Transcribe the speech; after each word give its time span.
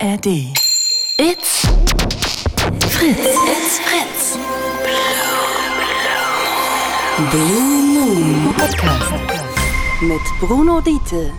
ARD. 0.00 0.26
It's 1.16 1.66
Fritz. 2.88 3.18
It's 3.18 3.78
Fritz. 3.80 4.38
Blue 7.30 7.82
Moon 7.82 8.54
Podcast. 8.54 9.12
Mit 10.00 10.20
Bruno 10.40 10.80
Diete. 10.80 11.32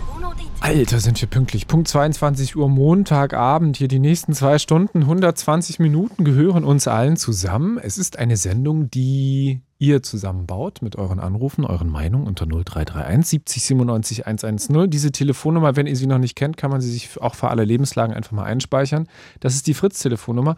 Alter, 0.60 1.00
sind 1.00 1.18
wir 1.22 1.28
pünktlich. 1.28 1.68
Punkt 1.68 1.88
22 1.88 2.56
Uhr 2.56 2.68
Montagabend. 2.68 3.78
Hier 3.78 3.88
die 3.88 3.98
nächsten 3.98 4.34
zwei 4.34 4.58
Stunden, 4.58 5.02
120 5.02 5.78
Minuten 5.78 6.24
gehören 6.24 6.64
uns 6.64 6.86
allen 6.86 7.16
zusammen. 7.16 7.78
Es 7.78 7.96
ist 7.96 8.18
eine 8.18 8.36
Sendung, 8.36 8.90
die 8.90 9.62
ihr 9.80 10.02
zusammenbaut 10.02 10.82
mit 10.82 10.96
euren 10.96 11.18
Anrufen, 11.18 11.64
euren 11.64 11.88
Meinungen 11.88 12.26
unter 12.26 12.46
0331 12.46 13.26
70 13.26 13.64
97 13.64 14.26
110. 14.26 14.90
Diese 14.90 15.10
Telefonnummer, 15.10 15.74
wenn 15.74 15.86
ihr 15.86 15.96
sie 15.96 16.06
noch 16.06 16.18
nicht 16.18 16.36
kennt, 16.36 16.56
kann 16.56 16.70
man 16.70 16.80
sie 16.80 16.92
sich 16.92 17.20
auch 17.20 17.34
für 17.34 17.48
alle 17.48 17.64
Lebenslagen 17.64 18.14
einfach 18.14 18.32
mal 18.32 18.44
einspeichern. 18.44 19.08
Das 19.40 19.54
ist 19.54 19.66
die 19.66 19.74
Fritz-Telefonnummer. 19.74 20.56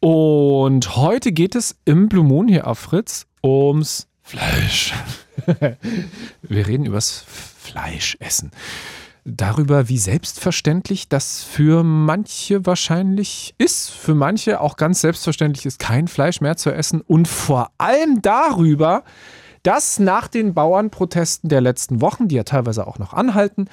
Und 0.00 0.96
heute 0.96 1.32
geht 1.32 1.54
es 1.54 1.76
im 1.84 2.08
Blue 2.08 2.24
Moon 2.24 2.48
hier 2.48 2.66
auf 2.66 2.78
Fritz 2.78 3.26
ums 3.42 4.08
Fleisch. 4.22 4.94
Wir 6.42 6.66
reden 6.66 6.86
übers 6.86 7.24
Fleischessen 7.28 8.50
darüber, 9.24 9.88
wie 9.88 9.98
selbstverständlich 9.98 11.08
das 11.08 11.42
für 11.42 11.82
manche 11.82 12.66
wahrscheinlich 12.66 13.54
ist. 13.58 13.90
Für 13.90 14.14
manche 14.14 14.60
auch 14.60 14.76
ganz 14.76 15.00
selbstverständlich 15.00 15.66
ist, 15.66 15.78
kein 15.78 16.08
Fleisch 16.08 16.40
mehr 16.40 16.56
zu 16.56 16.70
essen. 16.70 17.00
Und 17.00 17.26
vor 17.26 17.70
allem 17.78 18.20
darüber, 18.22 19.02
dass 19.62 19.98
nach 19.98 20.28
den 20.28 20.52
Bauernprotesten 20.52 21.48
der 21.48 21.62
letzten 21.62 22.02
Wochen, 22.02 22.28
die 22.28 22.36
ja 22.36 22.44
teilweise 22.44 22.86
auch 22.86 22.98
noch 22.98 23.14
anhalten, 23.14 23.66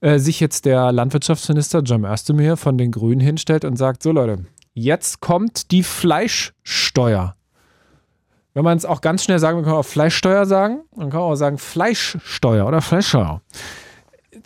äh, 0.00 0.18
sich 0.18 0.40
jetzt 0.40 0.64
der 0.64 0.92
Landwirtschaftsminister 0.92 1.80
John 1.80 2.04
Özdemir 2.04 2.56
von 2.56 2.78
den 2.78 2.90
Grünen 2.90 3.20
hinstellt 3.20 3.66
und 3.66 3.76
sagt, 3.76 4.02
so 4.02 4.12
Leute, 4.12 4.46
jetzt 4.72 5.20
kommt 5.20 5.70
die 5.70 5.82
Fleischsteuer. 5.82 7.36
Wenn 8.54 8.64
man 8.64 8.78
es 8.78 8.86
auch 8.86 9.02
ganz 9.02 9.24
schnell 9.24 9.38
sagen, 9.38 9.56
man 9.56 9.66
kann 9.66 9.74
auch 9.74 9.84
Fleischsteuer 9.84 10.46
sagen, 10.46 10.80
man 10.96 11.10
kann 11.10 11.20
auch 11.20 11.34
sagen 11.34 11.58
Fleischsteuer 11.58 12.66
oder 12.66 12.80
Fleischsteuer 12.80 13.42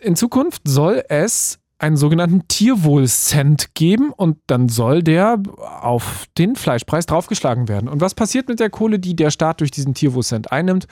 in 0.00 0.16
Zukunft 0.16 0.62
soll 0.64 1.02
es 1.08 1.58
einen 1.78 1.96
sogenannten 1.96 2.46
Tierwohlcent 2.46 3.74
geben 3.74 4.12
und 4.12 4.36
dann 4.46 4.68
soll 4.68 5.02
der 5.02 5.42
auf 5.80 6.26
den 6.36 6.54
Fleischpreis 6.54 7.06
draufgeschlagen 7.06 7.68
werden. 7.68 7.88
Und 7.88 8.00
was 8.02 8.14
passiert 8.14 8.48
mit 8.48 8.60
der 8.60 8.68
Kohle, 8.68 8.98
die 8.98 9.16
der 9.16 9.30
Staat 9.30 9.60
durch 9.60 9.70
diesen 9.70 9.94
Tierwohlcent 9.94 10.52
einnimmt? 10.52 10.86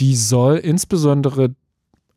Die 0.00 0.14
soll 0.14 0.56
insbesondere 0.58 1.54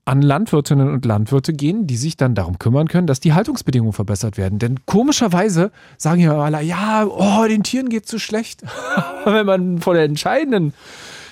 an 0.03 0.21
Landwirtinnen 0.21 0.91
und 0.91 1.05
Landwirte 1.05 1.53
gehen, 1.53 1.87
die 1.87 1.95
sich 1.95 2.17
dann 2.17 2.35
darum 2.35 2.59
kümmern 2.59 2.87
können, 2.87 3.07
dass 3.07 3.19
die 3.19 3.33
Haltungsbedingungen 3.33 3.93
verbessert 3.93 4.37
werden. 4.37 4.59
Denn 4.59 4.79
komischerweise 4.85 5.71
sagen 5.97 6.21
ja 6.21 6.37
alle, 6.37 6.61
ja, 6.63 7.05
oh, 7.05 7.47
den 7.47 7.63
Tieren 7.63 7.87
geht 7.87 8.07
so 8.07 8.19
schlecht. 8.19 8.63
Wenn 9.25 9.45
man 9.45 9.79
vor 9.79 9.93
der 9.93 10.03
entscheidenden 10.03 10.73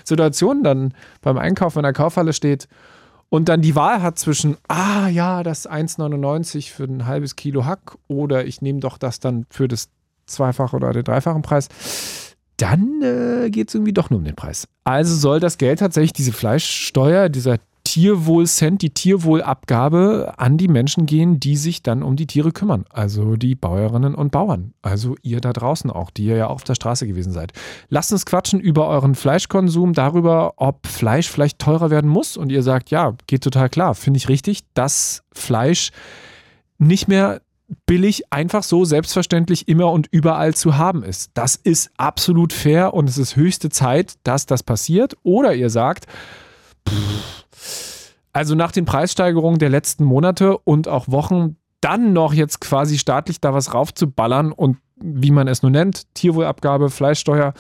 Situation 0.06 0.64
dann 0.64 0.94
beim 1.22 1.38
Einkauf 1.38 1.76
in 1.76 1.84
der 1.84 1.94
Kaufhalle 1.94 2.32
steht 2.32 2.68
und 3.30 3.50
dann 3.50 3.62
die 3.62 3.76
Wahl 3.76 4.02
hat 4.02 4.18
zwischen, 4.18 4.58
ah 4.68 5.08
ja, 5.08 5.44
das 5.44 5.70
1,99 5.70 6.72
für 6.72 6.84
ein 6.86 7.06
halbes 7.06 7.36
Kilo 7.36 7.66
Hack 7.66 7.96
oder 8.08 8.46
ich 8.46 8.62
nehme 8.62 8.80
doch 8.80 8.98
das 8.98 9.20
dann 9.20 9.46
für 9.50 9.68
das 9.68 9.90
Zweifache 10.26 10.76
oder 10.76 10.94
den 10.94 11.04
dreifachen 11.04 11.42
Preis, 11.42 11.70
dann 12.58 13.02
äh, 13.02 13.50
geht 13.50 13.70
es 13.70 13.76
irgendwie 13.76 13.94
doch 13.94 14.10
nur 14.10 14.20
um 14.20 14.26
den 14.26 14.36
Preis. 14.36 14.68
Also 14.84 15.16
soll 15.16 15.40
das 15.40 15.58
Geld 15.58 15.80
tatsächlich, 15.80 16.14
diese 16.14 16.34
Fleischsteuer, 16.34 17.30
dieser 17.30 17.58
Tierwohl-Cent, 17.90 18.84
die 18.84 18.92
Tierwohlabgabe 18.92 20.36
an 20.38 20.60
die 20.60 20.68
Menschen 20.68 21.08
gehen, 21.08 21.40
die 21.40 21.58
sich 21.58 21.82
dann 21.82 22.04
um 22.04 22.16
die 22.16 22.28
Tiere 22.28 22.52
kümmern. 22.52 22.86
Also 22.92 23.36
die 23.36 23.56
Bäuerinnen 23.56 24.14
und 24.14 24.32
Bauern. 24.32 24.76
Also 24.84 25.16
ihr 25.24 25.42
da 25.42 25.54
draußen 25.54 25.90
auch, 25.90 26.12
die 26.12 26.26
ihr 26.26 26.36
ja 26.36 26.48
auf 26.48 26.64
der 26.64 26.76
Straße 26.76 27.08
gewesen 27.08 27.34
seid. 27.34 27.52
Lasst 27.88 28.12
uns 28.12 28.28
quatschen 28.28 28.60
über 28.60 28.88
euren 28.90 29.16
Fleischkonsum, 29.16 29.94
darüber, 29.94 30.54
ob 30.58 30.86
Fleisch 30.86 31.32
vielleicht 31.32 31.58
teurer 31.58 31.90
werden 31.90 32.12
muss. 32.12 32.38
Und 32.38 32.52
ihr 32.52 32.62
sagt, 32.62 32.92
ja, 32.92 33.16
geht 33.26 33.44
total 33.44 33.70
klar. 33.70 33.96
Finde 33.96 34.20
ich 34.20 34.30
richtig, 34.30 34.60
dass 34.76 35.24
Fleisch 35.34 35.90
nicht 36.78 37.08
mehr 37.08 37.42
billig 37.88 38.32
einfach 38.32 38.62
so 38.62 38.86
selbstverständlich 38.86 39.68
immer 39.68 39.92
und 39.92 40.10
überall 40.12 40.54
zu 40.54 40.78
haben 40.78 41.02
ist. 41.02 41.32
Das 41.34 41.56
ist 41.56 41.90
absolut 41.98 42.54
fair 42.54 42.94
und 42.94 43.10
es 43.10 43.18
ist 43.18 43.36
höchste 43.36 43.72
Zeit, 43.72 44.14
dass 44.22 44.46
das 44.46 44.62
passiert. 44.62 45.18
Oder 45.24 45.56
ihr 45.56 45.72
sagt, 45.72 46.06
pff, 46.88 47.46
also 48.34 48.56
nach 48.56 48.72
den 48.72 48.86
Preissteigerungen 48.86 49.60
der 49.60 49.70
letzten 49.70 50.04
Monate 50.04 50.58
und 50.58 50.88
auch 50.88 51.08
Wochen 51.08 51.58
dann 51.82 52.14
noch 52.14 52.34
jetzt 52.34 52.62
quasi 52.62 52.98
staatlich 52.98 53.40
da 53.40 53.54
was 53.54 53.74
raufzuballern 53.74 54.52
und 54.52 54.78
wie 55.02 55.32
man 55.32 55.48
es 55.48 55.62
nur 55.62 55.72
nennt, 55.72 56.14
Tierwohlabgabe, 56.14 56.90
Fleischsteuer, 56.90 57.54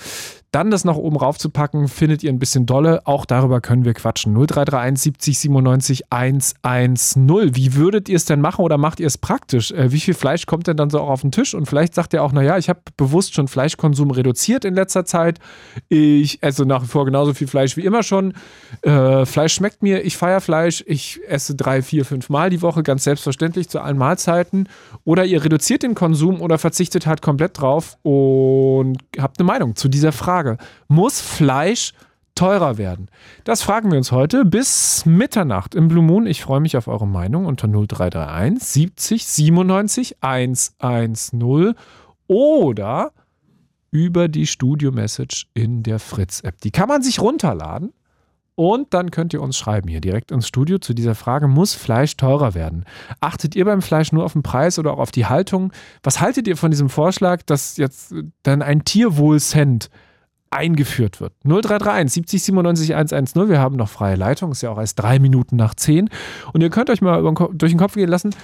dann 0.51 0.71
das 0.71 0.83
nach 0.83 0.95
oben 0.95 1.15
raufzupacken, 1.15 1.87
findet 1.87 2.23
ihr 2.23 2.31
ein 2.31 2.39
bisschen 2.39 2.65
dolle. 2.65 3.05
Auch 3.05 3.25
darüber 3.25 3.61
können 3.61 3.85
wir 3.85 3.93
quatschen. 3.93 4.33
0331 4.33 5.03
70 5.03 5.39
97 5.39 6.03
110. 6.11 7.55
Wie 7.55 7.75
würdet 7.75 8.09
ihr 8.09 8.15
es 8.15 8.25
denn 8.25 8.41
machen 8.41 8.63
oder 8.63 8.77
macht 8.77 8.99
ihr 8.99 9.07
es 9.07 9.17
praktisch? 9.17 9.71
Äh, 9.71 9.91
wie 9.91 9.99
viel 9.99 10.15
Fleisch 10.15 10.47
kommt 10.47 10.65
denn 10.67 10.77
dann 10.77 10.89
so 10.89 10.99
auch 10.99 11.09
auf 11.09 11.21
den 11.21 11.31
Tisch? 11.31 11.53
Und 11.53 11.67
vielleicht 11.67 11.93
sagt 11.93 12.13
ihr 12.13 12.23
auch, 12.23 12.31
naja, 12.31 12.57
ich 12.57 12.67
habe 12.67 12.79
bewusst 12.97 13.35
schon 13.35 13.47
Fleischkonsum 13.47 14.09
reduziert 14.09 14.65
in 14.65 14.73
letzter 14.73 15.05
Zeit. 15.05 15.39
Ich 15.87 16.41
esse 16.41 16.65
nach 16.65 16.81
wie 16.81 16.87
vor 16.87 17.05
genauso 17.05 17.33
viel 17.35 17.47
Fleisch 17.47 17.77
wie 17.77 17.85
immer 17.85 18.01
schon. 18.01 18.33
Äh, 18.81 19.25
Fleisch 19.25 19.53
schmeckt 19.53 19.83
mir, 19.83 20.03
ich 20.03 20.17
feiere 20.17 20.41
Fleisch. 20.41 20.83
Ich 20.87 21.19
esse 21.27 21.53
drei, 21.55 21.83
vier, 21.83 22.05
fünf 22.05 22.29
Mal 22.29 22.49
die 22.49 22.63
Woche, 22.63 22.81
ganz 22.81 23.03
selbstverständlich 23.03 23.69
zu 23.69 23.81
allen 23.81 23.97
Mahlzeiten. 23.97 24.67
Oder 25.03 25.25
ihr 25.25 25.43
reduziert 25.43 25.83
den 25.83 25.93
Konsum 25.93 26.41
oder 26.41 26.57
verzichtet 26.57 27.05
halt 27.05 27.21
komplett 27.21 27.59
drauf 27.59 27.97
und 28.01 28.97
habt 29.19 29.39
eine 29.39 29.45
Meinung 29.45 29.75
zu 29.75 29.89
dieser 29.89 30.11
Frage. 30.11 30.38
Frage. 30.39 30.57
Muss 30.87 31.19
Fleisch 31.19 31.91
teurer 32.33 32.77
werden? 32.77 33.09
Das 33.43 33.61
fragen 33.61 33.91
wir 33.91 33.97
uns 33.97 34.13
heute 34.13 34.45
bis 34.45 35.05
Mitternacht 35.05 35.75
im 35.75 35.89
Blue 35.89 36.01
Moon. 36.01 36.25
Ich 36.27 36.41
freue 36.41 36.61
mich 36.61 36.77
auf 36.77 36.87
eure 36.87 37.05
Meinung 37.05 37.45
unter 37.45 37.67
0331 37.67 38.63
70 38.63 39.25
97 39.27 40.15
110 40.21 41.75
oder 42.27 43.11
über 43.91 44.29
die 44.29 44.47
Studio-Message 44.47 45.47
in 45.53 45.83
der 45.83 45.99
Fritz-App. 45.99 46.61
Die 46.61 46.71
kann 46.71 46.87
man 46.87 47.01
sich 47.01 47.19
runterladen 47.19 47.91
und 48.59 48.93
dann 48.93 49.09
könnt 49.09 49.31
ihr 49.31 49.41
uns 49.41 49.57
schreiben 49.57 49.87
hier 49.87 50.01
direkt 50.01 50.31
ins 50.31 50.45
Studio 50.45 50.79
zu 50.79 50.93
dieser 50.93 51.15
Frage, 51.15 51.47
muss 51.47 51.75
Fleisch 51.75 52.17
teurer 52.17 52.55
werden? 52.55 52.83
Achtet 53.21 53.55
ihr 53.55 53.63
beim 53.63 53.81
Fleisch 53.81 54.11
nur 54.11 54.25
auf 54.25 54.33
den 54.33 54.43
Preis 54.43 54.77
oder 54.77 54.91
auch 54.91 54.99
auf 54.99 55.11
die 55.11 55.27
Haltung? 55.27 55.71
Was 56.03 56.19
haltet 56.19 56.45
ihr 56.45 56.57
von 56.57 56.69
diesem 56.69 56.89
Vorschlag, 56.89 57.41
dass 57.43 57.77
jetzt 57.77 58.13
dann 58.43 58.61
ein 58.61 58.83
Tierwohlcent 58.83 59.89
eingeführt 60.51 61.21
wird. 61.21 61.33
0331 61.43 62.13
70 62.13 62.43
97 62.43 62.95
110. 62.95 63.49
Wir 63.49 63.59
haben 63.59 63.75
noch 63.75 63.89
freie 63.89 64.15
Leitung, 64.15 64.51
ist 64.51 64.61
ja 64.61 64.71
auch 64.71 64.79
erst 64.79 64.99
drei 64.99 65.19
Minuten 65.19 65.55
nach 65.55 65.75
zehn. 65.75 66.09
Und 66.53 66.61
ihr 66.61 66.69
könnt 66.69 66.89
euch 66.89 67.01
mal 67.01 67.21
durch 67.53 67.71
den 67.71 67.79
Kopf 67.79 67.93
gehen 67.93 68.09
lassen, 68.09 68.35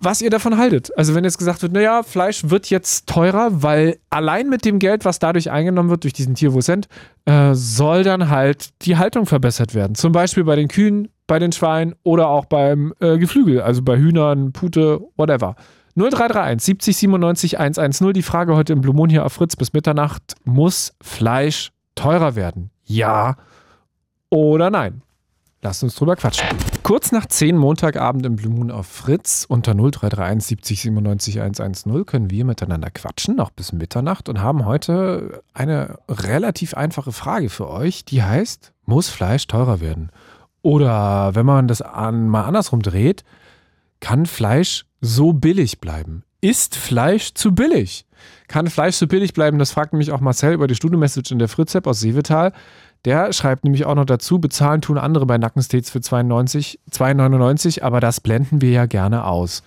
was 0.00 0.20
ihr 0.20 0.30
davon 0.30 0.58
haltet. 0.58 0.96
Also 0.96 1.14
wenn 1.14 1.24
jetzt 1.24 1.38
gesagt 1.38 1.62
wird, 1.62 1.72
naja, 1.72 2.02
Fleisch 2.02 2.48
wird 2.50 2.70
jetzt 2.70 3.08
teurer, 3.08 3.62
weil 3.62 3.98
allein 4.10 4.48
mit 4.48 4.64
dem 4.64 4.78
Geld, 4.78 5.04
was 5.04 5.18
dadurch 5.18 5.50
eingenommen 5.50 5.90
wird, 5.90 6.04
durch 6.04 6.12
diesen 6.12 6.34
Tierwohlcent, 6.34 6.88
äh, 7.24 7.54
soll 7.54 8.02
dann 8.02 8.28
halt 8.28 8.70
die 8.82 8.96
Haltung 8.96 9.26
verbessert 9.26 9.74
werden. 9.74 9.94
Zum 9.94 10.12
Beispiel 10.12 10.44
bei 10.44 10.56
den 10.56 10.68
Kühen, 10.68 11.08
bei 11.26 11.38
den 11.38 11.52
Schweinen 11.52 11.94
oder 12.02 12.28
auch 12.28 12.44
beim 12.44 12.92
äh, 13.00 13.18
Geflügel, 13.18 13.60
also 13.60 13.82
bei 13.82 13.96
Hühnern, 13.96 14.52
Pute, 14.52 15.00
whatever. 15.16 15.56
0331 15.96 16.60
70 16.60 16.96
97 16.96 17.58
110. 17.60 18.12
Die 18.12 18.22
Frage 18.22 18.56
heute 18.56 18.72
im 18.72 18.80
Blue 18.80 18.94
Moon 18.94 19.08
hier 19.08 19.24
auf 19.24 19.32
Fritz 19.32 19.54
bis 19.54 19.72
Mitternacht. 19.72 20.34
Muss 20.44 20.92
Fleisch 21.00 21.70
teurer 21.94 22.34
werden? 22.34 22.70
Ja 22.84 23.36
oder 24.30 24.70
nein? 24.70 25.02
Lasst 25.62 25.82
uns 25.82 25.94
drüber 25.94 26.16
quatschen. 26.16 26.46
Kurz 26.82 27.12
nach 27.12 27.24
10 27.24 27.56
Montagabend 27.56 28.26
im 28.26 28.36
Blue 28.36 28.52
Moon 28.52 28.70
auf 28.70 28.86
Fritz 28.86 29.46
unter 29.48 29.72
0331 29.72 30.46
70 30.46 30.82
97 30.82 31.40
110 31.40 32.04
können 32.04 32.28
wir 32.28 32.44
miteinander 32.44 32.90
quatschen, 32.90 33.36
noch 33.36 33.50
bis 33.50 33.72
Mitternacht 33.72 34.28
und 34.28 34.42
haben 34.42 34.66
heute 34.66 35.42
eine 35.54 35.98
relativ 36.08 36.74
einfache 36.74 37.12
Frage 37.12 37.48
für 37.48 37.70
euch, 37.70 38.04
die 38.04 38.22
heißt, 38.22 38.72
muss 38.84 39.08
Fleisch 39.08 39.46
teurer 39.46 39.80
werden? 39.80 40.10
Oder 40.60 41.34
wenn 41.34 41.46
man 41.46 41.68
das 41.68 41.80
an, 41.80 42.28
mal 42.28 42.44
andersrum 42.44 42.82
dreht, 42.82 43.24
kann 44.04 44.26
Fleisch 44.26 44.84
so 45.00 45.32
billig 45.32 45.80
bleiben? 45.80 46.24
Ist 46.42 46.76
Fleisch 46.76 47.32
zu 47.32 47.54
billig? 47.54 48.04
Kann 48.48 48.68
Fleisch 48.68 48.96
zu 48.96 49.08
billig 49.08 49.32
bleiben? 49.32 49.58
Das 49.58 49.72
fragt 49.72 49.94
nämlich 49.94 50.12
auch 50.12 50.20
Marcel 50.20 50.52
über 50.52 50.66
die 50.66 50.74
Studio-Message 50.74 51.30
in 51.30 51.38
der 51.38 51.48
Fritz-App 51.48 51.86
aus 51.86 52.00
Seevetal. 52.00 52.52
Der 53.06 53.32
schreibt 53.32 53.64
nämlich 53.64 53.86
auch 53.86 53.94
noch 53.94 54.04
dazu, 54.04 54.40
bezahlen 54.40 54.82
tun 54.82 54.98
andere 54.98 55.24
bei 55.24 55.38
Nackenstates 55.38 55.88
für 55.88 56.02
92, 56.02 56.80
2,99, 56.90 57.80
aber 57.82 58.00
das 58.00 58.20
blenden 58.20 58.60
wir 58.60 58.72
ja 58.72 58.84
gerne 58.84 59.24
aus. 59.24 59.62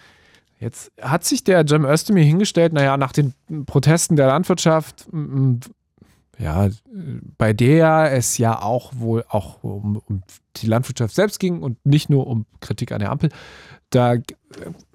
Jetzt 0.59 0.91
hat 1.01 1.23
sich 1.23 1.43
der 1.43 1.61
Jim 1.61 1.83
Özdemir 1.83 2.23
hingestellt, 2.23 2.73
naja, 2.73 2.95
nach 2.95 3.13
den 3.13 3.33
Protesten 3.65 4.17
der 4.17 4.27
Landwirtschaft 4.27 5.07
ja, 6.39 6.69
bei 7.37 7.53
der 7.53 8.11
es 8.13 8.37
ja 8.37 8.61
auch 8.61 8.91
wohl 8.95 9.25
auch 9.27 9.63
um, 9.63 9.97
um 10.05 10.21
die 10.57 10.67
Landwirtschaft 10.67 11.15
selbst 11.15 11.39
ging 11.39 11.61
und 11.61 11.83
nicht 11.85 12.09
nur 12.09 12.27
um 12.27 12.45
Kritik 12.59 12.91
an 12.91 12.99
der 12.99 13.11
Ampel, 13.11 13.29
da 13.89 14.13
äh, 14.13 14.23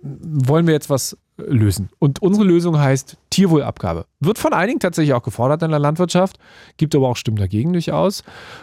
wollen 0.02 0.66
wir 0.66 0.74
jetzt 0.74 0.90
was 0.90 1.16
lösen. 1.36 1.88
Und 1.98 2.20
unsere 2.22 2.44
Lösung 2.44 2.78
heißt 2.78 3.16
Tierwohlabgabe. 3.30 4.06
Wird 4.20 4.38
von 4.38 4.52
einigen 4.52 4.80
tatsächlich 4.80 5.14
auch 5.14 5.22
gefordert 5.22 5.62
in 5.62 5.70
der 5.70 5.78
Landwirtschaft, 5.78 6.38
gibt 6.76 6.94
aber 6.94 7.08
auch 7.08 7.16
Stimmen 7.16 7.38
dagegen 7.38 7.72
durchaus. 7.72 8.22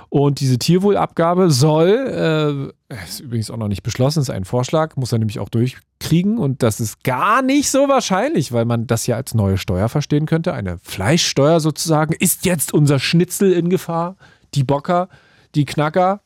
Und 0.09 0.39
diese 0.39 0.59
Tierwohlabgabe 0.59 1.51
soll, 1.51 2.73
äh, 2.89 2.95
ist 3.03 3.19
übrigens 3.19 3.51
auch 3.51 3.57
noch 3.57 3.67
nicht 3.67 3.83
beschlossen, 3.83 4.21
ist 4.21 4.29
ein 4.29 4.45
Vorschlag, 4.45 4.95
muss 4.95 5.11
er 5.11 5.19
nämlich 5.19 5.39
auch 5.39 5.49
durchkriegen. 5.49 6.37
Und 6.37 6.63
das 6.63 6.79
ist 6.79 7.03
gar 7.03 7.41
nicht 7.41 7.69
so 7.69 7.87
wahrscheinlich, 7.89 8.51
weil 8.51 8.65
man 8.65 8.87
das 8.87 9.07
ja 9.07 9.15
als 9.15 9.33
neue 9.33 9.57
Steuer 9.57 9.89
verstehen 9.89 10.25
könnte. 10.25 10.53
Eine 10.53 10.77
Fleischsteuer 10.79 11.59
sozusagen. 11.59 12.13
Ist 12.13 12.45
jetzt 12.45 12.73
unser 12.73 12.99
Schnitzel 12.99 13.51
in 13.51 13.69
Gefahr? 13.69 14.15
Die 14.53 14.63
Bocker, 14.63 15.09
die 15.55 15.65
Knacker, 15.65 16.21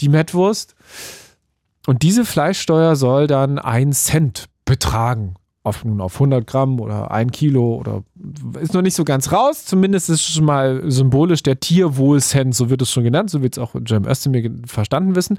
die 0.00 0.08
Mettwurst? 0.08 0.74
Und 1.86 2.02
diese 2.02 2.24
Fleischsteuer 2.24 2.96
soll 2.96 3.26
dann 3.26 3.58
ein 3.58 3.92
Cent 3.92 4.46
betragen 4.64 5.34
auf, 5.64 5.82
nun 5.84 6.00
auf 6.02 6.14
100 6.14 6.46
Gramm 6.46 6.78
oder 6.78 7.10
ein 7.10 7.30
Kilo 7.30 7.76
oder 7.76 8.04
ist 8.60 8.74
noch 8.74 8.82
nicht 8.82 8.94
so 8.94 9.04
ganz 9.04 9.32
raus. 9.32 9.64
Zumindest 9.64 10.10
ist 10.10 10.20
es 10.20 10.34
schon 10.34 10.44
mal 10.44 10.82
symbolisch 10.90 11.42
der 11.42 11.58
Tierwohlcent, 11.58 12.54
so 12.54 12.68
wird 12.68 12.82
es 12.82 12.90
schon 12.90 13.02
genannt, 13.02 13.30
so 13.30 13.42
wird 13.42 13.56
es 13.56 13.58
auch 13.58 13.74
Jem 13.86 14.06
Özdemir 14.06 14.50
verstanden 14.66 15.16
wissen. 15.16 15.38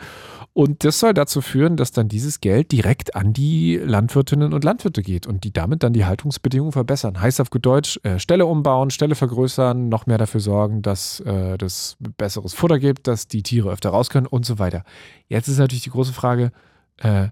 Und 0.58 0.86
das 0.86 1.02
soll 1.02 1.14
dazu 1.14 1.42
führen, 1.42 1.76
dass 1.76 1.92
dann 1.92 2.08
dieses 2.08 2.40
Geld 2.40 2.72
direkt 2.72 3.14
an 3.14 3.34
die 3.34 3.76
Landwirtinnen 3.76 4.54
und 4.54 4.64
Landwirte 4.64 5.02
geht 5.02 5.28
und 5.28 5.44
die 5.44 5.52
damit 5.52 5.84
dann 5.84 5.92
die 5.92 6.06
Haltungsbedingungen 6.06 6.72
verbessern. 6.72 7.20
Heißt 7.20 7.42
auf 7.42 7.50
gut 7.50 7.66
Deutsch, 7.66 8.00
äh, 8.04 8.20
Stelle 8.20 8.46
umbauen, 8.46 8.90
Stelle 8.90 9.16
vergrößern, 9.16 9.90
noch 9.90 10.06
mehr 10.06 10.18
dafür 10.18 10.40
sorgen, 10.40 10.82
dass 10.82 11.20
äh, 11.20 11.58
das 11.58 11.98
besseres 12.18 12.54
Futter 12.54 12.80
gibt, 12.80 13.08
dass 13.08 13.28
die 13.28 13.44
Tiere 13.44 13.70
öfter 13.70 13.90
raus 13.90 14.10
können 14.10 14.28
und 14.28 14.46
so 14.46 14.58
weiter. 14.58 14.84
Jetzt 15.28 15.50
ist 15.50 15.58
natürlich 15.58 15.84
die 15.84 15.90
große 15.90 16.14
Frage, 16.14 16.54
äh, 17.00 17.28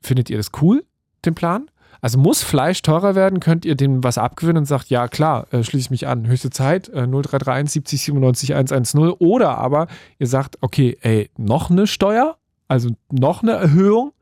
findet 0.00 0.30
ihr 0.30 0.38
das 0.38 0.50
cool, 0.62 0.86
den 1.26 1.34
Plan? 1.34 1.70
Also 2.00 2.18
muss 2.18 2.42
Fleisch 2.42 2.80
teurer 2.80 3.14
werden? 3.14 3.40
Könnt 3.40 3.66
ihr 3.66 3.74
dem 3.74 4.02
was 4.02 4.16
abgewinnen 4.16 4.62
und 4.62 4.64
sagt, 4.64 4.88
ja 4.88 5.06
klar, 5.08 5.52
äh, 5.52 5.62
schließe 5.62 5.84
ich 5.84 5.90
mich 5.90 6.06
an. 6.06 6.26
Höchste 6.26 6.48
Zeit 6.48 6.88
äh, 6.88 7.06
0331 7.06 7.72
70 7.72 8.02
97 8.04 8.54
110. 8.54 9.00
Oder 9.18 9.58
aber 9.58 9.86
ihr 10.18 10.28
sagt, 10.28 10.56
okay, 10.62 10.96
ey, 11.02 11.28
noch 11.36 11.68
eine 11.68 11.86
Steuer, 11.86 12.38
also 12.68 12.90
noch 13.10 13.42
eine 13.42 13.52
Erhöhung. 13.52 14.12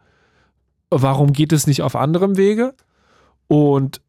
Warum 0.91 1.33
geht 1.33 1.53
es 1.53 1.67
nicht 1.67 1.83
auf 1.83 1.97
anderem 1.97 2.37
Wege? 2.37 2.75
Und 3.49 4.03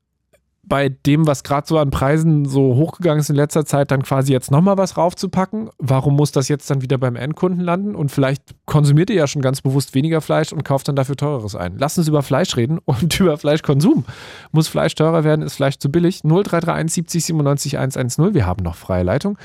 bei 0.66 0.88
dem, 0.88 1.28
was 1.28 1.44
gerade 1.44 1.68
so 1.68 1.78
an 1.78 1.92
Preisen 1.92 2.46
so 2.46 2.76
hochgegangen 2.76 3.20
ist 3.20 3.30
in 3.30 3.36
letzter 3.36 3.66
Zeit, 3.66 3.92
dann 3.92 4.02
quasi 4.02 4.32
jetzt 4.32 4.50
nochmal 4.50 4.78
was 4.78 4.96
raufzupacken? 4.96 5.70
Warum 5.78 6.16
muss 6.16 6.32
das 6.32 6.48
jetzt 6.48 6.70
dann 6.70 6.82
wieder 6.82 6.98
beim 6.98 7.18
Endkunden 7.18 7.62
landen? 7.62 7.96
Und 7.96 8.12
vielleicht 8.12 8.56
konsumiert 8.66 9.10
ihr 9.10 9.18
ja 9.18 9.28
schon 9.28 9.42
ganz 9.42 9.62
bewusst 9.62 9.94
weniger 9.94 10.22
Fleisch 10.22 10.54
und 10.54 10.64
kauft 10.64 10.88
dann 10.88 10.96
dafür 10.96 11.18
teureres 11.18 11.56
ein. 11.56 11.78
Lass 11.78 11.98
uns 11.98 12.08
über 12.08 12.24
Fleisch 12.24 12.56
reden 12.56 12.80
und 12.86 13.20
über 13.20 13.38
Fleischkonsum. 13.38 14.06
Muss 14.52 14.70
Fleisch 14.70 14.96
teurer 14.96 15.26
werden? 15.26 15.42
Ist 15.42 15.56
Fleisch 15.56 15.78
zu 15.80 15.92
billig? 15.92 16.22
0331 16.24 16.94
70 16.94 17.26
97 17.26 17.78
110. 17.78 18.34
Wir 18.34 18.46
haben 18.46 18.64
noch 18.64 18.76
freie 18.76 19.04
Leitung. 19.04 19.38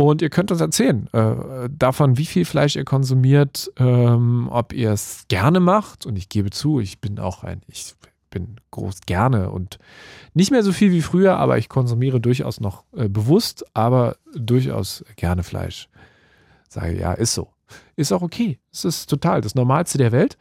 Und 0.00 0.22
ihr 0.22 0.30
könnt 0.30 0.50
uns 0.50 0.62
erzählen 0.62 1.08
äh, 1.12 1.68
davon, 1.70 2.16
wie 2.16 2.24
viel 2.24 2.46
Fleisch 2.46 2.74
ihr 2.74 2.86
konsumiert, 2.86 3.70
ähm, 3.76 4.48
ob 4.50 4.72
ihr 4.72 4.92
es 4.92 5.26
gerne 5.28 5.60
macht. 5.60 6.06
Und 6.06 6.16
ich 6.16 6.30
gebe 6.30 6.48
zu, 6.48 6.80
ich 6.80 7.02
bin 7.02 7.18
auch 7.18 7.44
ein, 7.44 7.60
ich 7.66 7.94
bin 8.30 8.56
groß 8.70 9.00
gerne 9.04 9.50
und 9.50 9.78
nicht 10.32 10.52
mehr 10.52 10.62
so 10.62 10.72
viel 10.72 10.90
wie 10.90 11.02
früher, 11.02 11.36
aber 11.36 11.58
ich 11.58 11.68
konsumiere 11.68 12.18
durchaus 12.18 12.60
noch 12.60 12.84
äh, 12.96 13.10
bewusst, 13.10 13.62
aber 13.74 14.16
durchaus 14.34 15.04
gerne 15.16 15.42
Fleisch. 15.42 15.90
Sage, 16.70 16.98
ja, 16.98 17.12
ist 17.12 17.34
so. 17.34 17.50
Ist 17.94 18.10
auch 18.10 18.22
okay. 18.22 18.58
Es 18.72 18.86
ist 18.86 19.10
total 19.10 19.42
das 19.42 19.54
Normalste 19.54 19.98
der 19.98 20.12
Welt. 20.12 20.38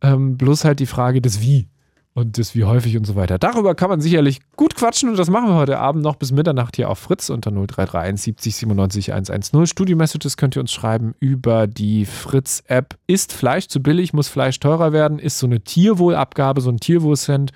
Ähm, 0.00 0.36
bloß 0.36 0.64
halt 0.64 0.78
die 0.78 0.86
Frage 0.86 1.20
des 1.20 1.40
Wie 1.40 1.68
und 2.14 2.36
das 2.38 2.54
wie 2.54 2.64
häufig 2.64 2.96
und 2.96 3.06
so 3.06 3.16
weiter. 3.16 3.38
Darüber 3.38 3.74
kann 3.74 3.88
man 3.88 4.00
sicherlich 4.00 4.40
gut 4.56 4.74
quatschen 4.74 5.08
und 5.08 5.18
das 5.18 5.30
machen 5.30 5.48
wir 5.48 5.54
heute 5.54 5.78
Abend 5.78 6.02
noch 6.02 6.16
bis 6.16 6.30
Mitternacht 6.30 6.76
hier 6.76 6.90
auf 6.90 6.98
Fritz 6.98 7.30
unter 7.30 7.50
0331 7.50 8.22
70 8.22 8.56
97 8.56 9.12
110. 9.12 9.66
Studio-Messages 9.66 10.36
könnt 10.36 10.56
ihr 10.56 10.60
uns 10.60 10.72
schreiben 10.72 11.14
über 11.20 11.66
die 11.66 12.04
Fritz-App. 12.04 12.98
Ist 13.06 13.32
Fleisch 13.32 13.68
zu 13.68 13.82
billig? 13.82 14.12
Muss 14.12 14.28
Fleisch 14.28 14.60
teurer 14.60 14.92
werden? 14.92 15.18
Ist 15.18 15.38
so 15.38 15.46
eine 15.46 15.60
Tierwohlabgabe, 15.60 16.60
so 16.60 16.70
ein 16.70 16.78
Tierwohlcent 16.78 17.52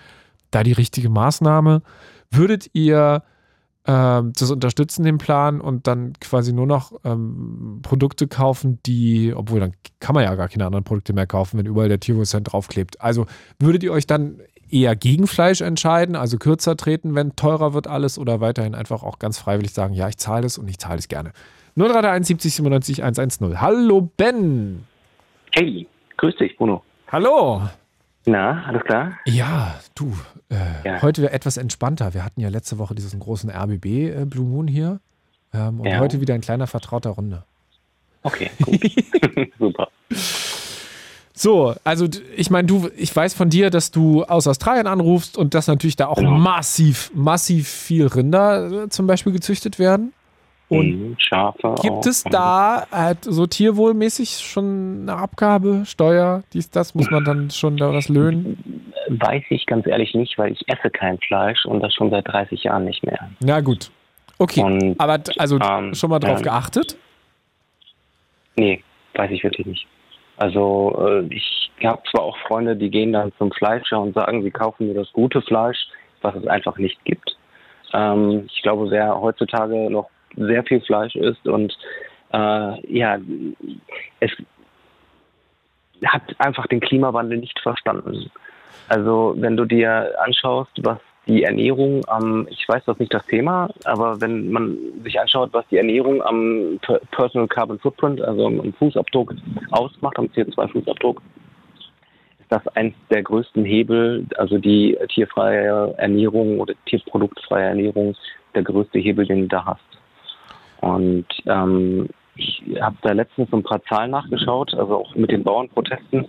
da 0.50 0.62
die 0.62 0.73
richtige 0.73 1.11
Maßnahme? 1.11 1.82
Würdet 2.31 2.70
ihr 2.73 3.23
das 3.93 4.50
unterstützen, 4.50 5.05
den 5.05 5.19
Plan, 5.19 5.61
und 5.61 5.87
dann 5.87 6.15
quasi 6.21 6.53
nur 6.53 6.67
noch 6.67 6.93
ähm, 7.05 7.81
Produkte 7.83 8.27
kaufen, 8.27 8.81
die, 8.85 9.33
obwohl 9.35 9.61
dann 9.61 9.73
kann 10.00 10.15
man 10.15 10.25
ja 10.25 10.35
gar 10.35 10.49
keine 10.49 10.67
anderen 10.67 10.85
Produkte 10.85 11.12
mehr 11.12 11.27
kaufen, 11.27 11.59
wenn 11.59 11.67
überall 11.67 11.88
der 11.88 12.00
Tierwohlcent 12.00 12.53
draufklebt. 12.53 13.00
Also 13.00 13.27
würdet 13.59 13.83
ihr 13.85 13.93
euch 13.93 14.06
dann 14.06 14.41
eher 14.69 14.97
gegen 14.97 15.27
Fleisch 15.27 15.61
entscheiden, 15.61 16.17
also 16.17 16.38
kürzer 16.38 16.77
treten, 16.77 17.15
wenn 17.15 17.37
teurer 17.37 17.75
wird 17.75 17.87
alles, 17.87 18.19
oder 18.19 18.41
weiterhin 18.41 18.75
einfach 18.75 19.03
auch 19.03 19.19
ganz 19.19 19.38
freiwillig 19.38 19.73
sagen, 19.73 19.94
ja, 19.94 20.09
ich 20.09 20.17
zahle 20.17 20.47
es 20.47 20.59
und 20.59 20.69
ich 20.69 20.79
zahle 20.79 20.99
es 20.99 21.09
gerne. 21.09 21.31
0331 21.77 22.27
70 22.27 22.55
97 22.55 23.03
110. 23.05 23.61
Hallo 23.61 24.11
Ben. 24.17 24.85
Hey, 25.53 25.87
grüß 26.17 26.35
dich, 26.37 26.56
Bruno. 26.56 26.82
Hallo. 27.09 27.62
Na, 28.26 28.64
alles 28.67 28.82
klar? 28.82 29.12
Ja, 29.25 29.78
du, 29.94 30.12
äh, 30.50 30.56
Ja. 30.84 31.02
heute 31.02 31.23
wäre 31.23 31.32
etwas 31.32 31.56
entspannter. 31.56 32.12
Wir 32.12 32.25
hatten 32.25 32.40
ja 32.40 32.49
letzte 32.49 32.78
Woche 32.78 32.94
diesen 32.94 33.20
großen 33.20 33.50
RBB 33.50 33.84
äh, 33.87 34.25
Blue 34.25 34.44
Moon 34.46 34.67
hier. 34.67 34.99
Ähm, 35.55 35.81
und 35.81 35.87
Ja. 35.87 35.99
heute 36.00 36.20
wieder 36.20 36.34
ein 36.34 36.40
kleiner 36.40 36.67
vertrauter 36.67 37.11
Runde. 37.11 37.44
Okay, 38.25 38.50
gut. 38.62 38.81
Super. 39.61 39.88
So, 41.38 41.75
also 41.84 42.08
ich 42.37 42.50
meine, 42.50 42.67
du, 42.67 42.88
ich 42.96 43.14
weiß 43.14 43.34
von 43.34 43.49
dir, 43.50 43.70
dass 43.70 43.90
du 43.93 44.25
aus 44.25 44.46
Australien 44.49 44.87
anrufst 44.87 45.37
und 45.37 45.55
dass 45.55 45.67
natürlich 45.69 45.94
da 45.94 46.08
auch 46.08 46.17
Genau. 46.17 46.31
massiv, 46.32 47.12
massiv 47.14 47.69
viel 47.69 48.06
Rinder 48.06 48.84
äh, 48.84 48.88
zum 48.88 49.06
Beispiel 49.06 49.32
gezüchtet 49.32 49.79
werden. 49.79 50.12
Und 50.69 51.17
Schafe 51.19 51.77
gibt 51.81 52.07
es 52.07 52.25
da 52.25 52.87
halt 52.91 53.19
so 53.23 53.47
tierwohlmäßig 53.47 54.41
schon 54.41 55.03
eine 55.03 55.17
Abgabe, 55.17 55.85
Steuer, 55.87 56.43
dies, 56.53 56.71
das? 56.71 56.95
Muss 56.95 57.09
man 57.11 57.25
dann 57.25 57.51
schon 57.51 57.77
da 57.77 57.93
was 57.93 58.09
löhnen? 58.09 58.93
Weiß 59.09 59.45
ich 59.51 59.67
ganz 59.67 59.87
ehrlich 59.87 60.15
nicht, 60.15 60.37
weil 60.39 60.53
ich 60.53 60.69
esse 60.69 60.91
kein 60.91 61.19
Fleisch 61.19 61.65
und 61.67 61.81
das 61.81 61.95
schon 61.95 62.11
seit 62.11 62.27
30 62.27 62.65
Jahren 62.65 62.85
nicht 62.85 63.05
mehr. 63.05 63.31
Na 63.41 63.61
gut. 63.61 63.91
Okay. 64.39 64.63
Und 64.63 64.99
Aber 64.99 65.21
also 65.39 65.59
ähm, 65.61 65.95
schon 65.95 66.11
mal 66.11 66.19
drauf 66.19 66.39
ähm, 66.39 66.45
geachtet? 66.45 66.97
nee, 68.57 68.83
weiß 69.15 69.31
ich 69.31 69.45
wirklich 69.45 69.67
nicht. 69.67 69.87
Also 70.37 70.97
äh, 70.99 71.35
ich 71.35 71.71
habe 71.85 72.03
zwar 72.11 72.23
auch 72.23 72.37
Freunde, 72.39 72.77
die 72.77 72.91
gehen 72.91 73.13
dann 73.13 73.33
zum 73.39 73.53
Fleischer 73.53 74.01
und 74.01 74.15
sagen, 74.15 74.43
sie 74.43 74.51
kaufen 74.51 74.87
nur 74.87 74.94
das 74.94 75.13
gute 75.13 75.41
Fleisch, 75.43 75.79
was 76.23 76.35
es 76.35 76.46
einfach 76.46 76.77
nicht 76.79 77.03
gibt. 77.05 77.37
Ähm, 77.93 78.46
ich 78.53 78.63
glaube, 78.63 78.91
wer 78.91 79.20
heutzutage 79.20 79.91
noch 79.91 80.11
sehr 80.36 80.62
viel 80.64 80.81
Fleisch 80.81 81.16
isst 81.16 81.46
und 81.46 81.76
äh, 82.32 82.96
ja, 82.96 83.19
es 84.20 84.31
hat 86.05 86.22
einfach 86.38 86.66
den 86.66 86.81
Klimawandel 86.81 87.38
nicht 87.38 87.58
verstanden. 87.60 88.31
Also 88.88 89.34
wenn 89.38 89.56
du 89.56 89.64
dir 89.64 90.12
anschaust, 90.22 90.72
was 90.82 90.98
die 91.26 91.43
Ernährung 91.43 92.02
am, 92.06 92.46
ich 92.50 92.69
weiß 92.69 92.84
das 92.84 92.94
ist 92.94 93.00
nicht 93.00 93.14
das 93.14 93.26
Thema, 93.26 93.69
aber 93.84 94.20
wenn 94.20 94.50
man 94.50 94.78
sich 95.02 95.19
anschaut, 95.19 95.50
was 95.52 95.66
die 95.69 95.76
Ernährung 95.76 96.22
am 96.22 96.78
Per- 96.82 97.00
Personal 97.10 97.48
Carbon 97.48 97.78
Footprint, 97.81 98.20
also 98.20 98.46
am 98.46 98.72
Fußabdruck 98.74 99.34
ausmacht, 99.72 100.19
am 100.19 100.26
CO2-Fußabdruck, 100.26 101.20
ist 102.38 102.50
das 102.50 102.66
eins 102.76 102.94
der 103.10 103.24
größten 103.24 103.64
Hebel, 103.64 104.24
also 104.36 104.58
die 104.58 104.96
tierfreie 105.08 105.94
Ernährung 105.98 106.60
oder 106.60 106.74
tierproduktfreie 106.86 107.70
Ernährung, 107.70 108.14
der 108.55 108.62
größte 108.62 109.00
Hebel, 109.00 109.26
den 109.26 109.43
du 109.43 109.48
da 109.48 109.64
hast. 109.64 109.95
Und 110.86 111.26
ähm, 111.46 112.08
ich 112.36 112.62
habe 112.81 112.96
da 113.02 113.12
letztens 113.12 113.50
so 113.50 113.56
ein 113.56 113.62
paar 113.62 113.82
Zahlen 113.84 114.12
nachgeschaut, 114.12 114.72
also 114.74 114.96
auch 114.96 115.14
mit 115.14 115.32
den 115.32 115.43
Bauernprotesten. 115.43 116.26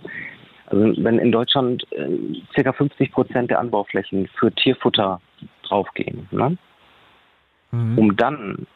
Also 0.66 1.04
wenn 1.04 1.18
in 1.18 1.32
Deutschland 1.32 1.86
äh, 1.92 2.62
ca. 2.62 2.72
50 2.72 3.12
Prozent 3.12 3.50
der 3.50 3.60
Anbauflächen 3.60 4.28
für 4.38 4.52
Tierfutter 4.52 5.20
draufgehen, 5.62 6.28
ne? 6.30 6.58
Mhm. 7.70 7.98
um 7.98 8.16
dann 8.16 8.66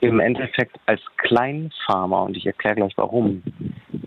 im 0.00 0.18
Endeffekt 0.18 0.80
als 0.86 1.02
Kleinfarmer, 1.18 2.22
und 2.22 2.36
ich 2.36 2.46
erkläre 2.46 2.76
gleich 2.76 2.94
warum, 2.96 3.42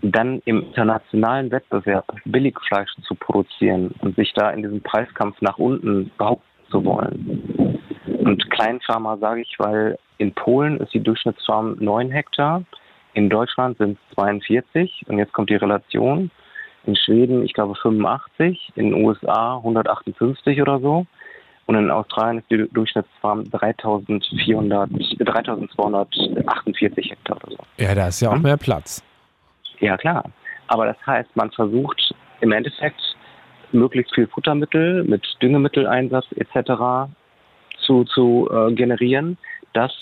dann 0.02 0.42
im 0.44 0.64
internationalen 0.64 1.52
Wettbewerb 1.52 2.04
Billigfleisch 2.24 2.90
zu 3.06 3.14
produzieren 3.14 3.94
und 4.00 4.16
sich 4.16 4.32
da 4.34 4.50
in 4.50 4.62
diesem 4.62 4.80
Preiskampf 4.80 5.40
nach 5.40 5.58
unten 5.58 6.10
behaupten 6.18 6.44
zu 6.68 6.84
wollen. 6.84 7.78
Und 8.24 8.50
Kleinfarmer 8.50 9.18
sage 9.18 9.42
ich, 9.42 9.54
weil 9.58 9.98
in 10.18 10.32
Polen 10.32 10.78
ist 10.78 10.94
die 10.94 11.00
Durchschnittsfarm 11.00 11.76
9 11.78 12.10
Hektar, 12.10 12.62
in 13.14 13.30
Deutschland 13.30 13.78
sind 13.78 13.98
es 14.10 14.14
42 14.16 15.04
und 15.06 15.18
jetzt 15.18 15.32
kommt 15.32 15.50
die 15.50 15.54
Relation. 15.54 16.30
In 16.86 16.96
Schweden, 16.96 17.44
ich 17.44 17.54
glaube 17.54 17.74
85, 17.76 18.72
in 18.74 18.90
den 18.90 19.04
USA 19.04 19.56
158 19.58 20.60
oder 20.60 20.80
so. 20.80 21.06
Und 21.66 21.76
in 21.76 21.90
Australien 21.90 22.40
ist 22.40 22.50
die 22.50 22.68
Durchschnittsfarm 22.74 23.50
3400, 23.50 24.90
3248 25.18 27.10
Hektar 27.10 27.36
oder 27.36 27.52
so. 27.52 27.58
Ja, 27.78 27.94
da 27.94 28.08
ist 28.08 28.20
ja 28.20 28.30
auch 28.30 28.34
Hm? 28.34 28.42
mehr 28.42 28.56
Platz. 28.58 29.02
Ja, 29.80 29.96
klar. 29.96 30.24
Aber 30.66 30.86
das 30.86 30.96
heißt, 31.06 31.34
man 31.36 31.50
versucht 31.52 32.14
im 32.40 32.52
Endeffekt 32.52 33.00
möglichst 33.72 34.14
viel 34.14 34.26
Futtermittel 34.26 35.04
mit 35.04 35.24
Düngemitteleinsatz 35.40 36.26
etc. 36.36 37.08
zu, 37.84 38.04
zu 38.04 38.48
äh, 38.50 38.72
generieren. 38.72 39.38
Das 39.72 39.92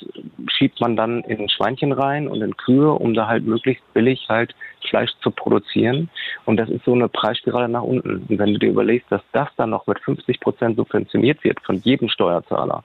schiebt 0.48 0.80
man 0.80 0.96
dann 0.96 1.22
in 1.22 1.48
Schweinchen 1.48 1.92
rein 1.92 2.28
und 2.28 2.42
in 2.42 2.56
Kühe, 2.56 2.92
um 2.92 3.14
da 3.14 3.26
halt 3.26 3.46
möglichst 3.46 3.82
billig 3.94 4.26
halt 4.28 4.54
Fleisch 4.88 5.10
zu 5.22 5.30
produzieren. 5.30 6.10
Und 6.44 6.58
das 6.58 6.68
ist 6.68 6.84
so 6.84 6.92
eine 6.92 7.08
Preisspirale 7.08 7.68
nach 7.68 7.82
unten. 7.82 8.26
Und 8.28 8.38
wenn 8.38 8.52
du 8.52 8.58
dir 8.58 8.68
überlegst, 8.68 9.10
dass 9.10 9.22
das 9.32 9.48
dann 9.56 9.70
noch 9.70 9.86
mit 9.86 9.98
50 10.00 10.40
Prozent 10.40 10.76
subventioniert 10.76 11.42
wird 11.42 11.58
von 11.62 11.76
jedem 11.76 12.10
Steuerzahler, 12.10 12.84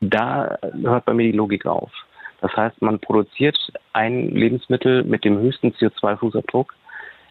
da 0.00 0.58
hört 0.82 1.06
bei 1.06 1.14
mir 1.14 1.24
die 1.24 1.36
Logik 1.36 1.64
auf. 1.64 1.90
Das 2.40 2.54
heißt, 2.56 2.80
man 2.82 2.98
produziert 2.98 3.56
ein 3.92 4.30
Lebensmittel 4.30 5.04
mit 5.04 5.24
dem 5.24 5.38
höchsten 5.38 5.72
CO2-Fußabdruck 5.72 6.72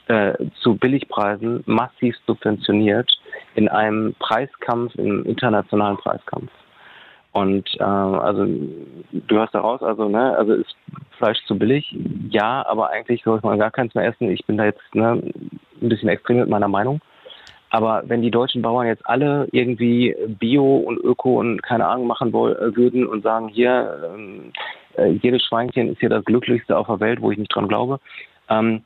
äh, 0.07 0.33
zu 0.61 0.75
Billigpreisen 0.75 1.63
massiv 1.65 2.15
subventioniert 2.25 3.11
in 3.59 3.67
einem 3.67 4.15
Preiskampf, 4.19 4.95
im 4.95 5.25
internationalen 5.25 5.97
Preiskampf. 5.97 6.49
Und 7.33 7.69
äh, 7.77 7.83
also 7.83 8.45
du 9.11 9.35
hörst 9.35 9.53
daraus, 9.53 9.83
also 9.83 10.07
ne, 10.07 10.35
also 10.37 10.53
ist 10.53 10.75
Fleisch 11.17 11.43
zu 11.45 11.59
billig? 11.59 11.93
Ja, 12.29 12.65
aber 12.65 12.89
eigentlich 12.89 13.21
sollte 13.23 13.45
man 13.45 13.59
gar 13.59 13.69
keins 13.69 13.93
mehr 13.93 14.07
essen. 14.07 14.31
Ich 14.31 14.45
bin 14.45 14.57
da 14.57 14.63
jetzt 14.63 14.81
ne, 14.93 15.21
ein 15.81 15.89
bisschen 15.89 16.07
extrem 16.07 16.37
mit 16.37 16.49
meiner 16.49 16.69
Meinung. 16.69 17.01
Aber 17.69 18.01
wenn 18.05 18.21
die 18.21 18.31
deutschen 18.31 18.61
Bauern 18.61 18.87
jetzt 18.87 19.05
alle 19.05 19.47
irgendwie 19.51 20.15
Bio 20.39 20.77
und 20.77 20.97
Öko 20.97 21.39
und 21.39 21.61
keine 21.61 21.85
Ahnung 21.85 22.07
machen 22.07 22.31
woll, 22.31 22.53
äh, 22.53 22.75
würden 22.75 23.05
und 23.05 23.23
sagen, 23.23 23.49
hier, 23.49 24.09
ähm, 24.15 24.53
äh, 24.97 25.09
jedes 25.21 25.43
Schweinchen 25.43 25.89
ist 25.89 25.99
hier 25.99 26.09
das 26.09 26.23
glücklichste 26.23 26.77
auf 26.77 26.87
der 26.87 27.01
Welt, 27.01 27.21
wo 27.21 27.29
ich 27.29 27.37
nicht 27.37 27.53
dran 27.53 27.67
glaube, 27.67 27.99
ähm, 28.49 28.83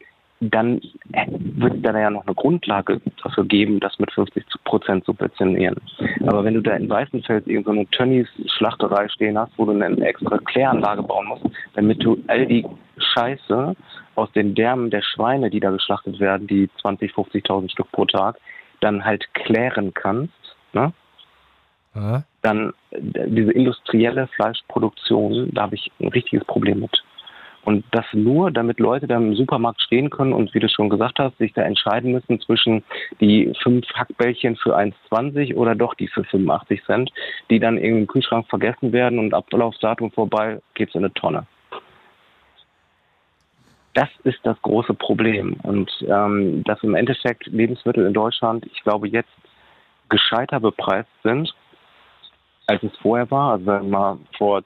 dann 0.50 0.82
wird 1.08 1.76
es 1.76 1.82
da 1.82 1.98
ja 1.98 2.10
noch 2.10 2.26
eine 2.26 2.36
Grundlage 2.36 3.02
dafür 3.24 3.46
geben, 3.46 3.80
das 3.80 3.98
mit 4.00 4.12
50 4.12 4.44
Prozent 4.64 5.06
subventionieren. 5.06 5.76
Aber 6.26 6.44
wenn 6.44 6.54
du 6.56 6.62
da 6.62 6.74
in 6.76 6.90
Weißenfels 6.90 7.48
irgendeine 7.48 7.82
so 7.82 7.98
Tönnies 7.98 8.28
Schlachterei 8.58 9.08
stehen 9.10 9.38
hast, 9.38 9.52
wo 9.58 9.66
du 9.66 9.72
eine 9.72 10.06
extra 10.06 10.38
Kläranlage 10.40 11.04
bauen 11.04 11.28
musst, 11.28 11.46
damit 11.76 12.04
du 12.04 12.22
all 12.28 12.46
die 12.46 12.66
Scheiße 12.98 13.76
aus 14.16 14.32
den 14.34 14.56
Därmen 14.56 14.90
der 14.90 15.02
Schweine, 15.02 15.50
die 15.50 15.60
da 15.60 15.72
geschlachtet 15.72 16.20
werden, 16.20 16.48
die 16.48 16.70
20, 16.82 17.12
50.000 17.12 17.72
Stück 17.72 17.92
pro 17.92 18.06
Tag, 18.06 18.38
dann 18.82 19.04
halt 19.04 19.34
klären 19.34 19.94
kannst, 19.94 20.34
ne? 20.74 20.94
Ja. 21.96 22.24
dann 22.42 22.74
diese 22.92 23.52
industrielle 23.52 24.26
Fleischproduktion, 24.36 25.52
da 25.54 25.64
habe 25.64 25.76
ich 25.76 25.92
ein 26.00 26.08
richtiges 26.08 26.44
Problem 26.46 26.80
mit. 26.80 27.04
Und 27.66 27.86
das 27.92 28.06
nur, 28.12 28.52
damit 28.52 28.80
Leute 28.80 29.08
dann 29.08 29.30
im 29.30 29.36
Supermarkt 29.36 29.82
stehen 29.82 30.10
können 30.10 30.34
und 30.34 30.54
wie 30.54 30.60
du 30.60 30.68
schon 30.68 30.90
gesagt 30.90 31.20
hast, 31.20 31.38
sich 31.38 31.54
da 31.54 31.62
entscheiden 31.62 32.12
müssen 32.12 32.40
zwischen 32.42 32.84
die 33.22 33.54
fünf 33.62 33.88
Hackbällchen 33.94 34.58
für 34.58 34.78
1,20 34.78 35.56
oder 35.56 35.74
doch 35.74 35.94
die 35.94 36.08
für 36.08 36.26
85 36.26 36.84
Cent, 36.86 37.12
die 37.50 37.60
dann 37.60 37.78
im 37.78 38.06
Kühlschrank 38.08 38.48
vergessen 38.50 38.92
werden 38.92 39.18
und 39.18 39.34
Ablaufdatum 39.34 40.12
vorbei 40.12 40.60
geht's 40.74 40.94
in 40.94 41.06
eine 41.06 41.14
Tonne. 41.14 41.48
Das 43.94 44.10
ist 44.24 44.40
das 44.44 44.60
große 44.64 44.94
Problem. 44.96 45.54
Und 45.64 45.90
ähm, 46.08 46.64
dass 46.64 46.84
im 46.84 46.96
Endeffekt 46.96 47.46
Lebensmittel 47.46 48.06
in 48.06 48.14
Deutschland, 48.14 48.66
ich 48.66 48.82
glaube, 48.84 49.08
jetzt 49.08 49.30
gescheiter 50.10 50.60
bepreist 50.60 51.10
sind, 51.24 51.54
als 52.68 52.82
es 52.84 52.96
vorher 52.98 53.30
war. 53.32 53.54
Also 53.54 53.66
wenn 53.68 53.90
man 53.90 54.20
vor 54.38 54.64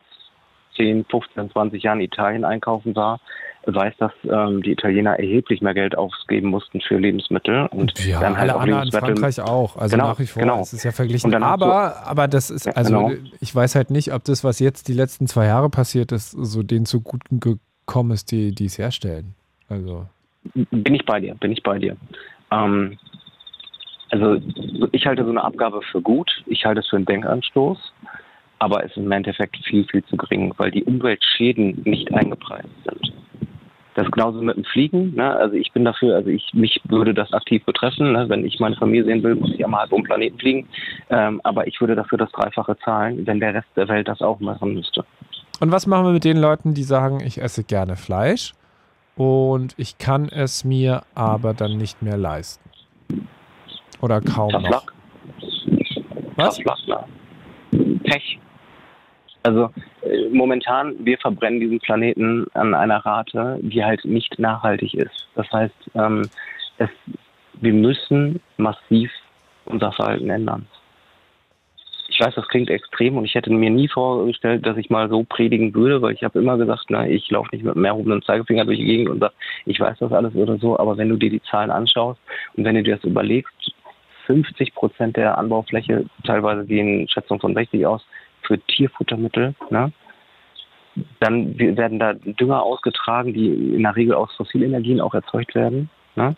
10, 0.77 1.05
15, 1.05 1.51
20 1.51 1.83
Jahren 1.83 1.99
Italien 1.99 2.45
einkaufen 2.45 2.95
war, 2.95 3.19
weiß, 3.65 3.93
dass 3.97 4.13
ähm, 4.23 4.63
die 4.63 4.71
Italiener 4.71 5.19
erheblich 5.19 5.61
mehr 5.61 5.73
Geld 5.73 5.97
ausgeben 5.97 6.47
mussten 6.49 6.79
für 6.79 6.97
Lebensmittel 6.97 7.65
und 7.67 7.93
Ja, 8.05 8.21
dann 8.21 8.37
halt 8.37 8.49
alle 8.51 8.55
auch 8.55 8.61
anderen 8.61 8.83
in. 8.85 8.91
Frankreich 8.91 9.41
auch. 9.41 9.75
Also 9.75 9.97
Genau, 9.97 10.07
nach 10.09 10.19
wie 10.19 10.25
vor 10.25 10.41
genau. 10.41 10.61
ist 10.61 10.71
es 10.71 10.83
ja 10.83 10.93
verglichen. 10.93 11.31
Dann 11.31 11.43
hast 11.43 11.61
Aber, 11.61 12.07
aber 12.07 12.29
das 12.29 12.49
ist, 12.49 12.65
Ja, 12.65 12.71
also 12.73 13.07
genau. 13.07 13.11
ich 13.41 13.53
weiß 13.53 13.75
halt 13.75 13.89
nicht, 13.91 14.13
ob 14.13 14.23
das, 14.23 14.45
was 14.45 14.59
jetzt 14.59 14.87
die 14.87 14.93
letzten 14.93 15.27
zwei 15.27 15.47
Jahre 15.47 15.69
passiert 15.69 16.13
ist, 16.13 16.31
so 16.31 16.63
denen 16.63 16.85
zugute 16.85 17.25
gekommen 17.39 18.11
ist, 18.11 18.31
die 18.31 18.55
die 18.55 18.65
es 18.65 18.77
herstellen. 18.77 19.35
Also, 19.67 20.05
Bin 20.53 20.95
ich 20.95 21.05
bei 21.05 21.19
dir, 21.19 21.35
bin 21.35 21.51
ich 21.51 21.61
bei 21.61 21.77
dir. 21.77 21.97
Ähm, 22.51 22.97
also 24.09 24.37
ich 24.93 25.05
halte 25.05 25.25
so 25.25 25.29
eine 25.31 25.43
Abgabe 25.43 25.81
für 25.91 26.01
gut, 26.01 26.31
ich 26.45 26.63
halte 26.65 26.79
es 26.79 26.87
für 26.87 26.95
einen 26.95 27.05
Denkanstoß, 27.05 27.77
aber 28.59 28.83
es 28.83 28.91
ist 28.91 28.97
im 28.97 29.11
Endeffekt 29.11 29.57
viel, 29.65 29.85
viel 29.85 30.03
zu 30.05 30.17
gering, 30.17 30.53
weil 30.57 30.71
die 30.71 30.83
Umweltschäden 30.83 31.81
nicht 31.85 32.11
eingepreist 32.13 32.69
sind. 32.83 33.13
Das 33.97 34.05
ist 34.05 34.11
genauso 34.11 34.43
mit 34.43 34.55
dem 34.55 34.63
Fliegen. 34.63 35.15
Ne? 35.15 35.27
Also 35.27 35.55
ich 35.55 35.71
bin 35.71 35.83
dafür, 35.83 36.15
also 36.15 36.29
ich 36.29 36.53
mich 36.53 36.79
würde 36.83 37.15
das 37.15 37.33
aktiv 37.33 37.65
betreffen. 37.65 38.13
Ne? 38.13 38.29
Wenn 38.29 38.45
ich 38.45 38.59
meine 38.59 38.75
Familie 38.75 39.05
sehen 39.05 39.23
will, 39.23 39.33
muss 39.33 39.51
ich 39.51 39.57
ja 39.57 39.67
mal 39.67 39.79
halb 39.79 39.91
um 39.91 40.01
den 40.01 40.05
Planeten 40.05 40.37
fliegen. 40.37 40.67
Ähm, 41.09 41.41
aber 41.43 41.65
ich 41.65 41.81
würde 41.81 41.95
dafür 41.95 42.19
das 42.19 42.31
Dreifache 42.31 42.77
zahlen, 42.85 43.25
wenn 43.25 43.39
der 43.39 43.55
Rest 43.55 43.67
der 43.75 43.87
Welt 43.87 44.07
das 44.07 44.21
auch 44.21 44.39
machen 44.39 44.75
müsste. 44.75 45.03
Und 45.59 45.71
was 45.71 45.87
machen 45.87 46.05
wir 46.05 46.11
mit 46.11 46.23
den 46.23 46.37
Leuten, 46.37 46.75
die 46.75 46.83
sagen, 46.83 47.21
ich 47.25 47.41
esse 47.41 47.63
gerne 47.63 47.95
Fleisch 47.95 48.53
und 49.15 49.73
ich 49.77 49.97
kann 49.97 50.29
es 50.29 50.63
mir 50.63 51.01
aber 51.15 51.55
dann 51.55 51.77
nicht 51.77 52.03
mehr 52.03 52.17
leisten? 52.17 52.69
Oder 53.99 54.21
kaum 54.21 54.51
Tough 54.51 54.61
noch? 54.61 54.69
luck. 54.69 54.93
Was? 56.35 56.57
Tough 56.57 56.85
luck, 56.85 57.07
ne? 57.71 57.99
Pech. 58.03 58.39
Also 59.43 59.69
äh, 60.01 60.29
momentan, 60.31 60.95
wir 61.05 61.17
verbrennen 61.17 61.59
diesen 61.59 61.79
Planeten 61.79 62.47
an 62.53 62.73
einer 62.73 63.05
Rate, 63.05 63.59
die 63.61 63.83
halt 63.83 64.03
nicht 64.05 64.39
nachhaltig 64.39 64.93
ist. 64.93 65.27
Das 65.35 65.49
heißt, 65.51 65.75
ähm, 65.95 66.29
es, 66.77 66.89
wir 67.53 67.73
müssen 67.73 68.41
massiv 68.57 69.11
unser 69.65 69.91
Verhalten 69.91 70.29
ändern. 70.29 70.65
Ich 72.09 72.19
weiß, 72.19 72.33
das 72.35 72.47
klingt 72.47 72.69
extrem 72.69 73.17
und 73.17 73.25
ich 73.25 73.35
hätte 73.35 73.51
mir 73.51 73.69
nie 73.69 73.87
vorgestellt, 73.87 74.65
dass 74.65 74.77
ich 74.77 74.89
mal 74.89 75.07
so 75.09 75.23
predigen 75.23 75.73
würde, 75.75 76.01
weil 76.01 76.13
ich 76.13 76.23
habe 76.23 76.39
immer 76.39 76.57
gesagt, 76.57 76.85
na, 76.89 77.07
ich 77.07 77.29
laufe 77.29 77.49
nicht 77.51 77.63
mit 77.63 77.75
mehr 77.75 77.91
erhobenen 77.91 78.23
Zeigefinger 78.23 78.65
durch 78.65 78.79
die 78.79 78.85
Gegend 78.85 79.09
und 79.09 79.19
sage, 79.19 79.33
ich 79.65 79.79
weiß 79.79 79.99
das 79.99 80.11
alles 80.11 80.33
oder 80.33 80.57
so, 80.57 80.79
aber 80.79 80.97
wenn 80.97 81.09
du 81.09 81.17
dir 81.17 81.29
die 81.29 81.43
Zahlen 81.43 81.69
anschaust 81.69 82.19
und 82.55 82.63
wenn 82.63 82.75
du 82.75 82.83
dir 82.83 82.95
das 82.95 83.03
überlegst, 83.03 83.73
50 84.25 84.73
Prozent 84.73 85.15
der 85.17 85.37
Anbaufläche, 85.37 86.05
teilweise 86.25 86.65
gehen 86.65 87.07
Schätzungen 87.07 87.39
von 87.39 87.53
60 87.53 87.85
aus, 87.85 88.05
für 88.47 88.59
Tierfuttermittel, 88.59 89.53
ne? 89.69 89.91
dann 91.19 91.57
werden 91.59 91.99
da 91.99 92.13
Dünger 92.13 92.63
ausgetragen, 92.63 93.33
die 93.33 93.75
in 93.75 93.83
der 93.83 93.95
Regel 93.95 94.15
aus 94.15 94.33
Fossilenergien 94.35 94.99
auch 95.01 95.13
erzeugt 95.13 95.53
werden. 95.53 95.89
Ne? 96.15 96.35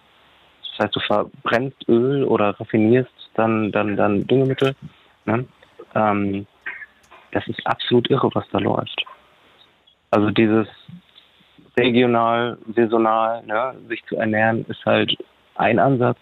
Das 0.62 0.86
heißt, 0.86 0.96
du 0.96 1.00
verbrennst 1.00 1.88
Öl 1.88 2.24
oder 2.25 2.60
raffinierst 2.60 3.12
dann, 3.36 3.72
dann, 3.72 3.96
dann 3.96 4.28
Düngemittel. 4.28 4.75
Ne? 5.25 5.46
Ähm, 5.96 6.46
das 7.32 7.48
ist 7.48 7.66
absolut 7.66 8.10
irre, 8.10 8.30
was 8.34 8.46
da 8.51 8.58
läuft. 8.58 9.06
Also 10.12 10.32
dieses 10.32 10.68
regional, 11.78 12.58
saisonal, 12.75 13.44
ne, 13.46 13.75
sich 13.88 14.04
zu 14.06 14.16
ernähren, 14.16 14.66
ist 14.68 14.84
halt 14.86 15.16
ein 15.56 15.80
Ansatz. 15.80 16.18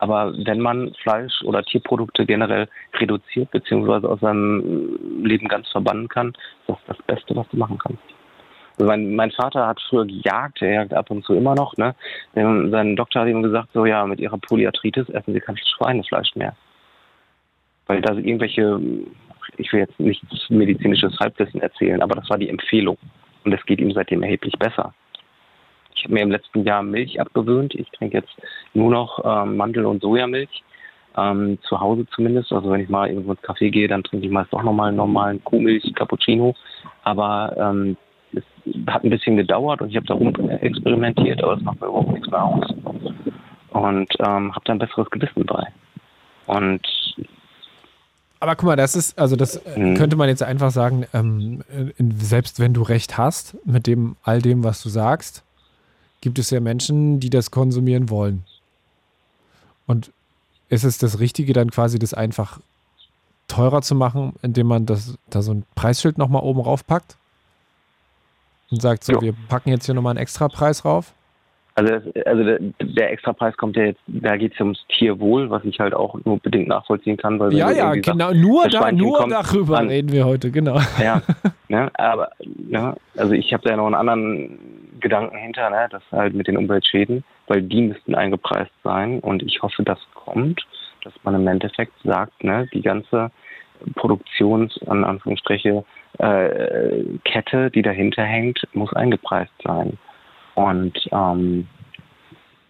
Aber 0.00 0.32
wenn 0.46 0.60
man 0.60 0.94
Fleisch 0.94 1.42
oder 1.44 1.62
Tierprodukte 1.62 2.24
generell 2.24 2.68
reduziert, 2.94 3.50
beziehungsweise 3.50 4.08
aus 4.08 4.20
seinem 4.20 4.98
Leben 5.22 5.46
ganz 5.46 5.68
verbannen 5.68 6.08
kann, 6.08 6.28
ist 6.28 6.68
das 6.68 6.78
das 6.86 6.96
Beste, 7.02 7.36
was 7.36 7.46
du 7.50 7.58
machen 7.58 7.76
kannst. 7.76 8.02
Also 8.78 8.88
mein, 8.88 9.14
mein 9.14 9.30
Vater 9.30 9.66
hat 9.66 9.78
früher 9.90 10.06
gejagt, 10.06 10.62
er 10.62 10.72
jagt 10.72 10.94
ab 10.94 11.10
und 11.10 11.22
zu 11.22 11.34
immer 11.34 11.54
noch. 11.54 11.76
Ne? 11.76 11.94
Sein 12.34 12.96
Doktor 12.96 13.20
hat 13.20 13.28
ihm 13.28 13.42
gesagt, 13.42 13.68
so 13.74 13.84
ja, 13.84 14.06
mit 14.06 14.20
ihrer 14.20 14.38
Polyarthritis 14.38 15.10
essen 15.10 15.34
sie 15.34 15.40
kein 15.40 15.58
Schweinefleisch 15.58 16.34
mehr. 16.34 16.56
Weil 17.86 18.00
da 18.00 18.14
irgendwelche, 18.14 18.80
ich 19.58 19.70
will 19.70 19.80
jetzt 19.80 20.00
nichts 20.00 20.48
medizinisches 20.48 21.14
Halbwissen 21.20 21.60
erzählen, 21.60 22.00
aber 22.00 22.14
das 22.14 22.30
war 22.30 22.38
die 22.38 22.48
Empfehlung. 22.48 22.96
Und 23.44 23.52
es 23.52 23.62
geht 23.66 23.80
ihm 23.80 23.92
seitdem 23.92 24.22
erheblich 24.22 24.54
besser. 24.58 24.94
Ich 26.00 26.04
habe 26.04 26.14
mir 26.14 26.22
im 26.22 26.30
letzten 26.30 26.64
Jahr 26.64 26.82
Milch 26.82 27.20
abgewöhnt. 27.20 27.74
Ich 27.74 27.90
trinke 27.90 28.16
jetzt 28.18 28.32
nur 28.72 28.90
noch 28.90 29.20
ähm, 29.22 29.56
Mandel- 29.58 29.84
und 29.84 30.00
Sojamilch. 30.00 30.62
Ähm, 31.16 31.58
zu 31.68 31.78
Hause 31.78 32.06
zumindest. 32.14 32.52
Also 32.52 32.70
wenn 32.70 32.80
ich 32.80 32.88
mal 32.88 33.08
irgendwo 33.08 33.32
ins 33.32 33.42
Café 33.42 33.70
gehe, 33.70 33.86
dann 33.88 34.02
trinke 34.04 34.26
ich 34.26 34.32
meist 34.32 34.52
auch 34.52 34.62
nochmal 34.62 34.88
einen 34.88 34.96
normalen 34.96 35.42
Kuhmilch, 35.44 35.92
Cappuccino. 35.94 36.54
Aber 37.02 37.54
ähm, 37.58 37.96
es 38.32 38.44
hat 38.86 39.04
ein 39.04 39.10
bisschen 39.10 39.36
gedauert 39.36 39.82
und 39.82 39.90
ich 39.90 39.96
habe 39.96 40.06
darum 40.06 40.32
experimentiert, 40.60 41.42
aber 41.42 41.54
es 41.54 41.62
macht 41.62 41.80
mir 41.80 41.88
überhaupt 41.88 42.12
nichts 42.12 42.30
mehr 42.30 42.42
aus. 42.42 42.64
Und 43.70 44.08
ähm, 44.20 44.54
habe 44.54 44.64
da 44.64 44.72
ein 44.72 44.78
besseres 44.78 45.10
Gewissen 45.10 45.44
bei. 45.44 45.64
Und 46.46 46.80
Aber 48.38 48.54
guck 48.56 48.66
mal, 48.66 48.76
das 48.76 48.94
ist, 48.94 49.18
also 49.18 49.34
das 49.36 49.56
äh, 49.56 49.78
Mhm. 49.78 49.94
könnte 49.96 50.16
man 50.16 50.28
jetzt 50.28 50.42
einfach 50.44 50.70
sagen, 50.70 51.06
ähm, 51.12 51.62
in, 51.98 52.12
selbst 52.12 52.60
wenn 52.60 52.72
du 52.72 52.82
recht 52.82 53.18
hast 53.18 53.56
mit 53.66 53.86
dem 53.88 54.16
all 54.22 54.40
dem, 54.40 54.62
was 54.64 54.80
du 54.82 54.88
sagst, 54.88 55.44
gibt 56.20 56.38
es 56.38 56.50
ja 56.50 56.60
Menschen, 56.60 57.20
die 57.20 57.30
das 57.30 57.50
konsumieren 57.50 58.10
wollen. 58.10 58.44
Und 59.86 60.12
ist 60.68 60.84
es 60.84 60.98
das 60.98 61.18
Richtige, 61.18 61.52
dann 61.52 61.70
quasi 61.70 61.98
das 61.98 62.14
einfach 62.14 62.60
teurer 63.48 63.82
zu 63.82 63.94
machen, 63.94 64.34
indem 64.42 64.68
man 64.68 64.86
das, 64.86 65.18
da 65.28 65.42
so 65.42 65.52
ein 65.52 65.64
Preisschild 65.74 66.18
nochmal 66.18 66.42
oben 66.42 66.60
raufpackt? 66.60 67.16
Und 68.70 68.80
sagt 68.80 69.02
so, 69.04 69.14
Ja. 69.14 69.20
wir 69.20 69.34
packen 69.48 69.70
jetzt 69.70 69.86
hier 69.86 69.94
nochmal 69.94 70.12
einen 70.12 70.22
Extrapreis 70.22 70.84
rauf? 70.84 71.12
Also, 71.80 72.10
das, 72.12 72.26
also 72.26 72.44
der, 72.44 72.58
der 72.80 73.12
Extrapreis 73.12 73.56
kommt 73.56 73.76
ja 73.76 73.84
jetzt, 73.84 74.00
da 74.06 74.36
geht 74.36 74.52
es 74.52 74.58
ja 74.58 74.64
ums 74.64 74.84
Tierwohl, 74.88 75.48
was 75.50 75.64
ich 75.64 75.78
halt 75.80 75.94
auch 75.94 76.14
nur 76.24 76.38
bedingt 76.38 76.68
nachvollziehen 76.68 77.16
kann. 77.16 77.38
Weil 77.38 77.54
Ja, 77.54 77.70
ja, 77.70 77.92
genau. 77.94 78.32
Nur, 78.32 78.64
das 78.64 78.72
da, 78.72 78.78
Schweinchen 78.80 79.06
nur 79.06 79.18
kommt 79.18 79.32
darüber 79.32 79.78
an- 79.78 79.88
reden 79.88 80.12
wir 80.12 80.26
heute, 80.26 80.50
genau. 80.50 80.78
Ja, 81.02 81.22
ne, 81.68 81.90
aber 81.94 82.30
ne, 82.44 82.94
also 83.16 83.32
ich 83.32 83.52
habe 83.54 83.62
da 83.64 83.70
ja 83.70 83.76
noch 83.76 83.86
einen 83.86 83.94
anderen 83.94 84.58
Gedanken 85.00 85.36
hinter, 85.38 85.70
ne, 85.70 85.86
das 85.90 86.02
halt 86.12 86.34
mit 86.34 86.46
den 86.48 86.58
Umweltschäden, 86.58 87.24
weil 87.46 87.62
die 87.62 87.80
müssten 87.80 88.14
eingepreist 88.14 88.72
sein 88.84 89.20
und 89.20 89.42
ich 89.42 89.62
hoffe, 89.62 89.82
das 89.82 89.98
kommt, 90.14 90.60
dass 91.04 91.14
man 91.22 91.34
im 91.34 91.46
Endeffekt 91.48 91.92
sagt, 92.04 92.44
ne, 92.44 92.68
die 92.74 92.82
ganze 92.82 93.30
Produktions, 93.94 94.78
an 94.86 95.04
Anführungsstriche, 95.04 95.84
äh, 96.18 97.04
Kette, 97.24 97.70
die 97.70 97.80
dahinter 97.82 98.22
hängt, 98.24 98.60
muss 98.74 98.92
eingepreist 98.92 99.52
sein. 99.64 99.96
Und 100.60 100.92
ähm, 101.10 101.66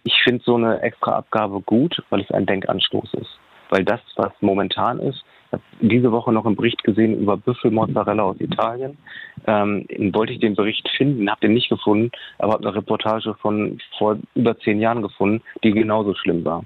ich 0.03 0.13
finde 0.23 0.41
so 0.45 0.55
eine 0.55 0.81
extra 0.81 1.17
Abgabe 1.17 1.59
gut, 1.59 2.01
weil 2.09 2.21
es 2.21 2.31
ein 2.31 2.45
Denkanstoß 2.45 3.13
ist. 3.15 3.39
Weil 3.69 3.83
das, 3.83 3.99
was 4.15 4.31
momentan 4.39 4.99
ist, 4.99 5.23
ich 5.47 5.53
habe 5.53 5.63
diese 5.81 6.11
Woche 6.13 6.31
noch 6.31 6.45
einen 6.45 6.55
Bericht 6.55 6.81
gesehen 6.85 7.19
über 7.19 7.35
Büffelmozzarella 7.35 8.23
aus 8.23 8.39
Italien. 8.39 8.97
Ähm, 9.45 9.85
wollte 10.13 10.31
ich 10.31 10.39
den 10.39 10.55
Bericht 10.55 10.87
finden, 10.95 11.29
habe 11.29 11.41
den 11.41 11.53
nicht 11.53 11.67
gefunden, 11.67 12.11
aber 12.39 12.53
habe 12.53 12.65
eine 12.65 12.75
Reportage 12.75 13.33
von 13.41 13.77
vor 13.97 14.17
über 14.35 14.57
zehn 14.59 14.79
Jahren 14.79 15.01
gefunden, 15.01 15.41
die 15.61 15.71
genauso 15.71 16.15
schlimm 16.15 16.45
war. 16.45 16.63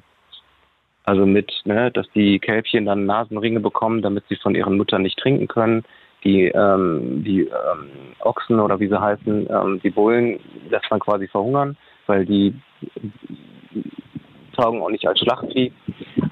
Also 1.05 1.25
mit, 1.25 1.51
ne, 1.65 1.89
dass 1.89 2.07
die 2.13 2.37
Kälbchen 2.37 2.85
dann 2.85 3.05
Nasenringe 3.05 3.61
bekommen, 3.61 4.03
damit 4.03 4.25
sie 4.29 4.35
von 4.35 4.53
ihren 4.53 4.77
Müttern 4.77 5.01
nicht 5.01 5.17
trinken 5.17 5.47
können. 5.47 5.83
Die, 6.25 6.45
ähm, 6.47 7.23
die 7.23 7.41
ähm, 7.41 7.89
Ochsen 8.21 8.59
oder 8.59 8.79
wie 8.79 8.87
sie 8.87 8.99
heißen, 8.99 9.47
ähm, 9.49 9.79
die 9.83 9.91
Bullen, 9.91 10.39
lässt 10.69 10.89
man 10.89 10.99
quasi 10.99 11.27
verhungern, 11.27 11.77
weil 12.07 12.25
die 12.25 12.53
taugen 14.55 14.81
auch 14.81 14.89
nicht 14.89 15.07
als 15.07 15.19
Schlachtvieh. 15.19 15.71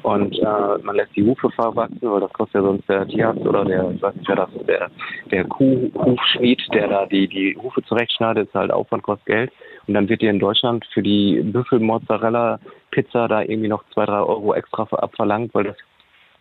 Und 0.02 0.38
äh, 0.38 0.78
man 0.84 0.96
lässt 0.96 1.16
die 1.16 1.26
Hufe 1.26 1.50
verwachsen, 1.52 2.00
weil 2.02 2.22
das 2.22 2.34
kostet 2.34 2.56
ja 2.56 2.62
sonst 2.62 2.90
der 2.90 3.08
Tierarzt 3.08 3.46
oder 3.46 3.64
der, 3.64 3.92
ich 3.92 4.02
weiß 4.02 4.16
nicht 4.16 4.28
wer 4.28 4.36
das 4.36 4.50
der, 4.68 4.92
der 5.32 5.46
Kuh, 5.46 5.92
Hufschmied, 5.96 6.62
der 6.74 6.88
da 6.88 7.06
die, 7.06 7.28
die 7.28 7.58
Hufe 7.62 7.82
zurechtschneidet, 7.84 8.48
ist 8.48 8.54
halt 8.54 8.72
Aufwand, 8.72 9.04
kostet 9.04 9.26
Geld. 9.28 9.52
Und 9.88 9.94
dann 9.94 10.10
wird 10.10 10.22
dir 10.22 10.30
in 10.30 10.40
Deutschland 10.40 10.86
für 10.94 11.02
die 11.02 11.42
Büffelmozzarella-Pizza 11.44 13.28
da 13.28 13.42
irgendwie 13.42 13.70
noch 13.70 13.84
zwei, 13.94 14.06
drei 14.06 14.20
Euro 14.20 14.54
extra 14.54 14.84
abverlangt, 14.84 15.54
weil 15.54 15.66
das 15.66 15.78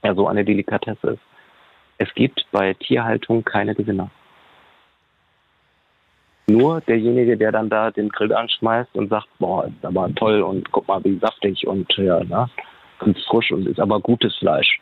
ja 0.02 0.14
so 0.14 0.26
eine 0.26 0.44
Delikatesse 0.44 1.12
ist. 1.12 1.32
Es 2.02 2.12
gibt 2.14 2.44
bei 2.50 2.75
Tierhaltung 2.75 3.44
keine 3.44 3.76
Gewinner. 3.76 4.11
Nur 6.49 6.80
derjenige, 6.80 7.37
der 7.37 7.52
dann 7.52 7.71
da 7.71 7.92
den 7.92 8.09
Grill 8.09 8.32
anschmeißt 8.32 8.90
und 8.94 9.09
sagt, 9.09 9.28
boah, 9.38 9.66
ist 9.66 9.85
aber 9.85 10.12
toll 10.16 10.42
und 10.42 10.71
guck 10.73 10.88
mal, 10.88 11.02
wie 11.04 11.16
saftig 11.21 11.64
und 11.64 11.87
ja, 11.97 12.25
ne, 12.25 12.50
ganz 12.99 13.18
frisch 13.30 13.52
und 13.52 13.68
ist 13.68 13.78
aber 13.78 14.00
gutes 14.00 14.35
Fleisch. 14.37 14.80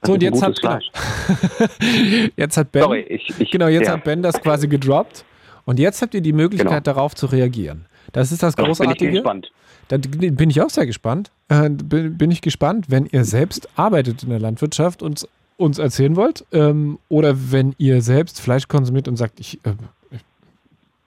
Das 0.00 0.08
So, 0.08 0.14
und 0.14 0.22
jetzt 0.22 0.42
hat, 0.42 0.58
genau, 0.62 0.78
jetzt 2.36 2.56
hat 2.56 2.72
Ben, 2.72 2.82
Sorry, 2.82 3.00
ich, 3.00 3.38
ich, 3.38 3.50
genau, 3.50 3.68
jetzt 3.68 3.86
ja. 3.88 3.92
hat 3.92 4.04
Ben 4.04 4.22
das 4.22 4.40
quasi 4.40 4.68
gedroppt. 4.68 5.26
Und 5.64 5.78
jetzt 5.78 6.00
habt 6.02 6.14
ihr 6.14 6.22
die 6.22 6.32
Möglichkeit, 6.32 6.84
Genau. 6.84 6.94
darauf 6.96 7.14
zu 7.14 7.26
reagieren. 7.26 7.86
Das 8.12 8.32
ist 8.32 8.42
das 8.42 8.54
Darauf 8.56 8.78
bin 8.78 8.90
ich 8.90 8.98
Großartige. 8.98 9.12
gespannt. 9.12 9.52
Da 9.88 9.98
bin 9.98 10.48
ich 10.50 10.60
auch 10.62 10.70
sehr 10.70 10.86
gespannt. 10.86 11.30
Äh, 11.48 11.68
bin, 11.68 12.16
bin 12.18 12.30
ich 12.30 12.40
gespannt, 12.40 12.86
wenn 12.88 13.06
ihr 13.06 13.24
selbst 13.24 13.68
arbeitet 13.78 14.22
in 14.22 14.30
der 14.30 14.40
Landwirtschaft 14.40 15.02
und 15.02 15.28
uns 15.62 15.78
erzählen 15.78 16.16
wollt. 16.16 16.44
Ähm, 16.52 16.98
oder 17.08 17.50
wenn 17.52 17.74
ihr 17.78 18.02
selbst 18.02 18.40
Fleisch 18.40 18.68
konsumiert 18.68 19.08
und 19.08 19.16
sagt, 19.16 19.40
ich, 19.40 19.58
äh, 19.64 19.74
ich 20.10 20.20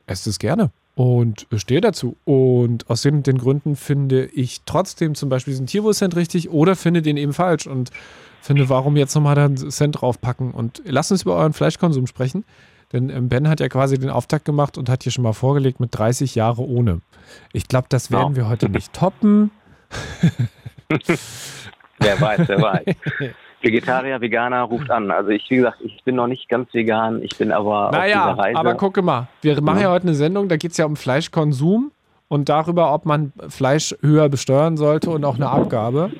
esse 0.07 0.29
es 0.29 0.39
gerne 0.39 0.71
und 0.95 1.45
stehe 1.57 1.81
dazu. 1.81 2.15
Und 2.25 2.89
aus 2.89 3.01
den, 3.01 3.21
den 3.23 3.37
Gründen 3.37 3.75
finde 3.75 4.25
ich 4.27 4.61
trotzdem 4.65 5.13
zum 5.15 5.29
Beispiel 5.29 5.51
diesen 5.51 5.67
Tierwohlcent 5.67 6.15
richtig 6.15 6.49
oder 6.49 6.75
finde 6.75 7.01
den 7.01 7.17
eben 7.17 7.33
falsch 7.33 7.67
und 7.67 7.91
finde, 8.41 8.69
warum 8.69 8.95
jetzt 8.95 9.13
nochmal 9.15 9.35
da 9.35 9.45
einen 9.45 9.57
Cent 9.71 10.01
draufpacken. 10.01 10.51
Und 10.51 10.81
lasst 10.85 11.11
uns 11.11 11.23
über 11.23 11.35
euren 11.35 11.53
Fleischkonsum 11.53 12.07
sprechen. 12.07 12.45
Denn 12.93 13.09
ähm, 13.09 13.27
Ben 13.29 13.49
hat 13.49 13.59
ja 13.59 13.67
quasi 13.67 13.97
den 13.97 14.09
Auftakt 14.11 14.45
gemacht 14.45 14.77
und 14.77 14.87
hat 14.89 15.03
hier 15.03 15.11
schon 15.11 15.23
mal 15.23 15.33
vorgelegt 15.33 15.79
mit 15.79 15.89
30 15.97 16.35
Jahre 16.35 16.61
ohne. 16.61 17.01
Ich 17.51 17.67
glaube, 17.67 17.87
das 17.89 18.11
werden 18.11 18.33
Ja. 18.33 18.35
wir 18.43 18.47
heute 18.49 18.69
nicht 18.69 18.93
toppen. 18.93 19.49
Wer 21.99 22.19
weiß, 22.21 22.41
wer 22.47 22.61
weiß. 22.61 22.85
Vegetarier, 23.61 24.21
Veganer 24.21 24.61
ruft 24.63 24.89
an. 24.91 25.09
Also 25.11 25.29
ich, 25.29 25.49
wie 25.49 25.57
gesagt, 25.57 25.77
ich 25.81 26.03
bin 26.03 26.15
noch 26.15 26.27
nicht 26.27 26.47
ganz 26.49 26.73
vegan, 26.73 27.21
ich 27.23 27.35
bin 27.37 27.51
aber 27.51 27.87
auf 27.87 27.91
Naja, 27.91 28.29
dieser 28.31 28.43
Reise. 28.43 28.59
aber 28.59 28.75
gucke 28.75 29.01
mal, 29.01 29.27
wir 29.41 29.59
machen 29.61 29.81
ja 29.81 29.89
Mhm. 29.89 29.93
heute 29.93 30.03
eine 30.07 30.15
Sendung, 30.15 30.47
da 30.49 30.57
geht 30.57 30.71
es 30.71 30.77
ja 30.77 30.85
um 30.85 30.95
Fleischkonsum 30.95 31.91
und 32.27 32.49
darüber, 32.49 32.93
ob 32.93 33.05
man 33.05 33.33
Fleisch 33.49 33.95
höher 34.01 34.29
besteuern 34.29 34.77
sollte 34.77 35.09
und 35.09 35.23
auch 35.25 35.35
eine 35.35 35.49
Abgabe. 35.49 36.11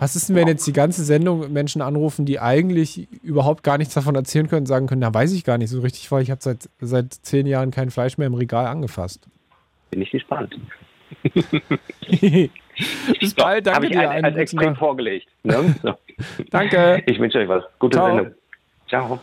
Was 0.00 0.14
ist 0.14 0.28
denn, 0.28 0.36
wenn 0.36 0.46
jetzt 0.46 0.64
die 0.66 0.72
ganze 0.72 1.02
Sendung 1.02 1.52
Menschen 1.52 1.82
anrufen, 1.82 2.24
die 2.24 2.38
eigentlich 2.38 3.08
überhaupt 3.22 3.64
gar 3.64 3.78
nichts 3.78 3.94
davon 3.94 4.14
erzählen 4.14 4.46
können, 4.48 4.64
sagen 4.66 4.86
können, 4.86 5.00
na 5.00 5.12
weiß 5.12 5.32
ich 5.32 5.42
gar 5.44 5.58
nicht 5.58 5.70
so 5.70 5.80
richtig, 5.80 6.10
weil 6.12 6.22
ich 6.22 6.30
habe 6.30 6.40
seit, 6.40 6.68
seit 6.80 7.12
zehn 7.14 7.46
Jahren 7.46 7.72
kein 7.72 7.90
Fleisch 7.90 8.16
mehr 8.16 8.28
im 8.28 8.34
Regal 8.34 8.66
angefasst. 8.66 9.26
bin 9.90 10.00
ich 10.02 10.10
gespannt. 10.12 10.56
Bis 13.20 13.34
bald, 13.34 13.66
Habe 13.66 13.80
danke 13.80 13.86
ich 13.86 13.92
dir. 13.92 14.00
ein, 14.02 14.08
einen 14.08 14.24
als 14.26 14.36
extrem 14.36 14.76
vorgelegt. 14.76 15.26
Ne? 15.42 15.74
So. 15.82 15.94
Danke. 16.50 17.02
Ich 17.06 17.18
wünsche 17.18 17.38
euch 17.38 17.48
was. 17.48 17.64
Gute 17.78 17.96
Ciao. 17.96 18.06
Sendung. 18.06 18.34
Ciao. 18.88 19.20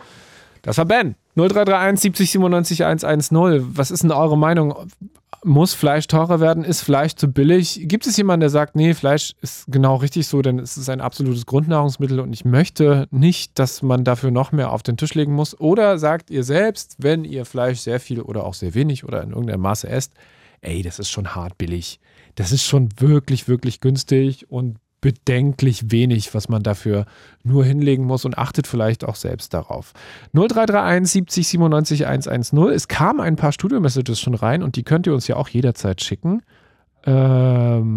Das 0.62 0.78
war 0.78 0.86
Ben. 0.86 1.16
0331 1.36 2.02
70 2.02 2.32
97 2.32 2.86
110. 2.86 3.78
Was 3.78 3.92
ist 3.92 4.04
denn 4.04 4.12
eure 4.12 4.38
Meinung? 4.38 4.90
Muss 5.44 5.76
Fleisch 5.76 6.08
teurer 6.08 6.40
werden? 6.40 6.64
Ist 6.64 6.82
Fleisch 6.82 7.14
zu 7.14 7.32
billig? 7.32 7.82
Gibt 7.84 8.08
es 8.08 8.18
jemanden, 8.18 8.40
der 8.40 8.50
sagt, 8.50 8.76
nee, 8.76 8.96
Fleisch 8.96 9.34
ist 9.42 9.66
genau 9.68 9.98
richtig 9.98 10.28
so, 10.28 10.42
denn 10.42 10.58
es 10.58 10.76
ist 10.76 10.90
ein 10.90 11.02
absolutes 11.02 11.46
Grundnahrungsmittel 11.46 12.20
und 12.20 12.34
ich 12.34 12.46
möchte 12.46 13.08
nicht, 13.12 13.60
dass 13.60 13.84
man 13.84 14.04
dafür 14.04 14.32
noch 14.32 14.52
mehr 14.52 14.72
auf 14.72 14.82
den 14.82 14.98
Tisch 14.98 15.14
legen 15.14 15.34
muss? 15.34 15.60
Oder 15.60 16.00
sagt 16.00 16.32
ihr 16.32 16.44
selbst, 16.44 16.96
wenn 16.98 17.26
ihr 17.26 17.46
Fleisch 17.46 17.80
sehr 17.80 18.00
viel 18.00 18.22
oder 18.22 18.44
auch 18.44 18.56
sehr 18.56 18.74
wenig 18.74 19.04
oder 19.04 19.22
in 19.22 19.30
irgendeinem 19.30 19.62
Maße 19.62 19.88
esst, 19.88 20.14
ey, 20.62 20.82
das 20.82 20.98
ist 20.98 21.12
schon 21.12 21.36
hart 21.36 21.60
billig. 21.60 22.00
Das 22.34 22.52
ist 22.52 22.64
schon 22.64 22.90
wirklich, 23.00 23.48
wirklich 23.48 23.82
günstig 23.82 24.50
und 24.50 24.78
bedenklich 25.06 25.92
wenig, 25.92 26.34
was 26.34 26.50
man 26.50 26.64
dafür 26.64 27.06
nur 27.44 27.64
hinlegen 27.64 28.06
muss 28.06 28.26
und 28.26 28.40
achtet 28.40 28.66
vielleicht 28.66 29.06
auch 29.06 29.14
selbst 29.14 29.54
darauf. 29.54 29.94
0331 30.34 31.12
70 31.12 31.48
97 31.48 32.08
110. 32.08 32.58
Es 32.74 32.88
kamen 32.88 33.20
ein 33.20 33.36
paar 33.36 33.52
Studio-Messages 33.52 34.20
schon 34.20 34.34
rein 34.34 34.64
und 34.64 34.78
die 34.78 34.82
könnt 34.82 35.06
ihr 35.06 35.14
uns 35.14 35.28
ja 35.28 35.36
auch 35.36 35.48
jederzeit 35.48 36.04
schicken. 36.04 36.42
Ähm, 37.06 37.92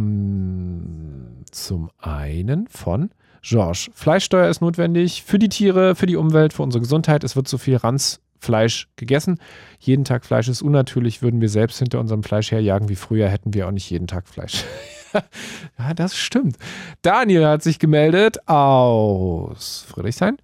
zum 1.51 1.89
einen 1.97 2.67
von 2.69 3.09
Georges. 3.41 3.89
Fleischsteuer 3.95 4.51
ist 4.51 4.61
notwendig 4.61 5.23
für 5.23 5.39
die 5.39 5.49
Tiere, 5.49 5.95
für 5.95 6.05
die 6.05 6.17
Umwelt, 6.17 6.53
für 6.53 6.63
unsere 6.63 6.83
Gesundheit. 6.83 7.25
Es 7.25 7.37
wird 7.37 7.49
zu 7.49 7.57
viel 7.57 7.77
Ranzfleisch 7.77 8.89
gegessen. 8.97 9.39
Jeden 9.79 10.05
Tag 10.05 10.27
Fleisch 10.27 10.49
ist 10.49 10.61
unnatürlich. 10.61 11.23
Würden 11.23 11.41
wir 11.41 11.49
selbst 11.49 11.79
hinter 11.79 12.01
unserem 12.01 12.23
Fleisch 12.23 12.53
herjagen 12.53 12.91
wie 12.91 12.97
früher, 12.97 13.31
hätten 13.31 13.55
wir 13.55 13.67
auch 13.67 13.73
nicht 13.73 13.89
jeden 13.89 14.09
Tag 14.09 14.29
Fleisch. 14.29 14.63
ja, 15.79 15.95
das 15.95 16.17
stimmt. 16.17 16.57
Daniel 17.03 17.47
hat 17.47 17.63
sich 17.63 17.79
gemeldet 17.79 18.49
aus 18.49 19.87
Friedrichshain. 19.89 20.37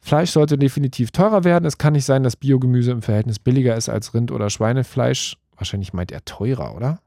Fleisch 0.00 0.30
sollte 0.30 0.58
definitiv 0.58 1.12
teurer 1.12 1.44
werden. 1.44 1.64
Es 1.64 1.78
kann 1.78 1.94
nicht 1.94 2.04
sein, 2.04 2.22
dass 2.22 2.36
Biogemüse 2.36 2.90
im 2.90 3.02
Verhältnis 3.02 3.38
billiger 3.38 3.74
ist 3.74 3.88
als 3.88 4.12
Rind- 4.12 4.32
oder 4.32 4.50
Schweinefleisch. 4.50 5.36
Wahrscheinlich 5.56 5.92
meint 5.92 6.12
er 6.12 6.24
teurer, 6.24 6.76
oder? 6.76 6.98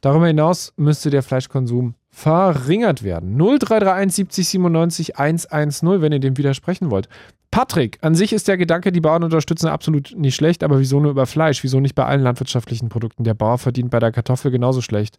Darüber 0.00 0.26
hinaus 0.26 0.72
müsste 0.76 1.10
der 1.10 1.22
Fleischkonsum 1.22 1.94
verringert 2.10 3.02
werden. 3.02 3.36
0331 3.36 4.16
70 4.16 4.48
97 4.48 5.18
110, 5.18 6.02
wenn 6.02 6.12
ihr 6.12 6.20
dem 6.20 6.36
widersprechen 6.36 6.90
wollt. 6.90 7.08
Patrick, 7.52 7.98
an 8.00 8.14
sich 8.14 8.32
ist 8.32 8.48
der 8.48 8.56
Gedanke, 8.56 8.92
die 8.92 9.00
Bauern 9.00 9.24
unterstützen, 9.24 9.68
absolut 9.68 10.14
nicht 10.16 10.34
schlecht, 10.34 10.64
aber 10.64 10.80
wieso 10.80 11.00
nur 11.00 11.10
über 11.10 11.26
Fleisch? 11.26 11.62
Wieso 11.62 11.80
nicht 11.80 11.94
bei 11.94 12.04
allen 12.04 12.22
landwirtschaftlichen 12.22 12.88
Produkten? 12.88 13.24
Der 13.24 13.34
Bauer 13.34 13.58
verdient 13.58 13.90
bei 13.90 13.98
der 13.98 14.10
Kartoffel 14.10 14.50
genauso 14.50 14.80
schlecht. 14.80 15.18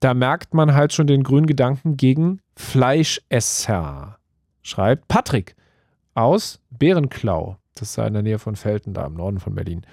Da 0.00 0.14
merkt 0.14 0.54
man 0.54 0.74
halt 0.74 0.92
schon 0.92 1.06
den 1.06 1.22
grünen 1.22 1.46
Gedanken 1.46 1.96
gegen 1.96 2.40
Fleischesser. 2.56 4.18
Schreibt 4.62 5.08
Patrick 5.08 5.56
aus 6.14 6.60
Bärenklau. 6.70 7.56
Das 7.74 7.90
ist 7.90 7.98
in 7.98 8.12
der 8.14 8.22
Nähe 8.22 8.38
von 8.38 8.56
Felten, 8.56 8.94
da 8.94 9.06
im 9.06 9.14
Norden 9.14 9.40
von 9.40 9.54
Berlin. 9.54 9.84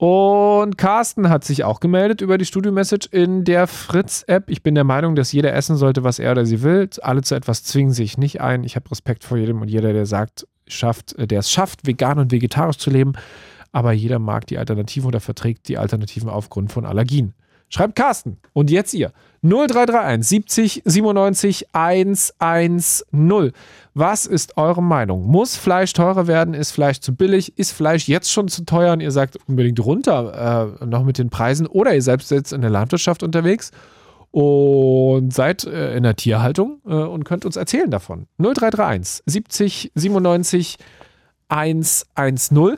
Und 0.00 0.78
Carsten 0.78 1.28
hat 1.28 1.44
sich 1.44 1.62
auch 1.62 1.78
gemeldet 1.78 2.22
über 2.22 2.38
die 2.38 2.46
Studio-Message 2.46 3.08
in 3.12 3.44
der 3.44 3.66
Fritz-App. 3.66 4.48
Ich 4.48 4.62
bin 4.62 4.74
der 4.74 4.84
Meinung, 4.84 5.14
dass 5.14 5.30
jeder 5.30 5.52
essen 5.52 5.76
sollte, 5.76 6.02
was 6.02 6.18
er 6.18 6.32
oder 6.32 6.46
sie 6.46 6.62
will. 6.62 6.88
Alle 7.02 7.20
zu 7.20 7.34
etwas 7.34 7.64
zwingen 7.64 7.92
sich 7.92 8.16
nicht 8.16 8.40
ein. 8.40 8.64
Ich 8.64 8.76
habe 8.76 8.90
Respekt 8.90 9.24
vor 9.24 9.36
jedem 9.36 9.60
und 9.60 9.68
jeder, 9.68 9.92
der 9.92 10.06
sagt, 10.06 10.48
schafft, 10.66 11.14
der 11.18 11.40
es 11.40 11.50
schafft, 11.50 11.86
vegan 11.86 12.18
und 12.18 12.32
vegetarisch 12.32 12.78
zu 12.78 12.88
leben. 12.88 13.12
Aber 13.72 13.92
jeder 13.92 14.18
mag 14.18 14.46
die 14.46 14.56
Alternativen 14.56 15.06
oder 15.06 15.20
verträgt 15.20 15.68
die 15.68 15.76
Alternativen 15.76 16.30
aufgrund 16.30 16.72
von 16.72 16.86
Allergien. 16.86 17.34
Schreibt 17.70 17.94
Carsten. 17.96 18.38
Und 18.52 18.70
jetzt 18.70 18.92
ihr. 18.94 19.12
0331 19.42 20.28
70 20.28 20.82
97 20.84 21.66
110. 21.72 23.52
Was 23.94 24.26
ist 24.26 24.56
eure 24.58 24.82
Meinung? 24.82 25.26
Muss 25.26 25.56
Fleisch 25.56 25.92
teurer 25.92 26.26
werden? 26.26 26.52
Ist 26.52 26.72
Fleisch 26.72 27.00
zu 27.00 27.14
billig? 27.14 27.56
Ist 27.58 27.72
Fleisch 27.72 28.08
jetzt 28.08 28.30
schon 28.30 28.48
zu 28.48 28.64
teuer 28.64 28.92
und 28.92 29.00
ihr 29.00 29.12
sagt 29.12 29.38
unbedingt 29.46 29.80
runter 29.80 30.76
äh, 30.80 30.84
noch 30.84 31.04
mit 31.04 31.16
den 31.16 31.30
Preisen? 31.30 31.66
Oder 31.66 31.94
ihr 31.94 32.02
selbst 32.02 32.30
jetzt 32.30 32.52
in 32.52 32.60
der 32.60 32.70
Landwirtschaft 32.70 33.22
unterwegs 33.22 33.70
und 34.32 35.32
seid 35.32 35.64
äh, 35.64 35.96
in 35.96 36.02
der 36.02 36.16
Tierhaltung 36.16 36.80
äh, 36.86 36.92
und 36.92 37.24
könnt 37.24 37.44
uns 37.46 37.56
erzählen 37.56 37.90
davon. 37.90 38.26
0331 38.38 39.22
70 39.26 39.92
97 39.94 40.76
110 41.48 42.76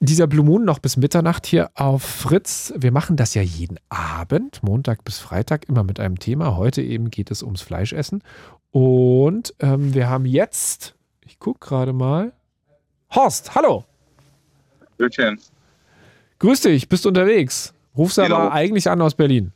dieser 0.00 0.26
Blue 0.26 0.44
Moon 0.44 0.64
noch 0.64 0.78
bis 0.78 0.96
Mitternacht 0.96 1.46
hier 1.46 1.70
auf 1.74 2.02
Fritz. 2.02 2.72
Wir 2.76 2.92
machen 2.92 3.16
das 3.16 3.34
ja 3.34 3.42
jeden 3.42 3.78
Abend, 3.88 4.62
Montag 4.62 5.04
bis 5.04 5.18
Freitag, 5.18 5.68
immer 5.68 5.84
mit 5.84 6.00
einem 6.00 6.18
Thema. 6.18 6.56
Heute 6.56 6.82
eben 6.82 7.10
geht 7.10 7.30
es 7.30 7.42
ums 7.42 7.62
Fleischessen. 7.62 8.22
Und 8.72 9.54
ähm, 9.60 9.94
wir 9.94 10.08
haben 10.08 10.26
jetzt, 10.26 10.94
ich 11.24 11.38
gucke 11.38 11.66
gerade 11.66 11.92
mal, 11.92 12.32
Horst, 13.14 13.54
hallo. 13.54 13.84
Grüßchen. 14.98 15.40
Grüß 16.38 16.60
dich, 16.62 16.88
bist 16.88 17.06
unterwegs. 17.06 17.74
Rufst 17.96 18.16
genau. 18.16 18.36
aber 18.36 18.52
eigentlich 18.52 18.88
an 18.88 19.02
aus 19.02 19.14
Berlin. 19.14 19.52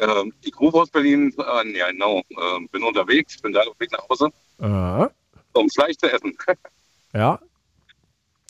Ähm, 0.00 0.32
ich 0.42 0.58
rufe 0.58 0.78
aus 0.78 0.90
Berlin 0.90 1.32
an, 1.38 1.74
ja 1.74 1.90
genau. 1.90 2.22
Ähm, 2.30 2.68
bin 2.70 2.82
unterwegs, 2.82 3.40
bin 3.40 3.52
gerade 3.52 3.70
auf 3.70 3.78
Weg 3.80 3.90
nach 3.92 4.08
Hause. 4.08 4.28
Äh. 4.58 5.58
Um 5.58 5.70
Fleisch 5.70 5.96
zu 5.96 6.12
essen. 6.12 6.36
ja, 7.14 7.38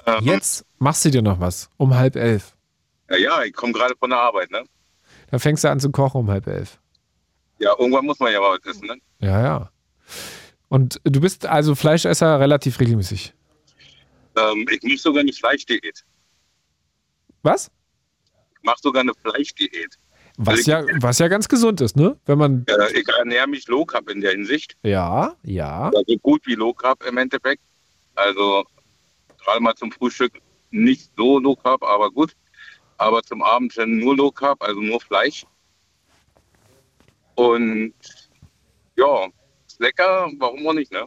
ähm, 0.07 0.25
Jetzt 0.25 0.65
machst 0.79 1.05
du 1.05 1.11
dir 1.11 1.23
noch 1.23 1.41
was 1.41 1.69
um 1.77 1.95
halb 1.95 2.17
elf. 2.17 2.57
Ja, 3.11 3.17
ja 3.17 3.43
ich 3.45 3.53
komme 3.53 3.73
gerade 3.73 3.95
von 3.99 4.11
der 4.11 4.21
Arbeit, 4.21 4.51
ne? 4.51 4.65
Da 5.31 5.39
fängst 5.39 5.65
du 5.65 5.71
an 5.71 5.81
zu 5.81 5.91
kochen 5.91 6.21
um 6.21 6.31
halb 6.31 6.47
elf. 6.47 6.79
Ja, 7.59 7.75
irgendwann 7.79 8.05
muss 8.05 8.19
man 8.19 8.33
ja 8.33 8.41
mal 8.41 8.59
was 8.59 8.71
essen, 8.71 8.87
ne? 8.87 8.97
Ja, 9.21 9.43
ja. 9.43 9.71
Und 10.69 11.01
du 11.05 11.21
bist 11.21 11.47
also 11.47 11.75
Fleischesser 11.75 12.39
relativ 12.41 12.79
regelmäßig? 12.81 13.33
Ähm, 14.37 14.67
ich 14.71 14.83
mache 14.83 14.99
sogar 14.99 15.21
eine 15.21 15.33
Fleischdiät. 15.33 16.05
Was? 17.43 17.71
Ich 18.57 18.63
mache 18.63 18.79
sogar 18.83 19.03
eine 19.03 19.13
Fleischdiät. 19.23 19.99
Was, 20.39 20.59
also 20.59 20.71
ja, 20.71 20.85
was 21.01 21.19
ja 21.19 21.29
ganz 21.29 21.49
gesund 21.49 21.81
ist, 21.81 21.97
ne? 21.97 22.19
Wenn 22.27 22.37
man. 22.37 22.67
Äh, 22.67 23.01
ich 23.01 23.09
ernähre 23.09 23.47
mich 23.47 23.67
Low 23.69 23.87
Carb 23.87 24.11
in 24.11 24.21
der 24.21 24.33
Hinsicht. 24.33 24.77
Ja, 24.83 25.35
ja. 25.43 25.91
Also 25.95 26.19
gut 26.21 26.43
wie 26.47 26.55
Low 26.55 26.75
Carb 26.75 27.03
im 27.05 27.17
Endeffekt. 27.17 27.63
Also 28.15 28.65
gerade 29.47 29.63
mal 29.63 29.75
zum 29.75 29.93
Frühstück 29.93 30.41
nicht 30.71 31.11
so 31.17 31.39
Low 31.39 31.57
Carb, 31.57 31.83
aber 31.83 32.11
gut. 32.11 32.33
Aber 32.99 33.23
zum 33.23 33.43
Abend 33.43 33.77
dann 33.77 33.99
nur 33.99 34.17
Low 34.17 34.31
Carb, 34.31 34.63
also 34.63 34.81
nur 34.81 35.01
Fleisch. 35.01 35.47
Und 37.35 37.95
ja, 38.97 39.27
ist 39.67 39.81
lecker, 39.81 40.31
warum 40.39 40.67
auch 40.67 40.73
nicht, 40.73 40.91
ne? 40.91 41.07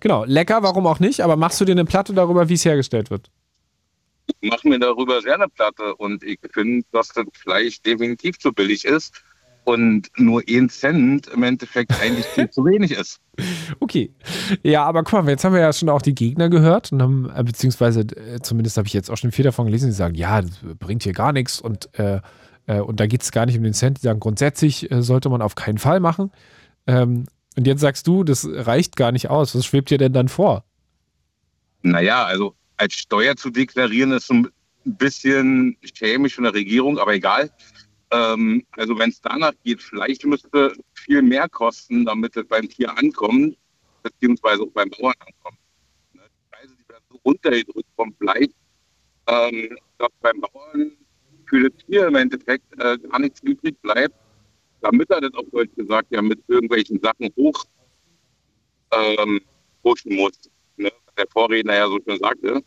Genau, 0.00 0.24
lecker, 0.24 0.62
warum 0.62 0.86
auch 0.86 0.98
nicht, 0.98 1.20
aber 1.20 1.36
machst 1.36 1.60
du 1.60 1.64
dir 1.64 1.72
eine 1.72 1.84
Platte 1.84 2.14
darüber, 2.14 2.48
wie 2.48 2.54
es 2.54 2.64
hergestellt 2.64 3.10
wird? 3.10 3.30
Ich 4.40 4.50
mache 4.50 4.66
mir 4.68 4.78
darüber 4.78 5.20
sehr 5.20 5.34
eine 5.34 5.48
Platte 5.48 5.94
und 5.96 6.22
ich 6.22 6.38
finde, 6.52 6.86
dass 6.92 7.08
das 7.08 7.26
Fleisch 7.34 7.80
definitiv 7.82 8.38
zu 8.38 8.52
billig 8.52 8.84
ist 8.84 9.22
und 9.68 10.08
nur 10.16 10.42
ein 10.48 10.70
Cent 10.70 11.26
im 11.26 11.42
Endeffekt 11.42 11.92
eigentlich 12.00 12.24
viel 12.24 12.48
zu 12.48 12.64
wenig 12.64 12.92
ist. 12.92 13.20
Okay. 13.78 14.12
Ja, 14.64 14.84
aber 14.84 15.04
guck 15.04 15.24
mal, 15.24 15.30
jetzt 15.30 15.44
haben 15.44 15.52
wir 15.52 15.60
ja 15.60 15.72
schon 15.72 15.88
auch 15.88 16.02
die 16.02 16.14
Gegner 16.14 16.48
gehört 16.48 16.90
und 16.90 17.00
haben, 17.00 17.30
äh, 17.32 17.44
beziehungsweise 17.44 18.00
äh, 18.00 18.40
zumindest 18.42 18.76
habe 18.76 18.88
ich 18.88 18.92
jetzt 18.92 19.10
auch 19.10 19.16
schon 19.16 19.30
viel 19.30 19.44
davon 19.44 19.66
gelesen, 19.66 19.90
die 19.90 19.94
sagen, 19.94 20.16
ja, 20.16 20.42
das 20.42 20.58
bringt 20.80 21.04
hier 21.04 21.12
gar 21.12 21.32
nichts 21.32 21.60
und, 21.60 21.88
äh, 21.96 22.20
äh, 22.66 22.80
und 22.80 22.98
da 22.98 23.06
geht 23.06 23.22
es 23.22 23.30
gar 23.30 23.46
nicht 23.46 23.56
um 23.56 23.62
den 23.62 23.74
Cent. 23.74 23.98
Die 23.98 24.02
sagen, 24.02 24.18
grundsätzlich 24.18 24.88
sollte 24.90 25.28
man 25.28 25.40
auf 25.40 25.54
keinen 25.54 25.78
Fall 25.78 26.00
machen. 26.00 26.32
Ähm, 26.88 27.26
und 27.56 27.66
jetzt 27.68 27.80
sagst 27.80 28.08
du, 28.08 28.24
das 28.24 28.48
reicht 28.50 28.96
gar 28.96 29.12
nicht 29.12 29.30
aus. 29.30 29.54
Was 29.54 29.64
schwebt 29.64 29.90
dir 29.90 29.98
denn 29.98 30.12
dann 30.12 30.28
vor? 30.28 30.64
Naja, 31.82 32.24
also 32.24 32.56
als 32.76 32.94
Steuer 32.94 33.36
zu 33.36 33.50
deklarieren 33.50 34.10
ist 34.10 34.26
so 34.26 34.34
ein 34.34 34.48
bisschen 34.84 35.76
chemisch 35.94 36.34
von 36.34 36.44
der 36.44 36.54
Regierung, 36.54 36.98
aber 36.98 37.14
egal. 37.14 37.50
Ähm, 38.10 38.64
also 38.72 38.98
wenn 38.98 39.10
es 39.10 39.20
danach 39.20 39.52
geht, 39.64 39.82
vielleicht 39.82 40.24
müsste 40.24 40.72
viel 40.94 41.22
mehr 41.22 41.48
kosten, 41.48 42.04
damit 42.04 42.36
es 42.36 42.46
beim 42.46 42.68
Tier 42.68 42.96
ankommt, 42.96 43.56
beziehungsweise 44.02 44.62
auch 44.62 44.70
beim 44.72 44.90
Bauern 44.90 45.14
ankommt. 45.20 45.58
Ne? 46.14 46.22
Die 46.22 46.50
Preise 46.50 46.74
die 46.76 46.88
werden 46.88 47.04
so 47.10 47.20
runtergedrückt 47.24 47.88
vom 47.96 48.14
Fleisch, 48.14 48.52
ähm, 49.26 49.76
dass 49.98 50.08
beim 50.20 50.40
Bauern 50.40 50.92
für 51.46 51.68
das 51.68 51.84
Tier 51.84 52.06
im 52.06 52.14
Endeffekt 52.14 52.64
äh, 52.80 52.98
gar 52.98 53.18
nichts 53.18 53.40
übrig 53.42 53.80
bleibt, 53.82 54.14
damit 54.80 55.10
er 55.10 55.20
das 55.20 55.34
auf 55.34 55.46
Deutsch 55.50 55.74
gesagt 55.76 56.10
ja 56.10 56.22
mit 56.22 56.40
irgendwelchen 56.48 57.00
Sachen 57.00 57.28
hoch 57.36 57.64
ähm, 58.92 59.40
pushen 59.82 60.16
muss. 60.16 60.50
Ne? 60.76 60.90
Der 61.16 61.26
Vorredner 61.30 61.74
ja 61.74 61.88
so 61.88 61.98
schön 62.06 62.18
sagte. 62.18 62.62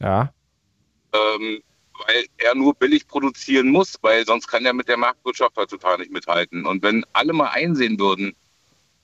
Ja. 0.00 0.32
Ähm, 1.12 1.62
weil 2.06 2.26
er 2.38 2.54
nur 2.54 2.74
billig 2.74 3.06
produzieren 3.06 3.68
muss, 3.68 3.96
weil 4.02 4.24
sonst 4.26 4.46
kann 4.46 4.64
er 4.64 4.72
mit 4.72 4.88
der 4.88 4.96
Marktwirtschaft 4.96 5.56
heutzutage 5.56 6.00
nicht 6.00 6.12
mithalten. 6.12 6.66
Und 6.66 6.82
wenn 6.82 7.04
alle 7.12 7.32
mal 7.32 7.48
einsehen 7.48 7.98
würden, 7.98 8.34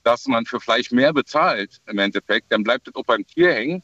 dass 0.03 0.27
man 0.27 0.45
für 0.45 0.61
Fleisch 0.61 0.91
mehr 0.91 1.13
bezahlt 1.13 1.81
im 1.87 1.99
Endeffekt, 1.99 2.51
dann 2.51 2.65
bleibt 2.65 2.89
es 2.89 2.95
auch 2.95 3.05
beim 3.05 3.27
Tier 3.27 3.53
hängen 3.55 3.83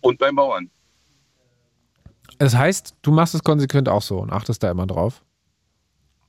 und 0.00 0.18
beim 0.18 0.36
Bauern. 0.36 0.70
Das 2.38 2.54
heißt, 2.56 2.96
du 3.02 3.12
machst 3.12 3.34
es 3.34 3.42
konsequent 3.42 3.88
auch 3.88 4.02
so 4.02 4.18
und 4.18 4.32
achtest 4.32 4.62
da 4.62 4.70
immer 4.70 4.86
drauf? 4.86 5.22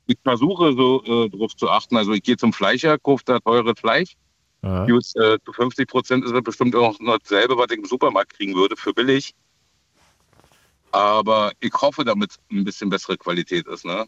Ich 0.07 0.17
versuche 0.23 0.73
so 0.73 1.03
äh, 1.03 1.29
drauf 1.29 1.55
zu 1.55 1.69
achten. 1.69 1.95
Also 1.95 2.11
ich 2.11 2.23
gehe 2.23 2.35
zum 2.35 2.51
Fleischer, 2.51 2.97
kaufe 2.99 3.23
da 3.25 3.39
teures 3.39 3.79
Fleisch. 3.79 4.17
Just, 4.87 5.17
äh, 5.17 5.39
zu 5.43 5.53
50 5.53 5.87
Prozent 5.87 6.23
ist 6.23 6.33
das 6.33 6.43
bestimmt 6.43 6.75
auch 6.75 6.99
noch 6.99 7.17
dasselbe, 7.17 7.57
was 7.57 7.67
ich 7.71 7.79
im 7.79 7.85
Supermarkt 7.85 8.33
kriegen 8.33 8.53
würde 8.53 8.75
für 8.75 8.93
billig. 8.93 9.33
Aber 10.91 11.51
ich 11.59 11.73
hoffe, 11.73 12.03
damit 12.03 12.35
ein 12.51 12.63
bisschen 12.63 12.89
bessere 12.89 13.17
Qualität 13.17 13.67
ist. 13.67 13.85
Ne? 13.85 14.05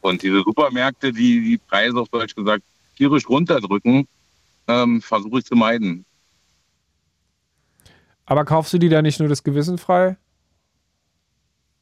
Und 0.00 0.22
diese 0.22 0.42
Supermärkte, 0.42 1.12
die 1.12 1.40
die 1.40 1.58
Preise 1.58 1.98
auf 1.98 2.08
Deutsch 2.08 2.34
gesagt 2.34 2.64
tierisch 2.96 3.28
runterdrücken, 3.28 4.06
ähm, 4.68 5.00
versuche 5.00 5.38
ich 5.38 5.44
zu 5.44 5.54
meiden. 5.54 6.04
Aber 8.26 8.44
kaufst 8.44 8.72
du 8.72 8.78
die 8.78 8.88
da 8.88 9.02
nicht 9.02 9.20
nur 9.20 9.28
das 9.28 9.42
Gewissen 9.42 9.78
frei? 9.78 10.16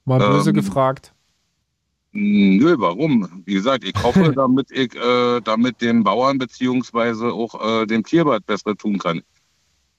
Mal 0.05 0.19
böse 0.19 0.51
ähm, 0.51 0.57
gefragt. 0.57 1.12
Nö, 2.12 2.75
warum? 2.79 3.43
Wie 3.45 3.55
gesagt, 3.55 3.85
ich 3.85 3.95
hoffe, 4.03 4.33
damit 4.35 4.71
ich 4.71 4.95
äh, 4.97 5.40
damit 5.40 5.81
dem 5.81 6.03
Bauern 6.03 6.38
beziehungsweise 6.38 7.33
auch 7.33 7.83
äh, 7.83 7.87
dem 7.87 8.05
Tierbad 8.05 8.45
besser 8.47 8.77
tun 8.77 8.99
kann. 8.99 9.23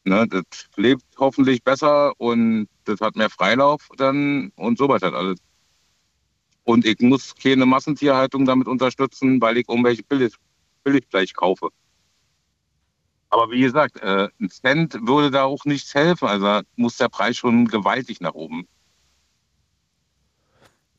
Ne, 0.03 0.27
das 0.27 0.43
lebt 0.77 1.03
hoffentlich 1.17 1.63
besser 1.63 2.13
und 2.19 2.67
das 2.85 3.01
hat 3.01 3.15
mehr 3.15 3.29
Freilauf 3.29 3.87
dann 3.97 4.51
und 4.55 4.77
so 4.77 4.89
weiter 4.89 5.13
alles. 5.13 5.39
Und 6.63 6.85
ich 6.85 6.99
muss 6.99 7.35
keine 7.35 7.65
Massentierhaltung 7.65 8.45
damit 8.45 8.67
unterstützen, 8.67 9.39
weil 9.41 9.57
ich 9.57 9.69
irgendwelche 9.69 10.03
Billig, 10.03 10.33
Billigfleisch 10.83 11.33
kaufe. 11.33 11.69
Aber 13.29 13.49
wie 13.51 13.61
gesagt, 13.61 13.97
äh, 14.01 14.27
ein 14.39 14.49
Cent 14.49 14.95
würde 15.07 15.31
da 15.31 15.43
auch 15.43 15.65
nichts 15.65 15.93
helfen. 15.93 16.27
Also 16.27 16.61
muss 16.75 16.97
der 16.97 17.09
Preis 17.09 17.37
schon 17.37 17.67
gewaltig 17.67 18.21
nach 18.21 18.33
oben. 18.33 18.67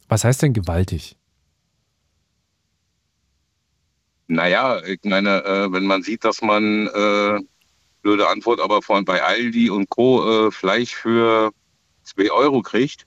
Was 0.08 0.24
heißt 0.24 0.42
denn 0.42 0.52
gewaltig? 0.52 1.16
Naja, 4.28 4.82
ich 4.84 5.00
meine, 5.04 5.44
äh, 5.44 5.72
wenn 5.72 5.84
man 5.84 6.02
sieht, 6.02 6.24
dass 6.24 6.40
man 6.40 6.86
äh, 6.86 7.40
blöde 8.02 8.28
Antwort, 8.28 8.60
aber 8.60 8.82
von 8.82 9.04
bei 9.04 9.22
Aldi 9.22 9.70
und 9.70 9.88
Co. 9.88 10.48
Äh, 10.48 10.50
Fleisch 10.50 10.94
für 10.94 11.52
2 12.02 12.30
Euro 12.30 12.62
kriegt, 12.62 13.06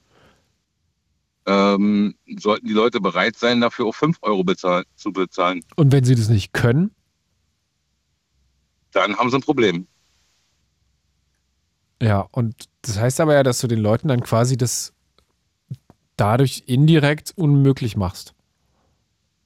ähm, 1.46 2.16
sollten 2.38 2.68
die 2.68 2.74
Leute 2.74 3.00
bereit 3.00 3.36
sein, 3.36 3.62
dafür 3.62 3.86
auch 3.86 3.96
5 3.96 4.18
Euro 4.22 4.44
bezahl 4.44 4.86
zu 4.96 5.12
bezahlen. 5.12 5.62
Und 5.76 5.92
wenn 5.92 6.04
sie 6.04 6.16
das 6.16 6.30
nicht 6.30 6.54
können? 6.54 6.92
Dann 8.92 9.18
haben 9.18 9.30
sie 9.30 9.38
ein 9.38 9.42
Problem. 9.42 9.88
Ja, 12.02 12.28
und 12.32 12.66
das 12.82 13.00
heißt 13.00 13.20
aber 13.20 13.34
ja, 13.34 13.44
dass 13.44 13.60
du 13.60 13.68
den 13.68 13.80
Leuten 13.80 14.08
dann 14.08 14.22
quasi 14.22 14.58
das 14.58 14.94
dadurch 16.18 16.64
indirekt 16.66 17.34
unmöglich 17.36 17.98
machst. 17.98 18.35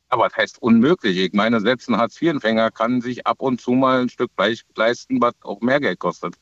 Aber 0.10 0.28
das 0.28 0.38
heißt 0.38 0.62
unmöglich. 0.62 1.18
Ich 1.18 1.34
meine, 1.34 1.62
selbst 1.62 1.88
ein 1.88 1.98
Hartz-IV-Empfänger 1.98 2.72
kann 2.72 3.02
sich 3.02 3.26
ab 3.28 3.42
und 3.42 3.62
zu 3.62 3.72
mal 3.72 4.02
ein 4.02 4.10
Stück 4.10 4.32
Fleisch 4.36 4.66
leisten, 4.76 5.22
was 5.22 5.34
auch 5.42 5.62
mehr 5.62 5.80
Geld 5.80 6.00
kostet. 6.00 6.36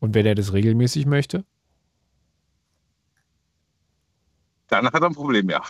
Und 0.00 0.14
wer 0.14 0.24
der 0.24 0.34
das 0.34 0.52
regelmäßig 0.52 1.06
möchte? 1.06 1.44
Dann 4.68 4.86
hat 4.86 4.94
er 4.94 5.04
ein 5.04 5.14
Problem, 5.14 5.48
ja. 5.48 5.62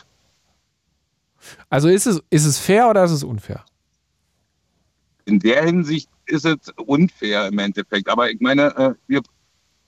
Also 1.69 1.89
ist 1.89 2.07
es, 2.07 2.23
ist 2.31 2.47
es 2.47 2.59
fair 2.59 2.89
oder 2.89 3.05
ist 3.05 3.11
es 3.11 3.23
unfair? 3.23 3.65
In 5.27 5.39
der 5.39 5.63
Hinsicht 5.65 6.09
ist 6.27 6.47
es 6.47 6.57
unfair 6.87 7.49
im 7.49 7.59
Endeffekt. 7.59 8.09
Aber 8.09 8.31
ich 8.31 8.41
meine, 8.41 8.75
äh, 8.77 8.95
wir 9.07 9.23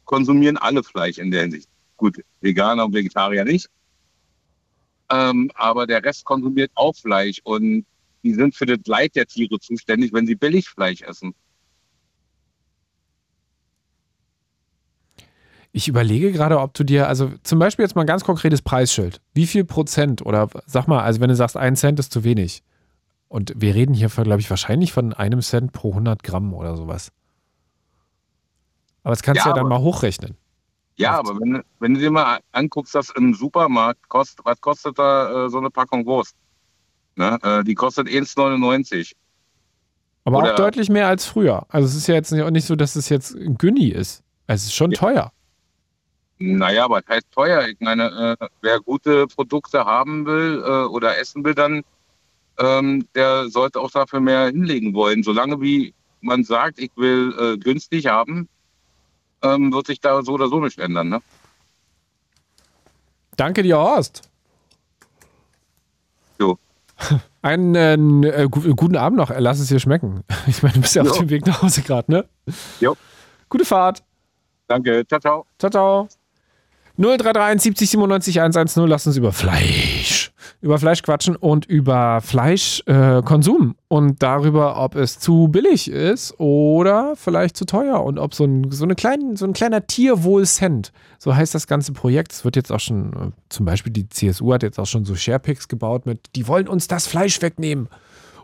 konsumieren 0.05 0.59
alle 0.59 0.83
Fleisch 0.83 1.18
in 1.18 1.31
der 1.31 1.42
Hinsicht. 1.42 1.68
Gut, 1.96 2.22
Veganer 2.40 2.85
und 2.85 2.94
Vegetarier 2.94 3.44
nicht. 3.44 3.68
Ähm, 5.11 5.51
aber 5.55 5.87
der 5.87 6.05
Rest 6.05 6.25
konsumiert 6.25 6.71
auch 6.75 6.95
Fleisch 6.95 7.40
und 7.45 7.87
die 8.23 8.35
sind 8.35 8.55
für 8.55 8.66
das 8.66 8.79
Leid 8.87 9.14
der 9.14 9.27
Tiere 9.27 9.59
zuständig, 9.61 10.12
wenn 10.12 10.27
sie 10.27 10.35
Billigfleisch 10.35 11.03
essen. 11.03 11.35
Ich 15.73 15.88
überlege 15.88 16.33
gerade, 16.33 16.59
ob 16.59 16.73
du 16.73 16.85
dir, 16.85 17.07
also 17.07 17.31
zum 17.42 17.59
Beispiel 17.59 17.85
jetzt 17.85 17.95
mal 17.95 18.03
ein 18.03 18.07
ganz 18.07 18.25
konkretes 18.25 18.62
Preisschild. 18.62 19.21
Wie 19.35 19.47
viel 19.47 19.64
Prozent 19.64 20.25
oder 20.25 20.49
sag 20.64 20.88
mal, 20.88 21.03
also 21.03 21.21
wenn 21.21 21.29
du 21.29 21.37
sagst, 21.37 21.57
ein 21.57 21.77
Cent 21.77 21.99
ist 21.99 22.12
zu 22.12 22.25
wenig. 22.25 22.62
Und 23.29 23.53
wir 23.57 23.75
reden 23.75 23.92
hier, 23.92 24.09
glaube 24.09 24.40
ich, 24.40 24.49
wahrscheinlich 24.49 24.92
von 24.92 25.12
einem 25.12 25.42
Cent 25.42 25.73
pro 25.73 25.90
100 25.90 26.23
Gramm 26.23 26.55
oder 26.55 26.77
sowas. 26.77 27.12
Aber 29.03 29.12
das 29.12 29.23
kannst 29.23 29.45
du 29.45 29.51
ja, 29.51 29.55
ja 29.55 29.61
dann 29.61 29.69
mal 29.69 29.81
hochrechnen. 29.81 30.37
Ja, 30.96 31.18
aber 31.18 31.38
wenn, 31.40 31.62
wenn 31.78 31.94
du 31.94 32.00
dir 32.00 32.11
mal 32.11 32.40
anguckst, 32.52 32.94
dass 32.94 33.11
im 33.11 33.35
Supermarkt 33.35 34.09
kostet, 34.09 34.44
was 34.44 34.61
kostet 34.61 34.98
da 34.98 35.46
äh, 35.46 35.50
so 35.50 35.59
eine 35.59 35.70
Packung 35.70 36.06
Wurst? 36.06 36.35
Ne? 37.16 37.38
Äh, 37.42 37.64
die 37.64 37.74
kostet 37.74 38.09
1,99. 38.09 39.12
Aber 40.24 40.38
Oder, 40.38 40.52
auch 40.52 40.56
deutlich 40.56 40.88
mehr 40.88 41.06
als 41.06 41.26
früher. 41.26 41.66
Also 41.68 41.87
es 41.87 41.94
ist 41.94 42.06
ja 42.06 42.14
jetzt 42.14 42.32
nicht 42.32 42.66
so, 42.66 42.76
dass 42.76 42.96
es 42.96 43.09
jetzt 43.11 43.37
Günni 43.59 43.88
ist. 43.88 44.24
Es 44.46 44.64
ist 44.64 44.74
schon 44.74 44.90
ja. 44.90 44.98
teuer. 44.98 45.32
Naja, 46.38 46.85
aber 46.85 47.00
das 47.00 47.16
heißt 47.16 47.32
teuer. 47.32 47.68
Ich 47.68 47.78
meine, 47.80 48.37
äh, 48.40 48.46
wer 48.61 48.80
gute 48.80 49.26
Produkte 49.26 49.85
haben 49.85 50.26
will 50.26 50.62
äh, 50.64 50.87
oder 50.87 51.18
essen 51.18 51.44
will, 51.44 51.54
dann 51.54 51.82
ähm, 52.59 53.06
der 53.14 53.48
sollte 53.48 53.80
auch 53.80 53.90
dafür 53.90 54.20
mehr 54.20 54.46
hinlegen 54.46 54.94
wollen. 54.94 55.22
Solange 55.22 55.61
wie 55.61 55.94
man 56.20 56.44
sagt, 56.44 56.78
ich 56.78 56.90
will 56.96 57.35
äh, 57.38 57.59
günstig 57.59 58.06
haben, 58.06 58.48
ähm, 59.46 59.72
wird 59.72 59.87
sich 59.87 60.00
da 60.00 60.22
so 60.22 60.32
oder 60.32 60.48
so 60.48 60.61
nicht 60.61 60.78
ändern. 60.78 61.09
Ne? 61.09 61.20
Danke 63.37 63.62
dir, 63.62 63.78
Horst. 63.78 64.22
Jo. 66.38 66.59
Einen 67.42 68.24
äh, 68.24 68.48
guten 68.50 68.96
Abend 68.96 69.18
noch. 69.18 69.30
Lass 69.37 69.61
es 69.61 69.68
dir 69.68 69.80
schmecken. 69.80 70.24
Ich 70.46 70.62
meine, 70.62 70.74
du 70.74 70.80
bist 70.80 70.94
ja 70.94 71.02
jo. 71.02 71.11
auf 71.11 71.18
dem 71.18 71.30
Weg 71.30 71.46
nach 71.46 71.62
Hause 71.62 71.82
gerade, 71.82 72.11
ne? 72.11 72.24
Jo. 72.80 72.96
Gute 73.48 73.64
Fahrt. 73.64 74.02
Danke. 74.68 75.04
Ciao, 75.06 75.20
ciao. 75.20 75.46
Ciao, 75.59 75.70
ciao. 75.70 76.09
0331 76.98 77.62
70 77.62 77.90
97 77.90 78.40
110. 78.40 78.87
Lass 78.87 79.06
uns 79.06 79.16
über 79.16 79.32
Fleisch, 79.32 80.15
über 80.61 80.79
Fleisch 80.79 81.03
quatschen 81.03 81.37
und 81.37 81.66
über 81.66 82.20
Fleischkonsum 82.20 83.70
äh, 83.70 83.83
und 83.88 84.22
darüber, 84.22 84.83
ob 84.83 84.94
es 84.96 85.18
zu 85.18 85.49
billig 85.49 85.90
ist 85.90 86.38
oder 86.38 87.14
vielleicht 87.16 87.57
zu 87.57 87.64
teuer 87.64 88.03
und 88.03 88.18
ob 88.18 88.35
so 88.35 88.44
ein, 88.44 88.70
so, 88.70 88.85
eine 88.85 88.94
klein, 88.94 89.37
so 89.37 89.44
ein 89.46 89.53
kleiner 89.53 89.87
Tierwohl-Cent, 89.87 90.92
so 91.18 91.35
heißt 91.35 91.55
das 91.55 91.66
ganze 91.66 91.92
Projekt. 91.92 92.33
Es 92.33 92.44
wird 92.44 92.57
jetzt 92.57 92.72
auch 92.72 92.81
schon, 92.81 93.12
äh, 93.12 93.31
zum 93.49 93.66
Beispiel 93.66 93.92
die 93.92 94.09
CSU 94.09 94.53
hat 94.53 94.62
jetzt 94.62 94.79
auch 94.79 94.87
schon 94.87 95.05
so 95.05 95.14
Sharepicks 95.14 95.68
gebaut 95.68 96.07
mit, 96.07 96.20
die 96.35 96.46
wollen 96.49 96.68
uns 96.68 96.88
das 96.88 97.07
Fleisch 97.07 97.40
wegnehmen 97.42 97.88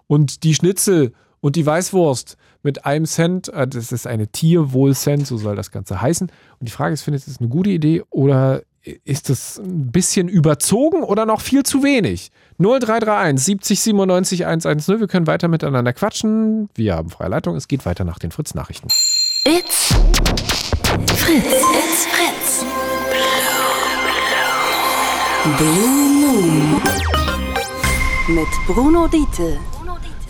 und 0.07 0.45
die 0.45 0.55
Schnitzel 0.55 1.13
und 1.41 1.57
die 1.57 1.67
Weißwurst 1.67 2.37
mit 2.63 2.87
einem 2.87 3.05
Cent. 3.05 3.49
Äh, 3.49 3.69
das 3.69 3.93
ist 3.93 4.07
eine 4.07 4.29
Tierwohl-Cent, 4.29 5.27
so 5.27 5.37
soll 5.37 5.57
das 5.57 5.71
Ganze 5.71 6.01
heißen. 6.01 6.29
Und 6.59 6.69
die 6.69 6.73
Frage 6.73 6.95
ist, 6.95 7.03
findet 7.03 7.23
ihr 7.25 7.33
das 7.33 7.41
eine 7.41 7.49
gute 7.49 7.71
Idee 7.71 8.03
oder 8.11 8.63
ist 8.83 9.29
das 9.29 9.59
ein 9.59 9.93
bisschen 9.93 10.29
überzogen 10.29 11.03
oder 11.03 11.27
noch 11.27 11.41
viel 11.41 11.63
zu 11.63 11.83
wenig? 11.83 12.31
0331 12.59 13.45
70 13.45 13.81
97 13.81 14.47
110. 14.47 15.01
Wir 15.01 15.07
können 15.07 15.27
weiter 15.27 15.49
miteinander 15.49 15.93
quatschen. 15.93 16.69
Wir 16.75 16.97
haben 16.97 17.11
freie 17.11 17.29
Leitung. 17.29 17.57
Es 17.57 17.69
geht 17.69 17.87
weiter 17.87 18.05
nach 18.05 18.19
den 18.19 18.31
Fritz-Nachrichten. 18.31 18.89
It's 19.45 19.95
Fritz. 21.17 21.45
It's 21.45 22.07
Fritz. 22.07 22.65
Blue 25.59 25.89
Moon. 26.21 26.83
Mit 28.29 28.49
Bruno 28.67 29.09
Diete. 29.09 29.59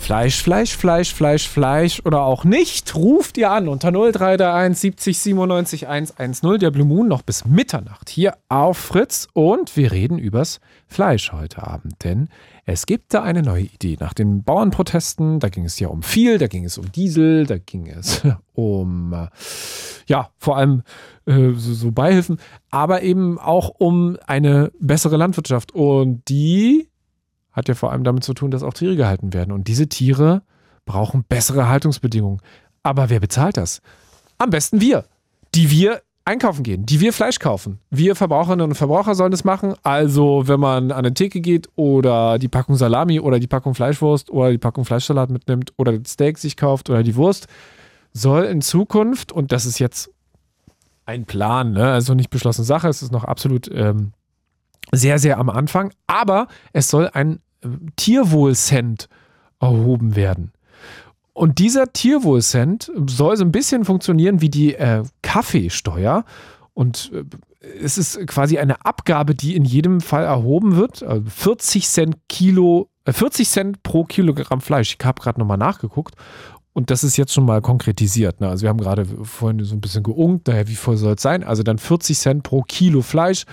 Fleisch, 0.03 0.43
Fleisch, 0.43 0.75
Fleisch, 0.75 1.13
Fleisch, 1.13 1.47
Fleisch 1.47 2.01
oder 2.03 2.23
auch 2.23 2.43
nicht, 2.43 2.93
ruft 2.93 3.37
ihr 3.37 3.51
an 3.51 3.69
unter 3.69 3.89
0331 3.89 4.77
70 4.77 5.17
97 5.17 5.87
110. 5.87 6.59
Der 6.59 6.71
Blue 6.71 6.85
Moon 6.85 7.07
noch 7.07 7.21
bis 7.21 7.45
Mitternacht 7.45 8.09
hier 8.09 8.35
auf 8.49 8.77
Fritz 8.77 9.29
und 9.31 9.77
wir 9.77 9.93
reden 9.93 10.19
übers 10.19 10.59
Fleisch 10.87 11.31
heute 11.31 11.65
Abend, 11.65 12.03
denn 12.03 12.27
es 12.65 12.85
gibt 12.85 13.13
da 13.13 13.23
eine 13.23 13.43
neue 13.43 13.63
Idee. 13.63 13.95
Nach 13.97 14.13
den 14.13 14.43
Bauernprotesten, 14.43 15.39
da 15.39 15.47
ging 15.47 15.63
es 15.63 15.79
ja 15.79 15.87
um 15.87 16.03
viel, 16.03 16.37
da 16.37 16.47
ging 16.47 16.65
es 16.65 16.77
um 16.77 16.91
Diesel, 16.91 17.45
da 17.45 17.57
ging 17.57 17.87
es 17.87 18.23
um, 18.53 19.13
äh, 19.13 19.27
ja, 20.07 20.31
vor 20.37 20.57
allem 20.57 20.83
äh, 21.25 21.51
so, 21.55 21.73
so 21.73 21.91
Beihilfen, 21.93 22.39
aber 22.71 23.03
eben 23.03 23.39
auch 23.39 23.69
um 23.77 24.17
eine 24.27 24.69
bessere 24.81 25.15
Landwirtschaft 25.15 25.71
und 25.71 26.27
die 26.27 26.89
hat 27.53 27.67
ja 27.67 27.75
vor 27.75 27.91
allem 27.91 28.03
damit 28.03 28.23
zu 28.23 28.33
tun, 28.33 28.51
dass 28.51 28.63
auch 28.63 28.73
Tiere 28.73 28.95
gehalten 28.95 29.33
werden. 29.33 29.51
Und 29.51 29.67
diese 29.67 29.87
Tiere 29.87 30.41
brauchen 30.85 31.23
bessere 31.23 31.69
Haltungsbedingungen. 31.69 32.41
Aber 32.81 33.09
wer 33.09 33.19
bezahlt 33.19 33.57
das? 33.57 33.81
Am 34.37 34.49
besten 34.49 34.81
wir, 34.81 35.05
die 35.55 35.71
wir 35.71 36.01
einkaufen 36.25 36.63
gehen, 36.63 36.85
die 36.85 36.99
wir 36.99 37.13
Fleisch 37.13 37.39
kaufen. 37.39 37.79
Wir 37.89 38.15
Verbraucherinnen 38.15 38.69
und 38.69 38.75
Verbraucher 38.75 39.15
sollen 39.15 39.31
das 39.31 39.43
machen. 39.43 39.75
Also, 39.83 40.47
wenn 40.47 40.59
man 40.59 40.91
an 40.91 40.99
eine 40.99 41.13
Theke 41.13 41.41
geht 41.41 41.69
oder 41.75 42.39
die 42.39 42.47
Packung 42.47 42.75
Salami 42.75 43.19
oder 43.19 43.39
die 43.39 43.47
Packung 43.47 43.75
Fleischwurst 43.75 44.29
oder 44.31 44.51
die 44.51 44.57
Packung 44.57 44.85
Fleischsalat 44.85 45.29
mitnimmt 45.29 45.73
oder 45.77 45.97
das 45.97 46.13
Steak 46.13 46.37
sich 46.37 46.57
kauft 46.57 46.89
oder 46.89 47.03
die 47.03 47.15
Wurst, 47.15 47.47
soll 48.13 48.43
in 48.45 48.61
Zukunft, 48.61 49.31
und 49.31 49.51
das 49.51 49.65
ist 49.65 49.79
jetzt 49.79 50.11
ein 51.05 51.25
Plan, 51.25 51.73
ne? 51.73 51.91
also 51.91 52.13
nicht 52.13 52.29
beschlossene 52.29 52.65
Sache, 52.65 52.87
es 52.87 53.01
ist 53.01 53.11
noch 53.11 53.25
absolut 53.25 53.69
ähm, 53.73 54.13
sehr, 54.91 55.19
sehr 55.19 55.39
am 55.39 55.49
Anfang, 55.49 55.91
aber 56.07 56.47
es 56.71 56.89
soll 56.89 57.09
ein 57.11 57.39
Tierwohlcent 57.95 59.09
erhoben 59.59 60.15
werden. 60.15 60.51
Und 61.33 61.57
dieser 61.57 61.91
Tierwohlcent 61.91 62.91
soll 63.07 63.37
so 63.37 63.43
ein 63.43 63.51
bisschen 63.51 63.85
funktionieren 63.85 64.41
wie 64.41 64.49
die 64.49 64.75
äh, 64.75 65.03
Kaffeesteuer. 65.23 66.25
Und 66.73 67.11
äh, 67.13 67.23
es 67.83 67.97
ist 67.97 68.27
quasi 68.27 68.59
eine 68.59 68.85
Abgabe, 68.85 69.33
die 69.33 69.55
in 69.55 69.65
jedem 69.65 69.99
Fall 69.99 70.25
erhoben 70.25 70.75
wird. 70.75 71.01
Also 71.01 71.23
40 71.27 71.87
Cent 71.87 72.17
Kilo, 72.29 72.89
äh, 73.05 73.13
40 73.13 73.49
Cent 73.49 73.83
pro 73.83 74.03
Kilogramm 74.03 74.61
Fleisch. 74.61 74.95
Ich 74.97 75.05
habe 75.05 75.21
gerade 75.21 75.39
nochmal 75.39 75.57
nachgeguckt. 75.57 76.15
Und 76.73 76.89
das 76.89 77.03
ist 77.03 77.17
jetzt 77.17 77.33
schon 77.33 77.45
mal 77.45 77.61
konkretisiert. 77.61 78.41
Ne? 78.41 78.49
Also 78.49 78.63
wir 78.63 78.69
haben 78.69 78.79
gerade 78.79 79.05
vorhin 79.05 79.63
so 79.63 79.75
ein 79.75 79.81
bisschen 79.81 80.03
geungt, 80.03 80.47
daher 80.47 80.67
wie 80.67 80.75
voll 80.75 80.97
soll 80.97 81.13
es 81.13 81.21
sein? 81.21 81.43
Also 81.43 81.61
dann 81.61 81.77
40 81.77 82.17
Cent 82.17 82.43
pro 82.43 82.63
Kilo 82.63 83.01
Fleisch 83.01 83.45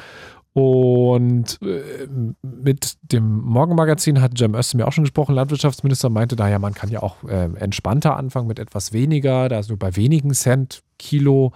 und 0.53 1.59
äh, 1.63 2.09
mit 2.43 2.97
dem 3.03 3.41
Morgenmagazin 3.43 4.21
hat 4.21 4.39
Jem 4.39 4.55
Özdemir 4.55 4.89
auch 4.89 4.93
schon 4.93 5.05
gesprochen. 5.05 5.35
Landwirtschaftsminister 5.35 6.11
meinte 6.11 6.35
da 6.35 6.49
ja, 6.49 6.59
man 6.59 6.75
kann 6.75 6.91
ja 6.91 7.03
auch 7.03 7.23
äh, 7.25 7.49
entspannter 7.57 8.17
anfangen 8.17 8.49
mit 8.49 8.59
etwas 8.59 8.93
weniger, 8.93 9.49
da 9.49 9.61
ist 9.61 9.69
nur 9.69 9.79
bei 9.79 9.95
wenigen 9.97 10.35
Cent 10.35 10.83
Kilo 10.99 11.53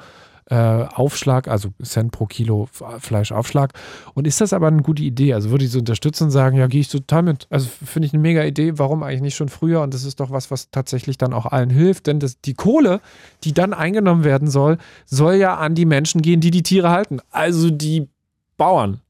äh, 0.51 0.55
Aufschlag, 0.55 1.49
also 1.49 1.71
Cent 1.83 2.13
pro 2.13 2.27
Kilo 2.27 2.69
Fleischaufschlag. 2.71 3.73
Und 4.15 4.27
ist 4.27 4.41
das 4.41 4.53
aber 4.53 4.69
eine 4.69 4.83
gute 4.83 5.03
Idee? 5.03 5.33
Also 5.33 5.51
würde 5.51 5.65
ich 5.65 5.71
so 5.71 5.79
unterstützen 5.79 6.25
und 6.25 6.31
sagen, 6.31 6.59
ja, 6.59 6.67
gehe 6.67 6.81
ich 6.81 6.89
total 6.89 7.23
mit. 7.23 7.47
Also 7.51 7.69
finde 7.85 8.07
ich 8.07 8.13
eine 8.13 8.21
mega 8.21 8.45
Idee. 8.45 8.79
Warum 8.79 9.03
eigentlich 9.03 9.23
nicht 9.23 9.37
schon 9.37 9.49
früher? 9.49 9.81
Und 9.81 9.95
das 9.95 10.05
ist 10.05 10.21
doch 10.21 10.31
was, 10.31 10.51
was 10.51 10.71
tatsächlich 10.71 11.17
dann 11.17 11.33
auch 11.33 11.47
allen 11.47 11.71
hilft. 11.71 12.07
Denn 12.07 12.21
das, 12.21 12.41
die 12.41 12.55
Kohle, 12.55 13.01
die 13.43 13.55
dann 13.55 13.73
eingenommen 13.73 14.25
werden 14.25 14.49
soll, 14.49 14.79
soll 15.07 15.35
ja 15.35 15.57
an 15.57 15.75
die 15.75 15.87
Menschen 15.87 16.21
gehen, 16.21 16.41
die 16.41 16.51
die 16.51 16.63
Tiere 16.63 16.91
halten. 16.91 17.21
Also 17.31 17.71
die 17.71 18.09
Bauern, 18.57 19.01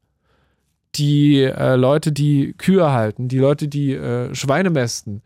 die 0.94 1.42
äh, 1.42 1.76
Leute, 1.76 2.12
die 2.12 2.54
Kühe 2.56 2.90
halten, 2.90 3.28
die 3.28 3.38
Leute, 3.38 3.68
die 3.68 3.92
äh, 3.92 4.34
Schweine 4.34 4.70
mästen, 4.70 5.22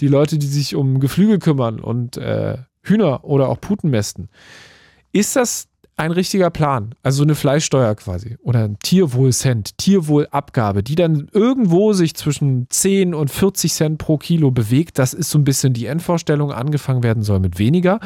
die 0.00 0.08
Leute, 0.08 0.38
die 0.38 0.46
sich 0.46 0.74
um 0.74 1.00
Geflügel 1.00 1.38
kümmern 1.38 1.80
und 1.80 2.16
äh, 2.16 2.58
Hühner 2.82 3.24
oder 3.24 3.48
auch 3.48 3.60
Puten 3.60 3.90
mästen. 3.90 4.28
Ist 5.12 5.36
das 5.36 5.68
ein 5.96 6.12
richtiger 6.12 6.48
Plan? 6.48 6.94
Also 7.02 7.22
eine 7.22 7.34
Fleischsteuer 7.34 7.94
quasi 7.94 8.38
oder 8.42 8.64
ein 8.64 8.78
Tierwohlcent, 8.78 9.76
Tierwohlabgabe, 9.76 10.82
die 10.82 10.94
dann 10.94 11.28
irgendwo 11.32 11.92
sich 11.92 12.14
zwischen 12.14 12.66
10 12.70 13.14
und 13.14 13.30
40 13.30 13.72
Cent 13.72 13.98
pro 13.98 14.16
Kilo 14.16 14.50
bewegt. 14.50 14.98
Das 14.98 15.12
ist 15.12 15.30
so 15.30 15.38
ein 15.38 15.44
bisschen 15.44 15.74
die 15.74 15.86
Endvorstellung. 15.86 16.52
Angefangen 16.52 17.02
werden 17.02 17.22
soll 17.22 17.40
mit 17.40 17.58
weniger. 17.58 18.00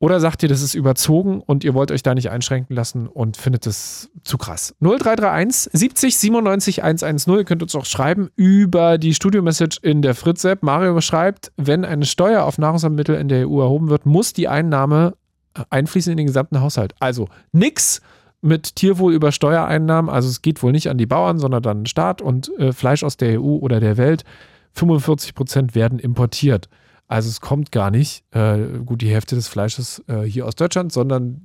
Oder 0.00 0.20
sagt 0.20 0.42
ihr, 0.42 0.48
das 0.48 0.60
ist 0.60 0.74
überzogen 0.74 1.40
und 1.40 1.64
ihr 1.64 1.72
wollt 1.72 1.90
euch 1.90 2.02
da 2.02 2.14
nicht 2.14 2.30
einschränken 2.30 2.74
lassen 2.74 3.06
und 3.06 3.36
findet 3.36 3.66
es 3.66 4.10
zu 4.22 4.36
krass? 4.36 4.74
0331 4.80 5.70
70 5.72 6.18
97 6.18 6.82
110. 6.82 7.34
Ihr 7.34 7.44
könnt 7.44 7.62
uns 7.62 7.74
auch 7.74 7.86
schreiben 7.86 8.28
über 8.36 8.98
die 8.98 9.14
Studio-Message 9.14 9.78
in 9.82 10.02
der 10.02 10.14
Fritz-App. 10.14 10.62
Mario 10.62 11.00
schreibt, 11.00 11.52
wenn 11.56 11.84
eine 11.84 12.04
Steuer 12.06 12.44
auf 12.44 12.58
Nahrungsmittel 12.58 13.16
in 13.16 13.28
der 13.28 13.48
EU 13.48 13.60
erhoben 13.60 13.88
wird, 13.88 14.04
muss 14.04 14.32
die 14.32 14.48
Einnahme 14.48 15.14
einfließen 15.70 16.10
in 16.10 16.16
den 16.16 16.26
gesamten 16.26 16.60
Haushalt. 16.60 16.94
Also 16.98 17.28
nix 17.52 18.02
mit 18.42 18.76
Tierwohl 18.76 19.14
über 19.14 19.32
Steuereinnahmen. 19.32 20.10
Also 20.10 20.28
es 20.28 20.42
geht 20.42 20.62
wohl 20.62 20.72
nicht 20.72 20.90
an 20.90 20.98
die 20.98 21.06
Bauern, 21.06 21.38
sondern 21.38 21.62
dann 21.62 21.80
den 21.80 21.86
Staat 21.86 22.20
und 22.20 22.52
äh, 22.58 22.72
Fleisch 22.72 23.02
aus 23.02 23.16
der 23.16 23.40
EU 23.40 23.56
oder 23.56 23.80
der 23.80 23.96
Welt. 23.96 24.24
45 24.74 25.34
Prozent 25.34 25.74
werden 25.74 25.98
importiert. 25.98 26.68
Also 27.14 27.28
es 27.28 27.40
kommt 27.40 27.70
gar 27.70 27.92
nicht, 27.92 28.24
äh, 28.32 28.58
gut, 28.84 29.00
die 29.00 29.08
Hälfte 29.08 29.36
des 29.36 29.46
Fleisches 29.46 30.02
äh, 30.08 30.22
hier 30.22 30.48
aus 30.48 30.56
Deutschland, 30.56 30.90
sondern 30.90 31.42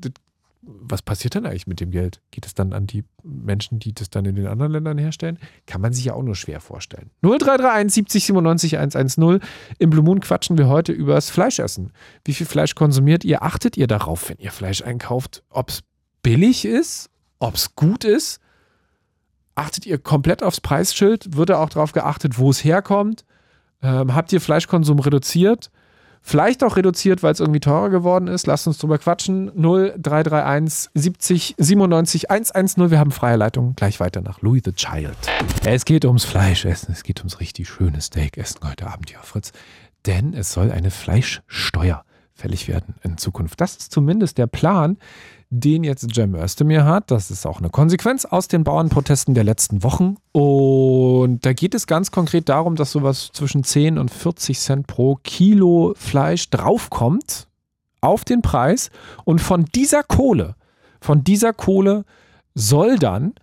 was 0.64 1.04
passiert 1.04 1.36
denn 1.36 1.46
eigentlich 1.46 1.68
mit 1.68 1.80
dem 1.80 1.92
Geld? 1.92 2.22
Geht 2.32 2.48
es 2.48 2.56
dann 2.56 2.74
an 2.74 2.88
die 2.88 3.04
Menschen, 3.22 3.78
die 3.78 3.94
das 3.94 4.10
dann 4.10 4.26
in 4.26 4.34
den 4.34 4.48
anderen 4.48 4.72
Ländern 4.72 4.98
herstellen? 4.98 5.38
Kann 5.68 5.80
man 5.80 5.94
sich 5.94 6.06
ja 6.06 6.16
auch 6.16 6.24
nur 6.24 6.36
schwer 6.36 6.60
vorstellen. 6.60 7.12
0331 7.22 7.94
70 7.94 8.24
97 8.26 8.78
110. 8.80 9.42
Im 9.78 9.90
Blue 9.92 10.04
Moon 10.04 10.22
quatschen 10.22 10.58
wir 10.58 10.70
heute 10.70 10.92
über 10.92 11.14
das 11.14 11.30
Fleischessen. 11.30 11.94
Wie 12.26 12.34
viel 12.34 12.48
Fleisch 12.48 12.74
konsumiert 12.74 13.24
ihr? 13.24 13.44
Achtet 13.44 13.78
ihr 13.78 13.86
darauf, 13.86 14.28
wenn 14.28 14.40
ihr 14.40 14.52
Fleisch 14.52 14.82
einkauft, 14.82 15.44
ob 15.52 15.70
es 15.70 15.82
billig 16.24 16.66
ist, 16.66 17.12
ob 17.38 17.54
es 17.54 17.76
gut 17.76 18.06
ist? 18.06 18.40
Achtet 19.54 19.86
ihr 19.86 20.00
komplett 20.00 20.42
aufs 20.42 20.62
Preisschild? 20.62 21.38
Wird 21.38 21.52
da 21.52 21.58
auch 21.58 21.70
darauf 21.70 21.92
geachtet, 21.92 22.40
wo 22.40 22.50
es 22.50 22.64
herkommt? 22.64 23.24
Ähm, 23.82 24.16
habt 24.16 24.34
ihr 24.34 24.42
Fleischkonsum 24.42 25.00
reduziert? 25.00 25.72
Vielleicht 26.22 26.64
auch 26.64 26.76
reduziert, 26.76 27.24
weil 27.24 27.32
es 27.32 27.40
irgendwie 27.40 27.62
teurer 27.62 27.90
geworden 27.90 28.28
ist. 28.28 28.46
Lasst 28.46 28.68
uns 28.68 28.78
drüber 28.78 28.98
quatschen. 28.98 29.52
0331 29.56 30.90
70 30.94 31.56
97 31.58 32.30
110. 32.30 32.92
Wir 32.92 33.00
haben 33.00 33.12
freie 33.12 33.38
Leitung. 33.38 33.74
Gleich 33.76 34.00
weiter 34.00 34.22
nach 34.22 34.42
Louis 34.42 34.62
the 34.66 34.74
Child. 34.74 35.18
Es 35.66 35.86
geht 35.86 36.06
ums 36.06 36.26
Fleischessen. 36.26 36.94
Es 36.94 37.04
geht 37.04 37.20
ums 37.20 37.40
richtig 37.40 37.70
schönes 37.70 38.08
Steakessen 38.08 38.60
heute 38.68 38.88
Abend 38.88 39.14
auf 39.18 39.26
Fritz. 39.26 39.54
Denn 40.06 40.34
es 40.34 40.52
soll 40.52 40.72
eine 40.72 40.92
Fleischsteuer 40.92 42.04
fällig 42.34 42.68
werden 42.68 42.96
in 43.04 43.18
Zukunft. 43.18 43.60
Das 43.60 43.76
ist 43.76 43.92
zumindest 43.92 44.38
der 44.38 44.48
Plan, 44.48 44.98
den 45.50 45.84
jetzt 45.84 46.14
Cem 46.14 46.36
Özdemir 46.36 46.86
hat. 46.86 47.12
Das 47.12 47.32
ist 47.32 47.46
auch 47.46 47.60
eine 47.60 47.70
Konsequenz 47.70 48.26
aus 48.26 48.48
den 48.48 48.64
Bauernprotesten 48.64 49.34
der 49.34 49.44
letzten 49.44 49.84
Wochen. 49.84 50.18
Und 50.32 51.46
da 51.46 51.54
geht 51.54 51.74
es 51.74 51.88
ganz 51.88 52.12
konkret 52.12 52.50
darum, 52.50 52.76
dass 52.76 52.92
sowas 52.92 53.32
zwischen 53.34 53.64
10 53.64 53.98
und 53.98 54.12
40 54.12 54.60
Cent 54.60 54.88
pro 54.88 55.16
Kilo 55.24 55.94
Fleisch 55.98 56.50
draufkommt 56.50 57.48
auf 58.02 58.26
den 58.26 58.42
Preis. 58.42 58.92
Und 59.26 59.42
von 59.42 59.66
dieser 59.66 60.04
Kohle, 60.04 60.56
von 61.02 61.24
dieser 61.24 61.54
Kohle 61.54 62.06
soll 62.54 62.98
dann 62.98 63.34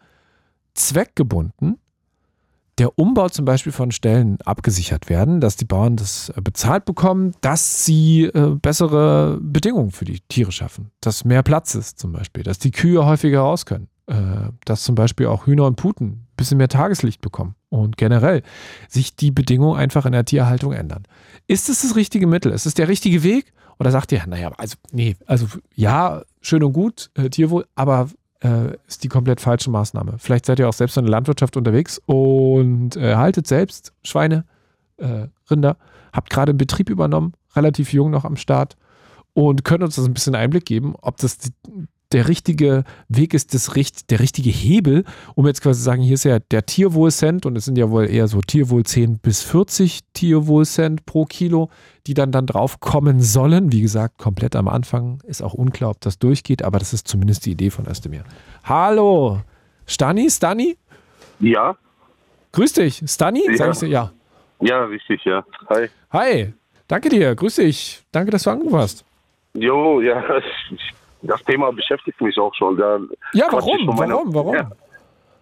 zweckgebunden 0.75 1.79
der 2.79 2.99
Umbau 2.99 3.29
zum 3.29 3.45
Beispiel 3.45 3.73
von 3.73 3.91
Stellen 3.91 4.39
abgesichert 4.45 5.09
werden, 5.09 5.41
dass 5.41 5.57
die 5.57 5.65
Bauern 5.65 5.97
das 5.97 6.31
äh, 6.31 6.41
bezahlt 6.41 6.85
bekommen, 6.85 7.33
dass 7.41 7.85
sie 7.85 8.25
äh, 8.25 8.57
bessere 8.61 9.39
Bedingungen 9.41 9.91
für 9.91 10.05
die 10.05 10.21
Tiere 10.29 10.53
schaffen, 10.53 10.91
dass 11.01 11.25
mehr 11.25 11.43
Platz 11.43 11.75
ist 11.75 11.99
zum 11.99 12.13
Beispiel, 12.13 12.43
dass 12.43 12.59
die 12.59 12.71
Kühe 12.71 13.05
häufiger 13.07 13.41
raus 13.41 13.65
können, 13.65 13.89
äh, 14.07 14.15
dass 14.65 14.85
zum 14.85 14.95
Beispiel 14.95 15.27
auch 15.27 15.47
Hühner 15.47 15.65
und 15.65 15.77
Puten 15.77 16.07
ein 16.07 16.27
bisschen 16.37 16.59
mehr 16.59 16.69
Tageslicht 16.69 17.21
bekommen 17.21 17.55
und 17.71 17.97
generell 17.97 18.43
sich 18.89 19.17
die 19.17 19.31
Bedingungen 19.31 19.79
einfach 19.79 20.05
in 20.05 20.13
der 20.13 20.25
Tierhaltung 20.25 20.73
ändern. 20.73 21.05
Ist 21.47 21.69
es 21.69 21.83
das 21.83 21.97
richtige 21.97 22.27
Mittel? 22.27 22.53
Ist 22.53 22.67
es 22.67 22.75
der 22.75 22.89
richtige 22.89 23.23
Weg? 23.23 23.53
Oder 23.79 23.91
sagt 23.91 24.13
ihr, 24.13 24.27
naja, 24.27 24.53
also, 24.57 24.77
nee, 24.91 25.17
also 25.27 25.47
ja, 25.75 26.23
schön 26.41 26.63
und 26.63 26.73
gut, 26.73 27.11
äh, 27.15 27.29
Tierwohl, 27.29 27.67
aber 27.75 28.09
äh, 28.43 28.77
ist 28.87 29.05
die 29.05 29.09
komplett 29.09 29.41
falsche 29.41 29.71
Maßnahme. 29.71 30.15
Vielleicht 30.19 30.47
seid 30.47 30.59
ihr 30.59 30.69
auch 30.69 30.75
selbst 30.75 30.97
in 30.97 31.05
der 31.05 31.11
Landwirtschaft 31.11 31.57
unterwegs 31.57 32.01
und 32.07 32.97
äh, 32.97 33.17
haltet 33.17 33.47
selbst 33.47 33.93
Schweine, 34.03 34.45
äh, 34.99 35.29
Rinder, 35.51 35.77
habt 36.13 36.31
gerade 36.31 36.51
einen 36.51 36.59
Betrieb 36.59 36.91
übernommen, 36.91 37.35
relativ 37.55 37.93
jung 37.93 38.11
noch 38.11 38.25
am 38.25 38.37
Start 38.37 38.77
und 39.33 39.65
könnt 39.65 39.83
uns 39.83 39.97
das 39.97 40.07
ein 40.07 40.15
bisschen 40.15 40.35
Einblick 40.35 40.65
geben, 40.65 40.95
ob 41.01 41.17
das 41.19 41.39
die, 41.39 41.51
der 42.13 42.29
richtige 42.29 42.85
Weg 43.09 43.35
ist, 43.35 43.53
das, 43.53 43.73
der 44.09 44.21
richtige 44.21 44.51
Hebel, 44.51 45.05
um 45.35 45.47
jetzt 45.47 45.61
quasi 45.63 45.81
zu 45.81 45.85
sagen, 45.85 46.03
hier 46.03 46.15
ist 46.15 46.25
ja 46.25 46.39
der 46.39 46.65
Tierwohlcent 46.65 47.47
und 47.47 47.57
es 47.57 47.65
sind 47.65 47.77
ja 47.77 47.91
wohl 47.91 48.09
eher 48.09 48.29
so 48.29 48.41
Tierwohl 48.41 48.85
10 48.85 49.19
bis 49.19 49.43
40 49.43 50.01
Tierwohlcent 50.13 51.05
pro 51.05 51.25
Kilo, 51.25 51.69
die 52.07 52.15
dann 52.15 52.31
dann 52.31 52.47
drauf 52.47 52.79
kommen 52.79 53.21
sollen. 53.21 53.73
Wie 53.73 53.83
gesagt, 53.83 54.19
komplett 54.19 54.55
am 54.55 54.69
Anfang 54.69 55.21
ist 55.27 55.43
auch 55.43 55.55
unklar, 55.55 55.91
ob 55.91 56.01
das 56.01 56.19
durchgeht, 56.19 56.63
aber 56.63 56.79
das 56.79 56.93
ist 56.93 57.09
zumindest 57.09 57.45
die 57.47 57.53
Idee 57.53 57.71
von 57.71 57.87
Özdemir. 57.89 58.23
Hallo, 58.63 59.41
Stani, 59.87 60.31
Stani? 60.31 60.77
Ja. 61.41 61.77
Grüß 62.53 62.73
dich, 62.75 63.03
Stani? 63.07 63.43
Ja. 63.49 63.57
Sag 63.57 63.73
ich 63.73 63.79
so, 63.79 63.87
ja. 63.87 64.13
Ja, 64.61 64.85
richtig, 64.85 65.25
ja. 65.25 65.45
Hi. 65.69 65.89
Hi, 66.13 66.55
danke 66.87 67.09
dir, 67.09 67.35
grüß 67.35 67.57
dich. 67.57 68.05
Danke, 68.13 68.31
dass 68.31 68.45
du 68.45 68.51
angerufen 68.51 68.79
hast. 68.79 69.05
Jo, 69.55 70.01
ja, 70.01 70.23
das 71.27 71.43
Thema 71.45 71.73
beschäftigt 71.73 72.21
mich 72.21 72.39
auch 72.39 72.55
schon. 72.55 72.77
Da 72.77 72.99
Ja, 73.33 73.47
warum? 73.51 73.87
von 73.87 73.97
meiner- 73.97 74.15
Warum? 74.15 74.35
Warum? 74.35 74.55
Ja, 74.55 74.71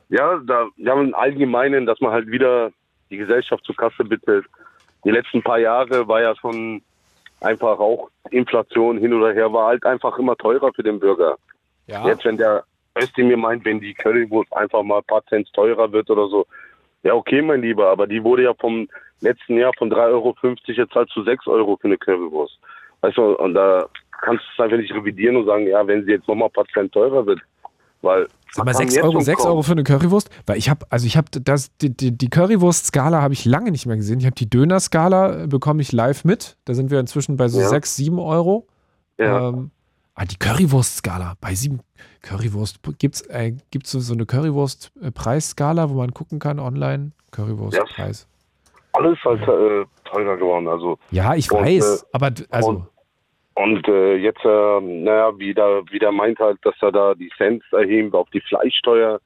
ja 0.08 0.40
da, 0.46 0.66
haben 0.90 1.08
im 1.08 1.14
Allgemeinen, 1.14 1.86
dass 1.86 2.00
man 2.00 2.12
halt 2.12 2.26
wieder 2.28 2.70
die 3.10 3.16
Gesellschaft 3.16 3.64
zur 3.64 3.76
Kasse 3.76 4.04
bittet. 4.04 4.44
Die 5.04 5.10
letzten 5.10 5.42
paar 5.42 5.58
Jahre 5.58 6.06
war 6.08 6.20
ja 6.22 6.34
schon 6.36 6.82
einfach 7.40 7.78
auch 7.78 8.08
Inflation 8.30 8.98
hin 8.98 9.12
oder 9.12 9.32
her, 9.32 9.52
war 9.52 9.68
halt 9.68 9.84
einfach 9.84 10.18
immer 10.18 10.36
teurer 10.36 10.72
für 10.74 10.82
den 10.82 10.98
Bürger. 10.98 11.36
Ja. 11.86 12.06
Jetzt, 12.06 12.24
wenn 12.24 12.38
der 12.38 12.64
Özdemir 12.98 13.36
meint, 13.36 13.64
wenn 13.64 13.80
die 13.80 13.92
Currywurst 13.94 14.52
einfach 14.54 14.82
mal 14.82 14.98
ein 14.98 15.04
paar 15.04 15.24
Cent 15.26 15.52
teurer 15.52 15.90
wird 15.92 16.08
oder 16.10 16.28
so, 16.28 16.46
ja, 17.02 17.12
okay, 17.14 17.42
mein 17.42 17.60
Lieber, 17.60 17.88
aber 17.90 18.06
die 18.06 18.22
wurde 18.24 18.44
ja 18.44 18.54
vom 18.54 18.88
letzten 19.20 19.58
Jahr 19.58 19.72
von 19.76 19.90
3,50 19.90 19.98
Euro 20.12 20.34
jetzt 20.68 20.94
halt 20.94 21.10
zu 21.10 21.22
6 21.22 21.46
Euro 21.46 21.76
für 21.76 21.88
eine 21.88 21.98
Currywurst. 21.98 22.58
Weißt 23.02 23.18
du, 23.18 23.34
und 23.38 23.52
da 23.54 23.86
kannst 24.22 24.44
du 24.44 24.48
es 24.54 24.64
einfach 24.64 24.76
nicht 24.76 24.92
revidieren 24.94 25.36
und 25.36 25.46
sagen, 25.46 25.66
ja, 25.66 25.86
wenn 25.86 26.04
sie 26.04 26.12
jetzt 26.12 26.28
nochmal 26.28 26.48
ein 26.48 26.52
paar 26.52 26.66
Cent 26.72 26.92
teurer 26.92 27.26
wird. 27.26 27.40
Weil. 28.02 28.28
Sag 28.52 28.64
mal, 28.66 28.70
was 28.70 28.80
haben 28.80 28.88
6 28.88 28.94
jetzt 28.94 29.04
Euro, 29.04 29.12
schon 29.14 29.22
6 29.22 29.38
kommen? 29.38 29.50
Euro 29.50 29.62
für 29.62 29.72
eine 29.72 29.82
Currywurst? 29.82 30.30
Weil 30.46 30.58
ich 30.58 30.68
habe, 30.68 30.86
also 30.90 31.06
ich 31.06 31.16
habe 31.16 31.28
das, 31.32 31.76
die, 31.78 31.90
die, 31.96 32.16
die 32.16 32.28
Currywurst-Skala 32.28 33.20
habe 33.20 33.34
ich 33.34 33.44
lange 33.44 33.70
nicht 33.70 33.86
mehr 33.86 33.96
gesehen. 33.96 34.20
Ich 34.20 34.26
habe 34.26 34.36
die 34.36 34.48
Döner-Skala, 34.48 35.44
äh, 35.44 35.46
bekomme 35.46 35.82
ich 35.82 35.90
live 35.92 36.24
mit. 36.24 36.56
Da 36.64 36.74
sind 36.74 36.90
wir 36.90 37.00
inzwischen 37.00 37.36
bei 37.36 37.48
so 37.48 37.60
Ja. 37.60 37.68
6, 37.68 37.96
7 37.96 38.18
Euro. 38.18 38.66
Ja. 39.18 39.48
Ähm, 39.48 39.70
ah, 40.14 40.24
die 40.24 40.36
Currywurst-Skala, 40.36 41.34
bei 41.40 41.54
7 41.54 41.80
Currywurst, 42.22 42.80
gibt 42.98 43.16
es 43.16 43.22
äh, 43.22 43.54
gibt's 43.70 43.90
so, 43.90 44.12
eine 44.12 44.26
Currywurst-Preisskala, 44.26 45.90
wo 45.90 45.94
man 45.94 46.12
gucken 46.14 46.38
kann 46.38 46.58
online? 46.58 47.12
Currywurst-Preis. 47.32 48.28
Alles 48.92 49.18
halt 49.24 49.42
äh, 49.42 49.84
teurer 50.04 50.36
geworden. 50.36 50.68
Also 50.68 50.98
Ja, 51.10 51.34
ich 51.34 51.50
weiß, 51.50 52.02
äh, 52.02 52.06
aber 52.12 52.30
also, 52.50 52.86
und- 53.54 53.86
äh, 53.88 54.16
jetzt, 54.16 54.44
äh, 54.44 54.80
naja, 54.80 55.32
wie 55.38 55.54
der, 55.54 55.82
wie 55.90 55.98
der 55.98 56.12
meint 56.12 56.38
halt, 56.38 56.58
dass 56.62 56.74
er 56.80 56.92
da 56.92 57.14
die 57.14 57.30
Cents 57.36 57.64
erhebt 57.72 58.14
auf 58.14 58.28
die 58.30 58.40
Fleischsteuer. 58.40 59.20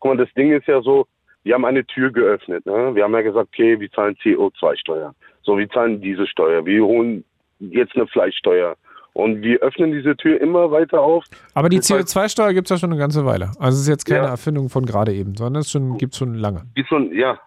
Guck 0.00 0.16
mal, 0.16 0.24
das 0.24 0.32
Ding 0.34 0.52
ist 0.52 0.66
ja 0.66 0.80
so, 0.82 1.06
wir 1.44 1.54
haben 1.54 1.64
eine 1.64 1.84
Tür 1.86 2.10
geöffnet. 2.10 2.64
Ne? 2.66 2.94
Wir 2.94 3.04
haben 3.04 3.14
ja 3.14 3.22
gesagt, 3.22 3.48
okay, 3.52 3.78
wir 3.80 3.90
zahlen 3.90 4.16
CO2-Steuer. 4.22 5.14
So, 5.42 5.58
wir 5.58 5.68
zahlen 5.70 6.00
diese 6.00 6.26
Steuer. 6.26 6.64
Wir 6.64 6.84
holen 6.84 7.24
jetzt 7.58 7.94
eine 7.96 8.06
Fleischsteuer. 8.06 8.76
Und 9.14 9.42
wir 9.42 9.58
öffnen 9.60 9.92
diese 9.92 10.16
Tür 10.16 10.40
immer 10.40 10.70
weiter 10.70 11.00
auf. 11.00 11.24
aber 11.54 11.68
die 11.68 11.76
das 11.76 11.90
heißt- 11.90 12.16
CO2-Steuer 12.16 12.52
gibt 12.54 12.66
es 12.66 12.70
ja 12.70 12.78
schon 12.78 12.90
eine 12.90 12.98
ganze 12.98 13.26
Weile. 13.26 13.46
Also 13.58 13.76
es 13.76 13.82
ist 13.82 13.88
jetzt 13.88 14.04
keine 14.06 14.24
Ja. 14.24 14.30
Erfindung 14.30 14.68
von 14.70 14.86
gerade 14.86 15.12
eben, 15.12 15.34
sondern 15.36 15.60
es 15.60 15.70
schon, 15.70 15.98
gibt 15.98 16.12
es 16.14 16.18
schon 16.18 16.34
lange. 16.34 16.62
Die 16.76 16.84
schon, 16.84 17.12
ja, 17.14 17.38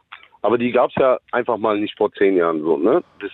aber 0.43 0.57
die 0.59 0.71
gab 0.71 0.89
es 0.91 0.95
ja 0.99 1.17
einfach 1.31 1.57
mal 1.57 1.79
nicht 1.79 1.97
vor 1.97 2.11
zehn 2.13 2.35
Jahren 2.37 2.61
so. 2.61 2.77
Ne? 2.77 3.03
Das, 3.19 3.31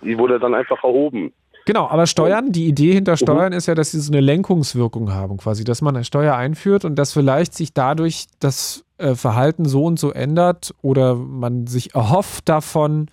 die 0.00 0.16
wurde 0.16 0.38
dann 0.40 0.54
einfach 0.54 0.82
erhoben. 0.82 1.32
Genau, 1.64 1.86
aber 1.88 2.06
Steuern, 2.06 2.50
die 2.50 2.66
Idee 2.66 2.92
hinter 2.92 3.16
Steuern 3.16 3.52
ist 3.52 3.66
ja, 3.66 3.74
dass 3.74 3.92
sie 3.92 4.00
so 4.00 4.12
eine 4.12 4.20
Lenkungswirkung 4.20 5.12
haben, 5.12 5.36
quasi, 5.36 5.62
dass 5.62 5.80
man 5.80 5.94
eine 5.94 6.04
Steuer 6.04 6.34
einführt 6.34 6.84
und 6.84 6.96
dass 6.96 7.12
vielleicht 7.12 7.54
sich 7.54 7.72
dadurch 7.72 8.26
das 8.40 8.84
äh, 8.98 9.14
Verhalten 9.14 9.64
so 9.64 9.84
und 9.84 9.98
so 9.98 10.10
ändert 10.10 10.74
oder 10.82 11.14
man 11.14 11.66
sich 11.68 11.94
erhofft 11.94 12.48
davon, 12.48 13.08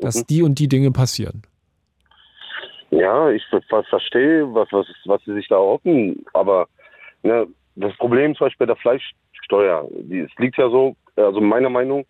dass 0.00 0.26
die 0.26 0.42
und 0.42 0.58
die 0.58 0.68
Dinge 0.68 0.90
passieren. 0.92 1.42
Ja, 2.90 3.30
ich 3.30 3.42
ver- 3.50 3.62
ver- 3.68 3.84
verstehe, 3.84 4.46
was, 4.54 4.68
was, 4.70 4.86
was 5.06 5.22
sie 5.24 5.34
sich 5.34 5.48
da 5.48 5.56
erhoffen, 5.56 6.24
aber 6.34 6.68
ne, 7.22 7.46
das 7.76 7.96
Problem 7.96 8.34
zum 8.34 8.46
Beispiel 8.46 8.66
bei 8.66 8.74
der 8.74 8.80
Fleischsteuer, 8.80 9.88
die, 9.90 10.20
es 10.20 10.30
liegt 10.38 10.56
ja 10.58 10.68
so, 10.70 10.94
also 11.16 11.40
meiner 11.40 11.70
Meinung, 11.70 12.06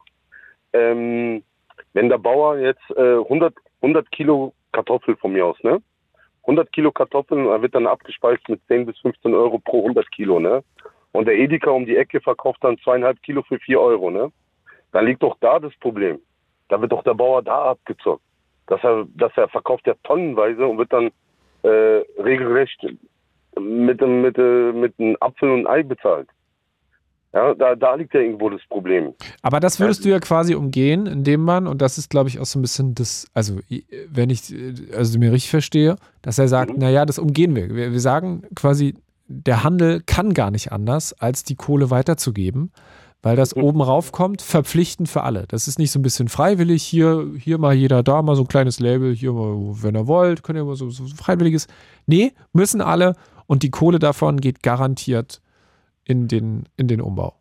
ähm, 0.73 1.43
wenn 1.95 2.09
der 2.09 2.19
Bauer 2.19 2.59
jetzt 2.59 2.83
äh, 2.97 3.17
100, 3.19 3.55
100 3.81 4.11
Kilo 4.12 4.53
Kartoffel 4.72 5.16
von 5.16 5.33
mir 5.33 5.46
aus, 5.46 5.57
ne? 5.62 5.81
100 6.42 6.72
Kilo 6.72 6.90
Kartoffeln, 6.90 7.44
wird 7.62 7.74
dann 7.74 7.87
abgespeist 7.87 8.48
mit 8.48 8.61
10 8.68 8.87
bis 8.87 8.98
15 9.00 9.35
Euro 9.35 9.59
pro 9.59 9.83
100 9.83 10.11
Kilo, 10.11 10.40
ne? 10.40 10.62
Und 11.12 11.26
der 11.26 11.35
Edeka 11.35 11.70
um 11.70 11.85
die 11.85 11.96
Ecke 11.96 12.20
verkauft 12.20 12.62
dann 12.62 12.78
zweieinhalb 12.78 13.22
Kilo 13.22 13.42
für 13.42 13.59
4 13.59 13.81
Euro, 13.81 14.11
ne? 14.11 14.33
Dann 14.92 15.07
liegt 15.07 15.22
doch 15.22 15.37
da 15.40 15.59
das 15.59 15.76
Problem. 15.81 16.18
Da 16.68 16.81
wird 16.81 16.92
doch 16.92 17.02
der 17.02 17.14
Bauer 17.14 17.42
da 17.42 17.70
abgezockt. 17.70 18.22
Dass 18.66 18.83
er, 18.83 19.07
dass 19.14 19.33
er 19.37 19.48
verkauft 19.48 19.87
ja 19.87 19.94
tonnenweise 20.04 20.66
und 20.66 20.78
wird 20.78 20.92
dann 20.92 21.11
äh, 21.62 22.04
regelrecht 22.22 22.83
mit, 23.59 24.00
mit, 24.00 24.38
äh, 24.38 24.72
mit 24.72 24.94
einem 24.98 25.16
Apfel 25.20 25.50
und 25.50 25.66
Ei 25.66 25.83
bezahlt. 25.83 26.28
Ja, 27.35 27.53
da, 27.55 27.74
da 27.76 27.95
liegt 27.95 28.14
ja 28.14 28.20
irgendwo 28.20 28.49
das 28.49 28.62
Problem. 28.70 29.12
Aber 29.43 29.61
das 29.61 29.79
würdest 29.81 30.05
du 30.05 30.09
ja 30.09 30.18
quasi 30.18 30.55
umgehen, 30.55 31.07
indem 31.07 31.43
man, 31.43 31.66
und 31.66 31.83
das 31.83 31.99
ist, 31.99 32.09
glaube 32.09 32.31
ich, 32.31 32.39
auch 32.41 32.47
so 32.47 32.59
ein 32.59 32.62
bisschen 32.62 32.95
das, 32.95 33.26
also 33.35 33.59
wenn 34.11 34.31
ich 34.31 34.55
also 34.97 35.18
mir 35.18 35.31
richtig 35.33 35.51
verstehe, 35.51 35.97
dass 36.22 36.39
er 36.39 36.49
sagt, 36.49 36.72
Mhm. 36.72 36.79
naja, 36.79 37.05
das 37.05 37.18
umgehen 37.18 37.55
wir. 37.55 37.68
wir. 37.74 37.93
Wir 37.93 38.01
sagen 38.01 38.43
quasi, 38.55 38.95
der 39.26 39.62
Handel 39.62 40.03
kann 40.07 40.33
gar 40.33 40.51
nicht 40.51 40.72
anders, 40.72 41.12
als 41.12 41.45
die 41.45 41.55
Kohle 41.55 41.91
weiterzugeben, 41.91 42.72
weil 43.22 43.37
das 43.37 43.55
Mhm. 43.55 43.62
oben 43.64 43.83
raufkommt, 43.83 44.41
verpflichtend 44.41 45.11
für 45.11 45.22
alle. 45.22 45.45
Das 45.49 45.68
ist 45.68 45.79
nicht 45.79 45.91
so 45.91 45.99
ein 45.99 46.03
bisschen 46.03 46.29
freiwillig, 46.29 46.83
hier, 46.83 47.26
hier 47.37 47.59
mal 47.59 47.74
jeder, 47.74 48.03
da 48.03 48.22
mal 48.22 48.37
so 48.37 48.43
ein 48.45 48.49
kleines 48.49 48.81
Label, 48.81 49.14
hier 49.14 49.35
mal, 49.35 49.55
wenn 49.83 49.95
ihr 49.97 50.07
wollt, 50.07 50.43
könnt 50.43 50.59
ihr 50.59 50.64
mal 50.64 50.76
so, 50.76 50.89
so 50.89 51.05
freiwilliges. 51.09 51.66
Nee, 52.07 52.33
müssen 52.55 52.81
alle 52.81 53.16
und 53.47 53.62
die 53.64 53.70
Kohle 53.70 53.99
davon 53.99 54.41
geht 54.41 54.62
garantiert 54.62 55.43
in 56.09 56.26
den, 56.26 56.68
in 56.76 56.88
den 56.88 57.00
Umbau. 57.00 57.34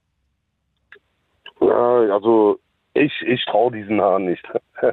Ja, 1.59 2.13
also 2.13 2.59
ich, 2.93 3.11
ich 3.25 3.43
traue 3.45 3.71
diesen 3.71 3.99
Haaren 4.01 4.25
nicht. 4.25 4.45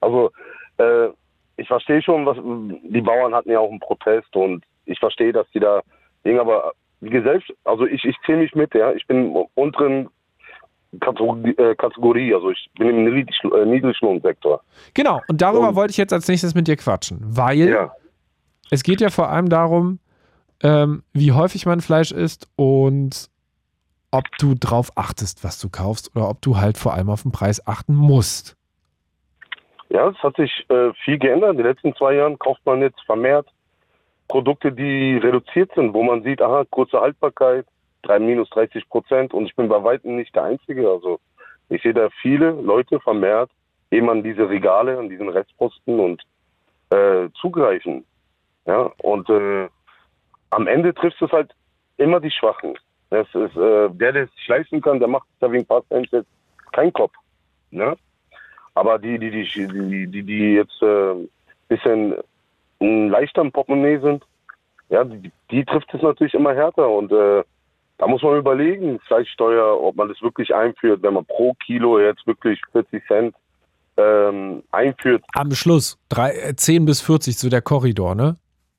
also 0.00 0.30
äh, 0.78 1.08
ich 1.56 1.68
verstehe 1.68 2.02
schon, 2.02 2.26
was 2.26 2.36
die 2.36 3.00
Bauern 3.00 3.34
hatten 3.34 3.50
ja 3.50 3.60
auch 3.60 3.70
einen 3.70 3.80
Protest 3.80 4.34
und 4.34 4.64
ich 4.86 4.98
verstehe, 4.98 5.32
dass 5.32 5.48
die 5.50 5.60
da 5.60 5.82
Ding, 6.24 6.38
aber 6.38 6.72
die 7.00 7.10
Gesellschaft, 7.10 7.56
also 7.64 7.86
ich, 7.86 8.04
ich 8.04 8.16
zähle 8.26 8.38
mich 8.38 8.54
mit, 8.54 8.74
ja. 8.74 8.92
Ich 8.92 9.06
bin 9.06 9.36
unteren 9.54 10.08
Kategorie, 11.00 11.54
äh, 11.58 11.74
Kategorie, 11.76 12.34
also 12.34 12.50
ich 12.50 12.68
bin 12.78 12.88
im 12.88 13.04
Niedrig- 13.04 13.54
äh, 13.54 13.66
Niedriglohnsektor. 13.66 14.62
Genau, 14.94 15.20
und 15.28 15.40
darüber 15.42 15.68
Und- 15.68 15.76
wollte 15.76 15.90
ich 15.92 15.96
jetzt 15.98 16.12
als 16.12 16.26
nächstes 16.28 16.54
mit 16.54 16.66
dir 16.66 16.76
quatschen, 16.76 17.18
weil 17.22 17.68
Ja. 17.68 17.92
es 18.70 18.82
geht 18.82 19.00
ja 19.00 19.10
vor 19.10 19.28
allem 19.28 19.48
darum, 19.48 19.98
ähm, 20.62 21.02
wie 21.12 21.32
häufig 21.32 21.66
man 21.66 21.80
Fleisch 21.80 22.12
isst 22.12 22.48
und 22.56 23.30
ob 24.10 24.24
du 24.38 24.54
drauf 24.54 24.90
achtest, 24.96 25.44
was 25.44 25.60
du 25.60 25.68
kaufst 25.68 26.14
oder 26.16 26.28
ob 26.28 26.40
du 26.40 26.56
halt 26.56 26.78
vor 26.78 26.94
allem 26.94 27.10
auf 27.10 27.22
den 27.22 27.32
Preis 27.32 27.66
achten 27.66 27.94
musst. 27.94 28.56
Ja, 29.90 30.08
es 30.08 30.16
hat 30.22 30.36
sich 30.36 30.66
äh, 30.68 30.92
viel 31.04 31.18
geändert. 31.18 31.52
In 31.52 31.58
den 31.58 31.66
letzten 31.66 31.94
zwei 31.94 32.14
Jahren 32.14 32.38
kauft 32.38 32.64
man 32.64 32.80
jetzt 32.80 33.00
vermehrt 33.06 33.46
Produkte, 34.28 34.72
die 34.72 35.16
reduziert 35.16 35.70
sind, 35.74 35.94
wo 35.94 36.02
man 36.02 36.22
sieht, 36.22 36.42
aha, 36.42 36.64
kurze 36.70 37.00
Haltbarkeit, 37.00 37.66
drei 38.02 38.18
minus 38.18 38.50
30 38.50 38.88
Prozent 38.88 39.32
und 39.32 39.46
ich 39.46 39.56
bin 39.56 39.68
bei 39.68 39.82
weitem 39.82 40.16
nicht 40.16 40.34
der 40.34 40.44
Einzige. 40.44 40.88
Also 40.88 41.18
ich 41.70 41.82
sehe 41.82 41.94
da 41.94 42.08
viele 42.20 42.50
Leute 42.50 43.00
vermehrt 43.00 43.50
eben 43.90 44.10
an 44.10 44.22
diese 44.22 44.48
Regale, 44.48 44.98
an 44.98 45.08
diesen 45.08 45.30
Restposten 45.30 45.98
und 45.98 46.22
äh, 46.90 47.28
zugreifen. 47.40 48.04
Ja, 48.66 48.92
und 49.02 49.28
äh, 49.30 49.68
am 50.50 50.66
Ende 50.66 50.94
trifft 50.94 51.20
es 51.22 51.30
halt 51.32 51.54
immer 51.96 52.20
die 52.20 52.30
Schwachen. 52.30 52.78
Das 53.10 53.26
ist, 53.28 53.56
äh, 53.56 53.88
der, 53.90 54.12
der 54.12 54.24
es 54.24 54.34
sich 54.34 54.48
leisten 54.48 54.80
kann, 54.80 54.98
der 54.98 55.08
macht 55.08 55.26
da 55.40 55.50
wegen 55.50 55.66
ein 55.70 55.82
Cent 55.88 56.08
jetzt 56.12 56.28
keinen 56.72 56.92
Kopf. 56.92 57.12
Ne? 57.70 57.96
Aber 58.74 58.98
die, 58.98 59.18
die, 59.18 59.30
die, 59.30 60.06
die, 60.06 60.22
die, 60.22 60.54
jetzt 60.54 60.82
äh, 60.82 61.14
bisschen 61.68 62.14
äh, 62.80 63.08
leichter 63.08 63.42
im 63.42 63.52
Portemonnaie 63.52 63.98
sind, 63.98 64.24
ja, 64.90 65.04
die, 65.04 65.30
die 65.50 65.64
trifft 65.64 65.92
es 65.92 66.02
natürlich 66.02 66.34
immer 66.34 66.54
härter. 66.54 66.88
Und 66.88 67.10
äh, 67.12 67.42
da 67.98 68.06
muss 68.06 68.22
man 68.22 68.38
überlegen, 68.38 69.00
Fleischsteuer, 69.00 69.80
ob 69.80 69.96
man 69.96 70.08
das 70.08 70.20
wirklich 70.22 70.54
einführt, 70.54 71.02
wenn 71.02 71.14
man 71.14 71.24
pro 71.24 71.54
Kilo 71.54 71.98
jetzt 71.98 72.26
wirklich 72.26 72.60
40 72.72 73.06
Cent 73.06 73.34
ähm, 73.96 74.62
einführt. 74.70 75.24
Am 75.34 75.50
Schluss 75.52 75.98
drei, 76.08 76.30
äh, 76.30 76.54
10 76.54 76.84
bis 76.84 77.00
40, 77.00 77.36
so 77.36 77.48
der 77.48 77.62
Korridor, 77.62 78.14
ne? 78.14 78.36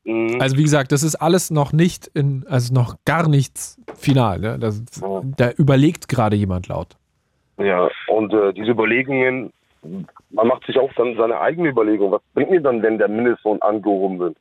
Mhm. 0.10 0.42
Also 0.42 0.58
wie 0.58 0.64
gesagt, 0.64 0.92
das 0.92 1.04
ist 1.04 1.16
alles 1.16 1.52
noch 1.52 1.72
nicht 1.72 2.08
in, 2.08 2.46
also 2.50 2.74
noch 2.74 2.96
gar 3.06 3.28
nichts 3.30 3.80
final. 3.96 4.40
Ne? 4.40 4.58
Das, 4.60 4.82
da 5.38 5.52
überlegt 5.52 6.08
gerade 6.08 6.36
jemand 6.36 6.68
laut. 6.68 6.98
Ja, 7.58 7.90
und 8.08 8.34
äh, 8.34 8.54
diese 8.54 8.72
Überlegungen, 8.72 9.52
man 10.32 10.48
macht 10.48 10.66
sich 10.66 10.80
auch 10.80 10.92
dann 10.96 11.16
seine 11.16 11.40
eigene 11.40 11.70
Überlegung. 11.70 12.12
Was 12.12 12.22
bringt 12.34 12.50
mir 12.50 12.62
dann, 12.62 12.82
wenn 12.82 12.98
der 12.98 13.08
Mindestlohn 13.08 13.62
angehoben 13.62 14.20
wird? 14.20 14.38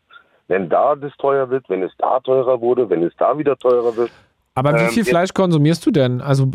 Wenn 0.46 0.68
da 0.70 0.94
das 0.96 1.12
teuer 1.18 1.50
wird, 1.50 1.68
wenn 1.68 1.82
es 1.82 1.92
da 1.98 2.20
teurer 2.20 2.60
wurde, 2.60 2.88
wenn 2.88 3.02
es 3.02 3.12
da 3.18 3.36
wieder 3.36 3.56
teurer 3.56 3.94
wird. 3.96 4.10
Aber 4.54 4.72
wie 4.74 4.84
Ähm, 4.84 4.88
viel 4.90 5.04
Fleisch 5.04 5.34
konsumierst 5.34 5.84
du 5.84 5.90
denn? 5.90 6.22
Also 6.22 6.50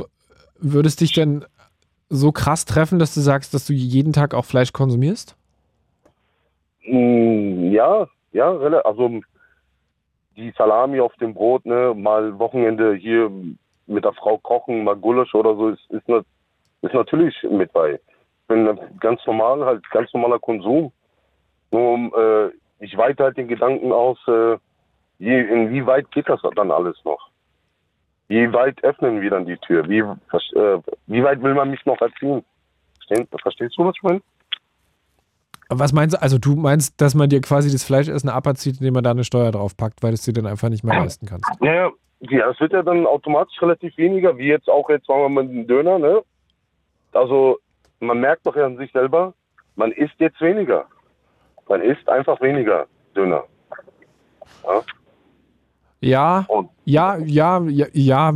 würdest 0.57 1.01
dich 1.01 1.11
denn 1.13 1.45
so 2.09 2.31
krass 2.31 2.65
treffen, 2.65 2.97
dass 2.97 3.13
du 3.13 3.19
sagst, 3.19 3.53
dass 3.53 3.67
du 3.67 3.73
jeden 3.73 4.13
Tag 4.13 4.33
auch 4.33 4.45
Fleisch 4.45 4.73
konsumierst? 4.73 5.35
Mm, 6.85 7.71
Ja, 7.71 8.07
ja, 8.33 8.51
also 8.51 9.21
die 10.35 10.51
Salami 10.57 10.99
auf 10.99 11.13
dem 11.15 11.33
Brot, 11.33 11.65
ne, 11.65 11.93
mal 11.95 12.37
Wochenende 12.39 12.95
hier 12.95 13.31
mit 13.85 14.03
der 14.03 14.13
Frau 14.13 14.37
kochen, 14.37 14.83
mal 14.83 14.95
Gulasch 14.95 15.33
oder 15.35 15.55
so, 15.55 15.69
ist, 15.69 15.89
ist, 15.89 16.09
ist 16.81 16.93
natürlich 16.93 17.35
mit 17.43 17.71
bei. 17.73 17.99
Bin 18.47 18.77
ganz 18.99 19.25
normal, 19.25 19.63
halt 19.65 19.89
ganz 19.91 20.13
normaler 20.13 20.39
Konsum. 20.39 20.91
Nur 21.71 22.51
äh, 22.51 22.83
ich 22.83 22.97
weite 22.97 23.23
halt 23.23 23.37
den 23.37 23.47
Gedanken 23.47 23.91
aus, 23.91 24.17
äh, 24.27 24.57
je, 25.19 25.41
inwieweit 25.41 26.11
geht 26.11 26.27
das 26.27 26.41
dann 26.55 26.71
alles 26.71 26.97
noch? 27.05 27.29
Wie 28.27 28.51
weit 28.51 28.83
öffnen 28.83 29.21
wir 29.21 29.29
dann 29.29 29.45
die 29.45 29.57
Tür? 29.57 29.87
Wie, 29.87 29.99
äh, 29.99 30.79
wie 31.07 31.23
weit 31.23 31.41
will 31.41 31.53
man 31.53 31.69
mich 31.69 31.85
noch 31.85 31.99
erziehen? 32.01 32.43
Verstehst 33.41 33.77
du, 33.77 33.85
was 33.85 33.95
ich 33.95 34.03
meine? 34.03 34.21
Was 35.79 35.93
meinst 35.93 36.15
du? 36.15 36.21
Also 36.21 36.37
du 36.37 36.55
meinst, 36.55 36.99
dass 37.01 37.15
man 37.15 37.29
dir 37.29 37.41
quasi 37.41 37.71
das 37.71 37.83
Fleischessen 37.83 38.29
aberzieht, 38.29 38.79
indem 38.79 38.95
man 38.95 39.03
da 39.03 39.11
eine 39.11 39.23
Steuer 39.23 39.51
drauf 39.51 39.75
packt, 39.77 40.03
weil 40.03 40.11
du 40.11 40.15
es 40.15 40.23
dir 40.23 40.33
dann 40.33 40.47
einfach 40.47 40.69
nicht 40.69 40.83
mehr 40.83 40.99
leisten 40.99 41.25
kannst. 41.25 41.45
Naja, 41.59 41.91
ja, 42.21 42.49
es 42.49 42.59
wird 42.59 42.73
ja 42.73 42.81
dann 42.81 43.05
automatisch 43.05 43.61
relativ 43.61 43.97
weniger, 43.97 44.37
wie 44.37 44.47
jetzt 44.47 44.69
auch 44.69 44.89
jetzt, 44.89 45.07
sagen 45.07 45.21
wir 45.21 45.29
mal, 45.29 45.47
dem 45.47 45.67
Döner, 45.67 45.99
ne? 45.99 46.21
Also, 47.11 47.59
man 47.99 48.19
merkt 48.19 48.45
doch 48.45 48.55
ja 48.55 48.65
an 48.65 48.77
sich 48.77 48.91
selber, 48.91 49.33
man 49.75 49.91
isst 49.91 50.15
jetzt 50.19 50.39
weniger. 50.41 50.85
Man 51.67 51.81
isst 51.81 52.07
einfach 52.09 52.39
weniger 52.41 52.85
Döner. 53.15 53.43
Ja, 56.01 56.45
ja, 56.85 57.17
ja, 57.17 57.61
ja, 57.67 57.87
ja 57.93 58.33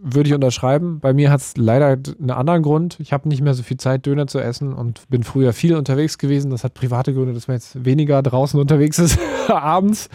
würde 0.00 0.28
ich 0.28 0.34
unterschreiben. 0.34 1.00
Bei 1.00 1.12
mir 1.12 1.30
hat 1.30 1.40
es 1.40 1.56
leider 1.56 1.86
einen 2.18 2.30
anderen 2.30 2.62
Grund. 2.62 2.98
Ich 3.00 3.12
habe 3.12 3.28
nicht 3.28 3.42
mehr 3.42 3.54
so 3.54 3.62
viel 3.62 3.76
Zeit, 3.76 4.06
Döner 4.06 4.26
zu 4.26 4.38
essen 4.38 4.72
und 4.72 5.08
bin 5.10 5.22
früher 5.22 5.52
viel 5.52 5.74
unterwegs 5.76 6.18
gewesen. 6.18 6.50
Das 6.50 6.64
hat 6.64 6.74
private 6.74 7.12
Gründe, 7.12 7.32
dass 7.34 7.48
man 7.48 7.56
jetzt 7.56 7.84
weniger 7.84 8.22
draußen 8.22 8.60
unterwegs 8.60 8.98
ist 8.98 9.18
abends 9.48 10.08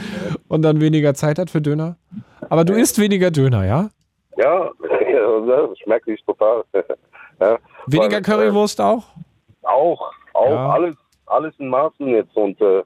und 0.47 0.61
dann 0.61 0.79
weniger 0.81 1.13
Zeit 1.13 1.37
hat 1.39 1.49
für 1.49 1.61
Döner. 1.61 1.97
Aber 2.49 2.65
du 2.65 2.73
isst 2.73 2.99
weniger 2.99 3.31
Döner, 3.31 3.65
ja? 3.65 3.89
ja, 4.37 4.69
das 5.47 5.77
merke 5.85 6.13
ich 6.13 6.23
total. 6.25 6.63
ja, 7.39 7.57
Weniger 7.87 8.15
Weil, 8.15 8.21
Currywurst 8.21 8.79
auch? 8.81 9.03
Auch, 9.63 10.11
auch 10.33 10.49
Ja. 10.49 10.69
alles, 10.69 10.95
alles 11.25 11.53
in 11.59 11.67
Maßen 11.67 12.07
jetzt. 12.07 12.35
Und 12.35 12.59
äh, 12.61 12.83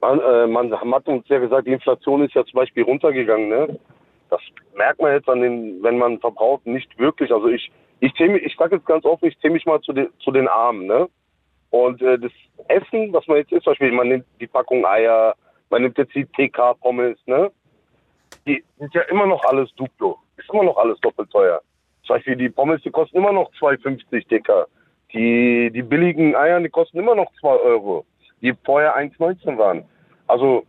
man, 0.00 0.20
äh, 0.20 0.46
man 0.46 0.72
hat 0.72 1.06
uns 1.08 1.26
ja 1.28 1.38
gesagt, 1.38 1.66
die 1.66 1.72
Inflation 1.72 2.24
ist 2.24 2.34
ja 2.34 2.44
zum 2.44 2.58
Beispiel 2.58 2.84
runtergegangen. 2.84 3.48
Ne? 3.48 3.78
Das 4.30 4.40
merkt 4.74 5.00
man 5.00 5.12
jetzt 5.12 5.28
an 5.28 5.40
den, 5.40 5.82
wenn 5.82 5.98
man 5.98 6.18
verbraucht, 6.18 6.66
nicht 6.66 6.98
wirklich. 6.98 7.32
Also 7.32 7.48
ich, 7.48 7.70
ich 8.00 8.12
zähle 8.14 8.38
ich 8.38 8.56
sage 8.56 8.76
jetzt 8.76 8.86
ganz 8.86 9.04
offen, 9.04 9.28
ich 9.28 9.38
zähle 9.38 9.54
mich 9.54 9.66
mal 9.66 9.80
zu 9.80 9.92
den, 9.92 10.08
zu 10.20 10.30
den 10.30 10.48
Armen. 10.48 10.86
Ne? 10.86 11.08
Und 11.70 12.02
äh, 12.02 12.18
das 12.18 12.32
Essen, 12.68 13.12
was 13.12 13.26
man 13.26 13.38
jetzt 13.38 13.52
isst, 13.52 13.64
zum 13.64 13.72
Beispiel, 13.72 13.92
man 13.92 14.08
nimmt 14.08 14.26
die 14.40 14.46
Packung 14.46 14.84
Eier, 14.84 15.34
man 15.70 15.82
nimmt 15.82 15.98
jetzt 15.98 16.14
die 16.14 16.24
TK-Pommes, 16.24 17.18
ne? 17.26 17.50
Die 18.46 18.62
sind 18.78 18.94
ja 18.94 19.02
immer 19.02 19.26
noch 19.26 19.44
alles 19.44 19.72
Duplo. 19.74 20.18
Ist 20.36 20.50
immer 20.52 20.64
noch 20.64 20.76
alles 20.76 20.98
doppelt 21.00 21.30
teuer. 21.30 21.60
Zum 22.04 22.16
Beispiel 22.16 22.36
die 22.36 22.48
Pommes, 22.48 22.82
die 22.82 22.90
kosten 22.90 23.16
immer 23.16 23.32
noch 23.32 23.50
2,50 23.54 24.28
Dicker. 24.28 24.66
Die, 25.12 25.70
die 25.72 25.82
billigen 25.82 26.36
Eier, 26.36 26.60
die 26.60 26.68
kosten 26.68 26.98
immer 26.98 27.14
noch 27.14 27.32
2 27.40 27.48
Euro, 27.48 28.04
die 28.42 28.54
vorher 28.64 28.96
1,19 28.96 29.58
waren. 29.58 29.84
Also 30.26 30.64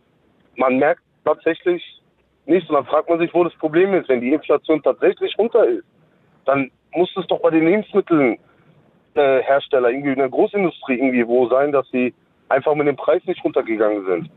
man 0.56 0.78
merkt 0.78 1.02
tatsächlich 1.24 1.97
nichts 2.48 2.68
und 2.68 2.76
dann 2.76 2.86
fragt 2.86 3.08
man 3.08 3.18
sich, 3.18 3.32
wo 3.32 3.44
das 3.44 3.54
Problem 3.54 3.94
ist. 3.94 4.08
Wenn 4.08 4.20
die 4.20 4.32
Inflation 4.32 4.82
tatsächlich 4.82 5.36
runter 5.38 5.66
ist, 5.66 5.84
dann 6.44 6.70
muss 6.94 7.10
es 7.16 7.26
doch 7.26 7.40
bei 7.40 7.50
den 7.50 7.64
Lebensmitteln 7.64 8.38
äh, 9.14 9.42
Hersteller, 9.42 9.90
irgendwie 9.90 10.12
in 10.12 10.18
der 10.18 10.28
Großindustrie 10.28 10.94
irgendwie 10.98 11.26
wo 11.26 11.48
sein, 11.48 11.72
dass 11.72 11.86
sie 11.90 12.14
einfach 12.48 12.74
mit 12.74 12.86
dem 12.86 12.96
Preis 12.96 13.22
nicht 13.26 13.44
runtergegangen 13.44 14.04
sind. 14.06 14.30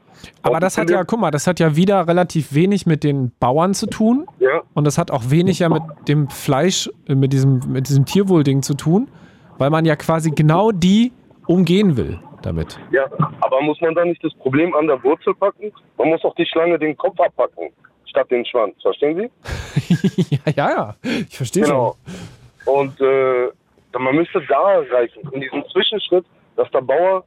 Aber 0.43 0.59
das 0.59 0.77
hat 0.77 0.89
ja, 0.89 1.03
guck 1.03 1.19
mal, 1.19 1.31
das 1.31 1.47
hat 1.47 1.59
ja 1.59 1.75
wieder 1.75 2.07
relativ 2.07 2.53
wenig 2.53 2.85
mit 2.85 3.03
den 3.03 3.31
Bauern 3.39 3.73
zu 3.73 3.87
tun. 3.87 4.27
Ja, 4.39 4.61
Und 4.73 4.85
das 4.85 4.97
hat 4.97 5.11
auch 5.11 5.29
wenig 5.29 5.59
ja 5.59 5.69
mit 5.69 5.83
dem 6.07 6.29
Fleisch, 6.29 6.89
äh, 7.07 7.15
mit 7.15 7.33
diesem, 7.33 7.61
mit 7.67 7.87
diesem 7.87 8.05
Tierwohlding 8.05 8.61
zu 8.61 8.73
tun, 8.73 9.07
weil 9.57 9.69
man 9.69 9.85
ja 9.85 9.95
quasi 9.95 10.31
genau 10.31 10.71
die 10.71 11.11
umgehen 11.47 11.97
will 11.97 12.19
damit. 12.41 12.79
ja, 12.91 13.05
aber 13.41 13.61
muss 13.61 13.79
man 13.81 13.93
dann 13.93 14.09
nicht 14.09 14.23
das 14.23 14.33
Problem 14.35 14.73
an 14.73 14.87
der 14.87 15.03
Wurzel 15.03 15.35
packen? 15.35 15.71
Man 15.97 16.09
muss 16.09 16.23
auch 16.23 16.33
die 16.35 16.45
Schlange 16.45 16.79
den 16.79 16.97
Kopf 16.97 17.19
abpacken, 17.19 17.69
statt 18.11 18.29
den 18.29 18.45
Schwanz. 18.45 18.75
Verstehen 18.81 19.17
Sie? 19.17 20.27
ja, 20.55 20.69
ja. 20.69 20.95
Ich 21.27 21.35
verstehe 21.37 21.63
Genau. 21.63 21.95
Und 22.65 22.99
äh, 23.01 23.47
man 23.97 24.15
müsste 24.15 24.39
da 24.47 24.79
reichen, 24.91 25.21
in 25.31 25.41
diesem 25.41 25.63
Zwischenschritt, 25.71 26.25
dass 26.55 26.69
der 26.71 26.81
Bauer 26.81 27.23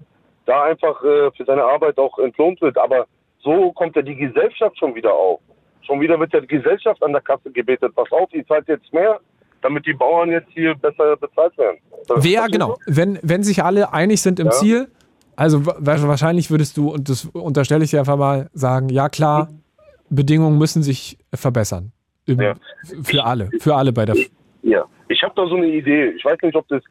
da 0.46 0.64
einfach 0.64 1.02
äh, 1.02 1.30
für 1.36 1.44
seine 1.44 1.64
Arbeit 1.64 1.98
auch 1.98 2.16
entlohnt 2.18 2.60
wird. 2.60 2.78
Aber 2.78 3.06
so 3.42 3.72
kommt 3.72 3.96
ja 3.96 4.02
die 4.02 4.14
Gesellschaft 4.14 4.78
schon 4.78 4.94
wieder 4.94 5.12
auf. 5.12 5.40
Schon 5.86 6.00
wieder 6.00 6.18
wird 6.20 6.32
ja 6.32 6.40
die 6.40 6.46
Gesellschaft 6.46 7.02
an 7.02 7.12
der 7.12 7.20
Kasse 7.20 7.50
gebetet. 7.50 7.94
Pass 7.94 8.10
auf, 8.12 8.32
ihr 8.32 8.46
zahlt 8.46 8.68
jetzt 8.68 8.90
mehr, 8.92 9.18
damit 9.62 9.84
die 9.86 9.92
Bauern 9.92 10.30
jetzt 10.30 10.48
hier 10.54 10.74
besser 10.74 11.16
bezahlt 11.16 11.56
werden. 11.58 11.78
schon. 12.06 12.22
Wer, 12.22 12.46
genau. 12.48 12.76
Wenn, 12.86 13.18
wenn 13.22 13.42
sich 13.42 13.62
alle 13.62 13.92
einig 13.92 14.22
sind 14.22 14.38
im 14.38 14.46
Ja. 14.46 14.52
Ziel, 14.52 14.88
also 15.36 15.66
wa- 15.66 15.74
wahrscheinlich 15.80 16.50
würdest 16.50 16.76
du, 16.76 16.90
und 16.92 17.08
das 17.08 17.24
unterstelle 17.26 17.82
ich 17.84 17.90
dir 17.90 17.98
einfach 17.98 18.16
mal, 18.16 18.48
sagen, 18.54 18.88
ja 18.88 19.08
klar, 19.08 19.48
Bedingungen 20.14 20.58
müssen 20.58 20.82
sich 20.82 21.18
verbessern. 21.34 21.92
Ja. 22.26 22.54
Für 23.02 23.24
alle, 23.24 23.50
für 23.60 23.74
alle 23.74 23.92
bei 23.92 24.06
der. 24.06 24.16
Ja, 24.62 24.84
ich 25.08 25.22
habe 25.22 25.34
da 25.36 25.46
so 25.46 25.56
eine 25.56 25.66
Idee. 25.66 26.10
Ich 26.16 26.24
weiß 26.24 26.38
nicht, 26.42 26.56
ob 26.56 26.66
das, 26.68 26.82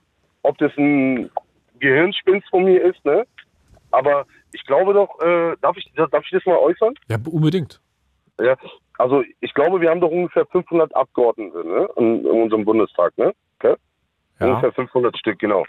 ob 0.43 0.57
das 0.59 0.71
ein 0.77 1.29
Gehirnspinst 1.79 2.47
von 2.49 2.65
mir 2.65 2.83
ist, 2.83 3.03
ne? 3.03 3.25
Aber 3.91 4.25
ich 4.51 4.63
glaube 4.65 4.93
doch, 4.93 5.19
äh, 5.21 5.55
darf, 5.61 5.75
ich, 5.77 5.91
darf 5.95 6.23
ich 6.23 6.31
das 6.31 6.45
mal 6.45 6.57
äußern? 6.57 6.93
Ja, 7.09 7.17
unbedingt. 7.25 7.81
Ja, 8.39 8.55
also 8.97 9.23
ich 9.41 9.53
glaube, 9.53 9.81
wir 9.81 9.89
haben 9.89 10.01
doch 10.01 10.11
ungefähr 10.11 10.45
500 10.47 10.95
Abgeordnete 10.95 11.67
ne, 11.67 11.89
in, 11.97 12.25
in 12.25 12.41
unserem 12.43 12.65
Bundestag, 12.65 13.17
ne? 13.17 13.33
Okay? 13.59 13.75
Ja. 14.39 14.47
Ungefähr 14.47 14.71
500 14.73 15.17
Stück, 15.17 15.39
genau. 15.39 15.65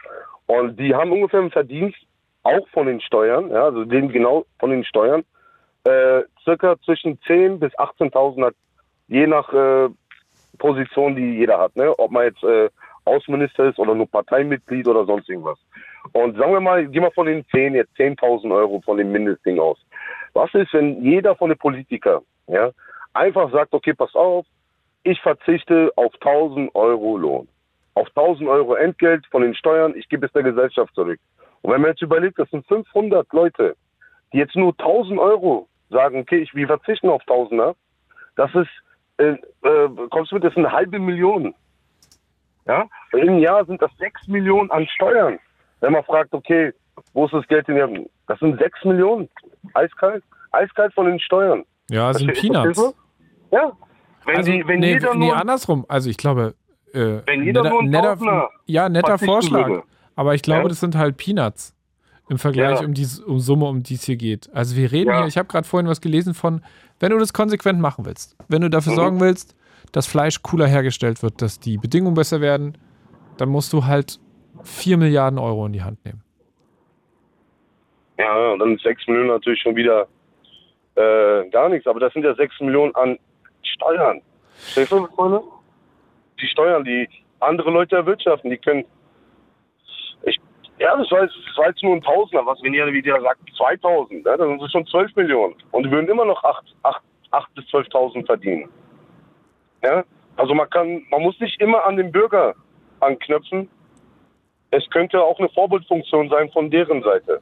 Und 0.47 0.79
die 0.79 0.95
haben 0.95 1.13
ungefähr 1.13 1.41
einen 1.41 1.51
Verdienst, 1.51 1.99
auch 2.43 2.67
von 2.69 2.87
den 2.87 3.01
Steuern, 3.01 3.51
ja, 3.51 3.65
also 3.65 3.85
den 3.85 4.11
genau 4.11 4.45
von 4.59 4.71
den 4.71 4.85
Steuern, 4.85 5.25
äh, 5.85 6.23
circa 6.43 6.77
zwischen 6.85 7.19
10.000 7.21 7.59
bis 7.59 7.73
18.000 7.75 8.47
hat, 8.47 8.55
je 9.09 9.27
nach 9.27 9.53
äh, 9.53 9.89
Position, 10.59 11.17
die 11.17 11.39
jeder 11.39 11.59
hat, 11.59 11.77
ne? 11.77 11.97
ob 11.99 12.11
man 12.11 12.25
jetzt 12.25 12.43
äh, 12.43 12.71
Außenminister 13.05 13.69
ist 13.69 13.79
oder 13.79 13.95
nur 13.95 14.11
Parteimitglied 14.11 14.87
oder 14.89 15.05
sonst 15.05 15.29
irgendwas. 15.29 15.59
Und 16.13 16.37
sagen 16.37 16.53
wir 16.53 16.61
mal, 16.61 16.87
geh 16.87 17.01
mal 17.01 17.11
von 17.11 17.27
den 17.27 17.45
10, 17.49 17.75
jetzt 17.75 17.95
10.000 17.99 18.55
Euro 18.55 18.81
von 18.85 18.97
dem 18.97 19.13
Mindestding 19.13 19.59
aus. 19.59 19.79
Was 20.33 20.53
ist, 20.55 20.73
wenn 20.73 21.03
jeder 21.03 21.37
von 21.37 21.51
den 21.51 21.59
Politikern 21.59 22.23
ja, 22.47 22.71
einfach 23.13 23.51
sagt, 23.53 23.73
okay, 23.73 23.95
pass 23.95 24.15
auf, 24.15 24.47
ich 25.03 25.21
verzichte 25.21 25.93
auf 25.97 26.13
1000 26.15 26.75
Euro 26.75 27.19
Lohn, 27.19 27.49
auf 27.95 28.09
1000 28.09 28.49
Euro 28.49 28.75
Entgelt 28.75 29.27
von 29.31 29.43
den 29.43 29.55
Steuern, 29.55 29.95
ich 29.97 30.09
gebe 30.09 30.27
es 30.27 30.33
der 30.33 30.43
Gesellschaft 30.43 30.95
zurück. 30.95 31.21
Und 31.63 31.73
wenn 31.73 31.81
man 31.81 31.91
jetzt 31.91 32.03
überlegt, 32.03 32.39
das 32.39 32.51
sind 32.51 32.67
500 32.67 33.31
Leute, 33.33 33.77
die 34.33 34.39
jetzt 34.39 34.57
nur 34.57 34.75
1000 34.79 35.19
Euro 35.19 35.69
sagen, 35.95 36.19
okay, 36.21 36.39
ich, 36.39 36.55
wir 36.55 36.67
verzichten 36.67 37.09
auf 37.09 37.23
1000er, 37.23 37.75
das 38.37 38.51
ist, 38.55 38.69
äh, 39.17 39.37
äh, 39.63 39.89
kommst 40.11 40.31
du 40.33 40.35
mit, 40.37 40.45
das 40.45 40.53
ist 40.53 40.59
eine 40.59 40.73
halbe 40.73 40.99
Million. 40.99 41.55
Ja, 42.67 42.87
im 43.13 43.39
Jahr 43.39 43.65
sind 43.67 43.81
das 43.81 43.91
6 43.99 44.27
Millionen 44.29 44.71
an 44.71 44.87
Steuern. 44.89 45.39
Wenn 45.81 45.93
man 45.93 46.05
fragt, 46.05 46.33
okay, 46.33 46.73
wo 47.13 47.27
ist 47.27 47.33
das 47.35 47.47
Geld 47.49 47.69
in 47.69 48.09
Das 48.27 48.39
sind 48.39 48.59
6 48.59 48.85
Millionen. 48.85 49.29
Eiskalt. 49.75 50.23
Eiskalt 50.53 50.95
von 50.95 51.07
den 51.07 51.21
Steuern. 51.21 51.65
Ja, 51.91 52.13
sind 52.15 52.29
Verstehst- 52.31 52.53
Peanuts. 52.53 52.95
Ja. 53.51 53.73
Wenn, 54.25 54.37
Also, 54.37 54.51
die, 54.53 54.67
wenn 54.67 54.81
nee, 54.81 54.93
jeder 54.95 55.15
nee, 55.15 55.27
nur, 55.27 55.37
andersrum. 55.37 55.85
Also 55.89 56.09
ich 56.09 56.17
glaube, 56.17 56.55
äh, 56.95 57.21
Wenn 57.27 57.43
jeder 57.43 57.69
nur 57.69 57.81
einen 57.81 57.93
Tausender 57.93 58.49
ja, 58.67 58.89
netter 58.89 59.19
verzichten 59.19 59.33
Vorschlag. 59.33 59.69
würde. 59.69 59.83
Aber 60.17 60.35
ich 60.35 60.43
glaube, 60.43 60.63
Ja. 60.63 60.69
das 60.69 60.81
sind 60.81 60.97
halt 60.97 61.19
Peanuts 61.19 61.74
im 62.29 62.39
Vergleich 62.39 62.81
Ja. 62.81 62.87
um 62.87 62.95
die 62.95 63.07
um 63.27 63.39
Summe, 63.41 63.67
um 63.67 63.83
die 63.83 63.95
es 63.95 64.05
hier 64.05 64.17
geht. 64.17 64.49
Also 64.55 64.77
wir 64.77 64.91
reden 64.93 65.11
Ja. 65.11 65.19
hier, 65.19 65.27
ich 65.27 65.37
habe 65.37 65.49
gerade 65.49 65.67
vorhin 65.67 65.89
was 65.89 66.01
gelesen 66.01 66.35
von, 66.35 66.63
wenn 67.01 67.11
du 67.11 67.19
das 67.19 67.33
konsequent 67.33 67.81
machen 67.81 68.05
willst, 68.07 68.37
wenn 68.49 68.63
du 68.63 68.71
dafür 68.71 68.93
Mhm. 68.93 68.97
sorgen 68.97 69.21
willst, 69.21 69.57
dass 69.93 70.07
Fleisch 70.07 70.43
cooler 70.43 70.67
hergestellt 70.67 71.23
wird, 71.23 71.43
dass 71.43 71.61
die 71.61 71.77
Bedingungen 71.77 72.15
besser 72.15 72.41
werden, 72.41 72.79
dann 73.37 73.49
musst 73.49 73.73
du 73.73 73.85
halt 73.85 74.19
4 74.63 74.97
Milliarden 74.97 75.39
Euro 75.39 75.67
in 75.67 75.73
die 75.73 75.83
Hand 75.83 76.05
nehmen. 76.05 76.23
ja, 78.19 78.57
dann 78.57 78.77
ist 78.77 78.83
6 78.85 79.07
Millionen 79.09 79.29
natürlich 79.29 79.61
schon 79.61 79.75
wieder 79.77 80.07
äh, 80.97 81.49
gar 81.51 81.69
nichts. 81.69 81.87
Aber 81.89 81.99
das 82.01 82.13
sind 82.13 82.25
ja 82.25 82.35
6 82.35 82.61
Millionen 82.61 82.95
an 82.95 83.19
Steuern. 83.63 84.21
Verstehst 84.57 84.93
du, 84.93 85.09
meine? 85.17 85.43
Die 86.41 86.47
Steuern, 86.47 86.85
die 86.85 87.09
andere 87.41 87.71
Leute 87.73 87.97
erwirtschaften, 87.97 88.51
die 88.51 88.57
können. 88.59 88.85
Ja, 90.79 90.97
das 90.97 91.11
war, 91.11 91.23
jetzt, 91.23 91.35
das 91.57 91.67
jetzt 91.67 91.83
nur 91.83 91.95
ein 91.95 92.03
Tausender. 92.03 92.45
Was, 92.47 92.59
wenn 92.63 92.75
ihr 92.75 92.87
wieder 92.93 93.21
sagt 93.21 93.41
2000, 93.57 94.25
ne, 94.25 94.37
dann 94.37 94.49
sind 94.49 94.63
es 94.63 94.73
schon 94.73 94.87
12 94.87 95.15
Millionen. 95.17 95.55
Und 95.71 95.85
die 95.85 95.91
würden 95.91 96.09
immer 96.09 96.25
noch 96.25 96.43
8, 96.43 96.65
8, 96.83 97.03
8 97.31 97.55
bis 97.55 97.65
12.000 97.67 98.27
verdienen. 98.27 98.69
Ja? 99.83 100.05
Also 100.37 100.55
man 100.55 100.69
kann, 100.71 101.03
man 101.11 101.23
muss 101.23 101.39
nicht 101.39 101.61
immer 101.61 101.85
an 101.87 101.97
den 101.97 102.11
Bürger 102.11 102.55
anknüpfen. 103.01 103.69
Es 104.71 104.83
könnte 104.91 105.23
auch 105.23 105.39
eine 105.39 105.49
Vorbildfunktion 105.51 106.29
sein 106.29 106.51
von 106.51 106.71
deren 106.71 107.03
Seite. 107.03 107.41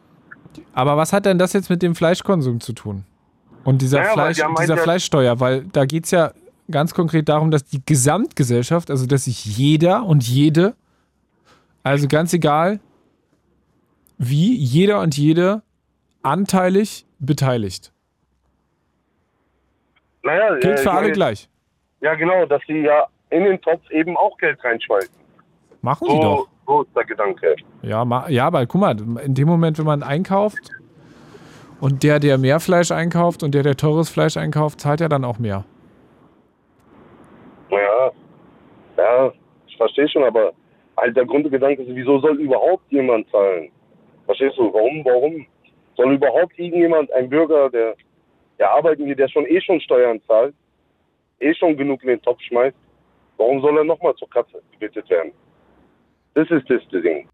Aber 0.74 0.98
was 0.98 1.14
hat 1.14 1.24
denn 1.24 1.38
das 1.38 1.54
jetzt 1.54 1.70
mit 1.70 1.82
dem 1.82 1.94
Fleischkonsum 1.94 2.60
zu 2.60 2.74
tun? 2.74 3.04
Und 3.64 3.80
dieser, 3.80 4.00
Naja, 4.00 4.12
Fleisch, 4.12 4.36
die 4.36 4.60
dieser 4.60 4.76
Fleischsteuer, 4.76 5.40
weil 5.40 5.64
da 5.72 5.86
geht 5.86 6.04
es 6.04 6.10
ja 6.10 6.32
ganz 6.70 6.92
konkret 6.92 7.28
darum, 7.28 7.50
dass 7.50 7.64
die 7.64 7.80
Gesamtgesellschaft, 7.84 8.90
also 8.90 9.06
dass 9.06 9.24
sich 9.24 9.44
jeder 9.44 10.04
und 10.04 10.26
jede, 10.26 10.74
also 11.82 12.08
ganz 12.08 12.34
egal 12.34 12.80
wie, 14.22 14.54
jeder 14.54 15.00
und 15.00 15.16
jede 15.16 15.62
anteilig 16.22 17.06
beteiligt. 17.18 17.92
Naja, 20.22 20.54
Gilt 20.60 20.64
äh, 20.64 20.76
für 20.76 20.88
ich 20.88 20.94
alle 20.94 21.12
gleich. 21.12 21.48
Ja, 22.00 22.14
genau, 22.14 22.46
dass 22.46 22.62
sie 22.66 22.78
ja 22.80 23.06
in 23.30 23.44
den 23.44 23.60
Topf 23.60 23.82
eben 23.90 24.16
auch 24.16 24.36
Geld 24.38 24.62
reinschmeißen. 24.62 25.14
Machen 25.80 26.06
sie 26.08 26.14
So, 26.14 26.22
doch. 26.22 26.48
so 26.66 26.82
ist 26.82 26.96
der 26.96 27.04
Gedanke. 27.04 27.56
Ja, 27.82 28.28
ja, 28.28 28.46
aber 28.46 28.66
guck 28.66 28.80
mal, 28.80 28.96
in 29.24 29.34
dem 29.34 29.48
Moment, 29.48 29.78
wenn 29.78 29.86
man 29.86 30.02
einkauft 30.02 30.70
und 31.80 32.04
der, 32.04 32.20
der 32.20 32.38
mehr 32.38 32.60
Fleisch 32.60 32.92
einkauft 32.92 33.42
und 33.42 33.54
der, 33.54 33.64
der 33.64 33.76
teures 33.76 34.08
Fleisch 34.08 34.36
einkauft, 34.36 34.80
zahlt 34.80 35.00
ja 35.00 35.08
dann 35.08 35.24
auch 35.24 35.38
mehr. 35.38 35.64
Ja, 37.70 38.10
ja, 38.96 39.32
ich 39.66 39.76
verstehe 39.76 40.08
schon, 40.08 40.22
aber 40.22 40.52
halt 40.96 41.16
der 41.16 41.26
Grundgedanke 41.26 41.82
ist, 41.82 41.94
wieso 41.94 42.20
soll 42.20 42.36
überhaupt 42.36 42.84
jemand 42.90 43.28
zahlen? 43.30 43.72
Verstehst 44.26 44.56
du? 44.58 44.72
Warum, 44.72 45.04
warum 45.04 45.46
soll 45.96 46.14
überhaupt 46.14 46.58
irgendjemand, 46.58 47.12
ein 47.12 47.28
Bürger, 47.28 47.68
der, 47.70 47.94
der 48.58 48.70
arbeiten 48.70 49.06
geht, 49.06 49.18
der 49.18 49.28
schon 49.28 49.46
eh 49.46 49.60
schon 49.60 49.80
Steuern 49.80 50.20
zahlt, 50.26 50.54
eh 51.40 51.52
schon 51.54 51.76
genug 51.76 52.02
in 52.02 52.08
den 52.08 52.22
Topf 52.22 52.40
schmeißt, 52.42 52.76
warum 53.36 53.60
soll 53.60 53.76
er 53.78 53.84
nochmal 53.84 54.14
zur 54.14 54.30
Katze 54.30 54.62
gebettet 54.72 55.08
werden? 55.10 55.32
Das 56.34 56.48
ist 56.50 56.68
das 56.70 56.80
Ding. 57.02 57.28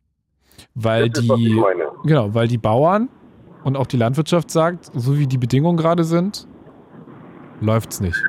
Weil 0.75 1.09
Das 1.11 1.23
ist, 1.23 1.35
die, 1.37 1.55
meine. 1.55 1.89
genau, 2.05 2.35
weil 2.35 2.49
die 2.49 2.59
Bauern 2.59 3.09
und 3.65 3.77
auch 3.77 3.87
die 3.87 3.97
Landwirtschaft 3.97 4.51
sagt, 4.51 4.87
so 4.95 5.19
wie 5.19 5.27
die 5.27 5.39
Bedingungen 5.39 5.77
gerade 5.77 6.03
sind, 6.05 6.49
läuft's 7.61 8.01
nicht. 8.01 8.21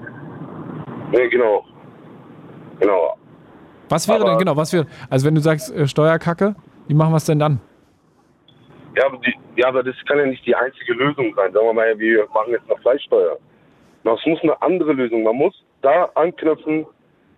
Nee, 1.11 1.27
genau. 1.29 1.63
Genau. 2.79 3.15
Was 3.89 4.07
wäre 4.07 4.19
Aber- 4.21 4.29
denn, 4.31 4.37
genau, 4.39 4.55
was 4.57 4.71
wäre, 4.73 4.85
also 5.09 5.25
wenn 5.25 5.33
du 5.35 5.41
sagst 5.41 5.73
äh, 5.73 5.87
Steuerkacke, 5.87 6.55
wie 6.87 6.93
machen 6.93 7.11
wir 7.11 7.17
es 7.17 7.25
denn 7.25 7.39
dann? 7.39 7.59
Ja 8.95 9.05
aber, 9.05 9.17
die, 9.17 9.33
ja, 9.55 9.67
aber 9.67 9.83
das 9.83 9.95
kann 10.07 10.17
ja 10.17 10.25
nicht 10.25 10.45
die 10.45 10.55
einzige 10.55 10.93
Lösung 10.93 11.33
sein. 11.35 11.51
Sagen 11.53 11.65
wir 11.65 11.73
mal, 11.73 11.97
wir 11.99 12.27
machen 12.33 12.51
jetzt 12.51 12.69
eine 12.69 12.79
Fleischsteuer. 12.81 13.37
Das 14.03 14.19
muss 14.25 14.41
eine 14.41 14.59
andere 14.61 14.93
Lösung. 14.93 15.23
Man 15.23 15.35
muss 15.35 15.63
da 15.81 16.05
anknüpfen 16.15 16.85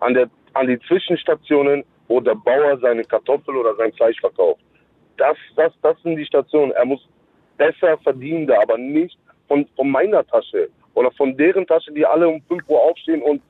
an, 0.00 0.14
der, 0.14 0.28
an 0.54 0.66
die 0.68 0.78
Zwischenstationen, 0.88 1.84
wo 2.08 2.20
der 2.20 2.34
Bauer 2.34 2.78
seine 2.80 3.04
Kartoffel 3.04 3.56
oder 3.56 3.74
sein 3.76 3.92
Fleisch 3.94 4.18
verkauft. 4.20 4.60
Das, 5.18 5.36
das, 5.56 5.72
das 5.82 6.00
sind 6.02 6.16
die 6.16 6.24
Stationen. 6.24 6.72
Er 6.72 6.84
muss 6.84 7.00
besser 7.58 7.98
verdienen 7.98 8.46
da, 8.46 8.60
aber 8.62 8.78
nicht 8.78 9.18
von, 9.48 9.66
von 9.76 9.90
meiner 9.90 10.26
Tasche 10.26 10.68
oder 10.94 11.10
von 11.12 11.36
deren 11.36 11.66
Tasche, 11.66 11.92
die 11.92 12.04
alle 12.06 12.28
um 12.28 12.40
5 12.48 12.62
Uhr 12.68 12.80
aufstehen 12.80 13.22
und 13.22 13.42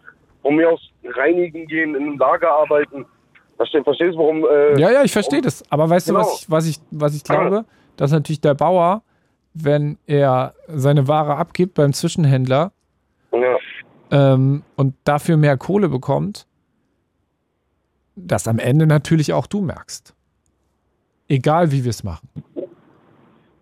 von 0.43 0.57
mir 0.57 0.71
aus 0.71 0.81
reinigen 1.05 1.67
gehen, 1.67 1.95
in 1.95 2.03
einem 2.03 2.19
Lager 2.19 2.51
arbeiten. 2.51 3.07
Verstehst, 3.57 3.85
verstehst 3.85 4.15
du, 4.15 4.19
warum? 4.19 4.45
Äh, 4.45 4.81
Ja, 4.81 4.91
ja, 4.91 5.03
ich 5.05 5.13
verstehe 5.13 5.41
das. 5.41 5.63
Aber 5.71 5.89
weißt 5.89 6.09
du, 6.09 6.15
Genau. 6.15 6.25
was 6.25 6.41
ich, 6.43 6.51
was 6.51 6.67
ich, 6.67 6.77
was 6.91 7.15
ich 7.17 7.23
glaube? 7.25 7.65
Dass 7.97 8.13
natürlich 8.13 8.41
der 8.41 8.55
Bauer, 8.55 9.03
wenn 9.55 9.99
er 10.07 10.55
seine 10.67 11.09
Ware 11.09 11.37
abgibt 11.37 11.75
beim 11.75 11.93
Zwischenhändler 11.93 12.73
ja. 13.33 13.59
ähm, 14.11 14.63
und 14.77 14.95
dafür 15.05 15.37
mehr 15.37 15.57
Kohle 15.57 15.89
bekommt, 15.89 16.47
dass 18.17 18.49
am 18.49 18.59
Ende 18.59 18.87
natürlich 18.87 19.33
auch 19.33 19.47
du 19.47 19.61
merkst. 19.61 20.15
Egal 21.29 21.73
wie 21.73 21.85
wir 21.85 21.91
es 21.91 22.05
machen. 22.05 22.29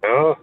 Ja, 0.02 0.36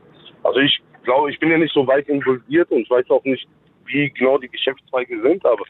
also 0.44 0.60
ich 0.60 0.82
glaube, 1.04 1.32
ich 1.32 1.40
bin 1.40 1.50
ja 1.50 1.58
nicht 1.58 1.74
so 1.74 1.86
weit 1.88 2.08
involviert 2.08 2.70
und 2.72 2.80
ich 2.80 2.90
weiß 2.90 3.10
auch 3.10 3.24
nicht, 3.24 3.48
wie 3.86 4.10
genau 4.12 4.38
die 4.38 4.50
Geschäftszweige 4.50 5.22
sind, 5.22 5.46
aber 5.46 5.64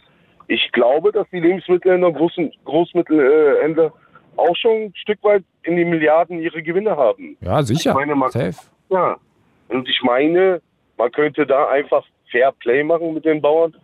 ich 0.47 0.72
glaube, 0.72 1.11
dass 1.11 1.28
die 1.32 1.39
Lebensmittelhändler, 1.39 2.11
großen 2.11 2.51
Großmittelhändler 2.65 3.91
auch 4.38 4.55
schon 4.55 4.83
ein 4.85 4.93
Stück 4.95 5.23
weit 5.23 5.43
in 5.63 5.75
die 5.75 5.85
Milliarden 5.85 6.39
ihre 6.39 6.61
Gewinne 6.63 6.95
haben. 6.95 7.38
Ja, 7.41 7.61
sicher. 7.63 7.91
Ich 7.91 7.95
meine, 7.95 8.15
man- 8.15 8.31
Safe. 8.31 8.55
Ja, 8.89 9.17
und 9.69 9.88
ich 9.89 10.01
meine, 10.03 10.61
man 10.97 11.11
könnte 11.11 11.45
da 11.45 11.67
einfach 11.69 12.05
Fair 12.31 12.51
Play 12.59 12.83
machen 12.83 13.13
mit 13.13 13.25
den 13.25 13.41
Bauern 13.41 13.75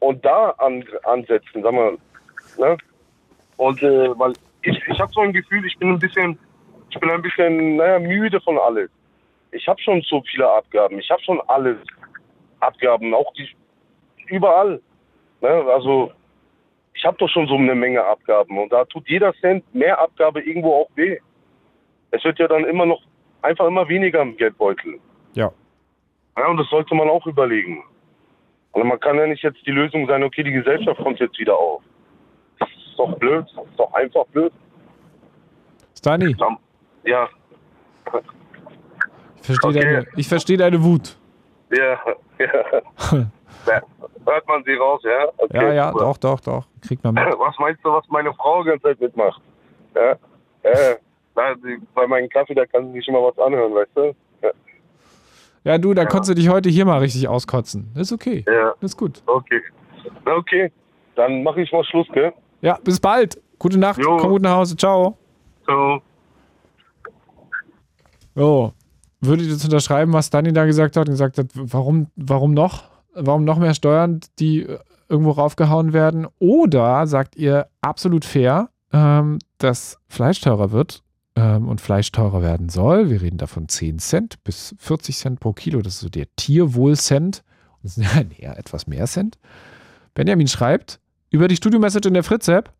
und 0.00 0.24
da 0.24 0.50
an, 0.58 0.84
ansetzen, 1.04 1.62
sag 1.62 1.72
mal. 1.72 1.96
Ne? 2.58 2.76
Und 3.56 3.82
äh, 3.82 4.18
weil 4.18 4.32
ich, 4.62 4.80
ich 4.88 5.00
habe 5.00 5.12
so 5.12 5.20
ein 5.20 5.32
Gefühl, 5.32 5.64
ich 5.66 5.76
bin 5.78 5.90
ein 5.90 5.98
bisschen, 5.98 6.38
ich 6.90 6.98
bin 6.98 7.10
ein 7.10 7.22
bisschen, 7.22 7.76
naja, 7.76 7.98
müde 7.98 8.40
von 8.40 8.58
alles. 8.58 8.90
Ich 9.52 9.66
habe 9.68 9.80
schon 9.80 10.00
so 10.02 10.22
viele 10.30 10.48
Abgaben, 10.50 10.98
ich 10.98 11.10
habe 11.10 11.22
schon 11.22 11.40
alles 11.48 11.76
Abgaben, 12.60 13.14
auch 13.14 13.32
die 13.34 13.48
überall. 14.28 14.80
Ne? 15.40 15.48
Also 15.48 16.12
ich 17.00 17.06
habe 17.06 17.16
doch 17.16 17.30
schon 17.30 17.46
so 17.48 17.54
eine 17.54 17.74
Menge 17.74 18.04
Abgaben 18.04 18.58
und 18.58 18.70
da 18.70 18.84
tut 18.84 19.08
jeder 19.08 19.32
Cent 19.40 19.64
mehr 19.74 19.98
Abgabe 19.98 20.42
irgendwo 20.42 20.82
auch 20.82 20.90
weh. 20.96 21.18
Es 22.10 22.22
wird 22.24 22.38
ja 22.38 22.46
dann 22.46 22.64
immer 22.66 22.84
noch 22.84 23.00
einfach 23.40 23.66
immer 23.66 23.88
weniger 23.88 24.20
im 24.20 24.36
Geldbeutel. 24.36 25.00
Ja. 25.32 25.50
Ja, 26.36 26.46
und 26.48 26.58
das 26.58 26.68
sollte 26.68 26.94
man 26.94 27.08
auch 27.08 27.26
überlegen. 27.26 27.82
Und 28.72 28.86
man 28.86 29.00
kann 29.00 29.16
ja 29.16 29.26
nicht 29.26 29.42
jetzt 29.42 29.64
die 29.66 29.70
Lösung 29.70 30.06
sein, 30.06 30.22
okay, 30.22 30.42
die 30.42 30.52
Gesellschaft 30.52 31.00
kommt 31.02 31.18
jetzt 31.20 31.38
wieder 31.38 31.56
auf. 31.56 31.82
Das 32.58 32.68
ist 32.68 32.98
doch 32.98 33.16
blöd, 33.18 33.46
das 33.56 33.64
ist 33.64 33.78
doch 33.78 33.92
einfach 33.94 34.26
blöd. 34.26 34.52
Stani, 35.96 36.36
Ja, 37.04 37.28
ich 39.40 39.46
verstehe 39.46 39.70
Okay. 39.70 39.80
deine, 39.80 40.06
ich 40.16 40.28
verstehe 40.28 40.56
deine 40.58 40.82
Wut. 40.84 41.16
ja, 41.70 41.98
ja. 42.38 43.26
Hört 44.26 44.48
man 44.48 44.64
sie 44.64 44.74
raus, 44.74 45.00
ja? 45.04 45.28
Okay, 45.38 45.56
ja, 45.56 45.72
ja, 45.72 45.92
super. 45.92 46.04
doch, 46.04 46.16
doch, 46.18 46.40
doch. 46.40 46.66
Kriegt 46.86 47.04
man 47.04 47.14
mit. 47.14 47.24
Was 47.38 47.58
meinst 47.58 47.84
du, 47.84 47.90
was 47.90 48.04
meine 48.08 48.32
Frau 48.34 48.62
die 48.62 48.70
ganze 48.70 48.84
Zeit 48.84 49.00
mitmacht? 49.00 49.40
Ja, 49.94 50.10
ja. 50.64 50.96
Na, 51.34 51.54
bei 51.94 52.06
meinem 52.06 52.28
Kaffee, 52.28 52.54
da 52.54 52.66
kann 52.66 52.88
sie 52.88 52.98
sich 52.98 53.08
immer 53.08 53.22
was 53.22 53.38
anhören, 53.38 53.72
weißt 53.74 53.90
du? 53.94 54.14
Ja, 54.42 54.50
Ja, 55.64 55.78
du, 55.78 55.94
da 55.94 56.04
konntest 56.04 56.30
du 56.30 56.34
dich 56.34 56.48
heute 56.48 56.68
hier 56.68 56.84
mal 56.84 56.98
richtig 56.98 57.28
auskotzen. 57.28 57.90
Das 57.94 58.08
ist 58.08 58.12
okay. 58.12 58.44
ja. 58.46 58.74
Das 58.80 58.92
ist 58.92 58.96
gut. 58.96 59.22
okay. 59.26 59.60
Na, 60.24 60.34
okay. 60.34 60.72
Dann 61.14 61.42
mache 61.42 61.60
ich 61.62 61.70
mal 61.72 61.84
Schluss, 61.84 62.08
gell? 62.12 62.32
Ja, 62.62 62.78
bis 62.82 62.98
bald. 63.00 63.40
Gute 63.58 63.78
Nacht. 63.78 63.98
Jo. 64.00 64.16
Komm 64.16 64.30
gut 64.30 64.42
nach 64.42 64.56
Hause. 64.56 64.76
Ciao. 64.76 65.16
Ciao. 65.64 66.00
So. 68.34 68.72
Würdet 69.20 69.46
ihr 69.46 69.52
das 69.52 69.64
unterschreiben, 69.64 70.12
was 70.12 70.30
Dani 70.30 70.52
da 70.52 70.64
gesagt 70.64 70.96
hat 70.96 71.06
und 71.08 71.12
gesagt 71.14 71.38
hat, 71.38 71.46
warum, 71.54 72.06
warum 72.16 72.54
noch? 72.54 72.89
Warum 73.14 73.44
noch 73.44 73.58
mehr 73.58 73.74
Steuern, 73.74 74.20
die 74.38 74.62
äh, 74.62 74.78
irgendwo 75.08 75.32
raufgehauen 75.32 75.92
werden? 75.92 76.26
Oder 76.38 77.06
sagt 77.06 77.36
ihr 77.36 77.68
absolut 77.80 78.24
fair, 78.24 78.70
ähm, 78.92 79.38
dass 79.58 79.98
Fleisch 80.08 80.40
teurer 80.40 80.70
wird 80.70 81.02
ähm, 81.36 81.68
und 81.68 81.80
Fleisch 81.80 82.12
teurer 82.12 82.42
werden 82.42 82.68
soll? 82.68 83.10
Wir 83.10 83.20
reden 83.20 83.38
davon 83.38 83.68
10 83.68 83.98
Cent 83.98 84.42
bis 84.44 84.74
40 84.78 85.16
Cent 85.16 85.40
pro 85.40 85.52
Kilo. 85.52 85.82
Das 85.82 85.94
ist 85.94 86.00
so 86.00 86.08
der 86.08 86.26
Tierwohl-Cent. 86.36 87.42
Das 87.82 87.94
sind 87.96 88.04
ja 88.14 88.22
eher 88.38 88.58
etwas 88.58 88.86
mehr 88.86 89.06
Cent. 89.06 89.38
Benjamin 90.14 90.48
schreibt 90.48 91.00
über 91.30 91.48
die 91.48 91.56
Studio-Message 91.56 92.06
in 92.06 92.14
der 92.14 92.24
Fritz-App, 92.24 92.72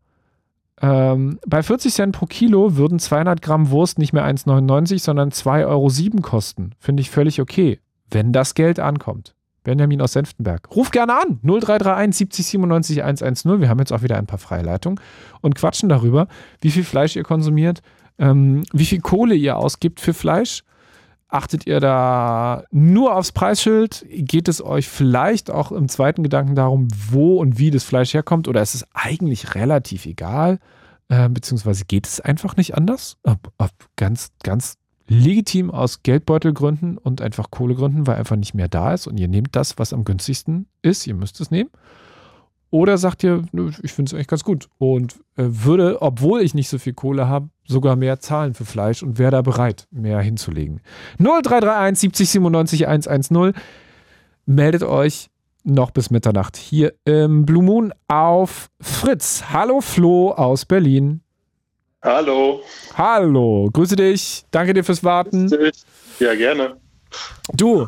ähm, 0.81 1.39
bei 1.45 1.61
40 1.61 1.93
Cent 1.93 2.15
pro 2.15 2.25
Kilo 2.25 2.75
würden 2.75 2.97
200 2.97 3.41
Gramm 3.41 3.69
Wurst 3.69 3.99
nicht 3.99 4.13
mehr 4.13 4.25
1,99, 4.25 4.99
sondern 4.99 5.29
2,07 5.29 5.67
Euro 5.67 6.21
kosten. 6.21 6.71
Finde 6.79 7.01
ich 7.01 7.11
völlig 7.11 7.39
okay, 7.39 7.79
wenn 8.09 8.33
das 8.33 8.55
Geld 8.55 8.79
ankommt. 8.79 9.35
Benjamin 9.63 10.01
aus 10.01 10.13
Senftenberg. 10.13 10.75
Ruf 10.75 10.91
gerne 10.91 11.13
an. 11.13 11.39
0331 11.43 12.15
70 12.17 12.45
97 12.47 13.03
110. 13.03 13.61
Wir 13.61 13.69
haben 13.69 13.79
jetzt 13.79 13.93
auch 13.93 14.01
wieder 14.01 14.17
ein 14.17 14.25
paar 14.25 14.39
Freileitungen 14.39 14.99
und 15.41 15.55
quatschen 15.55 15.89
darüber, 15.89 16.27
wie 16.61 16.71
viel 16.71 16.83
Fleisch 16.83 17.15
ihr 17.15 17.23
konsumiert, 17.23 17.81
ähm, 18.17 18.63
wie 18.73 18.85
viel 18.85 19.01
Kohle 19.01 19.35
ihr 19.35 19.57
ausgibt 19.57 19.99
für 19.99 20.13
Fleisch. 20.13 20.63
Achtet 21.27 21.65
ihr 21.65 21.79
da 21.79 22.65
nur 22.71 23.15
aufs 23.15 23.31
Preisschild? 23.31 24.05
Geht 24.09 24.49
es 24.49 24.61
euch 24.61 24.89
vielleicht 24.89 25.49
auch 25.49 25.71
im 25.71 25.87
zweiten 25.87 26.23
Gedanken 26.23 26.55
darum, 26.55 26.89
wo 27.09 27.37
und 27.37 27.57
wie 27.57 27.71
das 27.71 27.85
Fleisch 27.85 28.13
herkommt? 28.13 28.49
Oder 28.49 28.61
ist 28.61 28.75
es 28.75 28.85
eigentlich 28.93 29.55
relativ 29.55 30.05
egal? 30.05 30.59
Äh, 31.07 31.29
beziehungsweise 31.29 31.85
geht 31.85 32.05
es 32.05 32.19
einfach 32.19 32.57
nicht 32.57 32.75
anders? 32.75 33.17
Ob, 33.23 33.51
ob 33.57 33.71
ganz, 33.95 34.31
ganz 34.43 34.75
legitim 35.11 35.71
aus 35.71 36.03
Geldbeutelgründen 36.03 36.97
und 36.97 37.21
einfach 37.21 37.51
Kohlegründen, 37.51 38.07
weil 38.07 38.15
einfach 38.15 38.37
nicht 38.37 38.53
mehr 38.53 38.69
da 38.69 38.93
ist 38.93 39.07
und 39.07 39.19
ihr 39.19 39.27
nehmt 39.27 39.55
das, 39.55 39.77
was 39.77 39.91
am 39.91 40.05
günstigsten 40.05 40.67
ist, 40.81 41.05
ihr 41.05 41.15
müsst 41.15 41.41
es 41.41 41.51
nehmen. 41.51 41.69
Oder 42.69 42.97
sagt 42.97 43.21
ihr, 43.23 43.43
ich 43.83 43.91
finde 43.91 44.09
es 44.09 44.13
eigentlich 44.13 44.29
ganz 44.29 44.45
gut 44.45 44.69
und 44.77 45.15
äh, 45.35 45.43
würde, 45.45 46.01
obwohl 46.01 46.41
ich 46.41 46.53
nicht 46.53 46.69
so 46.69 46.77
viel 46.77 46.93
Kohle 46.93 47.27
habe, 47.27 47.49
sogar 47.67 47.97
mehr 47.97 48.21
zahlen 48.21 48.53
für 48.53 48.63
Fleisch 48.63 49.03
und 49.03 49.19
wäre 49.19 49.31
da 49.31 49.41
bereit, 49.41 49.87
mehr 49.91 50.21
hinzulegen. 50.21 50.79
0331 51.17 51.99
70 51.99 52.29
97 52.29 52.87
110. 52.87 53.53
Meldet 54.45 54.83
euch 54.83 55.29
noch 55.65 55.91
bis 55.91 56.09
Mitternacht 56.09 56.55
hier 56.55 56.93
im 57.03 57.45
Blue 57.45 57.63
Moon 57.63 57.93
auf 58.07 58.69
Fritz. 58.79 59.43
Hallo 59.51 59.81
Flo 59.81 60.31
aus 60.31 60.65
Berlin. 60.65 61.21
Hallo. 62.03 62.61
Hallo, 62.97 63.69
grüße 63.71 63.95
dich. 63.95 64.43
Danke 64.51 64.73
dir 64.73 64.83
fürs 64.83 65.03
Warten. 65.03 65.49
Ja, 66.19 66.33
gerne. 66.35 66.77
Du, 67.53 67.87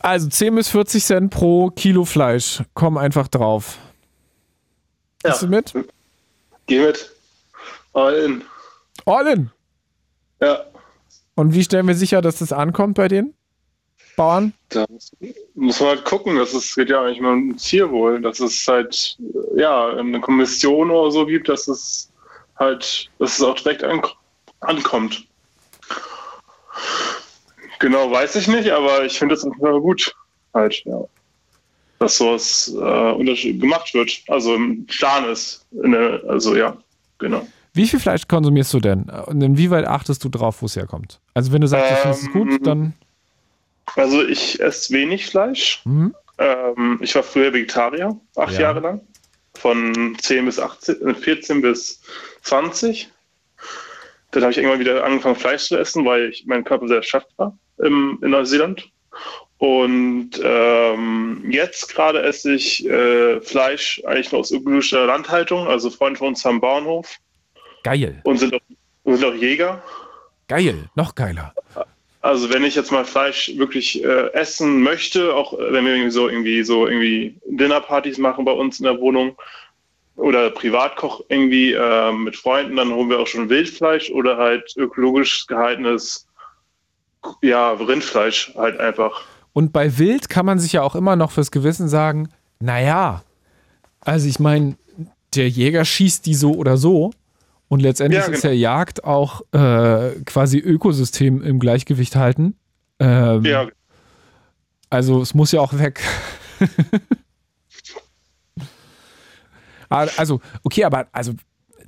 also 0.00 0.28
10 0.28 0.54
bis 0.54 0.68
40 0.68 1.04
Cent 1.04 1.30
pro 1.32 1.70
Kilo 1.70 2.04
Fleisch. 2.04 2.62
Komm 2.74 2.98
einfach 2.98 3.28
drauf. 3.28 3.78
Ja. 5.24 5.30
Bist 5.30 5.42
du 5.42 5.46
mit? 5.48 5.72
Geh 6.66 6.80
mit. 6.86 7.10
All 7.94 8.14
in. 8.16 8.44
All 9.06 9.26
in. 9.28 9.50
Ja. 10.40 10.64
Und 11.36 11.54
wie 11.54 11.64
stellen 11.64 11.88
wir 11.88 11.94
sicher, 11.94 12.20
dass 12.20 12.38
das 12.40 12.52
ankommt 12.52 12.96
bei 12.96 13.08
den 13.08 13.32
Bauern? 14.16 14.52
Da 14.68 14.84
muss- 15.54 15.80
man 15.80 15.88
halt 15.88 16.04
gucken. 16.04 16.36
Das 16.36 16.52
ist, 16.52 16.74
geht 16.74 16.90
ja 16.90 17.02
eigentlich 17.02 17.20
mal 17.20 17.32
um 17.32 17.56
Tierwohl. 17.56 18.20
Dass 18.20 18.40
es 18.40 18.66
halt, 18.68 19.16
ja, 19.56 19.88
eine 19.96 20.20
Kommission 20.20 20.90
oder 20.90 21.10
so 21.10 21.24
gibt, 21.24 21.48
dass 21.48 21.66
es 21.68 22.10
halt, 22.58 23.10
dass 23.18 23.38
es 23.38 23.42
auch 23.42 23.54
direkt 23.56 23.84
an, 23.84 24.02
ankommt. 24.60 25.26
Genau, 27.78 28.10
weiß 28.10 28.36
ich 28.36 28.48
nicht, 28.48 28.70
aber 28.70 29.04
ich 29.04 29.18
finde 29.18 29.34
es 29.34 29.44
einfach 29.44 29.78
gut. 29.80 30.14
Halt, 30.54 30.82
ja. 30.84 31.02
Dass 31.98 32.18
sowas 32.18 32.72
äh, 32.74 33.52
gemacht 33.52 33.92
wird. 33.94 34.10
Also 34.28 34.54
im 34.54 34.86
Plan 34.86 35.24
ist. 35.28 35.66
In 35.82 35.92
der, 35.92 36.22
also 36.28 36.56
ja, 36.56 36.76
genau. 37.18 37.46
Wie 37.74 37.86
viel 37.86 38.00
Fleisch 38.00 38.26
konsumierst 38.26 38.72
du 38.72 38.80
denn? 38.80 39.02
Und 39.26 39.42
inwieweit 39.42 39.86
achtest 39.86 40.24
du 40.24 40.30
drauf, 40.30 40.62
wo 40.62 40.66
es 40.66 40.76
herkommt? 40.76 41.20
Also 41.34 41.52
wenn 41.52 41.60
du 41.60 41.66
sagst, 41.68 41.90
du 41.90 41.96
findest 41.96 42.22
es 42.22 42.28
Ähm, 42.28 42.32
gut, 42.32 42.66
dann 42.66 42.94
Also 43.96 44.24
ich 44.24 44.58
esse 44.60 44.94
wenig 44.94 45.26
Fleisch. 45.26 45.80
hm, 45.84 46.14
Ähm, 46.38 46.98
ich 47.02 47.14
war 47.14 47.22
früher 47.22 47.52
Vegetarier, 47.52 48.18
acht 48.36 48.52
Ja. 48.54 48.60
Jahre 48.60 48.80
lang. 48.80 49.00
Von 49.58 50.16
10 50.20 50.44
bis 50.46 50.58
18, 50.58 51.06
äh, 51.06 51.14
14 51.14 51.60
bis 51.62 52.00
20. 52.46 53.10
Dann 54.30 54.42
habe 54.42 54.52
ich 54.52 54.58
irgendwann 54.58 54.80
wieder 54.80 55.04
angefangen, 55.04 55.36
Fleisch 55.36 55.64
zu 55.64 55.76
essen, 55.76 56.04
weil 56.04 56.30
ich, 56.30 56.46
mein 56.46 56.64
Körper 56.64 56.88
sehr 56.88 56.98
erschöpft 56.98 57.32
war 57.36 57.56
im, 57.78 58.18
in 58.22 58.30
Neuseeland. 58.30 58.88
Und 59.58 60.30
ähm, 60.42 61.44
jetzt 61.48 61.94
gerade 61.94 62.22
esse 62.22 62.52
ich 62.54 62.86
äh, 62.86 63.40
Fleisch 63.40 64.02
eigentlich 64.04 64.30
nur 64.30 64.40
aus 64.40 64.50
ökologischer 64.50 65.06
Landhaltung. 65.06 65.66
Also 65.66 65.88
Freunde 65.88 66.18
von 66.18 66.28
uns 66.28 66.44
haben 66.44 66.60
Bauernhof 66.60 67.16
geil, 67.82 68.20
und 68.24 68.38
sind 68.38 68.54
auch, 68.54 68.60
sind 69.04 69.24
auch 69.24 69.34
Jäger. 69.34 69.82
geil, 70.48 70.90
noch 70.94 71.14
geiler. 71.14 71.54
Also 72.20 72.52
wenn 72.52 72.64
ich 72.64 72.74
jetzt 72.74 72.92
mal 72.92 73.04
Fleisch 73.04 73.52
wirklich 73.56 74.04
äh, 74.04 74.32
essen 74.32 74.82
möchte, 74.82 75.34
auch 75.34 75.54
wenn 75.56 75.84
wir 75.86 75.94
irgendwie 75.94 76.10
so 76.10 76.28
irgendwie 76.28 76.62
so 76.62 76.86
irgendwie 76.86 77.38
Dinnerpartys 77.46 78.18
machen 78.18 78.44
bei 78.44 78.52
uns 78.52 78.78
in 78.80 78.84
der 78.84 79.00
Wohnung 79.00 79.38
oder 80.16 80.50
Privatkoch 80.50 81.22
irgendwie 81.28 81.72
äh, 81.72 82.12
mit 82.12 82.36
Freunden, 82.36 82.76
dann 82.76 82.90
holen 82.90 83.10
wir 83.10 83.20
auch 83.20 83.26
schon 83.26 83.48
Wildfleisch 83.48 84.10
oder 84.10 84.36
halt 84.36 84.74
ökologisch 84.76 85.46
gehaltenes 85.46 86.26
ja, 87.42 87.72
Rindfleisch 87.72 88.52
halt 88.56 88.78
einfach. 88.78 89.22
Und 89.52 89.72
bei 89.72 89.98
Wild 89.98 90.28
kann 90.28 90.46
man 90.46 90.58
sich 90.58 90.72
ja 90.72 90.82
auch 90.82 90.94
immer 90.94 91.16
noch 91.16 91.30
fürs 91.32 91.50
Gewissen 91.50 91.88
sagen, 91.88 92.28
naja, 92.60 93.22
also 94.00 94.28
ich 94.28 94.38
meine, 94.38 94.76
der 95.34 95.48
Jäger 95.48 95.84
schießt 95.84 96.24
die 96.26 96.34
so 96.34 96.54
oder 96.54 96.76
so. 96.76 97.12
Und 97.68 97.80
letztendlich 97.80 98.24
Ja, 98.24 98.32
ist 98.32 98.42
genau. 98.42 98.54
ja 98.54 98.60
Jagd 98.60 99.04
auch 99.04 99.40
äh, 99.52 100.10
quasi 100.24 100.58
Ökosystem 100.58 101.42
im 101.42 101.58
Gleichgewicht 101.58 102.14
halten. 102.14 102.56
Ähm, 103.00 103.44
Ja, 103.44 103.66
Also 104.88 105.20
es 105.20 105.34
muss 105.34 105.50
ja 105.52 105.60
auch 105.60 105.76
weg. 105.76 106.00
Ah, 109.88 110.06
also, 110.16 110.40
okay, 110.62 110.84
aber 110.84 111.08
also 111.12 111.34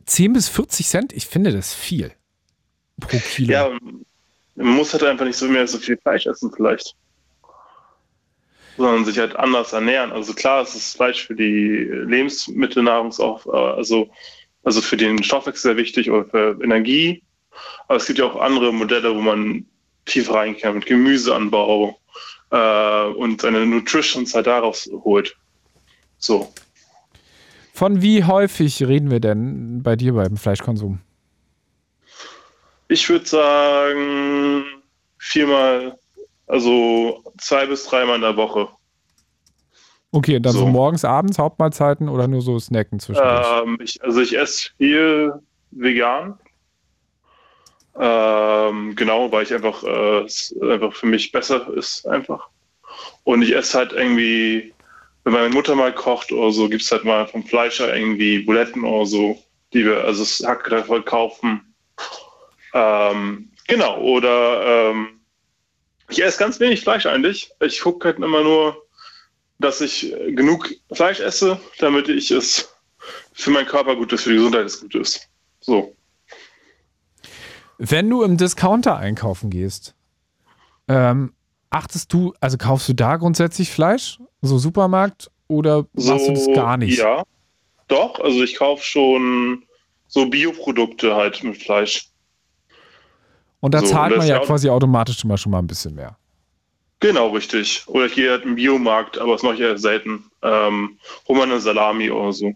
10 0.07 0.32
bis 0.32 0.49
40 0.49 0.86
Cent, 0.86 1.12
ich 1.12 1.26
finde 1.26 1.53
das 1.53 1.74
viel 1.74 2.12
pro 3.01 3.18
Kilo. 3.18 3.53
ja, 3.53 3.70
man 4.55 4.76
muss 4.76 4.92
halt 4.92 5.05
einfach 5.05 5.24
nicht 5.24 5.36
so 5.36 5.46
mehr 5.46 5.66
so 5.66 5.78
viel 5.78 5.96
Fleisch 5.96 6.26
essen 6.26 6.53
vielleicht. 6.55 6.94
Sondern 8.76 9.05
sich 9.05 9.18
halt 9.18 9.36
anders 9.36 9.72
ernähren. 9.72 10.12
Also 10.12 10.34
klar, 10.34 10.62
es 10.62 10.74
ist 10.74 10.96
Fleisch 10.96 11.26
für 11.26 11.34
die 11.34 11.88
Lebensmittelnahrungsauf, 12.07 13.46
äh, 13.46 13.57
also, 13.57 14.11
also 14.64 14.80
für 14.80 14.96
den 14.96 15.22
Stoffwechsel 15.22 15.70
sehr 15.70 15.76
wichtig 15.76 16.11
oder 16.11 16.24
für 16.24 16.62
Energie. 16.62 17.22
Aber 17.88 17.96
es 17.96 18.07
gibt 18.07 18.18
ja 18.18 18.26
auch 18.26 18.40
andere 18.40 18.72
Modelle, 18.72 19.14
wo 19.14 19.20
man 19.20 19.66
reingehen 20.16 20.61
kann 20.61 20.74
mit 20.76 20.86
Gemüseanbau 20.86 21.99
äh, 22.51 23.05
und 23.16 23.42
seine 23.42 23.66
Nutritions 23.66 24.34
halt 24.34 24.46
daraus 24.46 24.88
holt. 25.05 25.36
So. 26.18 26.53
Von 27.79 28.03
wie 28.03 28.24
häufig 28.24 28.83
reden 28.83 29.09
wir 29.09 29.20
denn 29.20 29.85
bei 29.85 29.95
dir 29.95 30.12
beim 30.12 30.37
Fleischkonsum? 30.37 30.99
Ich 32.89 33.09
würde 33.09 33.24
sagen, 33.24 34.64
viermal, 35.16 35.97
also 36.49 37.22
zwei 37.39 37.66
bis 37.66 37.87
dreimal 37.87 38.16
in 38.16 38.22
der 38.22 38.37
Woche. 38.37 38.66
Okay, 40.11 40.39
und 40.39 40.43
dann 40.43 40.55
so, 40.55 40.59
So. 40.59 40.66
morgens, 40.66 41.05
abends, 41.05 41.39
Hauptmahlzeiten 41.39 42.09
oder 42.09 42.26
nur 42.26 42.43
so 42.43 42.59
Snacken 42.59 42.99
zwischendurch? 42.99 43.47
Ähm, 43.62 43.79
ich, 43.81 44.03
also 44.03 44.22
ich 44.22 44.37
esse 44.37 44.70
viel 44.76 45.35
vegan. 45.70 46.37
Ähm, 47.97 48.97
genau, 48.97 49.31
weil 49.31 49.45
ich 49.45 49.55
einfach, 49.55 49.85
äh, 49.85 50.24
es 50.24 50.53
einfach 50.61 50.93
für 50.95 51.07
mich 51.07 51.31
besser 51.31 51.72
ist 51.74 52.09
einfach. 52.09 52.49
Und 53.22 53.43
ich 53.43 53.55
esse 53.55 53.79
halt 53.79 53.93
irgendwie, 53.93 54.74
wenn 55.29 55.35
meine 55.35 55.55
Mutter 55.55 55.74
mal 55.74 55.95
kocht 55.95 56.33
oder 56.33 56.51
so, 56.53 56.70
gibt 56.70 56.83
es 56.83 56.91
halt 56.91 57.05
mal 57.05 57.26
vom 57.26 57.45
Fleischer 57.45 57.95
irgendwie 57.95 58.39
Buletten 58.39 58.83
oder 58.83 59.05
so, 59.05 59.39
die 59.74 59.85
wir, 59.85 60.03
also 60.05 60.22
das 60.22 60.43
Hack 60.43 60.66
davon 60.70 61.05
kaufen. 61.05 61.74
Ähm, 62.72 63.51
genau, 63.66 64.01
oder 64.01 64.91
ähm, 64.91 65.20
ich 66.09 66.22
esse 66.24 66.39
ganz 66.39 66.59
wenig 66.61 66.81
Fleisch 66.81 67.05
eigentlich. 67.05 67.51
Ich 67.61 67.83
gucke 67.83 68.09
halt 68.09 68.16
immer 68.16 68.43
nur, 68.43 68.87
dass 69.59 69.83
ich 69.83 70.16
genug 70.29 70.70
Fleisch 70.93 71.20
esse, 71.20 71.61
damit 71.79 72.09
ich 72.09 72.31
es 72.31 72.74
für 73.35 73.51
meinen 73.51 73.66
Körper 73.66 73.97
gut 73.97 74.11
ist, 74.14 74.22
für 74.22 74.31
die 74.31 74.37
Gesundheit 74.37 74.64
es 74.64 74.81
gut 74.81 74.95
ist. 74.95 75.29
So. 75.61 75.95
Wenn 77.76 78.09
du 78.09 78.22
im 78.22 78.39
Discounter 78.39 78.97
einkaufen 78.97 79.51
gehst, 79.51 79.95
ähm, 80.89 81.35
achtest 81.68 82.14
du, 82.14 82.33
also 82.41 82.57
kaufst 82.57 82.89
du 82.89 82.95
da 82.95 83.16
grundsätzlich 83.16 83.70
Fleisch, 83.70 84.18
so 84.43 84.59
Supermarkt, 84.59 85.30
oder 85.49 85.86
machst 85.95 86.26
so, 86.26 86.26
du 86.26 86.32
das 86.32 86.51
gar 86.53 86.76
nicht? 86.76 86.99
Ja, 86.99 87.22
doch. 87.89 88.20
Also 88.20 88.43
ich 88.43 88.57
kaufe 88.57 88.84
schon 88.84 89.64
so 90.09 90.28
Bioprodukte 90.28 91.14
halt 91.16 91.43
mit 91.45 91.57
Fleisch. 91.62 92.09
Und 93.61 93.74
da 93.74 93.82
So, 93.82 93.86
zahlt 93.86 94.16
man 94.16 94.26
ja 94.26 94.39
ja 94.39 94.39
quasi 94.41 94.68
automatisch 94.68 95.22
immer 95.24 95.39
schon 95.39 95.53
mal 95.53 95.59
ein 95.61 95.66
bisschen 95.66 95.95
mehr. 95.95 96.16
Genau, 97.01 97.28
richtig. 97.30 97.84
Oder 97.89 98.07
ich 98.07 98.14
gehe 98.14 98.30
halt 98.30 98.45
im 98.45 98.55
Biomarkt, 98.57 99.18
aber 99.18 99.32
das 99.32 99.43
mache 99.43 99.55
ich 99.55 99.61
eher 99.61 99.78
selten. 99.78 100.30
Ähm, 100.43 100.99
hol 101.28 101.36
mal 101.36 101.45
eine 101.45 101.61
Salami 101.61 102.11
oder 102.11 102.32
so. 102.32 102.55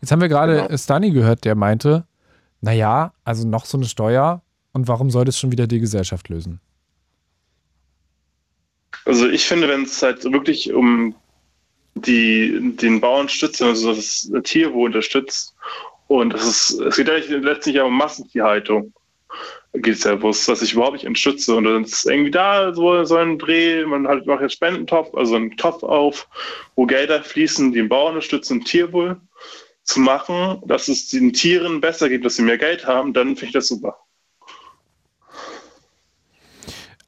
Jetzt 0.00 0.10
haben 0.12 0.20
wir 0.20 0.28
gerade 0.28 0.66
Genau. 0.66 0.76
Stani 0.76 1.10
gehört, 1.10 1.44
der 1.44 1.54
meinte, 1.54 2.06
naja, 2.60 3.12
also 3.24 3.46
noch 3.46 3.64
so 3.64 3.76
eine 3.78 3.86
Steuer 3.86 4.42
und 4.72 4.88
warum 4.88 5.10
soll 5.10 5.24
das 5.24 5.38
schon 5.38 5.52
wieder 5.52 5.66
die 5.66 5.80
Gesellschaft 5.80 6.28
lösen? 6.28 6.60
Also 9.06 9.28
ich 9.28 9.46
finde, 9.46 9.68
wenn 9.68 9.84
es 9.84 10.02
halt 10.02 10.24
wirklich 10.24 10.72
um 10.72 11.14
die, 11.94 12.74
den 12.76 13.00
Bauern 13.00 13.28
stützt, 13.28 13.62
also 13.62 13.94
das 13.94 14.30
Tierwohl 14.42 14.86
unterstützt, 14.86 15.54
und 16.08 16.34
es 16.34 16.44
ist, 16.46 16.80
es 16.80 16.96
geht 16.96 17.10
eigentlich 17.10 17.42
letztlich 17.42 17.76
ja 17.76 17.84
um 17.84 17.96
Massentierhaltung, 17.96 18.92
geht 19.74 19.94
es 19.94 20.04
ja, 20.04 20.14
es, 20.14 20.48
was 20.48 20.62
ich 20.62 20.72
überhaupt 20.72 20.94
nicht 20.94 21.06
unterstütze. 21.06 21.54
Und 21.54 21.64
dann 21.64 21.84
ist 21.84 22.06
irgendwie 22.06 22.30
da 22.30 22.72
so, 22.74 23.04
so 23.04 23.16
ein 23.16 23.38
Dreh, 23.38 23.84
man 23.84 24.06
halt 24.06 24.26
macht 24.26 24.42
jetzt 24.42 24.54
Spendentopf, 24.54 25.14
also 25.14 25.36
einen 25.36 25.56
Topf 25.56 25.82
auf, 25.82 26.28
wo 26.74 26.86
Gelder 26.86 27.22
fließen, 27.22 27.72
die 27.72 27.78
den 27.78 27.88
Bauern 27.88 28.14
unterstützen, 28.14 28.64
Tierwohl 28.64 29.20
zu 29.82 30.00
machen, 30.00 30.60
dass 30.66 30.88
es 30.88 31.08
den 31.08 31.32
Tieren 31.32 31.80
besser 31.80 32.08
geht, 32.08 32.24
dass 32.24 32.36
sie 32.36 32.42
mehr 32.42 32.58
Geld 32.58 32.86
haben, 32.86 33.12
dann 33.12 33.36
finde 33.36 33.46
ich 33.46 33.52
das 33.52 33.68
super. 33.68 33.96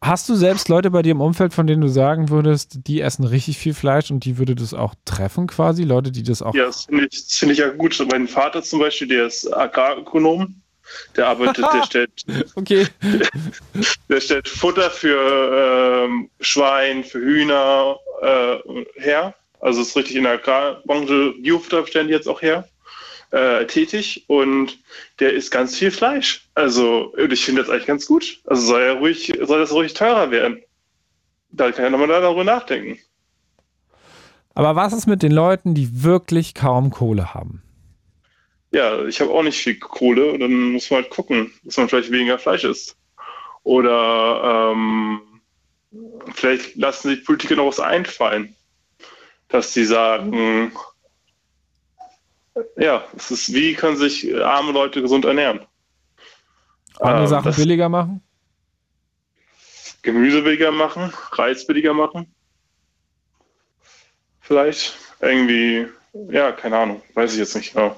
Hast 0.00 0.28
du 0.28 0.36
selbst 0.36 0.68
Leute 0.68 0.90
bei 0.90 1.02
dir 1.02 1.10
im 1.10 1.20
Umfeld, 1.20 1.52
von 1.52 1.66
denen 1.66 1.80
du 1.80 1.88
sagen 1.88 2.28
würdest, 2.28 2.86
die 2.86 3.00
essen 3.00 3.24
richtig 3.24 3.58
viel 3.58 3.74
Fleisch 3.74 4.10
und 4.10 4.24
die 4.24 4.38
würde 4.38 4.54
das 4.54 4.72
auch 4.72 4.94
treffen 5.04 5.48
quasi? 5.48 5.82
Leute, 5.82 6.12
die 6.12 6.22
das 6.22 6.40
auch. 6.40 6.54
Ja, 6.54 6.66
das 6.66 6.84
finde 6.84 7.08
ich, 7.10 7.24
das 7.26 7.36
finde 7.36 7.52
ich 7.54 7.58
ja 7.58 7.68
gut. 7.70 7.98
Mein 8.10 8.28
Vater 8.28 8.62
zum 8.62 8.78
Beispiel, 8.78 9.08
der 9.08 9.26
ist 9.26 9.52
Agrarökonom. 9.52 10.62
Der 11.16 11.26
arbeitet, 11.26 11.64
der 11.72 11.82
stellt, 11.86 12.10
Okay. 12.54 12.86
der 14.08 14.20
stellt 14.20 14.48
Futter 14.48 14.90
für 14.90 16.06
ähm, 16.06 16.30
Schwein, 16.40 17.04
für 17.04 17.18
Hühner 17.18 17.96
äh, 18.22 18.56
her. 19.00 19.34
Also 19.60 19.82
ist 19.82 19.96
richtig 19.96 20.16
in 20.16 20.22
der 20.22 20.34
Agrarbranche, 20.34 21.34
Biofutter 21.40 21.86
stellen 21.86 22.06
die 22.06 22.14
jetzt 22.14 22.28
auch 22.28 22.40
her, 22.40 22.68
äh, 23.30 23.66
tätig. 23.66 24.24
Und 24.26 24.78
der 25.20 25.32
isst 25.32 25.50
ganz 25.50 25.76
viel 25.76 25.90
Fleisch. 25.90 26.48
Also 26.54 27.12
und 27.16 27.32
ich 27.32 27.44
finde 27.44 27.62
das 27.62 27.70
eigentlich 27.70 27.86
ganz 27.86 28.06
gut. 28.06 28.40
Also 28.44 28.66
soll 28.66 28.82
ja 28.82 28.92
ruhig, 28.92 29.32
soll 29.42 29.60
das 29.60 29.72
ruhig 29.72 29.94
teurer 29.94 30.30
werden. 30.30 30.62
Da 31.50 31.72
kann 31.72 31.84
ja 31.84 31.90
nochmal 31.90 32.08
darüber 32.08 32.44
nachdenken. 32.44 32.98
Aber 34.54 34.76
was 34.76 34.92
ist 34.92 35.06
mit 35.06 35.22
den 35.22 35.32
Leuten, 35.32 35.74
die 35.74 36.02
wirklich 36.02 36.54
kaum 36.54 36.90
Kohle 36.90 37.32
haben? 37.32 37.62
ja, 38.70 39.04
ich 39.06 39.20
habe 39.20 39.30
auch 39.30 39.42
nicht 39.42 39.58
viel 39.58 39.78
Kohle 39.78 40.32
und 40.32 40.40
dann 40.40 40.72
muss 40.72 40.90
man 40.90 41.02
halt 41.02 41.10
gucken, 41.10 41.52
dass 41.64 41.76
man 41.76 41.88
vielleicht 41.88 42.10
weniger 42.10 42.38
Fleisch 42.38 42.64
isst. 42.64 42.96
Oder 43.62 44.72
ähm, 44.72 45.20
vielleicht 46.34 46.76
lassen 46.76 47.08
sich 47.08 47.24
Politiker 47.24 47.56
noch 47.56 47.66
was 47.66 47.80
einfallen, 47.80 48.54
dass 49.48 49.72
sie 49.72 49.84
sagen, 49.84 50.72
ja, 52.76 53.04
es 53.16 53.30
ist, 53.30 53.52
wie 53.52 53.74
können 53.74 53.96
sich 53.96 54.34
arme 54.42 54.72
Leute 54.72 55.02
gesund 55.02 55.24
ernähren? 55.24 55.60
Andere 57.00 57.22
Ähm, 57.22 57.28
Sachen 57.28 57.54
billiger 57.54 57.88
machen? 57.88 58.22
Gemüse 60.02 60.42
billiger 60.42 60.72
machen, 60.72 61.12
Reis 61.32 61.66
billiger 61.66 61.94
machen. 61.94 62.32
Vielleicht 64.40 64.96
irgendwie, 65.20 65.86
ja, 66.30 66.52
keine 66.52 66.78
Ahnung, 66.78 67.02
weiß 67.14 67.32
ich 67.34 67.38
jetzt 67.38 67.54
nicht 67.54 67.74
genau. 67.74 67.96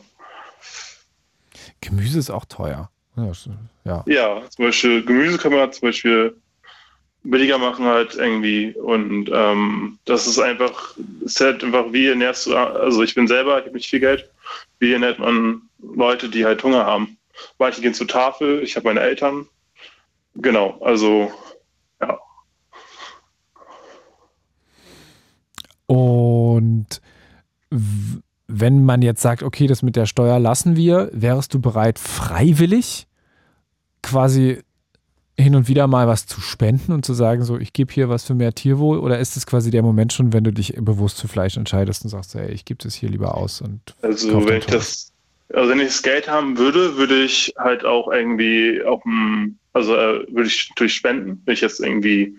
Gemüse 1.80 2.18
ist 2.18 2.30
auch 2.30 2.44
teuer. 2.44 2.90
Ja. 3.84 4.02
Ja, 4.06 4.42
zum 4.48 4.64
Beispiel 4.64 5.04
Gemüse 5.04 5.38
kann 5.38 5.52
man 5.52 5.72
zum 5.72 5.88
Beispiel 5.88 6.36
billiger 7.22 7.58
machen 7.58 7.84
halt 7.84 8.14
irgendwie 8.14 8.72
und 8.72 9.30
ähm, 9.32 9.98
das 10.06 10.26
ist 10.26 10.38
einfach, 10.38 10.96
ist 11.24 11.40
halt 11.40 11.62
einfach, 11.62 11.92
wie 11.92 12.08
ernährst 12.08 12.46
du, 12.46 12.56
also 12.56 13.02
ich 13.02 13.14
bin 13.14 13.28
selber, 13.28 13.58
ich 13.58 13.66
habe 13.66 13.74
nicht 13.74 13.90
viel 13.90 14.00
Geld, 14.00 14.29
wie 14.80 14.92
ernährt 14.92 15.20
man 15.20 15.62
Leute, 15.78 16.28
die 16.28 16.44
halt 16.44 16.64
Hunger 16.64 16.84
haben? 16.84 17.18
Manche 17.58 17.80
gehen 17.80 17.94
zur 17.94 18.08
Tafel, 18.08 18.62
ich 18.62 18.76
habe 18.76 18.88
meine 18.88 19.00
Eltern, 19.00 19.46
genau, 20.34 20.80
also 20.80 21.32
ja. 22.00 22.18
Und 25.86 27.00
wenn 28.48 28.84
man 28.84 29.02
jetzt 29.02 29.22
sagt, 29.22 29.42
okay, 29.42 29.66
das 29.66 29.82
mit 29.82 29.96
der 29.96 30.06
Steuer 30.06 30.38
lassen 30.40 30.76
wir, 30.76 31.08
wärst 31.12 31.54
du 31.54 31.60
bereit, 31.60 31.98
freiwillig 31.98 33.06
quasi 34.02 34.62
hin 35.40 35.56
und 35.56 35.68
wieder 35.68 35.86
mal 35.86 36.06
was 36.06 36.26
zu 36.26 36.40
spenden 36.40 36.92
und 36.92 37.04
zu 37.04 37.14
sagen, 37.14 37.42
so, 37.42 37.58
ich 37.58 37.72
gebe 37.72 37.92
hier 37.92 38.08
was 38.08 38.24
für 38.24 38.34
mehr 38.34 38.54
Tierwohl? 38.54 38.98
Oder 38.98 39.18
ist 39.18 39.36
es 39.36 39.46
quasi 39.46 39.70
der 39.70 39.82
Moment 39.82 40.12
schon, 40.12 40.32
wenn 40.32 40.44
du 40.44 40.52
dich 40.52 40.74
bewusst 40.78 41.20
für 41.20 41.28
Fleisch 41.28 41.56
entscheidest 41.56 42.04
und 42.04 42.10
sagst, 42.10 42.34
ey, 42.34 42.50
ich 42.50 42.64
gebe 42.64 42.82
das 42.82 42.94
hier 42.94 43.08
lieber 43.08 43.36
aus 43.36 43.60
und 43.60 43.80
Also 44.02 44.46
wenn 44.46 44.58
ich 44.58 44.66
das, 44.66 45.12
also 45.52 45.70
wenn 45.70 45.80
ich 45.80 45.88
das 45.88 46.02
Geld 46.02 46.28
haben 46.28 46.58
würde, 46.58 46.96
würde 46.96 47.22
ich 47.22 47.52
halt 47.58 47.84
auch 47.84 48.12
irgendwie 48.12 48.82
auf 48.82 49.02
dem, 49.02 49.58
also 49.72 49.94
äh, 49.94 50.26
würde 50.32 50.46
ich 50.46 50.68
natürlich 50.70 50.94
spenden, 50.94 51.42
wenn 51.44 51.54
ich 51.54 51.60
jetzt 51.60 51.80
irgendwie 51.80 52.36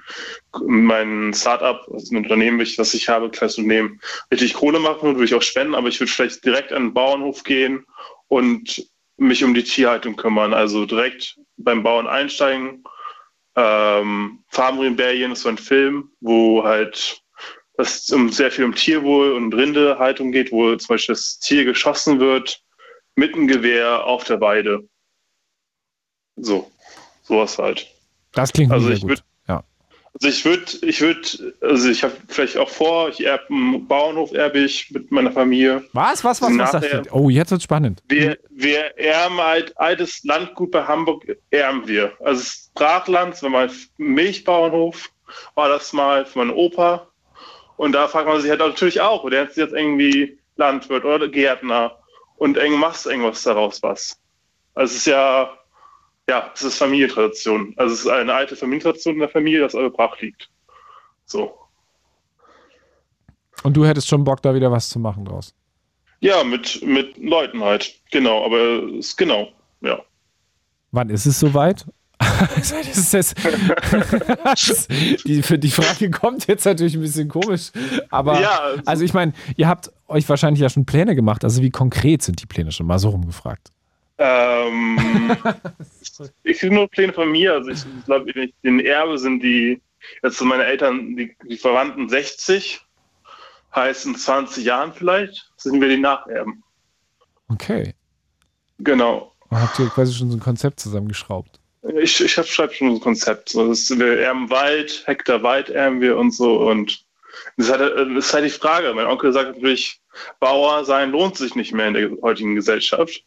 mein 0.65 1.33
Startup, 1.33 1.81
also 1.91 2.13
ein 2.13 2.23
Unternehmen, 2.23 2.59
was 2.59 2.93
ich 2.93 3.09
habe, 3.09 3.29
kleines 3.29 3.57
Unternehmen, 3.57 3.99
richtig 4.31 4.53
Kohle 4.53 4.79
machen 4.79 5.01
würde, 5.01 5.19
würde 5.19 5.25
ich 5.25 5.35
auch 5.35 5.41
spenden, 5.41 5.75
aber 5.75 5.87
ich 5.87 5.99
würde 5.99 6.11
vielleicht 6.11 6.45
direkt 6.45 6.71
an 6.71 6.83
den 6.83 6.93
Bauernhof 6.93 7.43
gehen 7.43 7.85
und 8.27 8.85
mich 9.17 9.43
um 9.43 9.53
die 9.53 9.63
Tierhaltung 9.63 10.15
kümmern. 10.15 10.53
Also 10.53 10.85
direkt 10.85 11.39
beim 11.57 11.83
Bauern 11.83 12.07
einsteigen. 12.07 12.83
Ähm, 13.55 14.43
Farm 14.47 14.79
Rebellion 14.79 15.33
ist 15.33 15.41
so 15.41 15.49
ein 15.49 15.57
Film, 15.57 16.11
wo 16.21 16.63
halt 16.63 17.21
es 17.77 18.09
um 18.11 18.29
sehr 18.29 18.51
viel 18.51 18.65
um 18.65 18.75
Tierwohl 18.75 19.33
und 19.33 19.53
Rindehaltung 19.53 20.31
geht, 20.31 20.51
wo 20.51 20.75
zum 20.75 20.95
Beispiel 20.95 21.15
das 21.15 21.39
Tier 21.39 21.65
geschossen 21.65 22.19
wird 22.19 22.63
mit 23.15 23.33
einem 23.33 23.47
Gewehr 23.47 24.05
auf 24.05 24.23
der 24.23 24.39
Weide. 24.39 24.87
So, 26.35 26.71
sowas 27.23 27.57
halt. 27.57 27.87
das 28.31 28.53
klingt 28.53 28.71
Also 28.71 28.87
sehr 28.87 28.97
ich 28.97 29.01
gut. 29.01 29.23
Also 30.13 30.27
ich 30.27 30.43
würde, 30.43 30.65
ich 30.81 30.99
würde, 30.99 31.53
also 31.61 31.89
ich 31.89 32.03
habe 32.03 32.13
vielleicht 32.27 32.57
auch 32.57 32.69
vor, 32.69 33.09
ich 33.09 33.25
erbe 33.25 33.45
einen 33.49 33.87
Bauernhof, 33.87 34.33
erbe 34.33 34.59
ich 34.59 34.91
mit 34.91 35.09
meiner 35.09 35.31
Familie. 35.31 35.83
Was, 35.93 36.23
was, 36.23 36.41
was, 36.41 36.49
was 36.49 36.57
Nachher- 36.57 36.81
sagst 36.81 37.05
du? 37.07 37.13
Oh, 37.13 37.29
jetzt 37.29 37.49
wird's 37.51 37.63
spannend. 37.63 38.03
Wir, 38.09 38.37
wir 38.49 38.97
erben 38.97 39.37
halt 39.37 39.77
altes 39.77 40.21
Landgut 40.23 40.71
bei 40.71 40.83
Hamburg, 40.83 41.25
erben 41.49 41.87
wir. 41.87 42.11
Also 42.19 42.43
Brachland, 42.75 43.35
es 43.35 43.43
war 43.43 43.49
mal 43.49 43.69
ein 43.69 43.75
Milchbauernhof, 43.97 45.09
war 45.55 45.69
das 45.69 45.93
mal 45.93 46.25
für 46.25 46.39
meinen 46.39 46.51
Opa. 46.51 47.07
Und 47.77 47.93
da 47.93 48.07
fragt 48.07 48.27
man 48.27 48.41
sich 48.41 48.49
halt 48.49 48.59
natürlich 48.59 48.99
auch, 49.01 49.27
der 49.29 49.47
ist 49.47 49.57
jetzt 49.57 49.73
irgendwie 49.73 50.37
Landwirt 50.57 51.05
oder 51.05 51.27
Gärtner 51.29 51.97
und 52.35 52.57
eng 52.57 52.73
machst 52.73 53.05
irgendwas 53.05 53.41
daraus 53.43 53.81
was. 53.81 54.19
Also 54.75 54.91
es 54.91 54.97
ist 54.97 55.07
ja, 55.07 55.51
ja, 56.31 56.49
es 56.55 56.61
ist 56.61 56.77
Familientradition. 56.77 57.73
Also 57.75 57.93
es 57.93 57.99
ist 58.01 58.07
eine 58.07 58.33
alte 58.33 58.55
Familientradition 58.55 59.15
in 59.15 59.19
der 59.19 59.27
Familie, 59.27 59.59
dass 59.59 59.75
eure 59.75 59.89
Brach 59.89 60.17
liegt. 60.21 60.49
So. 61.25 61.53
Und 63.63 63.75
du 63.75 63.85
hättest 63.85 64.07
schon 64.07 64.23
Bock, 64.23 64.41
da 64.41 64.55
wieder 64.55 64.71
was 64.71 64.87
zu 64.87 64.97
machen 64.97 65.25
draus. 65.25 65.53
Ja, 66.21 66.41
mit, 66.45 66.81
mit 66.85 67.17
Leuten 67.17 67.61
halt. 67.61 67.99
Genau, 68.11 68.45
aber 68.45 68.81
es 68.97 69.07
ist 69.07 69.17
genau, 69.17 69.49
ja. 69.81 69.99
Wann 70.91 71.09
ist 71.09 71.25
es 71.25 71.37
soweit? 71.37 71.85
das 72.55 72.71
ist 72.71 73.13
jetzt, 73.13 73.35
die, 75.25 75.43
für 75.43 75.59
die 75.59 75.69
Frage 75.69 76.11
kommt 76.11 76.47
jetzt 76.47 76.63
natürlich 76.63 76.95
ein 76.95 77.01
bisschen 77.01 77.27
komisch. 77.27 77.71
Aber 78.09 78.39
Ja, 78.39 78.61
also 78.85 79.03
ich 79.03 79.13
meine, 79.13 79.33
ihr 79.57 79.67
habt 79.67 79.91
euch 80.07 80.29
wahrscheinlich 80.29 80.61
ja 80.61 80.69
schon 80.69 80.85
Pläne 80.85 81.13
gemacht. 81.13 81.43
Also 81.43 81.61
wie 81.61 81.71
konkret 81.71 82.21
sind 82.21 82.41
die 82.41 82.45
Pläne 82.45 82.71
schon 82.71 82.85
mal 82.85 82.99
so 82.99 83.09
rumgefragt? 83.09 83.73
Ähm, 84.23 84.99
ich 86.43 86.59
kriege 86.59 86.75
nur 86.75 86.87
Pläne 86.87 87.11
von 87.11 87.31
mir. 87.31 87.53
Also 87.53 87.71
ich 87.71 87.83
glaube, 88.05 88.31
den 88.63 88.79
Erbe 88.79 89.17
sind 89.17 89.41
die, 89.41 89.81
jetzt 90.21 90.37
sind 90.37 90.47
meine 90.47 90.63
Eltern, 90.63 91.15
die, 91.15 91.35
die 91.49 91.57
Verwandten 91.57 92.07
60, 92.07 92.81
heißt 93.73 94.05
in 94.05 94.15
20 94.15 94.63
Jahren 94.63 94.93
vielleicht, 94.93 95.51
sind 95.57 95.81
wir 95.81 95.89
die 95.89 95.97
Nacherben. 95.97 96.63
Okay. 97.49 97.95
Genau. 98.77 99.33
Habt 99.49 99.79
ihr 99.79 99.87
quasi 99.87 100.13
schon 100.13 100.29
so 100.29 100.37
ein 100.37 100.41
Konzept 100.41 100.79
zusammengeschraubt. 100.79 101.59
Ich, 101.95 102.23
ich 102.23 102.31
schreibe 102.31 102.73
schon 102.73 102.91
so 102.91 102.97
ein 102.97 103.01
Konzept. 103.01 103.49
So, 103.49 103.67
das 103.67 103.89
wir 103.89 104.19
erben 104.19 104.51
Wald, 104.51 105.03
Hektar 105.07 105.41
Wald 105.41 105.69
erben 105.69 105.99
wir 105.99 106.15
und 106.15 106.31
so. 106.31 106.59
Und 106.69 107.03
Das 107.57 107.67
ist, 107.67 107.73
halt, 107.73 108.15
das 108.15 108.25
ist 108.25 108.33
halt 108.33 108.45
die 108.45 108.49
Frage. 108.49 108.93
Mein 108.93 109.07
Onkel 109.07 109.33
sagt 109.33 109.55
natürlich, 109.55 109.99
Bauer 110.39 110.85
sein 110.85 111.11
lohnt 111.11 111.37
sich 111.37 111.55
nicht 111.55 111.73
mehr 111.73 111.87
in 111.87 111.95
der 111.95 112.11
heutigen 112.21 112.53
Gesellschaft. 112.53 113.23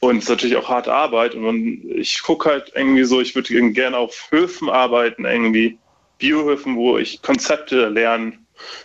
Und 0.00 0.18
es 0.18 0.24
ist 0.24 0.30
natürlich 0.30 0.56
auch 0.56 0.68
harte 0.68 0.92
Arbeit. 0.92 1.34
Und 1.34 1.82
ich 1.90 2.22
gucke 2.22 2.50
halt 2.50 2.72
irgendwie 2.74 3.04
so, 3.04 3.20
ich 3.20 3.34
würde 3.34 3.72
gerne 3.72 3.96
auf 3.96 4.28
Höfen 4.30 4.68
arbeiten, 4.68 5.24
irgendwie 5.24 5.78
Biohöfen, 6.18 6.76
wo 6.76 6.98
ich 6.98 7.22
Konzepte 7.22 7.88
lerne, 7.88 8.38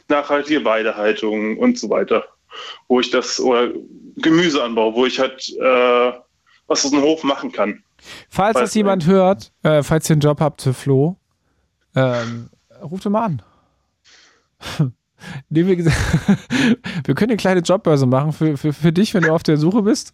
nachhaltige 0.07 0.63
Weidehaltung 0.63 1.57
und 1.57 1.77
so 1.77 1.89
weiter. 1.89 2.25
Wo 2.87 2.99
ich 2.99 3.09
das, 3.09 3.39
oder 3.39 3.71
Gemüse 4.17 4.63
anbaue, 4.63 4.93
wo 4.93 5.05
ich 5.05 5.19
halt 5.19 5.49
äh, 5.59 6.11
was 6.67 6.85
aus 6.85 6.91
dem 6.91 7.01
Hof 7.01 7.23
machen 7.23 7.51
kann. 7.51 7.83
Falls 8.29 8.57
das 8.57 8.73
jemand 8.73 9.05
hört, 9.05 9.51
äh, 9.63 9.83
falls 9.83 10.09
ihr 10.09 10.13
einen 10.13 10.21
Job 10.21 10.39
habt 10.39 10.61
für 10.61 10.73
Flo, 10.73 11.17
ähm, 11.95 12.49
ruft 12.81 13.05
ihn 13.05 13.11
mal 13.11 13.25
an. 13.25 13.41
Nee, 15.49 15.65
wir, 15.65 15.77
wir, 17.05 17.15
können 17.15 17.31
eine 17.31 17.37
kleine 17.37 17.61
Jobbörse 17.61 18.05
machen 18.05 18.31
für, 18.31 18.57
für, 18.57 18.73
für 18.73 18.91
dich, 18.91 19.13
wenn 19.13 19.23
du 19.23 19.31
auf 19.31 19.43
der 19.43 19.57
Suche 19.57 19.81
bist. 19.83 20.13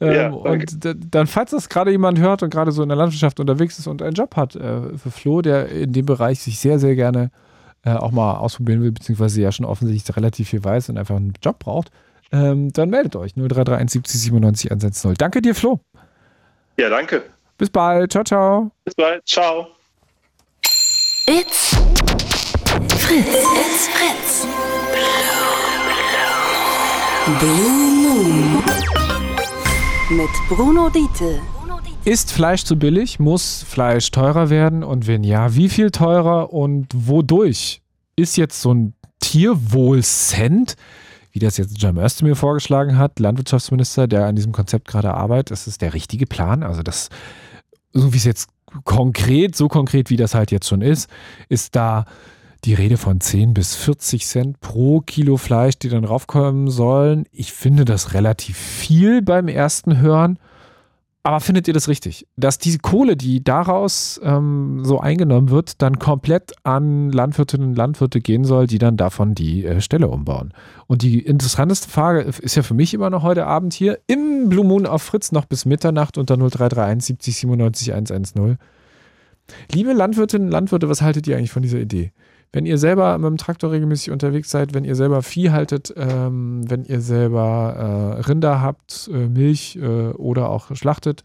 Ähm, 0.00 0.14
ja, 0.14 0.30
und 0.30 0.78
dann, 1.14 1.26
falls 1.26 1.52
das 1.52 1.68
gerade 1.68 1.90
jemand 1.90 2.18
hört 2.18 2.42
und 2.42 2.50
gerade 2.50 2.72
so 2.72 2.82
in 2.82 2.88
der 2.88 2.96
Landwirtschaft 2.96 3.40
unterwegs 3.40 3.78
ist 3.78 3.86
und 3.86 4.02
einen 4.02 4.14
Job 4.14 4.36
hat, 4.36 4.56
äh, 4.56 4.96
für 4.96 5.10
Flo, 5.10 5.42
der 5.42 5.68
in 5.68 5.92
dem 5.92 6.06
Bereich 6.06 6.40
sich 6.40 6.58
sehr, 6.58 6.78
sehr 6.78 6.94
gerne 6.94 7.30
äh, 7.84 7.92
auch 7.92 8.10
mal 8.10 8.34
ausprobieren 8.34 8.82
will, 8.82 8.92
beziehungsweise 8.92 9.40
ja 9.40 9.52
schon 9.52 9.66
offensichtlich 9.66 10.16
relativ 10.16 10.48
viel 10.48 10.64
weiß 10.64 10.88
und 10.88 10.98
einfach 10.98 11.16
einen 11.16 11.34
Job 11.42 11.60
braucht, 11.60 11.90
ähm, 12.32 12.72
dann 12.72 12.90
meldet 12.90 13.16
euch 13.16 13.34
0331 13.34 13.92
70 13.92 14.20
97 14.20 14.70
110. 14.70 15.14
Danke 15.14 15.40
dir, 15.40 15.54
Flo. 15.54 15.80
Ja, 16.78 16.88
danke. 16.90 17.22
Bis 17.56 17.70
bald. 17.70 18.12
Ciao, 18.12 18.24
ciao. 18.24 18.70
Bis 18.84 18.94
bald. 18.94 19.26
Ciao. 19.26 19.68
It's 21.26 21.76
Fritz. 22.68 23.26
It's 23.26 23.88
Fritz. 23.88 24.46
Blue 27.40 27.90
Moon. 28.02 28.62
Mit 30.10 30.28
Bruno 30.50 30.90
Diete. 30.90 31.40
Ist 32.04 32.30
Fleisch 32.30 32.64
zu 32.64 32.78
billig? 32.78 33.18
Muss 33.18 33.64
Fleisch 33.66 34.10
teurer 34.10 34.50
werden? 34.50 34.84
Und 34.84 35.06
wenn 35.06 35.24
ja, 35.24 35.54
wie 35.54 35.70
viel 35.70 35.90
teurer 35.90 36.52
und 36.52 36.88
wodurch? 36.94 37.80
Ist 38.16 38.36
jetzt 38.36 38.60
so 38.60 38.74
ein 38.74 38.94
Tierwohl-Cent, 39.20 40.76
wie 41.32 41.38
das 41.38 41.56
jetzt 41.56 41.80
Jam 41.80 41.96
Özdemir 41.96 42.36
vorgeschlagen 42.36 42.98
hat, 42.98 43.18
Landwirtschaftsminister, 43.18 44.06
der 44.06 44.26
an 44.26 44.36
diesem 44.36 44.52
Konzept 44.52 44.88
gerade 44.88 45.14
arbeitet, 45.14 45.52
ist 45.52 45.66
das 45.66 45.78
der 45.78 45.94
richtige 45.94 46.26
Plan? 46.26 46.62
Also 46.62 46.82
das, 46.82 47.08
so 47.94 48.12
wie 48.12 48.18
es 48.18 48.24
jetzt 48.24 48.50
konkret, 48.84 49.56
so 49.56 49.68
konkret 49.68 50.10
wie 50.10 50.16
das 50.16 50.34
halt 50.34 50.50
jetzt 50.50 50.68
schon 50.68 50.82
ist, 50.82 51.08
ist 51.48 51.74
da 51.74 52.04
die 52.64 52.74
Rede 52.74 52.96
von 52.96 53.20
10 53.20 53.54
bis 53.54 53.74
40 53.76 54.26
Cent 54.26 54.60
pro 54.60 55.00
Kilo 55.00 55.36
Fleisch, 55.36 55.78
die 55.78 55.88
dann 55.88 56.04
raufkommen 56.04 56.68
sollen. 56.68 57.24
Ich 57.32 57.52
finde 57.52 57.84
das 57.84 58.14
relativ 58.14 58.56
viel 58.56 59.22
beim 59.22 59.48
ersten 59.48 59.98
Hören. 59.98 60.38
Aber 61.24 61.40
findet 61.40 61.68
ihr 61.68 61.74
das 61.74 61.88
richtig, 61.88 62.26
dass 62.36 62.56
diese 62.56 62.78
Kohle, 62.78 63.14
die 63.14 63.44
daraus 63.44 64.18
ähm, 64.22 64.80
so 64.84 64.98
eingenommen 64.98 65.50
wird, 65.50 65.82
dann 65.82 65.98
komplett 65.98 66.54
an 66.62 67.10
Landwirtinnen 67.10 67.68
und 67.68 67.74
Landwirte 67.76 68.20
gehen 68.20 68.44
soll, 68.44 68.66
die 68.66 68.78
dann 68.78 68.96
davon 68.96 69.34
die 69.34 69.66
äh, 69.66 69.82
Stelle 69.82 70.08
umbauen? 70.08 70.54
Und 70.86 71.02
die 71.02 71.18
interessanteste 71.18 71.90
Frage 71.90 72.20
ist 72.20 72.54
ja 72.54 72.62
für 72.62 72.72
mich 72.72 72.94
immer 72.94 73.10
noch 73.10 73.24
heute 73.24 73.46
Abend 73.46 73.74
hier 73.74 73.98
im 74.06 74.48
Blue 74.48 74.64
Moon 74.64 74.86
auf 74.86 75.02
Fritz 75.02 75.30
noch 75.30 75.44
bis 75.44 75.66
Mitternacht 75.66 76.16
unter 76.16 76.36
0331 76.36 77.04
70 77.04 77.36
97 77.36 77.92
110. 77.92 78.56
Liebe 79.72 79.92
Landwirtinnen 79.92 80.46
und 80.48 80.52
Landwirte, 80.52 80.88
was 80.88 81.02
haltet 81.02 81.26
ihr 81.26 81.36
eigentlich 81.36 81.50
von 81.50 81.62
dieser 81.62 81.78
Idee? 81.78 82.12
Wenn 82.52 82.66
ihr 82.66 82.78
selber 82.78 83.16
mit 83.18 83.28
dem 83.28 83.36
Traktor 83.36 83.72
regelmäßig 83.72 84.10
unterwegs 84.10 84.50
seid, 84.50 84.72
wenn 84.72 84.84
ihr 84.84 84.94
selber 84.94 85.22
Vieh 85.22 85.50
haltet, 85.50 85.92
ähm, 85.96 86.68
wenn 86.68 86.84
ihr 86.84 87.00
selber 87.00 88.16
äh, 88.18 88.20
Rinder 88.22 88.62
habt, 88.62 89.10
äh, 89.12 89.28
Milch 89.28 89.76
äh, 89.76 90.10
oder 90.10 90.48
auch 90.48 90.74
schlachtet, 90.74 91.24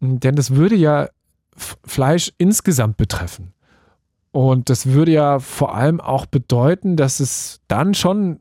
denn 0.00 0.34
das 0.34 0.54
würde 0.54 0.74
ja 0.74 1.08
Fleisch 1.56 2.32
insgesamt 2.38 2.96
betreffen. 2.96 3.52
Und 4.32 4.68
das 4.68 4.86
würde 4.86 5.12
ja 5.12 5.38
vor 5.38 5.74
allem 5.74 6.00
auch 6.00 6.26
bedeuten, 6.26 6.96
dass 6.96 7.20
es 7.20 7.60
dann 7.68 7.94
schon 7.94 8.40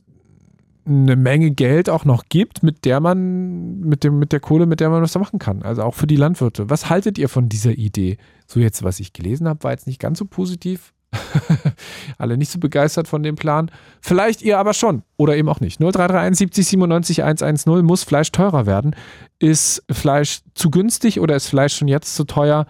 eine 0.85 1.15
Menge 1.15 1.51
Geld 1.51 1.89
auch 1.89 2.05
noch 2.05 2.25
gibt, 2.29 2.61
mit 2.61 2.85
der 2.85 2.99
man, 2.99 3.79
mit 3.79 4.03
dem, 4.03 4.19
mit 4.19 4.31
der 4.31 4.39
Kohle, 4.39 4.65
mit 4.65 4.79
der 4.79 4.89
man 4.89 5.01
was 5.01 5.17
machen 5.17 5.39
kann. 5.39 5.63
Also 5.63 5.83
auch 5.83 5.95
für 5.95 6.05
die 6.05 6.15
Landwirte. 6.15 6.69
Was 6.69 6.89
haltet 6.89 7.17
ihr 7.17 7.29
von 7.29 7.49
dieser 7.49 7.71
Idee? 7.71 8.17
So 8.45 8.59
jetzt, 8.59 8.83
was 8.83 8.99
ich 8.99 9.13
gelesen 9.13 9.47
habe, 9.47 9.63
war 9.63 9.71
jetzt 9.71 9.87
nicht 9.87 9.99
ganz 9.99 10.19
so 10.19 10.25
positiv. 10.25 10.93
Alle 12.17 12.37
nicht 12.37 12.51
so 12.51 12.59
begeistert 12.59 13.07
von 13.07 13.23
dem 13.23 13.35
Plan. 13.35 13.71
Vielleicht 14.01 14.41
ihr 14.41 14.59
aber 14.59 14.73
schon 14.73 15.03
oder 15.17 15.35
eben 15.35 15.49
auch 15.49 15.59
nicht. 15.59 15.79
0331 15.79 16.37
70 16.37 16.67
97 16.67 17.23
110 17.23 17.85
muss 17.85 18.03
Fleisch 18.03 18.31
teurer 18.31 18.65
werden. 18.65 18.95
Ist 19.39 19.83
Fleisch 19.91 20.41
zu 20.53 20.69
günstig 20.69 21.19
oder 21.19 21.35
ist 21.35 21.47
Fleisch 21.47 21.75
schon 21.75 21.87
jetzt 21.87 22.15
zu 22.15 22.23
teuer? 22.23 22.65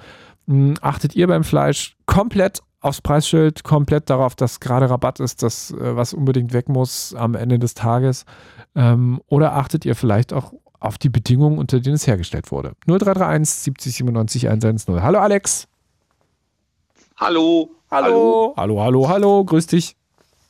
Hm, 0.47 0.75
achtet 0.81 1.15
ihr 1.15 1.27
beim 1.27 1.43
Fleisch 1.43 1.95
komplett 2.05 2.61
aufs 2.81 3.01
Preisschild, 3.01 3.63
komplett 3.63 4.09
darauf, 4.09 4.35
dass 4.35 4.59
gerade 4.59 4.89
Rabatt 4.89 5.19
ist, 5.19 5.41
das 5.41 5.71
äh, 5.71 5.95
was 5.95 6.13
unbedingt 6.13 6.53
weg 6.53 6.69
muss 6.69 7.15
am 7.15 7.33
Ende 7.33 7.57
des 7.57 7.73
Tages? 7.73 8.25
Ähm, 8.75 9.21
oder 9.27 9.53
achtet 9.53 9.85
ihr 9.85 9.95
vielleicht 9.95 10.33
auch 10.33 10.53
auf 10.79 10.99
die 10.99 11.09
Bedingungen, 11.09 11.57
unter 11.57 11.79
denen 11.79 11.95
es 11.95 12.05
hergestellt 12.05 12.51
wurde? 12.51 12.73
0331 12.85 13.55
70 13.55 13.95
97 13.95 14.47
110. 14.49 15.01
Hallo 15.01 15.19
Alex. 15.19 15.67
Hallo. 17.17 17.71
Hallo. 17.95 18.53
Hallo, 18.57 18.81
hallo, 18.81 19.07
hallo. 19.07 19.45
Grüß 19.45 19.67
dich. 19.67 19.95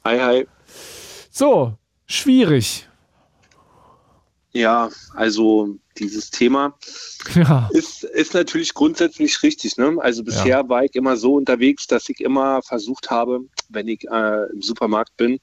Hi, 0.03 0.19
hi. 0.19 0.47
So, 1.29 1.77
schwierig. 2.07 2.89
Ja, 4.51 4.89
also 5.13 5.77
dieses 5.99 6.31
Thema 6.31 6.75
ja. 7.35 7.69
ist, 7.71 8.03
ist 8.03 8.33
natürlich 8.33 8.73
grundsätzlich 8.73 9.43
richtig. 9.43 9.77
Ne? 9.77 9.95
Also 9.99 10.23
bisher 10.23 10.61
ja. 10.61 10.69
war 10.69 10.85
ich 10.85 10.95
immer 10.95 11.17
so 11.17 11.35
unterwegs, 11.35 11.85
dass 11.85 12.09
ich 12.09 12.19
immer 12.19 12.63
versucht 12.63 13.11
habe, 13.11 13.41
wenn 13.69 13.89
ich 13.89 14.07
äh, 14.09 14.51
im 14.51 14.63
Supermarkt 14.63 15.15
bin 15.15 15.39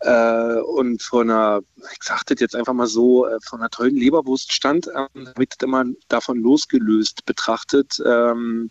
äh, 0.00 0.58
und 0.60 1.02
von 1.02 1.30
einer, 1.30 1.60
ich 1.90 2.02
sag 2.02 2.24
das 2.26 2.38
jetzt 2.38 2.54
einfach 2.54 2.74
mal 2.74 2.86
so, 2.86 3.26
äh, 3.26 3.38
von 3.42 3.60
einer 3.60 3.70
tollen 3.70 3.96
Leberwurst 3.96 4.52
stand, 4.52 4.88
ähm, 4.88 5.26
habe 5.26 5.42
ich 5.42 5.48
das 5.48 5.66
immer 5.66 5.86
davon 6.08 6.36
losgelöst 6.38 7.24
betrachtet, 7.24 7.96
ähm, 8.04 8.70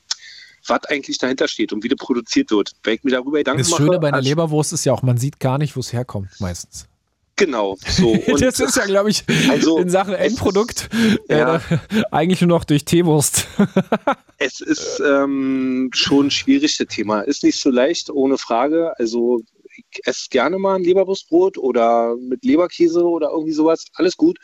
was 0.67 0.85
eigentlich 0.85 1.17
dahinter 1.17 1.47
steht 1.47 1.73
und 1.73 1.83
wie 1.83 1.89
das 1.89 1.97
produziert 1.97 2.51
wird. 2.51 2.71
Wenn 2.83 2.95
ich 2.95 3.03
mir 3.03 3.11
darüber 3.11 3.37
Gedanken 3.37 3.63
Das 3.63 3.75
Schöne 3.75 3.99
bei 3.99 4.09
einer 4.09 4.21
Leberwurst 4.21 4.73
ist 4.73 4.85
ja 4.85 4.93
auch, 4.93 5.01
man 5.01 5.17
sieht 5.17 5.39
gar 5.39 5.57
nicht, 5.57 5.75
wo 5.75 5.79
es 5.79 5.93
herkommt, 5.93 6.29
meistens. 6.39 6.87
Genau, 7.35 7.77
so. 7.87 8.11
Und 8.27 8.41
das 8.41 8.59
ist 8.59 8.77
ja, 8.77 8.85
glaube 8.85 9.09
ich, 9.09 9.23
also, 9.49 9.79
in 9.79 9.89
Sachen 9.89 10.13
Endprodukt 10.13 10.89
ja. 11.29 11.55
äh, 11.55 11.59
eigentlich 12.11 12.41
nur 12.41 12.49
noch 12.49 12.63
durch 12.63 12.85
Teewurst. 12.85 13.47
es 14.37 14.61
ist 14.61 15.01
ähm, 15.05 15.89
schon 15.93 16.27
ein 16.27 16.31
schwieriges 16.31 16.77
Thema. 16.89 17.21
Ist 17.21 17.43
nicht 17.43 17.59
so 17.59 17.71
leicht, 17.71 18.09
ohne 18.11 18.37
Frage. 18.37 18.93
Also 18.99 19.41
ich 19.75 20.01
esse 20.05 20.29
gerne 20.29 20.59
mal 20.59 20.75
ein 20.75 20.83
Leberwurstbrot 20.83 21.57
oder 21.57 22.15
mit 22.17 22.45
Leberkäse 22.45 23.03
oder 23.03 23.31
irgendwie 23.31 23.53
sowas. 23.53 23.85
Alles 23.95 24.15
gut. 24.15 24.37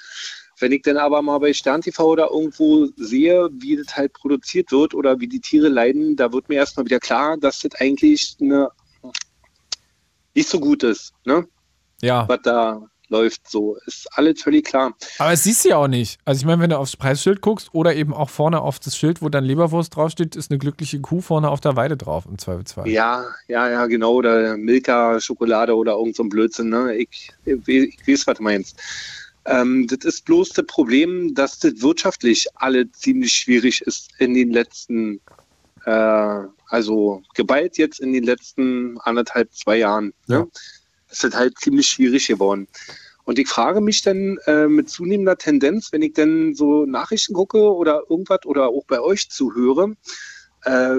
Wenn 0.59 0.71
ich 0.71 0.81
dann 0.81 0.97
aber 0.97 1.21
mal 1.21 1.37
bei 1.39 1.53
Stern 1.53 1.81
TV 1.81 2.05
oder 2.05 2.29
irgendwo 2.31 2.87
sehe, 2.97 3.49
wie 3.53 3.77
das 3.77 3.95
halt 3.95 4.13
produziert 4.13 4.71
wird 4.71 4.93
oder 4.93 5.19
wie 5.19 5.27
die 5.27 5.39
Tiere 5.39 5.69
leiden, 5.69 6.15
da 6.15 6.31
wird 6.31 6.49
mir 6.49 6.55
erstmal 6.55 6.85
wieder 6.85 6.99
klar, 6.99 7.37
dass 7.37 7.59
das 7.59 7.75
eigentlich 7.79 8.35
eine 8.41 8.69
nicht 10.35 10.49
so 10.49 10.59
gut 10.59 10.83
ist, 10.83 11.13
ne? 11.25 11.47
Ja. 12.01 12.27
Was 12.27 12.39
da 12.43 12.81
läuft, 13.09 13.49
so 13.49 13.75
ist 13.85 14.07
alles 14.13 14.41
völlig 14.41 14.65
klar. 14.65 14.93
Aber 15.17 15.33
es 15.33 15.43
siehst 15.43 15.65
du 15.65 15.69
ja 15.69 15.77
auch 15.77 15.87
nicht. 15.87 16.19
Also 16.25 16.39
ich 16.39 16.45
meine, 16.45 16.61
wenn 16.61 16.69
du 16.69 16.77
aufs 16.77 16.95
Preisschild 16.95 17.41
guckst 17.41 17.69
oder 17.73 17.95
eben 17.95 18.13
auch 18.13 18.29
vorne 18.29 18.61
auf 18.61 18.79
das 18.79 18.95
Schild, 18.95 19.21
wo 19.21 19.29
dann 19.29 19.43
Leberwurst 19.43 19.95
draufsteht, 19.95 20.35
ist 20.35 20.51
eine 20.51 20.59
glückliche 20.59 21.01
Kuh 21.01 21.21
vorne 21.21 21.49
auf 21.49 21.59
der 21.59 21.75
Weide 21.75 21.97
drauf 21.97 22.25
im 22.29 22.37
Zweifelsfall. 22.37 22.87
Ja, 22.87 23.25
ja, 23.47 23.69
ja, 23.69 23.85
genau. 23.87 24.13
Oder 24.13 24.57
Milka, 24.57 25.19
Schokolade 25.19 25.75
oder 25.75 25.93
irgend 25.93 26.15
so 26.15 26.23
ein 26.23 26.29
Blödsinn. 26.29 26.69
Ne? 26.69 26.95
Ich, 26.95 27.31
ich, 27.45 27.67
ich 27.67 28.07
weiß, 28.07 28.27
was 28.27 28.37
du 28.37 28.43
meinst. 28.43 28.79
Ähm, 29.45 29.87
das 29.87 30.05
ist 30.05 30.25
bloß 30.25 30.49
das 30.49 30.65
Problem, 30.65 31.33
dass 31.33 31.59
das 31.59 31.81
wirtschaftlich 31.81 32.47
alle 32.55 32.91
ziemlich 32.91 33.33
schwierig 33.33 33.81
ist 33.81 34.09
in 34.19 34.33
den 34.33 34.51
letzten, 34.51 35.21
äh, 35.85 36.41
also 36.67 37.21
geballt 37.35 37.77
jetzt 37.77 37.99
in 37.99 38.13
den 38.13 38.23
letzten 38.23 38.97
anderthalb, 38.99 39.53
zwei 39.53 39.77
Jahren. 39.77 40.13
Ne? 40.27 40.37
Ja. 40.37 40.47
Es 41.09 41.23
ist 41.23 41.35
halt 41.35 41.57
ziemlich 41.57 41.87
schwierig 41.87 42.27
geworden. 42.27 42.67
Und 43.23 43.37
ich 43.39 43.47
frage 43.47 43.79
mich 43.81 44.01
dann 44.01 44.37
äh, 44.45 44.67
mit 44.67 44.89
zunehmender 44.89 45.37
Tendenz, 45.37 45.91
wenn 45.91 46.01
ich 46.01 46.13
dann 46.13 46.55
so 46.55 46.85
Nachrichten 46.85 47.33
gucke 47.33 47.59
oder 47.59 48.03
irgendwas 48.09 48.45
oder 48.45 48.69
auch 48.69 48.85
bei 48.85 48.99
euch 48.99 49.29
zuhöre, 49.29 49.95
äh, 50.63 50.95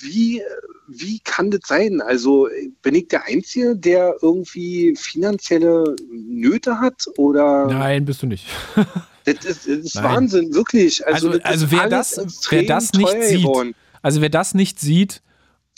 wie, 0.00 0.42
wie 0.88 1.18
kann 1.20 1.50
das 1.50 1.60
sein? 1.66 2.00
Also 2.00 2.48
bin 2.82 2.94
ich 2.94 3.08
der 3.08 3.24
Einzige, 3.24 3.76
der 3.76 4.16
irgendwie 4.22 4.94
finanzielle 4.96 5.96
Nöte 6.10 6.78
hat? 6.80 7.06
Oder? 7.16 7.66
Nein, 7.66 8.04
bist 8.04 8.22
du 8.22 8.26
nicht. 8.26 8.46
das 9.24 9.44
ist, 9.44 9.68
das 9.68 9.78
ist 9.78 10.02
Wahnsinn, 10.02 10.52
wirklich. 10.54 11.06
Also, 11.06 11.30
also, 11.30 11.40
also 11.42 11.70
wer, 11.70 11.88
das, 11.88 12.20
wer 12.50 12.64
das 12.64 12.92
nicht 12.92 13.22
sieht, 13.22 13.42
geworden. 13.42 13.74
also 14.02 14.20
wer 14.20 14.30
das 14.30 14.54
nicht 14.54 14.80
sieht, 14.80 15.22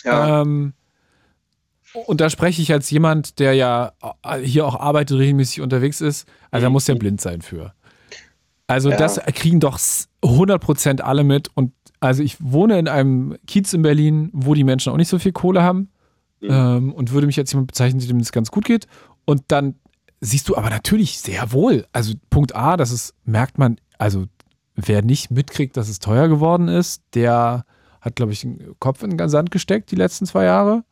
ja. 0.05 0.43
ähm, 0.43 0.73
und 2.07 2.21
da 2.21 2.29
spreche 2.29 2.61
ich 2.61 2.73
als 2.73 2.91
jemand, 2.91 3.39
der 3.39 3.55
ja 3.55 3.93
hier 4.43 4.67
auch 4.67 4.79
arbeitet, 4.79 5.19
regelmäßig 5.19 5.63
unterwegs 5.63 6.01
ist, 6.01 6.29
also 6.51 6.67
da 6.67 6.71
muss 6.71 6.85
der 6.85 6.97
blind 6.97 7.21
sein 7.21 7.41
für. 7.41 7.73
Also 8.67 8.91
Ja. 8.91 8.97
das 8.97 9.19
kriegen 9.35 9.61
doch 9.61 9.79
100% 10.23 11.01
alle 11.01 11.25
mit 11.25 11.51
und 11.55 11.73
also 12.01 12.23
ich 12.23 12.37
wohne 12.41 12.79
in 12.79 12.89
einem 12.89 13.37
Kiez 13.47 13.73
in 13.73 13.83
Berlin, 13.83 14.31
wo 14.33 14.55
die 14.55 14.65
Menschen 14.65 14.93
auch 14.93 14.97
nicht 14.97 15.09
so 15.09 15.19
viel 15.19 15.33
Kohle 15.33 15.63
haben 15.63 15.91
ähm, 16.43 16.93
und 16.93 17.13
würde 17.13 17.27
mich 17.27 17.39
als 17.39 17.53
jemand 17.53 17.69
bezeichnen, 17.69 18.01
dem 18.01 18.21
es 18.21 18.33
ganz 18.33 18.51
gut 18.51 18.65
geht 18.65 18.87
und 19.25 19.43
dann 19.49 19.77
siehst 20.21 20.49
du 20.49 20.57
aber 20.57 20.71
natürlich 20.71 21.19
sehr 21.19 21.53
wohl, 21.53 21.87
also 21.93 22.15
Punkt 22.31 22.55
A, 22.57 22.77
das 22.77 22.91
ist, 22.91 23.15
merkt 23.25 23.59
man, 23.59 23.79
also 23.99 24.27
wer 24.75 25.03
nicht 25.03 25.31
mitkriegt, 25.31 25.77
dass 25.77 25.89
es 25.89 25.99
teuer 25.99 26.29
geworden 26.29 26.69
ist, 26.69 27.03
der 27.15 27.65
hat, 28.01 28.17
glaube 28.17 28.33
ich, 28.33 28.43
den 28.43 28.75
Kopf 28.79 29.03
in 29.03 29.17
den 29.17 29.29
Sand 29.29 29.51
gesteckt 29.51 29.91
die 29.91 29.97
letzten 29.97 30.27
zwei 30.27 30.45
Jahre. 30.45 30.85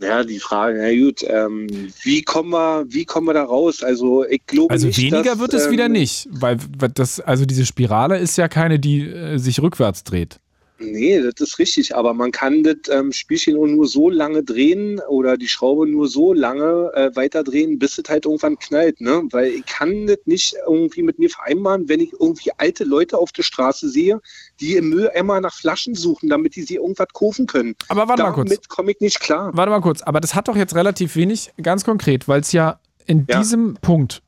Ja, 0.00 0.24
die 0.24 0.40
Frage, 0.40 0.78
na 0.78 1.04
gut, 1.04 1.22
ähm, 1.26 1.68
wie 2.02 2.22
kommen 2.22 2.50
wir, 2.50 2.84
wie 2.88 3.04
kommen 3.04 3.28
wir 3.28 3.34
da 3.34 3.44
raus? 3.44 3.82
Also 3.82 4.24
ich 4.24 4.44
glaube 4.46 4.72
Also 4.72 4.88
nicht, 4.88 4.98
weniger 4.98 5.22
dass, 5.22 5.38
wird 5.38 5.54
es 5.54 5.66
ähm, 5.66 5.72
wieder 5.72 5.88
nicht, 5.88 6.28
weil 6.30 6.58
weil 6.78 6.88
das, 6.88 7.20
also 7.20 7.46
diese 7.46 7.66
Spirale 7.66 8.18
ist 8.18 8.36
ja 8.36 8.48
keine, 8.48 8.78
die 8.78 9.06
äh, 9.06 9.38
sich 9.38 9.60
rückwärts 9.60 10.02
dreht. 10.02 10.40
Nee, 10.82 11.20
das 11.20 11.34
ist 11.40 11.58
richtig, 11.58 11.94
aber 11.94 12.12
man 12.14 12.30
kann 12.32 12.62
das 12.62 12.76
ähm, 12.90 13.12
Spielchen 13.12 13.56
auch 13.56 13.66
nur 13.66 13.86
so 13.86 14.10
lange 14.10 14.42
drehen 14.42 15.00
oder 15.08 15.36
die 15.36 15.48
Schraube 15.48 15.86
nur 15.86 16.08
so 16.08 16.32
lange 16.32 16.90
äh, 16.94 17.14
weiter 17.14 17.44
drehen, 17.44 17.78
bis 17.78 17.98
es 17.98 18.04
halt 18.08 18.24
irgendwann 18.26 18.58
knallt, 18.58 19.00
ne? 19.00 19.22
Weil 19.30 19.48
ich 19.52 19.66
kann 19.66 20.06
das 20.06 20.18
nicht 20.24 20.54
irgendwie 20.66 21.02
mit 21.02 21.18
mir 21.18 21.30
vereinbaren, 21.30 21.88
wenn 21.88 22.00
ich 22.00 22.12
irgendwie 22.12 22.50
alte 22.58 22.84
Leute 22.84 23.18
auf 23.18 23.32
der 23.32 23.42
Straße 23.42 23.88
sehe, 23.88 24.20
die 24.60 24.76
im 24.76 24.88
Mülleimer 24.88 25.40
nach 25.40 25.54
Flaschen 25.54 25.94
suchen, 25.94 26.28
damit 26.28 26.56
die 26.56 26.62
sie 26.62 26.76
irgendwas 26.76 27.08
kaufen 27.12 27.46
können. 27.46 27.74
Aber 27.88 28.08
warte 28.08 28.22
mal 28.22 28.32
kurz. 28.32 28.48
Damit 28.50 28.68
komme 28.68 28.90
ich 28.92 29.00
nicht 29.00 29.20
klar. 29.20 29.50
Warte 29.54 29.70
mal 29.70 29.80
kurz, 29.80 30.02
aber 30.02 30.20
das 30.20 30.34
hat 30.34 30.48
doch 30.48 30.56
jetzt 30.56 30.74
relativ 30.74 31.16
wenig, 31.16 31.52
ganz 31.62 31.84
konkret, 31.84 32.28
weil 32.28 32.40
es 32.40 32.52
ja 32.52 32.80
in 33.06 33.26
Ja. 33.28 33.38
diesem 33.38 33.76
Punkt, 33.80 34.22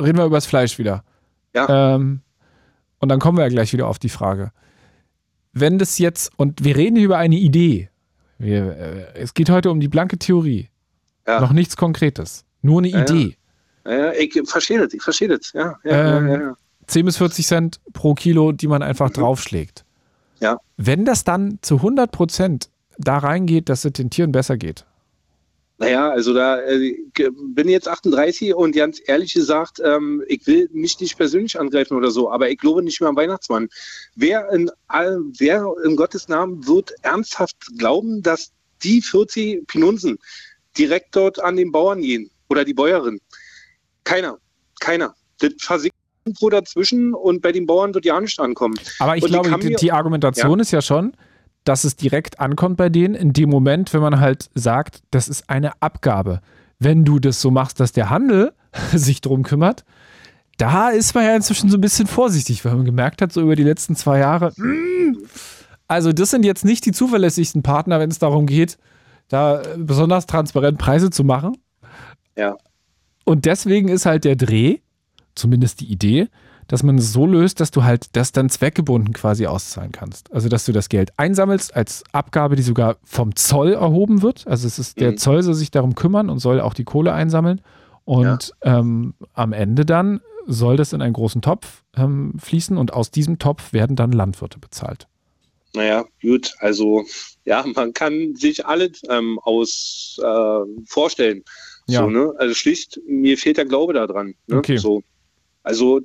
reden 0.00 0.18
wir 0.18 0.26
über 0.26 0.36
das 0.36 0.46
Fleisch 0.46 0.78
wieder. 0.78 1.04
Ja. 1.54 1.94
Ähm, 1.96 2.20
und 3.00 3.08
dann 3.08 3.18
kommen 3.18 3.38
wir 3.38 3.42
ja 3.44 3.48
gleich 3.50 3.72
wieder 3.72 3.88
auf 3.88 3.98
die 3.98 4.08
Frage. 4.08 4.52
Wenn 5.52 5.78
das 5.78 5.98
jetzt, 5.98 6.30
und 6.36 6.64
wir 6.64 6.76
reden 6.76 6.96
hier 6.96 7.04
über 7.06 7.18
eine 7.18 7.36
Idee, 7.36 7.88
wir, 8.38 8.76
äh, 8.76 9.04
es 9.14 9.34
geht 9.34 9.50
heute 9.50 9.70
um 9.70 9.80
die 9.80 9.88
blanke 9.88 10.18
Theorie, 10.18 10.68
Ja. 11.26 11.40
noch 11.40 11.52
nichts 11.52 11.76
Konkretes, 11.76 12.44
nur 12.62 12.80
eine 12.80 12.88
Ja, 12.88 12.98
ja. 12.98 13.02
Idee. 13.04 13.36
Ja, 13.86 14.12
ich 14.12 14.40
verstehe 14.46 14.78
das, 14.78 14.92
ich 14.94 15.02
verstehe 15.02 15.28
das. 15.28 15.52
Ja, 15.52 15.76
ja, 15.84 16.18
Ähm, 16.18 16.28
ja, 16.28 16.34
ja, 16.34 16.40
ja. 16.42 16.54
10 16.86 17.04
bis 17.06 17.16
40 17.16 17.46
Cent 17.46 17.80
pro 17.92 18.14
Kilo, 18.14 18.52
die 18.52 18.66
man 18.68 18.82
einfach 18.82 19.10
draufschlägt. 19.10 19.84
Mhm. 20.40 20.44
Ja. 20.44 20.58
Wenn 20.76 21.04
das 21.04 21.24
dann 21.24 21.58
zu 21.62 21.76
100 21.76 22.10
Prozent 22.12 22.70
da 22.98 23.18
reingeht, 23.18 23.68
dass 23.68 23.84
es 23.84 23.92
den 23.92 24.10
Tieren 24.10 24.32
besser 24.32 24.56
geht. 24.56 24.84
Naja, 25.80 26.10
also 26.10 26.34
da 26.34 26.60
äh, 26.60 26.94
bin 27.54 27.70
jetzt 27.70 27.88
38 27.88 28.54
und 28.54 28.76
ganz 28.76 29.00
ehrlich 29.06 29.32
gesagt, 29.32 29.80
ähm, 29.82 30.22
ich 30.28 30.46
will 30.46 30.68
mich 30.72 31.00
nicht 31.00 31.16
persönlich 31.16 31.58
angreifen 31.58 31.96
oder 31.96 32.10
so, 32.10 32.30
aber 32.30 32.50
ich 32.50 32.58
glaube 32.58 32.82
nicht 32.82 33.00
mehr 33.00 33.08
am 33.08 33.16
Weihnachtsmann. 33.16 33.66
Wer 34.14 34.50
in, 34.52 34.70
all, 34.88 35.20
wer 35.38 35.64
in 35.86 35.96
Gottes 35.96 36.28
Namen 36.28 36.66
wird 36.66 36.92
ernsthaft 37.00 37.56
glauben, 37.78 38.22
dass 38.22 38.52
die 38.82 39.00
40 39.00 39.66
Pinunsen 39.68 40.18
direkt 40.76 41.16
dort 41.16 41.42
an 41.42 41.56
den 41.56 41.72
Bauern 41.72 42.02
gehen 42.02 42.30
oder 42.50 42.66
die 42.66 42.74
Bäuerin? 42.74 43.18
Keiner, 44.04 44.36
keiner. 44.80 45.14
Das 45.38 45.54
versickert 45.60 45.96
irgendwo 46.26 46.50
dazwischen 46.50 47.14
und 47.14 47.40
bei 47.40 47.52
den 47.52 47.64
Bauern 47.66 47.94
wird 47.94 48.04
ja 48.04 48.20
nicht 48.20 48.38
ankommen. 48.38 48.74
Aber 48.98 49.16
ich 49.16 49.22
Und 49.22 49.30
glaube, 49.30 49.48
die, 49.58 49.68
mir- 49.70 49.76
die 49.76 49.92
Argumentation 49.92 50.60
ist 50.60 50.72
ja 50.72 50.82
schon, 50.82 51.14
dass 51.70 51.84
es 51.84 51.94
direkt 51.94 52.40
ankommt 52.40 52.76
bei 52.78 52.88
denen 52.88 53.14
in 53.14 53.32
dem 53.32 53.48
Moment, 53.48 53.94
wenn 53.94 54.00
man 54.00 54.18
halt 54.18 54.50
sagt, 54.56 55.04
das 55.12 55.28
ist 55.28 55.48
eine 55.48 55.80
Abgabe. 55.80 56.40
Wenn 56.80 57.04
du 57.04 57.20
das 57.20 57.40
so 57.40 57.52
machst, 57.52 57.78
dass 57.78 57.92
der 57.92 58.10
Handel 58.10 58.52
sich 58.92 59.20
drum 59.20 59.44
kümmert, 59.44 59.84
da 60.58 60.88
ist 60.88 61.14
man 61.14 61.24
ja 61.24 61.36
inzwischen 61.36 61.70
so 61.70 61.78
ein 61.78 61.80
bisschen 61.80 62.08
vorsichtig, 62.08 62.64
weil 62.64 62.74
man 62.74 62.84
gemerkt 62.84 63.22
hat, 63.22 63.32
so 63.32 63.40
über 63.40 63.54
die 63.54 63.62
letzten 63.62 63.94
zwei 63.94 64.18
Jahre, 64.18 64.52
mm, 64.56 65.18
also 65.86 66.12
das 66.12 66.30
sind 66.30 66.44
jetzt 66.44 66.64
nicht 66.64 66.86
die 66.86 66.90
zuverlässigsten 66.90 67.62
Partner, 67.62 68.00
wenn 68.00 68.10
es 68.10 68.18
darum 68.18 68.46
geht, 68.46 68.76
da 69.28 69.62
besonders 69.76 70.26
transparent 70.26 70.76
Preise 70.76 71.10
zu 71.10 71.22
machen. 71.22 71.56
Ja. 72.36 72.56
Und 73.24 73.44
deswegen 73.44 73.86
ist 73.86 74.06
halt 74.06 74.24
der 74.24 74.34
Dreh, 74.34 74.78
zumindest 75.36 75.78
die 75.78 75.86
Idee, 75.86 76.30
dass 76.70 76.84
man 76.84 76.98
es 76.98 77.12
so 77.12 77.26
löst, 77.26 77.58
dass 77.58 77.72
du 77.72 77.82
halt 77.82 78.14
das 78.14 78.30
dann 78.30 78.48
zweckgebunden 78.48 79.12
quasi 79.12 79.46
auszahlen 79.46 79.90
kannst. 79.90 80.32
Also, 80.32 80.48
dass 80.48 80.64
du 80.64 80.70
das 80.72 80.88
Geld 80.88 81.10
einsammelst 81.16 81.74
als 81.74 82.04
Abgabe, 82.12 82.54
die 82.54 82.62
sogar 82.62 82.98
vom 83.02 83.34
Zoll 83.34 83.72
erhoben 83.72 84.22
wird. 84.22 84.46
Also, 84.46 84.68
es 84.68 84.78
ist 84.78 85.00
der 85.00 85.10
Mhm. 85.10 85.16
Zoll 85.16 85.42
soll 85.42 85.54
sich 85.54 85.72
darum 85.72 85.96
kümmern 85.96 86.30
und 86.30 86.38
soll 86.38 86.60
auch 86.60 86.72
die 86.72 86.84
Kohle 86.84 87.12
einsammeln. 87.12 87.60
Und 88.04 88.54
ähm, 88.62 89.14
am 89.34 89.52
Ende 89.52 89.84
dann 89.84 90.20
soll 90.46 90.76
das 90.76 90.92
in 90.92 91.02
einen 91.02 91.12
großen 91.12 91.42
Topf 91.42 91.82
ähm, 91.96 92.34
fließen 92.38 92.76
und 92.76 92.92
aus 92.92 93.10
diesem 93.10 93.40
Topf 93.40 93.72
werden 93.72 93.96
dann 93.96 94.12
Landwirte 94.12 94.60
bezahlt. 94.60 95.08
Naja, 95.74 96.04
gut, 96.22 96.52
also 96.60 97.04
ja, 97.44 97.64
man 97.74 97.92
kann 97.94 98.36
sich 98.36 98.64
alles 98.64 99.02
ähm, 99.08 99.40
aus 99.42 100.20
äh, 100.22 100.84
vorstellen. 100.86 101.42
Ja. 101.88 102.02
So, 102.02 102.10
ne? 102.10 102.32
Also 102.38 102.54
schlicht, 102.54 103.00
mir 103.08 103.36
fehlt 103.36 103.56
der 103.56 103.64
Glaube 103.64 103.92
daran. 103.92 104.34
Ne? 104.46 104.58
Okay. 104.58 104.76
So. 104.76 105.02
Also 105.64 106.00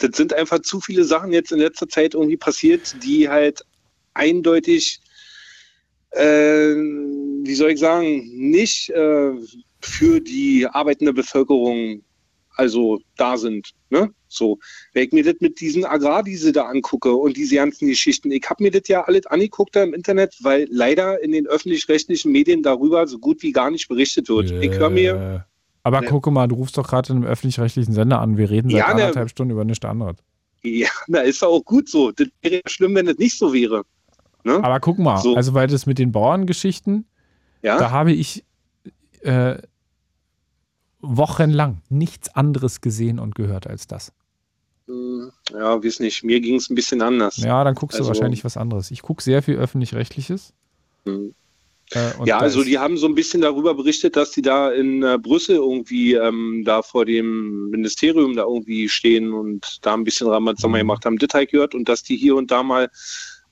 das 0.00 0.16
sind 0.16 0.32
einfach 0.34 0.60
zu 0.60 0.80
viele 0.80 1.04
Sachen 1.04 1.32
jetzt 1.32 1.52
in 1.52 1.58
letzter 1.58 1.88
Zeit 1.88 2.14
irgendwie 2.14 2.36
passiert, 2.36 2.96
die 3.02 3.28
halt 3.28 3.64
eindeutig, 4.14 5.00
äh, 6.10 6.74
wie 6.74 7.54
soll 7.54 7.72
ich 7.72 7.80
sagen, 7.80 8.50
nicht 8.50 8.90
äh, 8.90 9.32
für 9.80 10.20
die 10.20 10.66
arbeitende 10.66 11.12
Bevölkerung 11.12 12.02
also 12.56 13.00
da 13.16 13.38
sind. 13.38 13.70
Ne? 13.88 14.12
So, 14.28 14.58
wenn 14.92 15.04
ich 15.04 15.12
mir 15.12 15.24
das 15.24 15.36
mit 15.40 15.60
diesen 15.60 15.84
Agrardiesel 15.84 16.52
da 16.52 16.64
angucke 16.66 17.14
und 17.14 17.36
diese 17.36 17.54
ganzen 17.54 17.88
Geschichten, 17.88 18.30
ich 18.30 18.44
habe 18.48 18.62
mir 18.62 18.70
das 18.70 18.86
ja 18.86 19.02
alles 19.04 19.26
angeguckt 19.26 19.74
da 19.74 19.82
im 19.82 19.94
Internet, 19.94 20.36
weil 20.42 20.68
leider 20.70 21.22
in 21.22 21.32
den 21.32 21.46
öffentlich-rechtlichen 21.46 22.30
Medien 22.30 22.62
darüber 22.62 23.06
so 23.06 23.18
gut 23.18 23.42
wie 23.42 23.52
gar 23.52 23.70
nicht 23.70 23.88
berichtet 23.88 24.28
wird. 24.28 24.50
Ich 24.50 24.72
höre 24.72 24.90
mir, 24.90 25.46
Aber 25.82 26.00
Ne. 26.02 26.06
guck 26.08 26.26
mal, 26.30 26.46
du 26.46 26.56
rufst 26.56 26.76
doch 26.76 26.86
gerade 26.88 27.10
in 27.12 27.16
einem 27.18 27.26
öffentlich-rechtlichen 27.26 27.92
Sender 27.94 28.20
an. 28.20 28.36
Wir 28.36 28.50
reden 28.50 28.70
seit 28.70 28.78
Ja, 28.80 28.86
ne. 28.88 28.92
anderthalb 29.04 29.30
Stunden 29.30 29.52
über 29.52 29.64
nichts 29.64 29.84
anderes. 29.84 30.16
ja, 30.62 30.88
na, 31.06 31.20
ist 31.20 31.40
ja 31.40 31.48
auch 31.48 31.64
gut 31.64 31.88
so. 31.88 32.12
Das 32.12 32.28
wäre 32.42 32.56
ja 32.56 32.60
schlimm, 32.66 32.94
wenn 32.94 33.06
das 33.06 33.16
nicht 33.16 33.38
so 33.38 33.52
wäre. 33.52 33.82
Ne? 34.44 34.62
Aber 34.62 34.78
guck 34.80 34.98
mal, 34.98 35.18
So. 35.18 35.36
also 35.36 35.54
weil 35.54 35.68
das 35.68 35.86
mit 35.86 35.98
den 35.98 36.12
Bauerngeschichten, 36.12 37.06
Ja, 37.62 37.78
da 37.78 37.90
habe 37.90 38.12
ich 38.12 38.44
äh, 39.22 39.58
wochenlang 41.00 41.82
nichts 41.88 42.34
anderes 42.34 42.80
gesehen 42.80 43.18
und 43.18 43.34
gehört 43.34 43.66
als 43.66 43.86
das. 43.86 44.12
Hm, 44.86 45.30
ja, 45.52 45.82
weiß 45.82 46.00
nicht. 46.00 46.24
Mir 46.24 46.40
ging 46.40 46.56
es 46.56 46.68
ein 46.70 46.74
bisschen 46.74 47.00
anders. 47.02 47.36
Ja, 47.38 47.64
dann 47.64 47.74
guckst 47.74 47.98
du 47.98 48.02
Also- 48.02 48.08
wahrscheinlich 48.08 48.44
was 48.44 48.56
anderes. 48.56 48.90
Ich 48.90 49.02
gucke 49.02 49.22
sehr 49.22 49.42
viel 49.42 49.56
öffentlich-rechtliches. 49.56 50.52
Hm. 51.04 51.34
Äh, 51.92 52.12
und 52.18 52.26
Ja, 52.26 52.38
also 52.38 52.62
die 52.62 52.78
haben 52.78 52.96
so 52.96 53.06
ein 53.06 53.14
bisschen 53.14 53.40
darüber 53.40 53.74
berichtet, 53.74 54.16
dass 54.16 54.30
die 54.30 54.42
da 54.42 54.70
in 54.70 55.02
äh, 55.02 55.18
Brüssel 55.20 55.56
irgendwie 55.56 56.14
ähm, 56.14 56.62
da 56.64 56.82
vor 56.82 57.04
dem 57.04 57.70
Ministerium 57.70 58.36
da 58.36 58.42
irgendwie 58.42 58.88
stehen 58.88 59.32
und 59.32 59.78
da 59.82 59.94
ein 59.94 60.04
bisschen 60.04 60.28
Ramazamba 60.28 60.78
Mhm. 60.78 60.80
gemacht 60.82 61.04
haben. 61.04 61.18
Ich 61.20 61.50
gehört 61.50 61.74
und 61.74 61.88
dass 61.88 62.02
die 62.02 62.16
hier 62.16 62.36
und 62.36 62.50
da 62.50 62.62
mal 62.62 62.88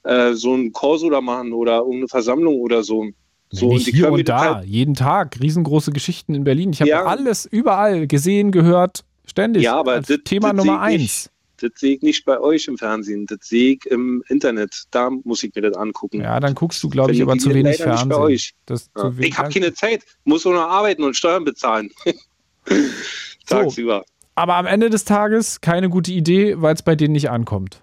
äh, 0.04 0.34
so 0.34 0.54
ein 0.54 0.72
Korso 0.72 1.10
da 1.10 1.20
machen 1.20 1.52
oder 1.52 1.78
irgendeine 1.78 2.08
Versammlung 2.08 2.54
oder 2.60 2.82
so. 2.84 3.08
So 3.50 3.70
nicht 3.70 3.88
ich 3.88 3.94
hier 3.96 4.12
und 4.12 4.28
da, 4.28 4.56
halt- 4.56 4.66
jeden 4.66 4.94
Tag, 4.94 5.40
riesengroße 5.40 5.90
Geschichten 5.90 6.34
in 6.34 6.44
Berlin. 6.44 6.70
Ich 6.72 6.80
habe 6.80 6.90
Ja. 6.90 7.04
alles 7.06 7.46
überall 7.46 8.06
gesehen, 8.06 8.52
gehört, 8.52 9.04
ständig. 9.26 9.62
Ja, 9.64 9.76
aber 9.76 10.00
das- 10.00 10.18
Thema 10.24 10.52
Nummer 10.52 10.80
eins. 10.80 11.30
Das 11.60 11.70
sehe 11.76 11.96
ich 11.96 12.02
nicht 12.02 12.24
bei 12.24 12.38
euch 12.40 12.66
im 12.68 12.78
Fernsehen, 12.78 13.26
das 13.26 13.38
sehe 13.42 13.72
ich 13.74 13.86
im 13.86 14.22
Internet. 14.28 14.84
Da 14.90 15.10
muss 15.10 15.42
ich 15.42 15.54
mir 15.54 15.62
das 15.62 15.76
angucken. 15.76 16.20
Ja, 16.20 16.38
dann 16.40 16.54
guckst 16.54 16.82
du, 16.82 16.88
glaube 16.88 17.12
ich, 17.12 17.20
aber 17.22 17.34
die 17.34 17.40
zu 17.40 17.50
wenig 17.50 17.64
nicht 17.64 17.78
bei 17.80 17.84
Fernsehen. 17.96 18.12
euch. 18.12 18.54
Das, 18.66 18.90
Ja. 18.96 19.12
Ich 19.18 19.36
habe 19.38 19.52
keine 19.52 19.72
Zeit, 19.74 20.04
muss 20.24 20.44
nur 20.44 20.54
noch 20.54 20.68
arbeiten 20.68 21.02
und 21.02 21.16
Steuern 21.16 21.44
bezahlen. 21.44 21.90
Tagsüber. 23.46 24.04
aber 24.34 24.56
am 24.56 24.66
Ende 24.66 24.90
des 24.90 25.04
Tages 25.04 25.60
keine 25.60 25.88
gute 25.88 26.12
Idee, 26.12 26.60
weil 26.60 26.74
es 26.74 26.82
bei 26.82 26.94
denen 26.94 27.12
nicht 27.12 27.30
ankommt. 27.30 27.82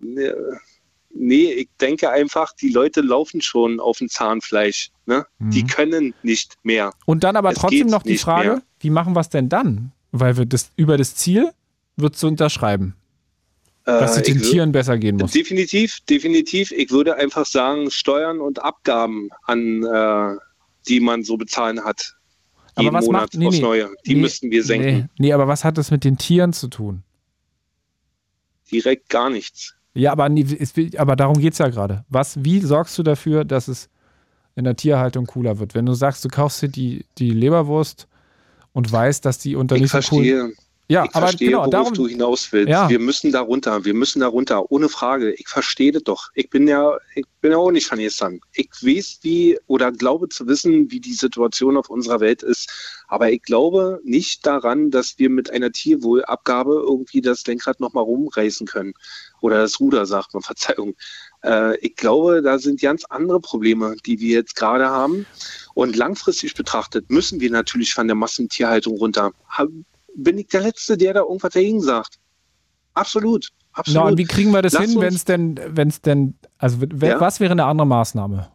Nee, 0.00 0.30
Nee, 1.16 1.52
ich 1.52 1.68
denke 1.80 2.10
einfach, 2.10 2.52
die 2.54 2.70
Leute 2.70 3.00
laufen 3.00 3.40
schon 3.40 3.78
auf 3.78 3.98
dem 3.98 4.08
Zahnfleisch. 4.08 4.90
Ne? 5.06 5.24
Die 5.38 5.62
Mhm. 5.62 5.66
können 5.68 6.14
nicht 6.24 6.54
mehr. 6.64 6.92
Und 7.06 7.22
dann 7.22 7.36
aber 7.36 7.52
Es 7.52 7.58
trotzdem 7.58 7.86
noch 7.86 8.02
die 8.02 8.18
Frage, 8.18 8.48
mehr. 8.48 8.62
wie 8.80 8.90
machen 8.90 9.14
wir 9.14 9.20
es 9.20 9.28
denn 9.28 9.48
dann? 9.48 9.92
Weil 10.10 10.36
wir 10.36 10.44
das 10.44 10.72
über 10.74 10.96
das 10.96 11.14
Ziel 11.14 11.52
wird 11.96 12.16
zu 12.16 12.26
unterschreiben, 12.26 12.96
dass 13.84 14.16
Äh, 14.16 14.20
es 14.20 14.26
den 14.26 14.36
ich 14.40 14.50
Tieren 14.50 14.72
besser 14.72 14.98
gehen 14.98 15.16
muss. 15.16 15.32
Definitiv, 15.32 15.98
definitiv. 16.08 16.72
Ich 16.72 16.90
würde 16.90 17.16
einfach 17.16 17.46
sagen, 17.46 17.90
Steuern 17.90 18.40
und 18.40 18.62
Abgaben 18.62 19.28
an, 19.44 19.82
äh, 19.84 20.36
die 20.88 21.00
man 21.00 21.22
so 21.24 21.36
bezahlen 21.36 21.84
hat. 21.84 22.14
Aber 22.76 22.84
Jeden 22.84 22.94
was 22.94 23.04
Monat 23.06 23.20
macht- 23.22 23.34
nee, 23.34 23.46
aufs. 23.46 23.60
Neue. 23.60 23.90
Die 24.06 24.14
Nee, 24.14 24.20
müssten 24.20 24.50
wir 24.50 24.64
senken. 24.64 24.86
Nee, 24.86 25.04
nee, 25.18 25.32
aber 25.32 25.46
was 25.46 25.64
hat 25.64 25.78
das 25.78 25.90
mit 25.90 26.02
den 26.04 26.18
Tieren 26.18 26.52
zu 26.52 26.68
tun? 26.68 27.02
Direkt 28.70 29.08
gar 29.10 29.30
nichts. 29.30 29.74
Ja, 29.94 30.10
aber, 30.12 30.28
aber 30.96 31.16
darum 31.16 31.38
geht 31.38 31.52
es 31.52 31.58
ja 31.58 31.68
gerade. 31.68 32.04
Was, 32.08 32.42
wie 32.44 32.60
sorgst 32.60 32.98
du 32.98 33.02
dafür, 33.04 33.44
dass 33.44 33.68
es 33.68 33.88
in 34.56 34.64
der 34.64 34.76
Tierhaltung 34.76 35.26
cooler 35.26 35.58
wird. 35.58 35.74
Wenn 35.74 35.84
du 35.86 35.94
sagst, 35.94 36.24
du 36.24 36.28
kaufst 36.28 36.62
dir 36.62 36.68
die, 36.68 37.04
die 37.18 37.30
Leberwurst 37.30 38.06
und 38.72 38.90
weißt, 38.90 39.24
dass 39.24 39.38
die 39.38 39.56
unter 39.56 39.74
Ich 39.76 39.82
nicht 39.82 39.90
so 39.92 40.16
cool. 40.16 40.54
Ja, 40.86 41.04
ich 41.04 41.14
aber 41.14 41.28
verstehe, 41.28 41.48
genau, 41.48 41.60
worauf 41.60 41.70
darum. 41.70 41.94
du 41.94 42.08
hinaus 42.08 42.52
willst. 42.52 42.68
Ja. 42.68 42.90
Wir 42.90 42.98
müssen 42.98 43.32
da 43.32 43.40
runter, 43.40 43.86
wir 43.86 43.94
müssen 43.94 44.20
da 44.20 44.26
runter, 44.26 44.70
ohne 44.70 44.90
Frage. 44.90 45.32
Ich 45.32 45.48
verstehe 45.48 45.92
das 45.92 46.02
doch. 46.02 46.28
Ich 46.34 46.50
bin 46.50 46.68
ja, 46.68 46.98
ich 47.14 47.24
bin 47.40 47.52
ja 47.52 47.56
auch 47.56 47.70
nicht 47.70 47.86
von 47.86 47.98
gestern. 47.98 48.40
Ich 48.52 48.68
weiß, 48.82 49.20
wie 49.22 49.58
oder 49.66 49.92
glaube 49.92 50.28
zu 50.28 50.46
wissen, 50.46 50.90
wie 50.90 51.00
die 51.00 51.14
Situation 51.14 51.78
auf 51.78 51.88
unserer 51.88 52.20
Welt 52.20 52.42
ist. 52.42 52.70
Aber 53.08 53.30
ich 53.32 53.40
glaube 53.42 54.00
nicht 54.04 54.44
daran, 54.44 54.90
dass 54.90 55.18
wir 55.18 55.30
mit 55.30 55.50
einer 55.50 55.72
Tierwohlabgabe 55.72 56.84
irgendwie 56.86 57.22
das 57.22 57.46
Lenkrad 57.46 57.80
nochmal 57.80 58.04
rumreißen 58.04 58.66
können. 58.66 58.92
Oder 59.40 59.62
das 59.62 59.80
Ruder, 59.80 60.04
sagt 60.04 60.34
man, 60.34 60.42
Verzeihung. 60.54 60.96
Äh, 61.42 61.78
ich 61.78 61.96
glaube, 61.96 62.42
da 62.42 62.58
sind 62.58 62.82
ganz 62.82 63.06
andere 63.06 63.40
Probleme, 63.40 63.96
die 64.04 64.20
wir 64.20 64.34
jetzt 64.34 64.54
gerade 64.54 64.90
haben. 64.90 65.24
Und 65.72 65.96
langfristig 65.96 66.54
betrachtet 66.54 67.08
müssen 67.08 67.40
wir 67.40 67.50
natürlich 67.50 67.94
von 67.94 68.06
der 68.06 68.16
Massentierhaltung 68.16 68.98
runter. 68.98 69.32
Bin 70.16 70.38
ich 70.38 70.48
der 70.48 70.62
Letzte, 70.62 70.96
der 70.96 71.14
da 71.14 71.20
irgendwas 71.20 71.52
dagegen 71.52 71.80
sagt? 71.80 72.18
Absolut. 72.94 73.48
Absolut. 73.72 74.02
Na, 74.02 74.08
und 74.10 74.18
wie 74.18 74.24
kriegen 74.24 74.52
wir 74.52 74.62
das 74.62 74.74
Lass 74.74 74.84
hin, 74.84 75.00
wenn 75.00 75.14
es 75.14 75.24
denn, 75.24 75.60
wenn 75.66 75.88
es 75.88 76.00
denn, 76.00 76.34
also 76.58 76.78
Ja? 77.02 77.20
was 77.20 77.40
wäre 77.40 77.52
eine 77.52 77.64
andere 77.64 77.86
Maßnahme? 77.86 78.48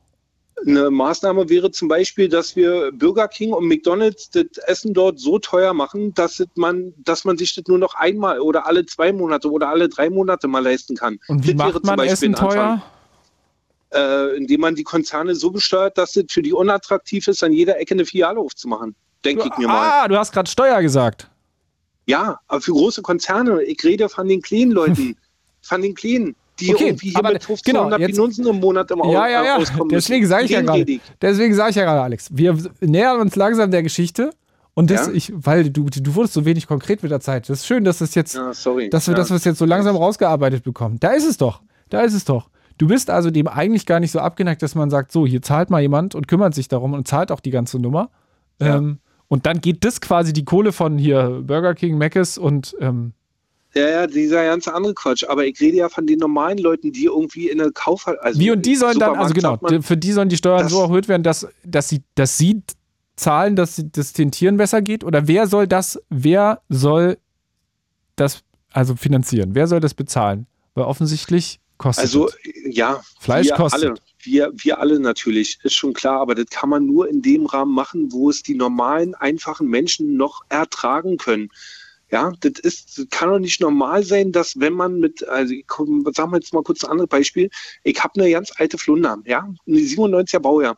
Eine 0.66 0.90
Maßnahme 0.90 1.48
wäre 1.50 1.72
zum 1.72 1.88
Beispiel, 1.88 2.28
dass 2.28 2.56
wir 2.56 2.92
Burger 2.94 3.28
King 3.28 3.54
und 3.54 3.68
McDonalds 3.68 4.30
das 4.30 4.46
Essen 4.68 4.94
dort 4.94 5.20
so 5.20 5.40
teuer 5.40 5.74
machen, 5.74 6.14
dass 6.16 6.44
man, 6.56 6.94
dass 6.98 7.24
man 7.24 7.38
sich 7.38 7.56
das 7.56 7.66
nur 7.68 7.78
noch 7.78 7.96
einmal 7.96 8.40
oder 8.40 8.66
alle 8.66 8.86
zwei 8.86 9.14
Monate 9.14 9.50
oder 9.50 9.70
alle 9.70 9.88
drei 9.88 10.10
Monate 10.10 10.48
mal 10.48 10.64
leisten 10.64 10.96
kann. 10.96 11.18
Und 11.28 11.46
wie 11.48 11.54
Das 11.54 11.60
wäre 11.60 11.74
macht 11.74 11.76
zum 11.82 11.86
man 11.88 11.98
Beispiel 11.98 12.14
Essen 12.14 12.36
teuer? 12.36 12.82
Äh, 13.94 14.38
indem 14.38 14.62
man 14.62 14.76
die 14.76 14.84
Konzerne 14.84 15.34
so 15.34 15.50
besteuert, 15.50 15.98
dass 15.98 16.16
es 16.16 16.26
für 16.30 16.42
die 16.42 16.54
unattraktiv 16.54 17.28
ist, 17.28 17.44
an 17.44 17.52
jeder 17.54 17.80
Ecke 17.80 17.96
eine 17.96 18.06
Filiale 18.06 18.40
aufzumachen. 18.40 18.96
Denke 19.26 19.50
ich 19.52 19.58
mir 19.58 19.68
mal. 19.68 20.04
Ah, 20.04 20.08
du 20.08 20.16
hast 20.18 20.32
gerade 20.32 20.50
Steuer 20.50 20.82
gesagt. 20.82 21.30
Ja, 22.10 22.40
aber 22.48 22.62
für 22.62 22.72
große 22.72 23.02
Konzerne. 23.02 23.62
Ich 23.64 23.84
rede 23.84 24.10
von 24.10 24.28
den 24.28 24.42
kleinen 24.42 24.72
Leuten. 24.72 25.16
von 25.62 25.82
den 25.82 25.94
kleinen. 25.94 26.36
Die 26.60 26.74
Okay, 26.74 26.88
irgendwie 26.88 27.10
hier 27.10 27.20
aber 27.20 27.32
mit 27.34 27.42
1500 27.44 28.00
genau, 28.00 28.08
jetzt- 28.08 28.18
Minuten 28.18 28.48
im 28.56 28.60
Monat 28.60 28.92
im 28.92 29.00
Ja, 29.12 29.28
ja, 29.28 29.44
ja. 29.46 29.56
auskommen 29.58 29.90
Deswegen 29.90 30.26
sage 30.28 30.46
ich 30.46 30.52
ja. 30.52 30.62
Deswegen 31.22 31.54
sage 31.54 31.70
ich 31.70 31.76
ja 31.78 31.84
gerade, 31.84 32.02
Alex. 32.02 32.28
Wir 32.32 32.58
nähern 32.82 33.22
uns 33.22 33.36
langsam 33.36 33.72
der 33.72 33.84
Geschichte. 33.84 34.32
Und 34.74 34.90
das, 34.92 35.08
Ja? 35.08 35.14
ich, 35.14 35.32
weil 35.36 35.70
du, 35.70 35.86
du 35.90 36.16
wurdest 36.16 36.34
so 36.34 36.46
wenig 36.46 36.66
konkret 36.68 37.02
mit 37.04 37.12
der 37.12 37.20
Zeit. 37.20 37.50
Das 37.50 37.60
ist 37.60 37.66
schön, 37.68 37.84
dass 37.84 38.00
das 38.00 38.16
jetzt, 38.16 38.34
Ja, 38.36 38.54
sorry. 38.54 38.90
dass 38.90 39.08
wir, 39.08 39.14
ja. 39.14 39.18
dass 39.18 39.30
wir 39.30 39.36
es 39.36 39.44
jetzt 39.44 39.58
so 39.60 39.66
langsam 39.66 39.96
rausgearbeitet 39.96 40.64
bekommen. 40.64 40.98
Da 41.00 41.12
ist 41.12 41.26
es 41.26 41.38
doch. 41.38 41.62
Da 41.90 42.02
ist 42.02 42.14
es 42.14 42.24
doch. 42.26 42.50
Du 42.78 42.88
bist 42.88 43.10
also 43.10 43.30
dem 43.30 43.48
eigentlich 43.48 43.86
gar 43.86 44.00
nicht 44.00 44.12
so 44.12 44.20
abgeneigt, 44.20 44.62
dass 44.62 44.76
man 44.76 44.90
sagt, 44.90 45.12
so, 45.12 45.26
hier 45.28 45.42
zahlt 45.42 45.70
mal 45.70 45.82
jemand 45.82 46.16
und 46.16 46.28
kümmert 46.28 46.56
sich 46.56 46.68
darum 46.70 46.94
und 46.94 47.08
zahlt 47.08 47.32
auch 47.32 47.42
die 47.42 47.52
ganze 47.52 47.78
Nummer. 47.80 48.10
Ja. 48.62 48.78
Ähm, 48.78 49.00
und 49.30 49.46
dann 49.46 49.62
geht 49.62 49.86
das 49.86 50.02
quasi 50.02 50.34
die 50.34 50.44
Kohle 50.44 50.74
von 50.74 50.98
hier 50.98 51.42
Burger 51.46 51.74
King, 51.76 51.98
Mc's 51.98 52.38
und 52.38 52.76
ähm, 52.82 53.14
Ja, 53.76 53.88
ja, 53.88 54.08
dieser 54.08 54.44
ganze 54.44 54.74
andere 54.74 54.94
Quatsch. 54.96 55.24
Aber 55.30 55.46
ich 55.46 55.60
rede 55.62 55.78
ja 55.78 55.88
von 55.90 56.06
den 56.08 56.20
normalen 56.20 56.58
Leuten, 56.58 56.92
die 56.92 57.06
irgendwie 57.06 57.50
in 57.50 57.60
der 57.60 57.72
Kauf... 57.72 58.08
Also 58.08 58.40
Wie 58.40 58.52
und 58.52 58.66
die 58.66 58.76
sollen 58.76 59.00
dann, 59.00 59.16
also 59.16 59.34
genau, 59.34 59.58
man, 59.62 59.82
für 59.84 59.96
die 59.96 60.12
sollen 60.12 60.28
die 60.30 60.38
Steuern 60.38 60.68
so 60.68 60.82
erhöht 60.82 61.08
werden, 61.08 61.24
dass, 61.24 61.48
dass 61.64 61.88
sie, 61.88 62.02
dass 62.16 62.38
sie 62.38 62.64
zahlen, 63.16 63.56
dass 63.56 63.76
sie- 63.76 63.92
das 63.92 64.14
den 64.14 64.32
Tieren 64.32 64.58
besser 64.58 64.82
geht? 64.82 65.04
Oder 65.04 65.28
wer 65.28 65.46
soll 65.48 65.68
das, 65.68 66.02
wer 66.10 66.62
soll 66.70 67.18
das 68.16 68.42
also 68.72 68.96
finanzieren? 68.96 69.54
Wer 69.54 69.68
soll 69.68 69.80
das 69.80 69.94
bezahlen? 69.94 70.48
Weil 70.74 70.86
offensichtlich 70.86 71.60
kostet 71.78 72.06
Also, 72.06 72.30
ja, 72.70 73.02
Fleisch 73.20 73.50
kostet. 73.52 73.84
alle. 73.92 74.00
Wir, 74.22 74.52
wir 74.54 74.80
alle 74.80 75.00
natürlich, 75.00 75.60
ist 75.64 75.76
schon 75.76 75.94
klar, 75.94 76.20
aber 76.20 76.36
das 76.36 76.48
kann 76.48 76.70
man 76.70 76.86
nur 76.86 77.08
in 77.10 77.22
dem 77.22 77.46
Rahmen 77.46 77.74
machen, 77.74 78.12
wo 78.12 78.30
es 78.30 78.44
die 78.44 78.56
normalen, 78.56 79.16
einfachen 79.16 79.68
Menschen 79.68 80.18
noch 80.18 80.42
ertragen 80.50 81.18
können. 81.18 81.50
Ja, 82.12 82.34
das 82.40 82.54
ist, 82.60 82.98
das 82.98 83.06
kann 83.12 83.30
doch 83.30 83.40
nicht 83.40 83.62
normal 83.62 84.04
sein, 84.04 84.32
dass 84.32 84.60
wenn 84.60 84.74
man 84.74 85.00
mit, 85.00 85.28
also 85.28 85.54
ich 85.54 85.68
komm, 85.68 86.04
sagen 86.14 86.32
wir 86.32 86.38
jetzt 86.38 86.54
mal 86.54 86.64
kurz 86.64 86.84
ein 86.84 86.90
anderes 86.90 87.10
Beispiel. 87.10 87.50
Ich 87.84 88.04
habe 88.04 88.20
eine 88.20 88.32
ganz 88.32 88.52
alte 88.58 88.78
Flunder, 88.80 89.20
ja, 89.26 89.48
eine 89.68 89.78
97er 89.78 90.40
Baujahr. 90.40 90.76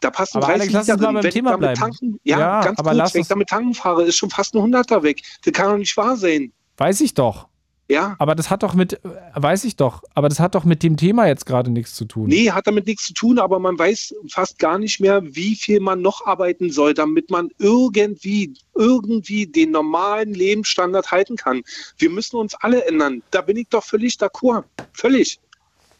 Da 0.00 0.10
passen 0.10 0.36
Aber 0.36 0.48
30 0.48 0.74
Alex, 0.74 0.88
Liter 0.88 0.98
drin. 0.98 1.14
Wenn 1.16 1.26
ich 1.26 1.34
damit 1.34 1.58
bleiben. 1.58 1.80
Tanken, 1.80 2.20
ja, 2.24 2.38
Ja, 2.38 2.62
ganz 2.62 2.78
aber 2.78 2.94
kurz, 2.94 3.14
wenn 3.14 3.22
ich 3.22 3.28
damit 3.28 3.48
tanken 3.48 3.72
fahre, 3.72 4.04
ist 4.04 4.16
schon 4.16 4.28
fast 4.28 4.54
ein 4.54 4.60
Hunderter 4.60 5.02
weg. 5.02 5.22
Das 5.44 5.54
kann 5.54 5.70
doch 5.70 5.78
nicht 5.78 5.96
wahr 5.96 6.16
sein. 6.16 6.52
Weiß 6.76 7.00
ich 7.00 7.14
doch. 7.14 7.48
Ja, 7.88 8.16
Aber 8.18 8.34
das 8.34 8.48
hat 8.48 8.62
doch 8.62 8.72
mit, 8.72 8.98
weiß 9.34 9.64
ich 9.64 9.76
doch, 9.76 10.02
aber 10.14 10.30
das 10.30 10.40
hat 10.40 10.54
doch 10.54 10.64
mit 10.64 10.82
dem 10.82 10.96
Thema 10.96 11.26
jetzt 11.26 11.44
gerade 11.44 11.70
nichts 11.70 11.94
zu 11.94 12.06
tun. 12.06 12.28
Nee, 12.28 12.50
hat 12.50 12.66
damit 12.66 12.86
nichts 12.86 13.04
zu 13.04 13.12
tun, 13.12 13.38
aber 13.38 13.58
man 13.58 13.78
weiß 13.78 14.14
fast 14.30 14.58
gar 14.58 14.78
nicht 14.78 15.00
mehr, 15.00 15.20
wie 15.22 15.54
viel 15.54 15.80
man 15.80 16.00
noch 16.00 16.24
arbeiten 16.26 16.70
soll, 16.70 16.94
damit 16.94 17.30
man 17.30 17.50
irgendwie, 17.58 18.54
irgendwie 18.74 19.46
den 19.46 19.70
normalen 19.72 20.32
Lebensstandard 20.32 21.10
halten 21.10 21.36
kann. 21.36 21.62
Wir 21.98 22.08
müssen 22.08 22.36
uns 22.36 22.54
alle 22.54 22.86
ändern. 22.86 23.22
Da 23.30 23.42
bin 23.42 23.58
ich 23.58 23.68
doch 23.68 23.84
völlig 23.84 24.14
d'accord. 24.14 24.64
Völlig. 24.94 25.38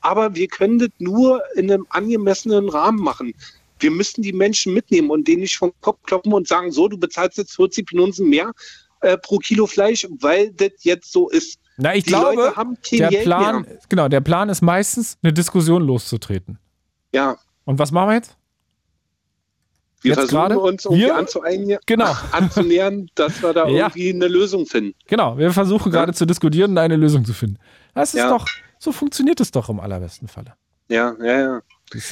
Aber 0.01 0.35
wir 0.35 0.49
können 0.49 0.78
das 0.78 0.91
nur 0.99 1.43
in 1.55 1.70
einem 1.70 1.87
angemessenen 1.91 2.70
Rahmen 2.70 3.03
machen. 3.03 3.35
Wir 3.78 3.91
müssen 3.91 4.22
die 4.22 4.32
Menschen 4.32 4.72
mitnehmen 4.72 5.11
und 5.11 5.28
denen 5.28 5.43
nicht 5.43 5.59
vom 5.59 5.72
Kopf 5.82 5.99
kloppen 6.05 6.32
und 6.32 6.49
sagen, 6.49 6.72
so, 6.72 6.89
du 6.89 6.97
bezahlst 6.97 7.37
jetzt 7.37 7.57
40 7.57 7.93
Minuten 7.93 8.30
mehr 8.30 8.53
äh, 9.01 9.18
pro 9.18 9.37
Kilo 9.37 9.66
Fleisch, 9.66 10.07
weil 10.20 10.51
das 10.53 10.72
jetzt 10.80 11.12
so 11.12 11.28
ist. 11.28 11.59
Na, 11.76 11.94
ich 11.94 12.04
Die 12.04 12.10
glaube, 12.10 12.52
der 12.92 13.08
Plan, 13.22 13.62
mehr. 13.62 13.78
genau, 13.88 14.08
der 14.08 14.20
Plan 14.20 14.48
ist 14.48 14.62
meistens, 14.62 15.18
eine 15.22 15.32
Diskussion 15.32 15.82
loszutreten. 15.82 16.58
Ja, 17.12 17.36
Und 17.64 17.78
was 17.78 17.90
machen 17.92 18.08
wir 18.10 18.14
jetzt? 18.14 18.36
wir 20.02 20.10
Jetzt 20.10 20.18
versuchen 20.30 20.36
gerade? 20.36 20.58
uns 20.58 20.84
irgendwie 20.84 21.10
anzueignen, 21.10 21.78
Genau. 21.86 22.14
anzunähern, 22.32 23.08
dass 23.14 23.42
wir 23.42 23.52
da 23.54 23.66
Ja. 23.68 23.86
irgendwie 23.86 24.10
eine 24.10 24.28
Lösung 24.28 24.66
finden. 24.66 24.94
Genau, 25.06 25.38
wir 25.38 25.50
versuchen 25.52 25.90
gerade 25.90 26.12
zu 26.12 26.26
diskutieren 26.26 26.72
und 26.72 26.78
eine 26.78 26.96
Lösung 26.96 27.24
zu 27.24 27.32
finden. 27.32 27.58
Das 27.94 28.12
ist 28.14 28.20
Ja. 28.20 28.28
doch, 28.28 28.46
so 28.78 28.92
funktioniert 28.92 29.40
es 29.40 29.50
doch 29.50 29.68
im 29.70 29.80
allerbesten 29.80 30.28
Falle. 30.28 30.54
Ja, 30.88 31.14
ja, 31.22 31.40
ja. 31.40 31.62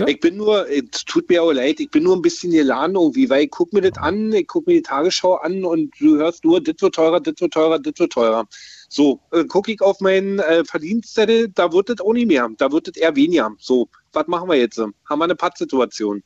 Ich 0.06 0.20
bin 0.20 0.36
nur, 0.36 0.68
es 0.70 1.04
tut 1.04 1.28
mir 1.28 1.42
auch 1.42 1.52
leid, 1.52 1.80
ich 1.80 1.90
bin 1.90 2.04
nur 2.04 2.14
ein 2.16 2.22
bisschen 2.22 2.52
geladen 2.52 2.94
irgendwie, 2.96 3.28
weil 3.28 3.44
ich 3.44 3.50
gucke 3.50 3.74
mir 3.76 3.82
das 3.90 4.00
an, 4.02 4.32
ich 4.32 4.46
gucke 4.46 4.70
mir 4.70 4.76
die 4.76 4.82
Tagesschau 4.82 5.34
an 5.36 5.64
und 5.64 5.92
du 5.98 6.16
hörst 6.16 6.44
nur, 6.44 6.62
das 6.62 6.76
wird 6.80 6.94
teurer, 6.94 7.20
das 7.20 7.34
wird 7.38 7.52
teurer, 7.52 7.78
das 7.78 7.92
wird 7.98 8.12
teurer. 8.12 8.46
So, 8.94 9.20
äh, 9.30 9.46
gucke 9.46 9.72
ich 9.72 9.80
auf 9.80 10.00
meinen 10.00 10.38
äh, 10.38 10.66
Verdienstzettel, 10.66 11.48
da 11.48 11.72
wird 11.72 11.88
das 11.88 12.02
auch 12.02 12.12
nicht 12.12 12.26
mehr, 12.26 12.46
da 12.58 12.70
wird 12.70 12.88
das 12.88 12.96
eher 12.98 13.16
weniger. 13.16 13.50
So, 13.58 13.88
was 14.12 14.26
machen 14.26 14.50
wir 14.50 14.56
jetzt? 14.56 14.76
Haben 14.76 14.92
wir 15.08 15.24
eine 15.24 15.34
Pattsituation? 15.34 16.22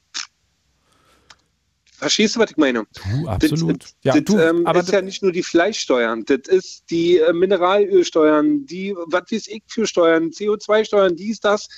Verstehst 1.93 2.35
du, 2.35 2.41
was 2.41 2.51
ich 2.51 2.57
meine? 2.57 2.85
Du, 2.93 3.29
absolut. 3.29 3.85
Das, 3.85 3.97
ja, 4.03 4.14
das 4.14 4.25
du, 4.25 4.39
ähm, 4.41 4.67
aber 4.67 4.81
ist 4.81 4.91
ja 4.91 5.01
nicht 5.01 5.23
nur 5.23 5.31
die 5.31 5.45
Fleischsteuern, 5.45 6.25
das 6.25 6.49
ist 6.49 6.91
die 6.91 7.19
äh, 7.19 7.33
Mineralölsteuern, 7.33 8.67
die, 8.67 8.97
was 8.97 9.31
weiß 9.31 9.47
ich 9.47 9.62
für 9.69 9.87
Steuern, 9.87 10.31
CO2-Steuern, 10.31 11.14
dies, 11.14 11.39
das. 11.39 11.69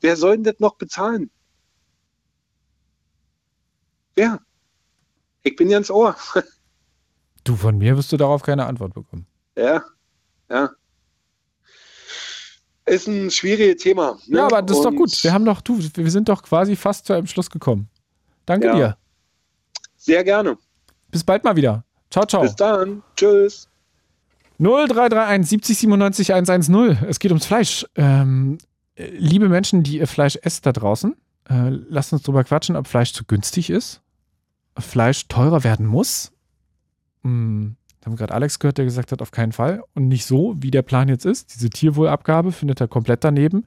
Wer 0.00 0.16
soll 0.16 0.36
denn 0.36 0.44
das 0.44 0.58
noch 0.58 0.76
bezahlen? 0.76 1.30
Wer? 4.14 4.40
Ich 5.42 5.54
bin 5.54 5.68
ganz 5.68 5.90
Ohr. 5.90 6.16
du, 7.44 7.56
von 7.56 7.76
mir 7.76 7.98
wirst 7.98 8.10
du 8.10 8.16
darauf 8.16 8.42
keine 8.42 8.64
Antwort 8.64 8.94
bekommen. 8.94 9.26
ja, 9.54 9.84
ja. 10.50 10.70
Ist 12.86 13.06
ein 13.06 13.30
schwieriges 13.30 13.82
Thema. 13.82 14.18
Ne? 14.26 14.38
Ja, 14.38 14.46
aber 14.46 14.62
das 14.62 14.76
ist 14.78 14.82
doch 14.82 14.90
Und 14.90 14.96
gut. 14.96 15.22
Wir 15.24 15.32
haben 15.32 15.44
doch, 15.44 15.60
du, 15.60 15.78
wir 15.78 16.10
sind 16.10 16.28
doch 16.28 16.42
quasi 16.42 16.74
fast 16.74 17.06
zu 17.06 17.12
einem 17.12 17.26
Schluss 17.26 17.48
gekommen. 17.48 17.88
Danke 18.46 18.66
Ja. 18.66 18.74
dir. 18.74 18.96
Sehr 19.96 20.24
gerne. 20.24 20.58
Bis 21.10 21.22
bald 21.22 21.44
mal 21.44 21.54
wieder. 21.54 21.84
Ciao, 22.10 22.24
ciao. 22.26 22.42
Bis 22.42 22.56
dann. 22.56 23.02
Tschüss. 23.16 23.68
0331 24.58 25.48
70 25.48 25.78
97 25.78 26.34
110. 26.34 26.98
Es 27.08 27.18
geht 27.20 27.30
ums 27.30 27.46
Fleisch. 27.46 27.86
Ähm, 27.94 28.58
äh, 28.96 29.06
liebe 29.10 29.48
Menschen, 29.48 29.82
die 29.82 29.98
ihr 29.98 30.08
Fleisch 30.08 30.36
esst 30.42 30.66
da 30.66 30.72
draußen, 30.72 31.14
äh, 31.48 31.68
lasst 31.68 32.12
uns 32.12 32.22
drüber 32.22 32.44
quatschen, 32.44 32.76
ob 32.76 32.86
Fleisch 32.88 33.12
zu 33.12 33.24
günstig 33.24 33.70
ist. 33.70 34.00
Fleisch 34.78 35.28
teurer 35.28 35.62
werden 35.64 35.86
muss. 35.86 36.32
Hm, 37.22 37.76
haben 38.06 38.16
gerade 38.16 38.34
Alex 38.34 38.58
gehört, 38.58 38.78
der 38.78 38.84
gesagt 38.84 39.12
hat, 39.12 39.22
auf 39.22 39.30
keinen 39.30 39.52
Fall. 39.52 39.82
Und 39.94 40.08
nicht 40.08 40.24
so, 40.24 40.54
wie 40.58 40.70
der 40.70 40.82
Plan 40.82 41.08
jetzt 41.08 41.26
ist. 41.26 41.54
Diese 41.54 41.70
Tierwohlabgabe 41.70 42.52
findet 42.52 42.80
er 42.80 42.88
komplett 42.88 43.24
daneben. 43.24 43.66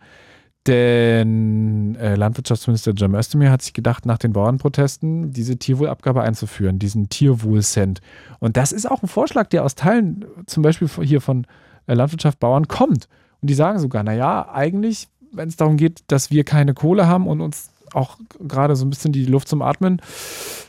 Denn 0.66 1.96
äh, 1.96 2.16
Landwirtschaftsminister 2.16 2.94
Cem 2.98 3.16
Özdemir 3.16 3.52
hat 3.52 3.62
sich 3.62 3.74
gedacht, 3.74 4.06
nach 4.06 4.18
den 4.18 4.32
Bauernprotesten 4.32 5.32
diese 5.32 5.58
Tierwohlabgabe 5.58 6.22
einzuführen, 6.22 6.80
diesen 6.80 7.10
Tierwohlcent. 7.10 8.00
Und 8.40 8.56
das 8.56 8.72
ist 8.72 8.90
auch 8.90 9.04
ein 9.04 9.10
Vorschlag, 9.10 9.48
der 9.48 9.66
aus 9.66 9.76
Teilen, 9.76 10.26
zum 10.46 10.64
Beispiel 10.64 10.88
hier 11.04 11.20
von 11.20 11.46
äh, 11.88 11.94
Landwirtschaft 11.94 12.40
Bauern, 12.40 12.70
kommt. 12.70 13.10
Und 13.42 13.50
die 13.50 13.56
sagen 13.56 13.78
sogar, 13.80 14.04
naja, 14.04 14.50
eigentlich, 14.54 15.10
wenn 15.34 15.50
es 15.50 15.58
darum 15.58 15.76
geht, 15.76 16.00
dass 16.08 16.32
wir 16.32 16.46
keine 16.46 16.74
Kohle 16.74 17.08
haben 17.08 17.28
und 17.28 17.42
uns 17.42 17.73
auch 17.94 18.18
gerade 18.40 18.76
so 18.76 18.86
ein 18.86 18.90
bisschen 18.90 19.12
die 19.12 19.26
Luft 19.26 19.48
zum 19.48 19.62
Atmen, 19.62 20.02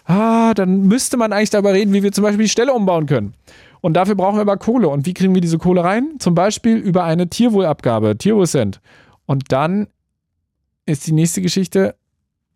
ah, 0.04 0.54
dann 0.54 0.82
müsste 0.82 1.16
man 1.16 1.32
eigentlich 1.32 1.50
darüber 1.50 1.72
reden, 1.72 1.92
wie 1.92 2.02
wir 2.02 2.12
zum 2.12 2.24
Beispiel 2.24 2.44
die 2.44 2.50
Ställe 2.50 2.72
umbauen 2.72 3.06
können. 3.06 3.34
Und 3.80 3.94
dafür 3.94 4.14
brauchen 4.14 4.36
wir 4.36 4.42
aber 4.42 4.56
Kohle. 4.56 4.88
Und 4.88 5.04
wie 5.06 5.14
kriegen 5.14 5.34
wir 5.34 5.42
diese 5.42 5.58
Kohle 5.58 5.84
rein? 5.84 6.14
Zum 6.18 6.34
Beispiel 6.34 6.76
über 6.76 7.04
eine 7.04 7.28
Tierwohlabgabe, 7.28 8.16
Tierwohlcent. 8.16 8.80
Und 9.26 9.52
dann 9.52 9.88
ist 10.86 11.06
die 11.06 11.12
nächste 11.12 11.42
Geschichte, 11.42 11.94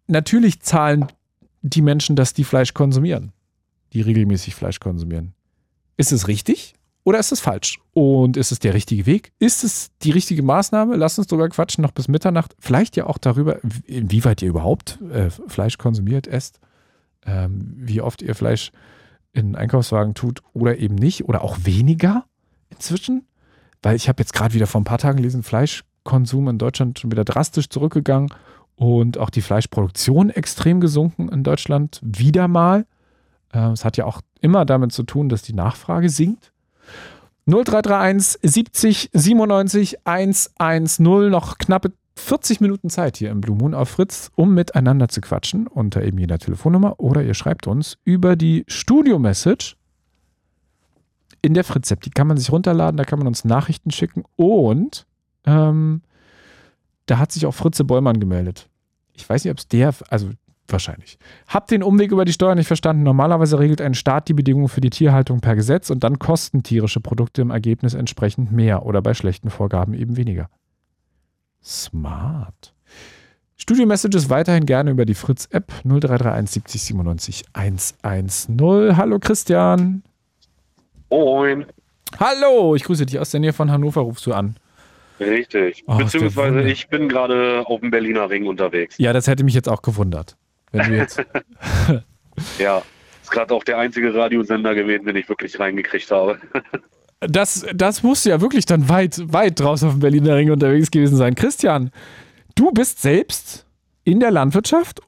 natürlich 0.06 0.60
zahlen 0.60 1.06
die 1.62 1.82
Menschen, 1.82 2.16
dass 2.16 2.32
die 2.32 2.44
Fleisch 2.44 2.72
konsumieren, 2.72 3.32
die 3.92 4.00
regelmäßig 4.00 4.54
Fleisch 4.54 4.80
konsumieren. 4.80 5.34
Ist 5.96 6.12
es 6.12 6.28
richtig 6.28 6.74
oder 7.08 7.18
ist 7.18 7.32
es 7.32 7.40
falsch? 7.40 7.80
Und 7.94 8.36
ist 8.36 8.52
es 8.52 8.58
der 8.58 8.74
richtige 8.74 9.06
Weg? 9.06 9.32
Ist 9.38 9.64
es 9.64 9.96
die 10.02 10.10
richtige 10.10 10.42
Maßnahme? 10.42 10.94
Lass 10.94 11.16
uns 11.16 11.26
drüber 11.26 11.48
quatschen, 11.48 11.80
noch 11.80 11.92
bis 11.92 12.06
Mitternacht. 12.06 12.54
Vielleicht 12.58 12.96
ja 12.96 13.06
auch 13.06 13.16
darüber, 13.16 13.60
inwieweit 13.86 14.42
ihr 14.42 14.50
überhaupt 14.50 14.98
äh, 15.10 15.30
Fleisch 15.30 15.78
konsumiert, 15.78 16.26
esst, 16.26 16.60
ähm, 17.24 17.72
wie 17.78 18.02
oft 18.02 18.20
ihr 18.20 18.34
Fleisch 18.34 18.72
in 19.32 19.56
Einkaufswagen 19.56 20.12
tut 20.12 20.42
oder 20.52 20.76
eben 20.76 20.96
nicht 20.96 21.24
oder 21.24 21.40
auch 21.40 21.56
weniger 21.62 22.26
inzwischen. 22.68 23.26
Weil 23.82 23.96
ich 23.96 24.10
habe 24.10 24.20
jetzt 24.20 24.34
gerade 24.34 24.52
wieder 24.52 24.66
vor 24.66 24.82
ein 24.82 24.84
paar 24.84 24.98
Tagen 24.98 25.16
gelesen, 25.16 25.42
Fleischkonsum 25.42 26.46
in 26.48 26.58
Deutschland 26.58 26.98
schon 26.98 27.10
wieder 27.10 27.24
drastisch 27.24 27.70
zurückgegangen 27.70 28.28
und 28.76 29.16
auch 29.16 29.30
die 29.30 29.40
Fleischproduktion 29.40 30.28
extrem 30.28 30.78
gesunken 30.78 31.30
in 31.30 31.42
Deutschland 31.42 32.00
wieder 32.02 32.48
mal. 32.48 32.84
Äh, 33.54 33.70
es 33.70 33.86
hat 33.86 33.96
ja 33.96 34.04
auch 34.04 34.20
immer 34.42 34.66
damit 34.66 34.92
zu 34.92 35.04
tun, 35.04 35.30
dass 35.30 35.40
die 35.40 35.54
Nachfrage 35.54 36.10
sinkt. 36.10 36.52
0331 37.48 38.40
70 38.42 39.10
97 39.14 40.06
110, 40.06 41.30
noch 41.30 41.56
knappe 41.56 41.92
40 42.16 42.60
Minuten 42.60 42.90
Zeit 42.90 43.16
hier 43.16 43.30
im 43.30 43.40
Blue 43.40 43.56
Moon 43.56 43.72
auf 43.72 43.88
Fritz, 43.88 44.30
um 44.34 44.52
miteinander 44.52 45.08
zu 45.08 45.22
quatschen 45.22 45.66
unter 45.66 46.02
eben 46.02 46.18
jeder 46.18 46.38
Telefonnummer 46.38 47.00
oder 47.00 47.22
ihr 47.22 47.32
schreibt 47.32 47.66
uns 47.66 47.96
über 48.04 48.36
die 48.36 48.64
Studio-Message 48.68 49.76
in 51.40 51.54
der 51.54 51.64
Fritz-App. 51.64 52.02
Die 52.02 52.10
kann 52.10 52.26
man 52.26 52.36
sich 52.36 52.52
runterladen, 52.52 52.98
da 52.98 53.04
kann 53.04 53.18
man 53.18 53.28
uns 53.28 53.46
Nachrichten 53.46 53.92
schicken 53.92 54.24
und 54.36 55.06
ähm, 55.46 56.02
da 57.06 57.18
hat 57.18 57.32
sich 57.32 57.46
auch 57.46 57.54
Fritze 57.54 57.84
Bollmann 57.84 58.20
gemeldet. 58.20 58.68
Ich 59.14 59.26
weiß 59.26 59.44
nicht, 59.44 59.52
ob 59.52 59.58
es 59.58 59.68
der, 59.68 59.94
also 60.10 60.28
wahrscheinlich. 60.72 61.18
Hab 61.46 61.66
den 61.68 61.82
Umweg 61.82 62.12
über 62.12 62.24
die 62.24 62.32
Steuer 62.32 62.54
nicht 62.54 62.66
verstanden. 62.66 63.02
Normalerweise 63.02 63.58
regelt 63.58 63.80
ein 63.80 63.94
Staat 63.94 64.28
die 64.28 64.34
Bedingungen 64.34 64.68
für 64.68 64.80
die 64.80 64.90
Tierhaltung 64.90 65.40
per 65.40 65.56
Gesetz 65.56 65.90
und 65.90 66.04
dann 66.04 66.18
kosten 66.18 66.62
tierische 66.62 67.00
Produkte 67.00 67.42
im 67.42 67.50
Ergebnis 67.50 67.94
entsprechend 67.94 68.52
mehr 68.52 68.84
oder 68.86 69.02
bei 69.02 69.14
schlechten 69.14 69.50
Vorgaben 69.50 69.94
eben 69.94 70.16
weniger. 70.16 70.48
Smart. 71.62 72.74
Studio-Messages 73.56 74.30
weiterhin 74.30 74.66
gerne 74.66 74.90
über 74.90 75.04
die 75.04 75.14
Fritz-App 75.14 75.72
0331 75.84 76.50
70 76.50 76.82
97 76.82 77.44
110. 77.52 78.96
Hallo 78.96 79.18
Christian. 79.18 80.02
Moin. 81.10 81.66
Hallo, 82.18 82.74
ich 82.74 82.84
grüße 82.84 83.04
dich 83.04 83.18
aus 83.18 83.30
der 83.30 83.40
Nähe 83.40 83.52
von 83.52 83.70
Hannover, 83.70 84.02
rufst 84.02 84.26
du 84.26 84.32
an. 84.32 84.56
Richtig. 85.20 85.84
Oh, 85.86 85.96
Beziehungsweise 85.96 86.62
ich 86.62 86.88
bin 86.88 87.08
gerade 87.08 87.64
auf 87.66 87.80
dem 87.80 87.90
Berliner 87.90 88.30
Ring 88.30 88.46
unterwegs. 88.46 88.96
Ja, 88.98 89.12
das 89.12 89.26
hätte 89.26 89.44
mich 89.44 89.54
jetzt 89.54 89.68
auch 89.68 89.82
gewundert. 89.82 90.36
Wenn 90.72 90.90
du 90.90 90.96
jetzt. 90.96 91.22
Ja. 92.58 92.82
Ist 93.22 93.30
gerade 93.32 93.52
auch 93.52 93.64
der 93.64 93.78
einzige 93.78 94.14
Radiosender 94.14 94.74
gewesen, 94.74 95.06
den 95.06 95.16
ich 95.16 95.28
wirklich 95.28 95.58
reingekriegt 95.58 96.10
habe. 96.10 96.38
Das, 97.20 97.66
das 97.74 98.04
musste 98.04 98.30
ja 98.30 98.40
wirklich 98.40 98.64
dann 98.64 98.88
weit, 98.88 99.20
weit 99.32 99.58
draußen 99.58 99.88
auf 99.88 99.94
dem 99.96 99.98
Berliner 100.00 100.36
Ring 100.36 100.52
unterwegs 100.52 100.88
gewesen 100.88 101.16
sein. 101.16 101.34
Christian, 101.34 101.90
du 102.54 102.70
bist 102.70 103.02
selbst 103.02 103.66
in 104.04 104.20
der 104.20 104.30
Landwirtschaft 104.30 105.00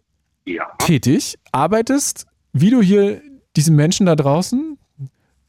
Ja. 0.45 0.65
tätig, 0.79 1.39
arbeitest, 1.53 2.27
wie 2.53 2.71
du 2.71 2.83
hier 2.83 3.21
diesen 3.57 3.77
Menschen 3.77 4.07
da 4.07 4.17
draußen 4.17 4.77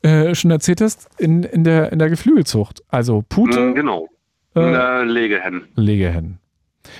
äh, 0.03 0.35
schon 0.35 0.51
erzählt 0.51 0.81
hast, 0.81 1.09
in, 1.17 1.41
in, 1.41 1.63
der, 1.63 1.91
in 1.91 1.97
der 1.97 2.09
Geflügelzucht. 2.11 2.83
Also 2.89 3.23
Pute, 3.27 3.59
Mm, 3.59 3.73
Genau. 3.73 4.07
äh, 4.55 4.59
Äh, 4.59 5.03
Legehennen. 5.05 5.63
Legehennen. 5.75 6.37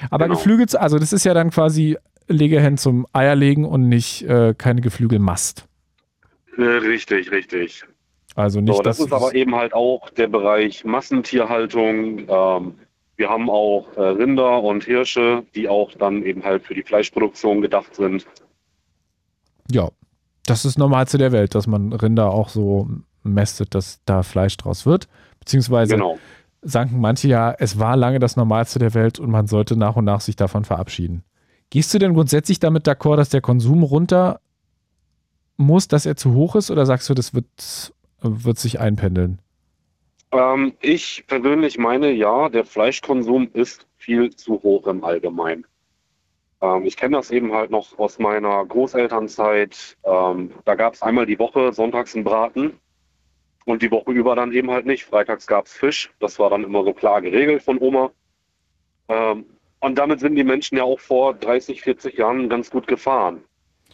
Aber 0.10 0.26
Genau. 0.26 0.38
Geflügel, 0.40 0.66
also 0.78 0.98
das 0.98 1.14
ist 1.14 1.24
ja 1.24 1.36
dann 1.36 1.52
quasi 1.52 2.00
Legehennen 2.28 2.78
zum 2.78 3.08
Eierlegen 3.14 3.66
und 3.66 3.90
nicht 3.90 4.24
äh, 4.24 4.54
keine 4.58 4.82
Geflügelmast. 4.82 5.68
Äh, 6.58 6.64
richtig, 6.64 7.32
richtig. 7.32 7.84
Also 8.36 8.62
nicht 8.62 8.76
So, 8.76 8.82
das 8.82 8.98
dass 8.98 9.08
ist 9.08 9.14
aber 9.14 9.36
eben 9.36 9.56
halt 9.56 9.74
auch 9.74 10.10
der 10.12 10.28
Bereich 10.28 10.86
Massentierhaltung. 10.86 12.28
Ähm, 12.28 12.76
wir 13.18 13.30
haben 13.30 13.50
auch 13.50 13.86
äh, 13.98 14.02
Rinder 14.02 14.64
und 14.64 14.86
Hirsche, 14.86 15.44
die 15.54 15.68
auch 15.68 15.92
dann 15.94 16.24
eben 16.24 16.44
halt 16.44 16.64
für 16.64 16.74
die 16.74 16.84
Fleischproduktion 16.84 17.62
gedacht 17.62 17.96
sind. 17.96 18.26
Ja, 19.70 19.90
das 20.46 20.66
ist 20.66 20.78
Normalste 20.78 21.18
der 21.18 21.32
Welt, 21.32 21.54
dass 21.56 21.68
man 21.68 21.94
Rinder 21.94 22.32
auch 22.32 22.50
so 22.50 22.90
mästet, 23.24 23.76
dass 23.76 24.00
da 24.06 24.24
Fleisch 24.24 24.58
draus 24.58 24.86
wird. 24.86 25.08
Beziehungsweise 25.40 25.94
Genau. 25.94 26.18
sagen 26.62 27.00
manche 27.00 27.28
ja, 27.28 27.54
es 27.58 27.80
war 27.80 27.96
lange 27.96 28.20
das 28.20 28.38
Normalste 28.38 28.80
der 28.80 28.94
Welt 28.94 29.20
und 29.20 29.30
man 29.30 29.48
sollte 29.48 29.76
nach 29.76 29.96
und 29.96 30.06
nach 30.06 30.22
sich 30.22 30.36
davon 30.36 30.66
verabschieden. 30.66 31.24
Gehst 31.72 31.94
du 31.94 32.00
denn 32.00 32.14
grundsätzlich 32.14 32.60
damit 32.60 32.86
d'accord, 32.86 33.16
dass 33.16 33.30
der 33.30 33.40
Konsum 33.40 33.82
runter 33.84 34.42
muss, 35.56 35.88
dass 35.88 36.06
er 36.06 36.18
zu 36.18 36.34
hoch 36.34 36.56
ist 36.56 36.70
oder 36.70 36.86
sagst 36.86 37.10
du, 37.10 37.14
das 37.14 37.34
wird, 37.34 37.94
wird 38.20 38.60
sich 38.60 38.80
einpendeln? 38.80 39.40
Ähm, 40.34 40.74
ich 40.82 41.24
persönlich 41.28 41.78
meine, 41.78 42.12
ja, 42.12 42.50
der 42.50 42.66
Fleischkonsum 42.66 43.50
ist 43.54 43.88
viel 43.96 44.36
zu 44.36 44.62
hoch 44.62 44.86
im 44.88 45.04
Allgemeinen. 45.04 45.66
Ähm, 46.62 46.86
ich 46.86 46.98
kenne 46.98 47.16
das 47.16 47.32
eben 47.32 47.54
halt 47.54 47.72
noch 47.72 47.98
aus 47.98 48.20
meiner 48.20 48.66
Großelternzeit. 48.66 49.98
Ähm, 50.04 50.52
da 50.66 50.76
gab 50.76 50.96
es 50.96 51.02
einmal 51.02 51.26
die 51.26 51.40
Woche 51.40 51.72
sonntags 51.72 52.16
einen 52.16 52.26
Braten 52.26 52.74
und 53.66 53.82
die 53.82 53.92
Woche 53.92 54.12
über 54.12 54.36
dann 54.36 54.52
eben 54.52 54.72
halt 54.72 54.86
nicht. 54.86 55.06
Freitags 55.06 55.48
gab 55.48 55.68
es 55.68 55.74
Fisch. 55.74 56.12
Das 56.20 56.38
war 56.38 56.50
dann 56.50 56.66
immer 56.66 56.84
so 56.84 56.92
klar 56.94 57.22
geregelt 57.22 57.64
von 57.64 57.80
Oma. 57.80 58.12
Ähm, 59.08 59.46
und 59.82 59.96
damit 59.98 60.20
sind 60.22 60.36
die 60.36 60.44
Menschen 60.44 60.78
ja 60.78 60.84
auch 60.84 61.00
vor 61.00 61.34
30, 61.34 61.82
40 61.82 62.18
Jahren 62.18 62.50
ganz 62.50 62.70
gut 62.72 62.88
gefahren. 62.88 63.42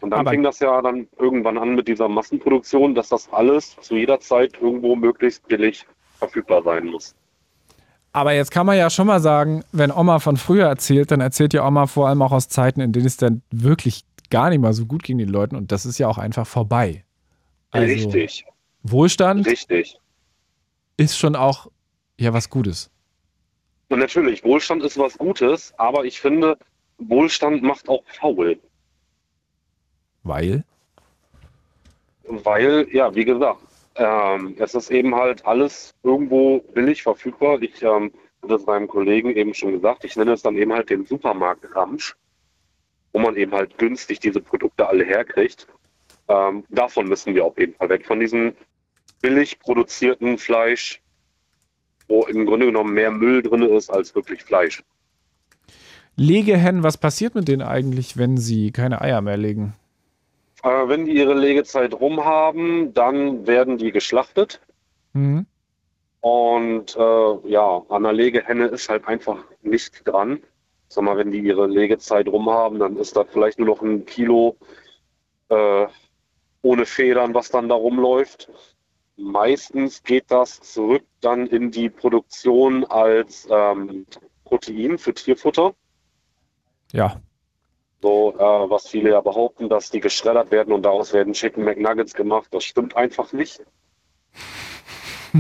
Und 0.02 0.12
dann 0.12 0.20
Aber- 0.22 0.30
fing 0.32 0.44
das 0.44 0.60
ja 0.60 0.80
dann 0.82 1.08
irgendwann 1.18 1.58
an 1.58 1.74
mit 1.74 1.88
dieser 1.88 2.08
Massenproduktion, 2.08 2.94
dass 2.94 3.10
das 3.10 3.32
alles 3.34 3.76
zu 3.82 3.96
jeder 3.96 4.20
Zeit 4.20 4.54
irgendwo 4.62 4.96
möglichst 4.96 5.48
billig 5.48 5.86
verfügbar 6.20 6.62
sein 6.64 6.86
muss. 6.86 7.16
Aber 8.14 8.34
jetzt 8.34 8.52
kann 8.52 8.66
man 8.66 8.78
ja 8.78 8.90
schon 8.90 9.08
mal 9.08 9.20
sagen, 9.20 9.64
wenn 9.72 9.92
Oma 9.92 10.20
von 10.20 10.38
früher 10.38 10.66
erzählt, 10.68 11.12
dann 11.12 11.22
erzählt 11.22 11.54
ja 11.54 11.68
Oma 11.68 11.88
vor 11.88 12.08
allem 12.08 12.22
auch 12.22 12.32
aus 12.32 12.48
Zeiten, 12.48 12.80
in 12.82 12.92
denen 12.92 13.06
es 13.06 13.18
dann 13.18 13.42
wirklich 13.52 14.04
gar 14.30 14.50
nicht 14.50 14.60
mal 14.60 14.74
so 14.74 14.86
gut 14.86 15.04
ging 15.04 15.18
den 15.18 15.30
Leuten 15.30 15.56
und 15.56 15.72
das 15.72 15.86
ist 15.86 15.98
ja 16.00 16.08
auch 16.08 16.18
einfach 16.18 16.46
vorbei. 16.48 17.04
Also 17.72 17.88
Richtig, 17.88 18.46
Wohlstand 18.84 19.46
richtig. 19.46 20.00
ist 20.98 21.18
schon 21.18 21.36
auch 21.36 21.68
ja 22.20 22.34
was 22.34 22.50
Gutes. 22.50 22.90
Und 23.90 24.00
natürlich, 24.00 24.44
Wohlstand 24.44 24.84
ist 24.84 24.98
was 24.98 25.18
Gutes, 25.18 25.74
aber 25.78 26.06
ich 26.06 26.20
finde, 26.20 26.58
Wohlstand 26.98 27.64
macht 27.64 27.88
auch 27.88 28.04
faul. 28.06 28.60
Weil? 30.24 30.64
Weil, 32.24 32.88
ja, 32.92 33.16
wie 33.16 33.24
gesagt, 33.24 33.62
ähm, 33.96 34.56
es 34.60 34.76
ist 34.76 34.92
eben 34.92 35.16
halt 35.16 35.46
alles 35.46 35.96
irgendwo 36.04 36.60
billig 36.60 37.04
verfügbar. 37.04 37.62
Ich 37.62 37.82
ähm, 37.82 38.12
habe 38.42 38.54
das 38.54 38.66
meinem 38.66 38.88
Kollegen 38.88 39.36
eben 39.36 39.54
schon 39.54 39.72
gesagt. 39.72 40.04
Ich 40.04 40.16
nenne 40.16 40.34
es 40.34 40.42
dann 40.42 40.58
eben 40.58 40.74
halt 40.74 40.90
den 40.90 41.06
Supermarkt-Ramsch, 41.06 42.16
wo 43.14 43.20
man 43.20 43.36
eben 43.38 43.54
halt 43.54 43.78
günstig 43.78 44.20
diese 44.20 44.42
Produkte 44.42 44.88
alle 44.88 45.06
herkriegt. 45.06 45.68
Ähm, 46.28 46.66
davon 46.70 47.08
müssen 47.08 47.34
wir 47.34 47.46
auf 47.46 47.58
jeden 47.58 47.74
Fall 47.76 47.90
weg. 47.90 48.06
Von 48.06 48.20
diesem 48.20 48.54
billig 49.22 49.60
produzierten 49.60 50.38
Fleisch, 50.38 51.02
wo 52.08 52.24
im 52.24 52.46
Grunde 52.46 52.68
genommen 52.68 52.94
mehr 52.94 53.12
Müll 53.12 53.42
drin 53.42 53.64
ist 53.64 53.90
als 53.90 54.16
wirklich 54.16 54.44
Fleisch. 54.44 54.84
Legehennen, 56.16 56.84
was 56.84 56.98
passiert 56.98 57.36
mit 57.36 57.48
denen 57.48 57.62
eigentlich, 57.62 58.18
wenn 58.18 58.38
sie 58.38 58.72
keine 58.72 59.02
Eier 59.02 59.22
mehr 59.22 59.38
legen? 59.38 59.74
Äh, 60.64 60.88
wenn 60.88 61.06
die 61.06 61.14
ihre 61.14 61.36
Legezeit 61.36 61.94
rum 61.94 62.26
haben, 62.26 62.94
dann 62.94 63.46
werden 63.46 63.78
die 63.78 63.92
geschlachtet. 63.92 64.60
Mhm. 65.14 65.46
Und 66.22 66.96
äh, 66.96 67.50
ja, 67.50 67.84
an 67.90 68.04
der 68.04 68.14
Legehenne 68.14 68.66
ist 68.68 68.90
halt 68.90 69.08
einfach 69.08 69.38
nicht 69.62 70.08
dran. 70.08 70.40
Sag 70.88 71.04
mal, 71.04 71.18
wenn 71.18 71.32
die 71.32 71.40
ihre 71.40 71.68
Legezeit 71.68 72.28
rum 72.28 72.50
haben, 72.50 72.80
dann 72.80 72.98
ist 72.98 73.16
da 73.16 73.24
vielleicht 73.24 73.60
nur 73.60 73.68
noch 73.68 73.82
ein 73.82 74.06
Kilo 74.06 74.58
äh, 75.50 75.86
ohne 76.62 76.86
Federn, 76.86 77.34
was 77.34 77.50
dann 77.50 77.70
da 77.70 77.76
rumläuft. 77.76 78.50
Meistens 79.18 80.04
geht 80.04 80.30
das 80.30 80.62
zurück 80.62 81.04
dann 81.22 81.48
in 81.48 81.72
die 81.72 81.90
Produktion 81.90 82.86
als 82.86 83.48
ähm, 83.50 84.06
Protein 84.46 85.00
für 85.00 85.14
Tierfutter. 85.14 85.74
Ja, 86.92 87.20
So, 88.02 88.36
äh, 88.38 88.70
was 88.70 88.88
viele 88.88 89.10
ja 89.10 89.22
behaupten, 89.22 89.70
dass 89.70 89.90
die 89.90 90.00
geschreddert 90.00 90.52
werden 90.52 90.72
und 90.72 90.84
daraus 90.84 91.14
werden 91.14 91.34
Chicken 91.34 91.64
McNuggets 91.64 92.14
gemacht. 92.14 92.48
Das 92.52 92.64
stimmt 92.64 92.96
einfach 92.96 93.34
nicht. 93.34 93.62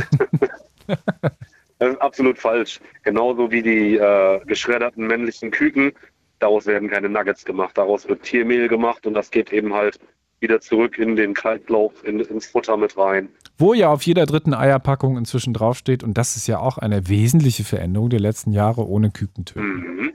das 0.87 1.93
ist 1.93 2.01
absolut 2.01 2.39
falsch. 2.39 2.81
Genauso 3.03 3.51
wie 3.51 3.61
die 3.61 3.95
äh, 3.97 4.43
geschredderten 4.45 5.05
männlichen 5.05 5.51
Küken. 5.51 5.93
Daraus 6.39 6.65
werden 6.65 6.89
keine 6.89 7.09
Nuggets 7.09 7.45
gemacht. 7.45 7.77
Daraus 7.77 8.07
wird 8.07 8.23
Tiermehl 8.23 8.67
gemacht 8.67 9.05
und 9.05 9.13
das 9.13 9.29
geht 9.29 9.53
eben 9.53 9.73
halt 9.75 9.99
wieder 10.39 10.61
zurück 10.61 10.97
in 10.99 11.15
den 11.15 11.34
Kaltlauf, 11.34 12.03
in, 12.03 12.19
ins 12.19 12.45
Futter 12.47 12.77
mit 12.77 12.97
rein. 12.97 13.30
wo 13.57 13.73
ja 13.73 13.91
auf 13.91 14.03
jeder 14.03 14.26
dritten 14.26 14.53
Eierpackung 14.53 15.18
inzwischen 15.18 15.53
draufsteht 15.53 16.03
und 16.03 16.18
das 16.18 16.35
ist 16.35 16.47
ja 16.47 16.59
auch 16.59 16.77
eine 16.77 17.07
wesentliche 17.09 17.64
Veränderung 17.64 18.09
der 18.09 18.19
letzten 18.19 18.51
Jahre 18.51 18.88
ohne 18.88 19.09
Küken 19.11 19.45
töten. 19.45 19.65
Mhm. 19.97 20.11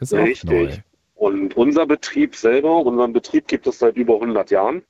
Das 0.00 0.12
ist 0.12 0.18
auch 0.18 0.24
Richtig. 0.24 0.50
neu. 0.50 0.70
Und 1.14 1.56
unser 1.56 1.86
Betrieb 1.86 2.34
selber, 2.34 2.84
unseren 2.84 3.12
Betrieb 3.12 3.46
gibt 3.46 3.66
es 3.66 3.78
seit 3.78 3.96
über 3.96 4.14
100 4.14 4.50
Jahren. 4.50 4.82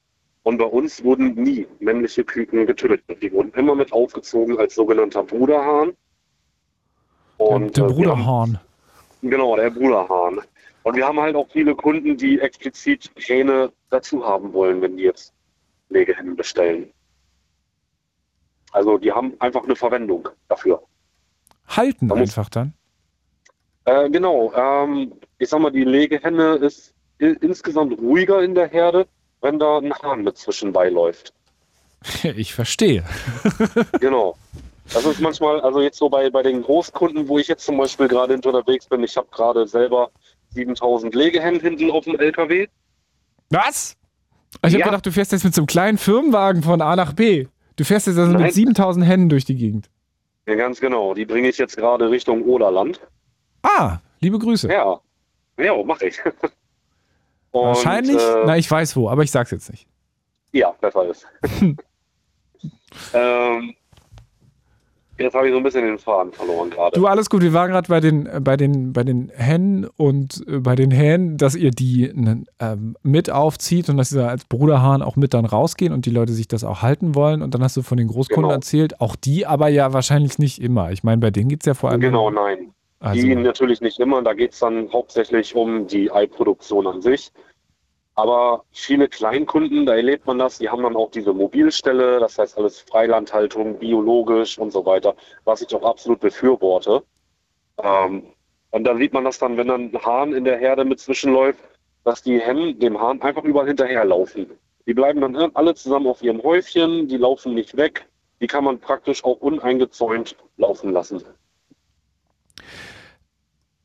Und 0.44 0.58
bei 0.58 0.64
uns 0.64 1.04
wurden 1.04 1.34
nie 1.34 1.66
männliche 1.78 2.24
Küken 2.24 2.66
getötet. 2.66 3.02
Die 3.22 3.30
wurden 3.30 3.52
immer 3.54 3.74
mit 3.76 3.92
aufgezogen 3.92 4.58
als 4.58 4.74
sogenannter 4.74 5.22
Bruderhahn. 5.22 5.92
Und, 7.36 7.76
der 7.76 7.84
äh, 7.84 7.86
haben- 7.88 7.94
Bruderhahn. 7.94 8.58
Genau, 9.22 9.54
der 9.56 9.70
Bruderhahn. 9.70 10.40
Und 10.82 10.96
wir 10.96 11.06
haben 11.06 11.20
halt 11.20 11.36
auch 11.36 11.48
viele 11.52 11.74
Kunden, 11.76 12.16
die 12.16 12.40
explizit 12.40 13.10
Hähne 13.16 13.70
dazu 13.92 14.24
haben 14.24 14.52
wollen, 14.52 14.80
wenn 14.80 14.96
die 14.96 15.04
jetzt 15.04 15.32
Legehennen 15.88 16.36
bestellen. 16.36 16.92
Also 18.72 18.98
die 18.98 19.12
haben 19.12 19.34
einfach 19.38 19.64
eine 19.64 19.76
Verwendung 19.76 20.28
dafür. 20.48 20.82
Halten 21.68 22.06
muss- 22.06 22.18
einfach 22.18 22.48
dann. 22.48 22.72
Äh, 23.84 24.08
genau, 24.10 24.52
ähm, 24.54 25.12
ich 25.38 25.48
sag 25.48 25.60
mal, 25.60 25.70
die 25.72 25.84
Legehenne 25.84 26.54
ist 26.54 26.94
insgesamt 27.18 27.98
ruhiger 27.98 28.42
in 28.42 28.54
der 28.54 28.68
Herde, 28.68 29.06
wenn 29.40 29.58
da 29.58 29.78
ein 29.78 29.92
Hahn 29.94 30.22
mit 30.22 30.38
zwischenbei 30.38 30.88
läuft. 30.88 31.32
Ich 32.24 32.54
verstehe. 32.54 33.04
Genau. 34.00 34.36
Das 34.92 35.04
ist 35.04 35.20
manchmal, 35.20 35.60
also 35.60 35.80
jetzt 35.80 35.98
so 35.98 36.08
bei, 36.08 36.28
bei 36.30 36.42
den 36.42 36.62
Großkunden, 36.62 37.28
wo 37.28 37.38
ich 37.38 37.46
jetzt 37.48 37.64
zum 37.64 37.76
Beispiel 37.78 38.08
gerade 38.08 38.34
unterwegs 38.34 38.86
bin, 38.86 39.02
ich 39.04 39.16
habe 39.16 39.28
gerade 39.30 39.66
selber 39.66 40.10
7000 40.50 41.14
Legehennen 41.14 41.60
hinten 41.60 41.90
auf 41.90 42.04
dem 42.04 42.18
LKW. 42.18 42.66
Was? 43.52 43.96
Ich 44.64 44.72
habe 44.74 44.78
Ja. 44.78 44.84
gedacht, 44.86 45.06
du 45.06 45.12
fährst 45.12 45.32
jetzt 45.32 45.44
mit 45.44 45.54
so 45.54 45.60
einem 45.62 45.66
kleinen 45.66 45.98
Firmenwagen 45.98 46.62
von 46.62 46.80
A 46.82 46.94
nach 46.96 47.12
B. 47.12 47.46
Du 47.76 47.84
fährst 47.84 48.06
jetzt 48.06 48.18
also 48.18 48.32
Nein. 48.32 48.42
mit 48.42 48.54
7000 48.54 49.04
Hennen 49.06 49.28
durch 49.28 49.44
die 49.44 49.54
Gegend. 49.56 49.88
Ja, 50.46 50.54
ganz 50.56 50.80
genau. 50.80 51.14
Die 51.14 51.24
bringe 51.24 51.48
ich 51.48 51.58
jetzt 51.58 51.76
gerade 51.76 52.10
Richtung 52.10 52.42
Oderland. 52.42 53.00
Ah, 53.62 53.98
liebe 54.20 54.38
Grüße. 54.38 54.68
Ja, 54.70 55.00
ja, 55.58 55.82
mache 55.84 56.06
ich. 56.08 56.18
Und, 57.52 57.66
Wahrscheinlich, 57.66 58.16
Äh, 58.16 58.42
na, 58.46 58.56
ich 58.56 58.70
weiß 58.70 58.96
wo, 58.96 59.08
aber 59.08 59.22
ich 59.22 59.30
sag's 59.30 59.50
jetzt 59.50 59.70
nicht. 59.70 59.86
ja, 60.52 60.70
besser 60.80 61.04
ist. 61.08 61.26
ähm, 63.14 63.74
jetzt 65.18 65.34
habe 65.34 65.46
ich 65.46 65.52
so 65.52 65.58
ein 65.58 65.62
bisschen 65.62 65.84
den 65.84 65.98
Faden 65.98 66.32
verloren 66.32 66.70
gerade. 66.70 66.98
Du, 66.98 67.06
alles 67.06 67.30
gut, 67.30 67.42
wir 67.42 67.52
waren 67.52 67.70
gerade 67.70 67.88
bei 67.88 68.00
den, 68.00 68.26
äh, 68.26 68.40
bei, 68.42 68.56
den, 68.56 68.92
bei 68.92 69.04
den 69.04 69.30
Hennen 69.34 69.86
und 69.96 70.44
äh, 70.46 70.58
bei 70.58 70.74
den 70.74 70.90
Hähnen, 70.90 71.36
dass 71.36 71.54
ihr 71.54 71.70
die 71.70 72.04
ähm, 72.58 72.96
mit 73.02 73.30
aufzieht 73.30 73.88
und 73.88 73.96
dass 73.96 74.10
sie 74.10 74.18
da 74.18 74.28
als 74.28 74.44
Bruderhahn 74.44 75.02
auch 75.02 75.16
mit 75.16 75.34
dann 75.34 75.44
rausgehen 75.44 75.92
und 75.92 76.06
die 76.06 76.10
Leute 76.10 76.32
sich 76.32 76.48
das 76.48 76.64
auch 76.64 76.82
halten 76.82 77.14
wollen. 77.14 77.42
Und 77.42 77.54
dann 77.54 77.62
hast 77.62 77.76
du 77.76 77.82
von 77.82 77.98
den 77.98 78.08
Großkunden 78.08 78.42
Genau. 78.42 78.54
erzählt, 78.54 79.00
auch 79.00 79.16
die 79.16 79.46
aber 79.46 79.68
ja 79.68 79.92
wahrscheinlich 79.92 80.38
nicht 80.38 80.60
immer. 80.60 80.90
Ich 80.92 81.04
meine, 81.04 81.18
bei 81.20 81.30
denen 81.30 81.48
geht 81.48 81.60
es 81.62 81.66
ja 81.66 81.74
vor 81.74 81.90
allem. 81.90 82.00
Genau, 82.00 82.30
nein. 82.30 82.72
Also, 83.02 83.20
Die 83.20 83.34
natürlich 83.34 83.80
nicht 83.80 83.98
immer. 83.98 84.22
Da 84.22 84.32
geht 84.32 84.52
es 84.52 84.60
dann 84.60 84.92
hauptsächlich 84.92 85.56
um 85.56 85.88
die 85.88 86.12
Eiproduktion 86.12 86.86
an 86.86 87.02
sich. 87.02 87.32
Aber 88.14 88.64
viele 88.72 89.08
Kleinkunden, 89.08 89.86
da 89.86 89.94
erlebt 89.94 90.26
man 90.26 90.38
das, 90.38 90.58
die 90.58 90.68
haben 90.68 90.82
dann 90.82 90.96
auch 90.96 91.10
diese 91.10 91.32
Mobilstelle, 91.32 92.20
das 92.20 92.38
heißt 92.38 92.58
alles 92.58 92.80
Freilandhaltung, 92.80 93.78
biologisch 93.78 94.58
und 94.58 94.70
so 94.70 94.84
weiter, 94.84 95.14
was 95.44 95.62
ich 95.62 95.74
auch 95.74 95.82
absolut 95.82 96.20
befürworte. 96.20 97.02
Ähm, 97.82 98.24
und 98.70 98.84
da 98.84 98.96
sieht 98.96 99.14
man 99.14 99.24
das 99.24 99.38
dann, 99.38 99.56
wenn 99.56 99.68
dann 99.68 99.92
ein 99.92 100.04
Hahn 100.04 100.34
in 100.34 100.44
der 100.44 100.58
Herde 100.58 100.84
mit 100.84 101.00
zwischenläuft, 101.00 101.58
dass 102.04 102.22
die 102.22 102.38
Hennen 102.38 102.78
dem 102.78 103.00
Hahn 103.00 103.22
einfach 103.22 103.44
überall 103.44 103.66
hinterherlaufen. 103.66 104.46
Die 104.86 104.94
bleiben 104.94 105.20
dann 105.20 105.36
alle 105.54 105.74
zusammen 105.74 106.06
auf 106.06 106.22
ihrem 106.22 106.42
Häufchen, 106.42 107.08
die 107.08 107.16
laufen 107.16 107.54
nicht 107.54 107.76
weg. 107.76 108.08
Die 108.40 108.46
kann 108.46 108.64
man 108.64 108.80
praktisch 108.80 109.24
auch 109.24 109.40
uneingezäunt 109.40 110.36
laufen 110.56 110.92
lassen. 110.92 111.22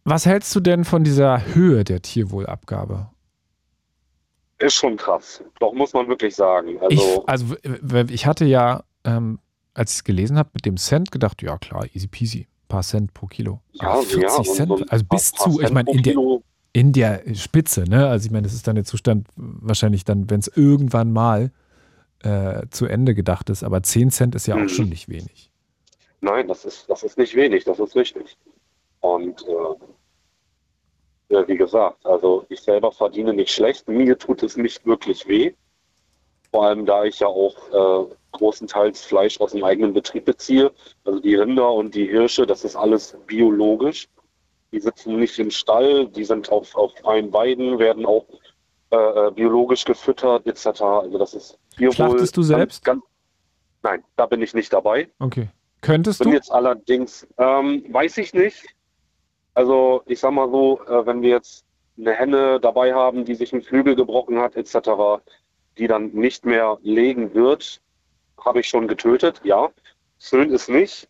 was 0.04 0.26
hältst 0.26 0.56
du 0.56 0.60
denn 0.60 0.84
von 0.84 1.04
dieser 1.04 1.54
Höhe 1.54 1.84
der 1.84 2.02
Tierwohlabgabe? 2.02 3.08
Ist 4.60 4.76
schon 4.76 4.98
krass. 4.98 5.44
Doch 5.60 5.74
muss 5.74 5.94
man 5.94 6.08
wirklich 6.08 6.36
sagen. 6.36 6.80
Also, 6.82 7.24
ich, 7.24 7.30
also 7.30 7.56
ich 8.10 8.26
hatte 8.26 8.46
ja, 8.46 8.84
ähm, 9.04 9.40
als 9.74 9.92
ich 9.92 9.98
es 9.98 10.04
gelesen 10.04 10.38
habe, 10.38 10.50
mit 10.54 10.66
dem 10.66 10.78
Cent 10.78 11.12
gedacht, 11.12 11.42
ja 11.42 11.58
klar, 11.58 11.86
easy 11.94 12.08
peasy, 12.08 12.48
paar 12.68 12.82
Cent 12.82 13.14
pro 13.14 13.28
Kilo. 13.28 13.62
Aber 13.80 14.02
40 14.02 14.38
und 14.40 14.56
Cent, 14.56 14.70
so 14.70 14.86
also 14.90 15.06
bis 15.06 15.32
zu, 15.32 15.50
ich 15.52 15.58
Cent 15.68 15.74
meine, 15.74 15.86
pro 15.86 15.94
in 15.94 16.04
der, 16.04 16.16
in 16.74 16.94
der 16.94 17.36
Spitze, 17.36 17.84
ne? 17.84 18.08
Also 18.08 18.26
ich 18.26 18.32
meine, 18.32 18.44
das 18.44 18.54
ist 18.54 18.68
dann 18.68 18.76
der 18.76 18.86
Zustand 18.86 19.28
wahrscheinlich 19.36 20.06
dann, 20.06 20.30
wenn 20.30 20.40
es 20.40 20.48
irgendwann 20.48 21.12
mal 21.12 21.52
äh, 22.24 22.66
zu 22.72 22.88
Ende 22.88 23.14
gedacht 23.14 23.50
ist, 23.52 23.64
aber 23.64 23.84
10 23.84 24.10
Cent 24.10 24.34
ist 24.34 24.48
ja 24.48 24.56
auch 24.56 24.60
Mhm. 24.60 24.70
schon 24.70 24.90
nicht 24.90 25.08
wenig. 25.08 25.52
Nein, 26.22 26.48
das 26.48 26.66
ist, 26.66 26.90
das 26.90 27.04
ist 27.04 27.18
nicht 27.20 27.36
wenig, 27.36 27.64
das 27.64 27.78
ist 27.78 27.96
richtig. 27.96 28.38
Und 29.02 29.40
äh, 29.44 29.76
ja, 31.30 31.48
wie 31.48 31.58
gesagt, 31.58 32.06
also 32.06 32.46
ich 32.50 32.62
selber 32.62 32.92
verdiene 32.92 33.34
nicht 33.34 33.52
schlecht. 33.52 33.88
Mir 33.88 34.18
tut 34.18 34.44
es 34.44 34.58
nicht 34.58 34.86
wirklich 34.86 35.28
weh. 35.28 35.54
Vor 36.52 36.66
allem, 36.66 36.86
da 36.86 37.04
ich 37.04 37.20
ja 37.20 37.28
auch 37.28 38.08
äh, 38.10 38.16
großenteils 38.32 39.04
Fleisch 39.04 39.40
aus 39.42 39.52
dem 39.52 39.64
eigenen 39.64 39.94
Betrieb 39.94 40.26
beziehe. 40.26 40.72
Also 41.04 41.20
die 41.20 41.36
Rinder 41.36 41.72
und 41.72 41.94
die 41.94 42.08
Hirsche, 42.08 42.46
das 42.46 42.64
ist 42.64 42.76
alles 42.76 43.18
biologisch. 43.28 44.08
Die 44.72 44.80
sitzen 44.80 45.18
nicht 45.18 45.38
im 45.40 45.52
Stall, 45.52 46.08
die 46.08 46.24
sind 46.24 46.50
auf, 46.52 46.76
auf 46.76 46.94
freien 46.98 47.32
Weiden, 47.34 47.80
werden 47.80 48.06
auch 48.06 48.26
äh, 48.92 48.96
äh, 48.96 49.32
biologisch 49.32 49.84
gefüttert 49.84 50.48
etc. 50.48 50.82
Also 50.82 51.18
das 51.18 51.34
ist 51.34 51.60
Tierwohl. 51.76 51.94
Schlachtest 51.94 52.38
du 52.38 52.42
selbst? 52.42 52.86
Ganz, 52.86 53.02
ganz, 53.02 53.12
nein, 53.84 54.04
da 54.16 54.26
bin 54.26 54.42
ich 54.42 54.54
nicht 54.54 54.72
dabei. 54.72 55.10
Okay. 55.20 55.50
Könntest 55.82 56.20
Bin 56.20 56.30
du? 56.30 56.36
jetzt 56.36 56.52
allerdings, 56.52 57.28
ähm, 57.38 57.86
weiß 57.90 58.18
ich 58.18 58.34
nicht. 58.34 58.66
Also 59.58 60.04
ich 60.06 60.20
sag 60.20 60.34
mal 60.34 60.48
so, 60.52 60.80
äh, 60.88 61.04
wenn 61.08 61.24
wir 61.24 61.30
jetzt 61.32 61.66
eine 61.98 62.14
Henne 62.14 62.60
dabei 62.60 62.94
haben, 62.94 63.26
die 63.26 63.34
sich 63.34 63.52
einen 63.54 63.64
Flügel 63.64 63.96
gebrochen 63.96 64.38
hat 64.38 64.56
etc., 64.56 64.78
die 65.80 65.88
dann 65.88 66.10
nicht 66.12 66.46
mehr 66.46 66.78
legen 66.84 67.34
wird, 67.34 67.82
habe 68.46 68.60
ich 68.60 68.68
schon 68.68 68.88
getötet, 68.88 69.42
ja. 69.44 69.70
Schön 70.20 70.52
ist 70.52 70.70
nicht. 70.70 71.08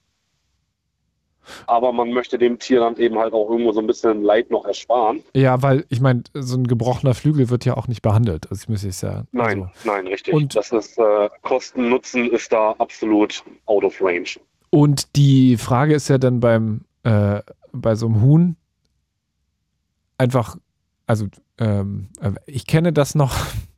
Aber 1.66 1.92
man 1.92 2.12
möchte 2.14 2.38
dem 2.38 2.58
Tier 2.58 2.80
dann 2.80 2.96
eben 2.96 3.18
halt 3.18 3.34
auch 3.34 3.50
irgendwo 3.50 3.74
so 3.74 3.82
ein 3.82 3.88
bisschen 3.88 4.24
Leid 4.24 4.50
noch 4.50 4.64
ersparen. 4.64 5.22
Ja, 5.34 5.62
weil 5.62 5.86
ich 5.90 6.00
meine, 6.00 6.24
so 6.34 6.58
ein 6.58 6.68
gebrochener 6.68 7.16
Flügel 7.16 7.50
wird 7.50 7.66
ja 7.66 7.76
auch 7.76 7.90
nicht 7.90 8.02
behandelt. 8.02 8.50
Also 8.50 8.62
ich 8.64 8.70
muss 8.70 8.84
jetzt 8.84 9.04
ja. 9.04 9.26
Nein, 9.34 9.64
Also. 9.64 9.72
nein, 9.84 10.08
richtig. 10.08 10.34
Und- 10.34 10.56
das 10.56 10.72
ist 10.72 10.98
äh, 10.98 11.30
Kosten, 11.42 11.90
Nutzen 11.90 12.32
ist 12.32 12.54
da 12.54 12.76
absolut 12.80 13.44
out 13.66 13.84
of 13.84 14.02
range. 14.02 14.40
Und 14.70 15.18
die 15.18 15.58
Frage 15.58 15.96
ist 15.96 16.08
ja 16.08 16.18
dann 16.18 16.40
beim 16.40 16.86
äh, 17.04 17.42
bei 17.78 17.96
so 17.96 18.08
einem 18.08 18.22
Huhn 18.22 18.58
einfach, 20.18 20.58
also 21.06 21.28
ähm, 21.58 22.10
äh, 22.22 22.32
ich 22.46 22.68
kenne 22.68 22.94
das 22.94 23.16
noch, 23.16 23.36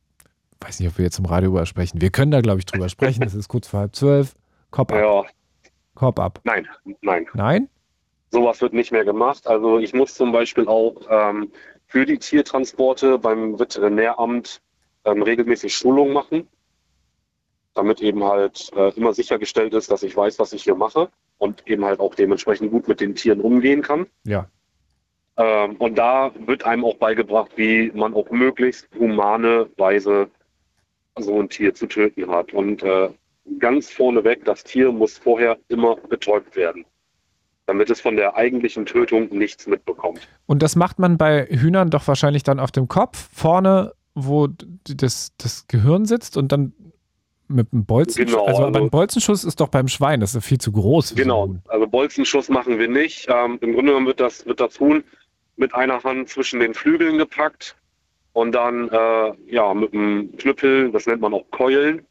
weiß 0.62 0.80
nicht, 0.80 0.90
ob 0.90 0.98
wir 0.98 1.06
jetzt 1.06 1.20
im 1.20 1.26
Radio 1.26 1.50
drüber 1.50 1.66
sprechen. 1.66 2.02
Wir 2.02 2.10
können 2.10 2.32
da, 2.32 2.42
glaube 2.42 2.60
ich, 2.60 2.66
drüber 2.66 2.90
sprechen. 2.90 3.24
Es 3.24 3.34
ist 3.34 3.48
kurz 3.48 3.68
vor 3.68 3.82
halb 3.82 3.96
zwölf. 3.96 4.36
Kopf 4.72 4.92
ab. 4.92 5.00
Ja, 5.00 5.24
Kopf 5.96 6.20
ab. 6.20 6.42
nein, 6.44 6.68
nein. 7.02 7.26
Nein? 7.34 7.70
Sowas 8.32 8.62
wird 8.62 8.74
nicht 8.74 8.92
mehr 8.92 9.06
gemacht. 9.06 9.48
Also 9.48 9.80
ich 9.80 9.94
muss 9.94 10.14
zum 10.14 10.32
Beispiel 10.32 10.68
auch 10.68 10.96
ähm, 11.10 11.52
für 11.88 12.06
die 12.06 12.20
Tiertransporte 12.20 13.18
beim 13.18 13.58
Veterinäramt 13.58 14.62
ähm, 15.06 15.24
regelmäßig 15.24 15.76
Schulungen 15.76 16.14
machen, 16.14 16.48
damit 17.74 18.02
eben 18.02 18.24
halt 18.24 18.72
äh, 18.76 18.90
immer 18.96 19.14
sichergestellt 19.14 19.74
ist, 19.74 19.90
dass 19.90 20.04
ich 20.04 20.16
weiß, 20.16 20.38
was 20.38 20.54
ich 20.54 20.64
hier 20.64 20.76
mache 20.76 21.10
und 21.40 21.68
eben 21.68 21.84
halt 21.84 22.00
auch 22.00 22.14
dementsprechend 22.14 22.70
gut 22.70 22.88
mit 22.88 23.02
den 23.02 23.16
Tieren 23.16 23.42
umgehen 23.42 23.82
kann. 23.82 24.06
Ja. 24.26 24.48
Ähm, 25.38 25.78
und 25.78 25.98
da 25.98 26.32
wird 26.46 26.66
einem 26.66 26.86
auch 26.86 26.98
beigebracht, 26.98 27.52
wie 27.56 27.92
man 27.96 28.14
auch 28.14 28.30
möglichst 28.30 28.88
humane 29.00 29.68
Weise 29.78 30.30
so 31.18 31.40
ein 31.40 31.50
Tier 31.50 31.74
zu 31.74 31.88
töten 31.88 32.30
hat. 32.30 32.54
Und 32.54 32.84
äh, 32.84 33.10
ganz 33.58 33.90
vorneweg, 33.90 34.46
das 34.46 34.64
Tier 34.64 34.92
muss 34.92 35.18
vorher 35.18 35.58
immer 35.70 35.96
betäubt 35.96 36.56
werden, 36.56 36.86
damit 37.66 37.90
es 37.90 38.02
von 38.02 38.18
der 38.18 38.36
eigentlichen 38.36 38.86
Tötung 38.86 39.30
nichts 39.30 39.66
mitbekommt. 39.66 40.28
Und 40.46 40.62
das 40.62 40.76
macht 40.76 41.00
man 41.00 41.18
bei 41.18 41.46
Hühnern 41.46 41.90
doch 41.90 42.08
wahrscheinlich 42.08 42.44
dann 42.44 42.60
auf 42.60 42.72
dem 42.72 42.90
Kopf, 42.90 43.30
vorne, 43.34 43.94
wo 44.14 44.50
das, 44.84 45.32
das 45.38 45.68
Gehirn 45.68 46.06
sitzt 46.06 46.36
und 46.36 46.52
dann 46.52 46.74
mit 47.50 47.68
einem 47.74 47.86
Bolzenschuss. 47.86 48.32
Genau, 48.34 48.46
also, 48.46 48.60
aber 48.64 48.68
also- 48.76 48.86
ein 48.86 48.90
Bolzenschuss 48.90 49.44
ist 49.44 49.60
doch 49.60 49.68
beim 49.68 49.88
Schwein, 49.88 50.20
das 50.20 50.36
ist 50.36 50.46
viel 50.46 50.60
zu 50.60 50.72
groß. 50.72 51.10
So 51.10 51.16
Genau, 51.16 51.48
Huhn. 51.48 51.62
also 51.68 51.88
Bolzenschuss 51.88 52.50
machen 52.50 52.80
wir 52.80 52.88
nicht. 52.88 53.28
Ähm, 53.30 53.58
Im 53.62 53.74
Grunde 53.74 53.92
genommen 53.92 54.08
wird 54.08 54.20
das, 54.20 54.46
wird 54.46 54.60
das 54.60 54.80
Huhn 54.80 55.04
mit 55.58 55.74
einer 55.74 56.04
Hand 56.04 56.30
zwischen 56.30 56.60
den 56.60 56.74
Flügeln 56.74 57.18
gepackt 57.18 57.76
und 58.34 58.54
dann 58.54 58.88
äh, 58.90 59.34
ja, 59.48 59.74
mit 59.74 59.94
einem 59.94 60.36
Knüppel, 60.38 60.92
das 60.92 61.06
nennt 61.08 61.22
man 61.22 61.34
auch 61.34 61.46
Keulen, 61.52 62.06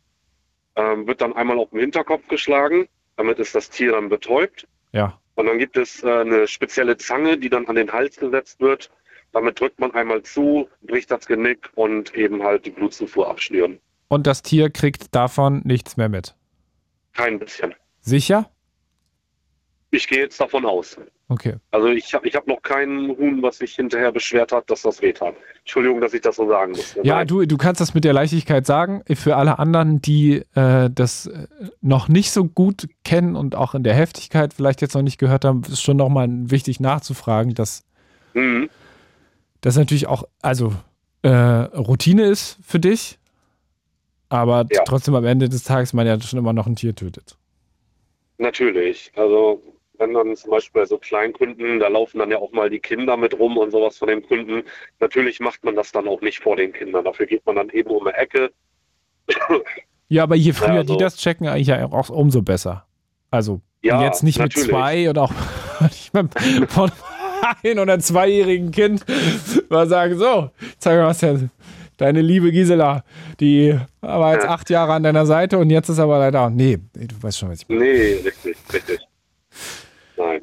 ähm, 0.76 1.06
wird 1.06 1.20
dann 1.20 1.34
einmal 1.34 1.58
auf 1.58 1.70
den 1.70 1.80
Hinterkopf 1.80 2.26
geschlagen. 2.28 2.88
Damit 3.16 3.38
ist 3.38 3.54
das 3.54 3.70
Tier 3.70 3.92
dann 3.92 4.08
betäubt. 4.08 4.66
Ja. 4.92 5.18
Und 5.34 5.46
dann 5.46 5.58
gibt 5.58 5.76
es 5.76 6.02
äh, 6.02 6.10
eine 6.10 6.46
spezielle 6.46 6.96
Zange, 6.96 7.38
die 7.38 7.48
dann 7.48 7.66
an 7.66 7.76
den 7.76 7.92
Hals 7.92 8.16
gesetzt 8.16 8.60
wird. 8.60 8.90
Damit 9.32 9.60
drückt 9.60 9.78
man 9.78 9.92
einmal 9.92 10.22
zu, 10.22 10.68
bricht 10.82 11.10
das 11.10 11.26
Genick 11.26 11.70
und 11.74 12.14
eben 12.14 12.42
halt 12.42 12.66
die 12.66 12.70
Blutzufuhr 12.70 13.28
abschnüren. 13.28 13.78
Und 14.08 14.26
das 14.26 14.42
Tier 14.42 14.70
kriegt 14.70 15.14
davon 15.14 15.62
nichts 15.64 15.96
mehr 15.96 16.08
mit. 16.08 16.34
Kein 17.12 17.38
bisschen. 17.38 17.74
Sicher? 18.00 18.50
Ich 19.90 20.06
gehe 20.08 20.20
jetzt 20.20 20.40
davon 20.40 20.66
aus. 20.66 20.96
Okay. 21.30 21.56
Also 21.70 21.88
ich 21.88 22.14
habe 22.14 22.26
ich 22.26 22.34
hab 22.34 22.46
noch 22.46 22.62
keinen 22.62 23.08
Huhn, 23.16 23.42
was 23.42 23.58
sich 23.58 23.74
hinterher 23.74 24.12
beschwert 24.12 24.50
hat, 24.52 24.70
dass 24.70 24.82
das 24.82 25.02
weht 25.02 25.20
hat. 25.20 25.34
Entschuldigung, 25.60 26.00
dass 26.00 26.14
ich 26.14 26.22
das 26.22 26.36
so 26.36 26.48
sagen 26.48 26.72
muss. 26.72 26.96
Ja, 27.02 27.24
du, 27.26 27.44
du 27.44 27.56
kannst 27.58 27.82
das 27.82 27.92
mit 27.92 28.04
der 28.04 28.14
Leichtigkeit 28.14 28.66
sagen. 28.66 29.02
Für 29.14 29.36
alle 29.36 29.58
anderen, 29.58 30.00
die 30.00 30.42
äh, 30.54 30.88
das 30.90 31.26
äh, 31.26 31.46
noch 31.82 32.08
nicht 32.08 32.30
so 32.30 32.44
gut 32.46 32.88
kennen 33.04 33.36
und 33.36 33.54
auch 33.54 33.74
in 33.74 33.82
der 33.82 33.94
Heftigkeit 33.94 34.54
vielleicht 34.54 34.80
jetzt 34.80 34.94
noch 34.94 35.02
nicht 35.02 35.18
gehört 35.18 35.44
haben, 35.44 35.62
ist 35.64 35.82
schon 35.82 35.98
nochmal 35.98 36.28
wichtig 36.30 36.80
nachzufragen, 36.80 37.54
dass 37.54 37.84
Mhm. 38.34 38.68
das 39.62 39.76
natürlich 39.76 40.06
auch, 40.06 40.24
also 40.42 40.74
äh, 41.22 41.28
Routine 41.30 42.24
ist 42.24 42.58
für 42.62 42.78
dich, 42.78 43.17
aber 44.28 44.66
Ja. 44.70 44.82
trotzdem 44.84 45.14
am 45.14 45.24
Ende 45.24 45.48
des 45.48 45.64
Tages 45.64 45.92
man 45.92 46.06
ja 46.06 46.20
schon 46.20 46.38
immer 46.38 46.52
noch 46.52 46.66
ein 46.66 46.76
Tier 46.76 46.94
tötet. 46.94 47.36
Natürlich. 48.38 49.10
Also 49.16 49.62
wenn 49.98 50.14
dann 50.14 50.36
zum 50.36 50.50
Beispiel 50.52 50.82
bei 50.82 50.86
so 50.86 50.96
Kleinkunden, 50.98 51.80
da 51.80 51.88
laufen 51.88 52.18
dann 52.18 52.30
ja 52.30 52.38
auch 52.38 52.52
mal 52.52 52.70
die 52.70 52.78
Kinder 52.78 53.16
mit 53.16 53.36
rum 53.38 53.56
und 53.58 53.72
sowas 53.72 53.98
von 53.98 54.06
den 54.08 54.22
Kunden. 54.22 54.62
Natürlich 55.00 55.40
macht 55.40 55.64
man 55.64 55.74
das 55.74 55.90
dann 55.90 56.06
auch 56.06 56.20
nicht 56.20 56.38
vor 56.40 56.56
den 56.56 56.72
Kindern. 56.72 57.04
Dafür 57.04 57.26
geht 57.26 57.44
man 57.46 57.56
dann 57.56 57.68
eben 57.70 57.90
um 57.90 58.06
eine 58.06 58.16
Ecke. 58.16 58.50
Ja, 60.10 60.22
aber 60.22 60.36
je 60.36 60.54
früher 60.54 60.76
Ja, 60.76 60.82
die 60.84 60.94
so. 60.94 60.98
das 60.98 61.18
checken, 61.18 61.46
eigentlich 61.48 61.66
ja 61.66 61.84
auch 61.84 62.08
umso 62.08 62.40
besser. 62.40 62.86
Also 63.30 63.60
Ja, 63.82 64.02
jetzt 64.02 64.22
nicht 64.22 64.38
natürlich. 64.38 64.68
mit 64.68 64.74
zwei 64.74 65.10
und 65.10 65.18
auch 65.18 65.32
nicht 65.82 66.14
mit 66.14 66.32
von 66.70 66.90
ein- 67.62 67.78
oder 67.78 67.98
zweijährigen 67.98 68.70
Kind 68.70 69.04
mal 69.68 69.86
sagen, 69.86 70.16
so, 70.16 70.50
zeig 70.78 70.96
mal 70.98 71.08
was 71.08 71.18
denn. 71.18 71.50
Deine 71.98 72.22
liebe 72.22 72.50
Gisela, 72.52 73.04
die 73.40 73.78
war 74.00 74.32
jetzt 74.34 74.44
Ja. 74.44 74.50
acht 74.50 74.70
Jahre 74.70 74.94
an 74.94 75.02
deiner 75.02 75.26
Seite 75.26 75.58
und 75.58 75.68
jetzt 75.68 75.88
ist 75.88 75.98
aber 75.98 76.18
leider. 76.18 76.48
Nee, 76.48 76.78
du 76.94 77.14
weißt 77.20 77.38
schon, 77.38 77.50
was 77.50 77.60
ich 77.62 77.68
meine. 77.68 77.80
Nee, 77.82 78.12
richtig, 78.24 78.56
richtig. 78.72 79.00
Nein. 80.16 80.40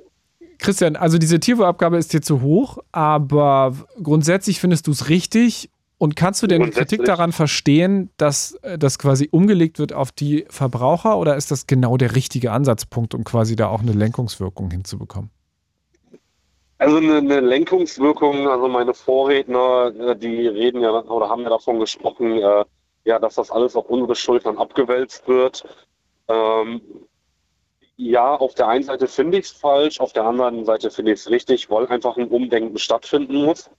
Christian, 0.60 0.96
also 0.96 1.18
diese 1.18 1.40
Tierwohlabgabe 1.40 1.98
ist 1.98 2.14
dir 2.14 2.22
zu 2.22 2.42
hoch, 2.42 2.78
aber 2.92 3.74
grundsätzlich 4.02 4.60
findest 4.60 4.88
du 4.88 4.92
es 4.92 5.10
richtig 5.10 5.70
und 5.98 6.16
kannst 6.16 6.44
du 6.44 6.48
denn 6.48 6.62
die 6.64 6.72
Kritik 6.72 7.06
daran 7.06 7.32
verstehen, 7.32 8.10
dass 8.18 8.54
äh, 8.64 8.78
das 8.78 9.00
quasi 9.00 9.30
umgelegt 9.32 9.80
wird 9.80 9.94
auf 9.94 10.12
die 10.12 10.46
Verbraucher 10.50 11.18
oder 11.18 11.36
ist 11.38 11.52
das 11.52 11.68
genau 11.68 11.98
der 11.98 12.16
richtige 12.16 12.52
Ansatzpunkt, 12.52 13.14
um 13.14 13.24
quasi 13.24 13.56
da 13.56 13.68
auch 13.68 13.82
eine 13.82 13.94
Lenkungswirkung 13.94 14.72
hinzubekommen? 14.72 15.30
Also 16.78 16.98
eine, 16.98 17.18
eine 17.18 17.40
Lenkungswirkung, 17.40 18.48
also 18.50 18.68
meine 18.68 18.94
Vorredner, 18.94 19.94
äh, 19.98 20.16
die 20.16 20.48
reden 20.48 20.82
ja 20.82 20.92
oder 20.92 21.30
haben 21.30 21.44
ja 21.44 21.50
davon 21.50 21.80
gesprochen, 21.80 22.38
äh, 22.38 22.66
ja, 23.06 23.20
dass 23.20 23.36
das 23.36 23.52
alles 23.52 23.76
auf 23.76 23.90
unsere 23.90 24.16
Schultern 24.16 24.58
abgewälzt 24.58 25.28
wird. 25.28 25.64
Ähm, 26.28 26.82
ja, 27.98 28.36
auf 28.36 28.56
der 28.56 28.68
einen 28.68 28.84
Seite 28.84 29.08
finde 29.08 29.38
ich 29.38 29.46
es 29.46 29.52
falsch, 29.52 30.02
auf 30.02 30.12
der 30.12 30.26
anderen 30.26 30.66
Seite 30.66 30.92
finde 30.92 31.14
ich 31.14 31.22
es 31.22 31.30
richtig, 31.30 31.70
weil 31.70 31.88
einfach 31.88 32.18
ein 32.18 32.28
Umdenken 32.28 32.78
stattfinden 32.78 33.46
muss. 33.46 33.70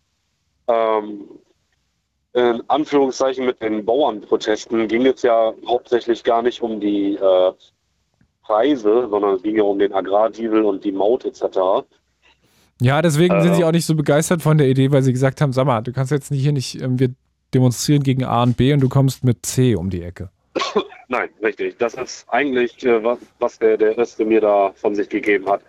Ähm, 0.68 1.28
in 2.32 2.62
Anführungszeichen 2.68 3.46
mit 3.46 3.62
den 3.62 3.84
Bauernprotesten 3.84 4.88
ging 4.88 5.06
es 5.06 5.22
ja 5.22 5.54
hauptsächlich 5.66 6.22
gar 6.22 6.42
nicht 6.42 6.62
um 6.62 6.80
die 6.80 7.14
äh, 7.14 7.52
Preise, 8.42 9.08
sondern 9.10 9.36
es 9.36 9.42
ging 9.42 9.56
ja 9.56 9.64
um 9.64 9.78
den 9.78 9.92
Agrardiesel 9.92 10.64
und 10.64 10.84
die 10.84 10.92
Maut 10.92 11.24
etc. 11.24 11.86
Ja, 12.80 13.00
deswegen 13.02 13.40
sind 13.40 13.52
Äh. 13.52 13.56
sie 13.56 13.64
auch 13.64 13.72
nicht 13.72 13.86
so 13.86 13.94
begeistert 13.94 14.42
von 14.42 14.58
der 14.58 14.68
Idee, 14.68 14.90
weil 14.92 15.02
sie 15.02 15.12
gesagt 15.12 15.40
haben, 15.40 15.52
sag 15.52 15.66
mal, 15.66 15.80
du 15.82 15.92
kannst 15.92 16.12
jetzt 16.12 16.30
nicht 16.30 16.42
hier 16.42 16.52
nicht, 16.52 16.80
ähm, 16.80 16.98
wir 16.98 17.10
demonstrieren 17.54 18.02
gegen 18.02 18.24
A 18.24 18.42
und 18.42 18.56
B 18.56 18.72
und 18.72 18.80
du 18.80 18.88
kommst 18.88 19.24
mit 19.24 19.46
C 19.46 19.74
um 19.76 19.88
die 19.90 20.02
Ecke. 20.02 20.30
Nein, 21.08 21.28
richtig. 21.42 21.78
Das 21.78 21.94
ist 21.94 22.26
eigentlich, 22.28 22.84
äh, 22.84 23.02
was, 23.02 23.18
was 23.38 23.58
der, 23.58 23.76
der 23.78 23.96
Rest 23.96 24.18
mir 24.18 24.40
da 24.40 24.72
von 24.74 24.94
sich 24.94 25.08
gegeben 25.08 25.48
hat. 25.48 25.62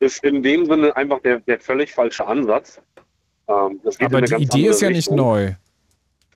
Ist 0.00 0.24
in 0.24 0.42
dem 0.42 0.66
Sinne 0.66 0.94
einfach 0.96 1.20
der, 1.20 1.40
der 1.40 1.60
völlig 1.60 1.92
falsche 1.92 2.26
Ansatz. 2.26 2.80
Ähm, 3.48 3.80
Aber 4.00 4.20
die 4.22 4.42
Idee 4.42 4.66
ist 4.68 4.80
ja 4.82 4.88
nicht 4.88 4.98
Richtung. 5.10 5.16
neu. 5.16 5.52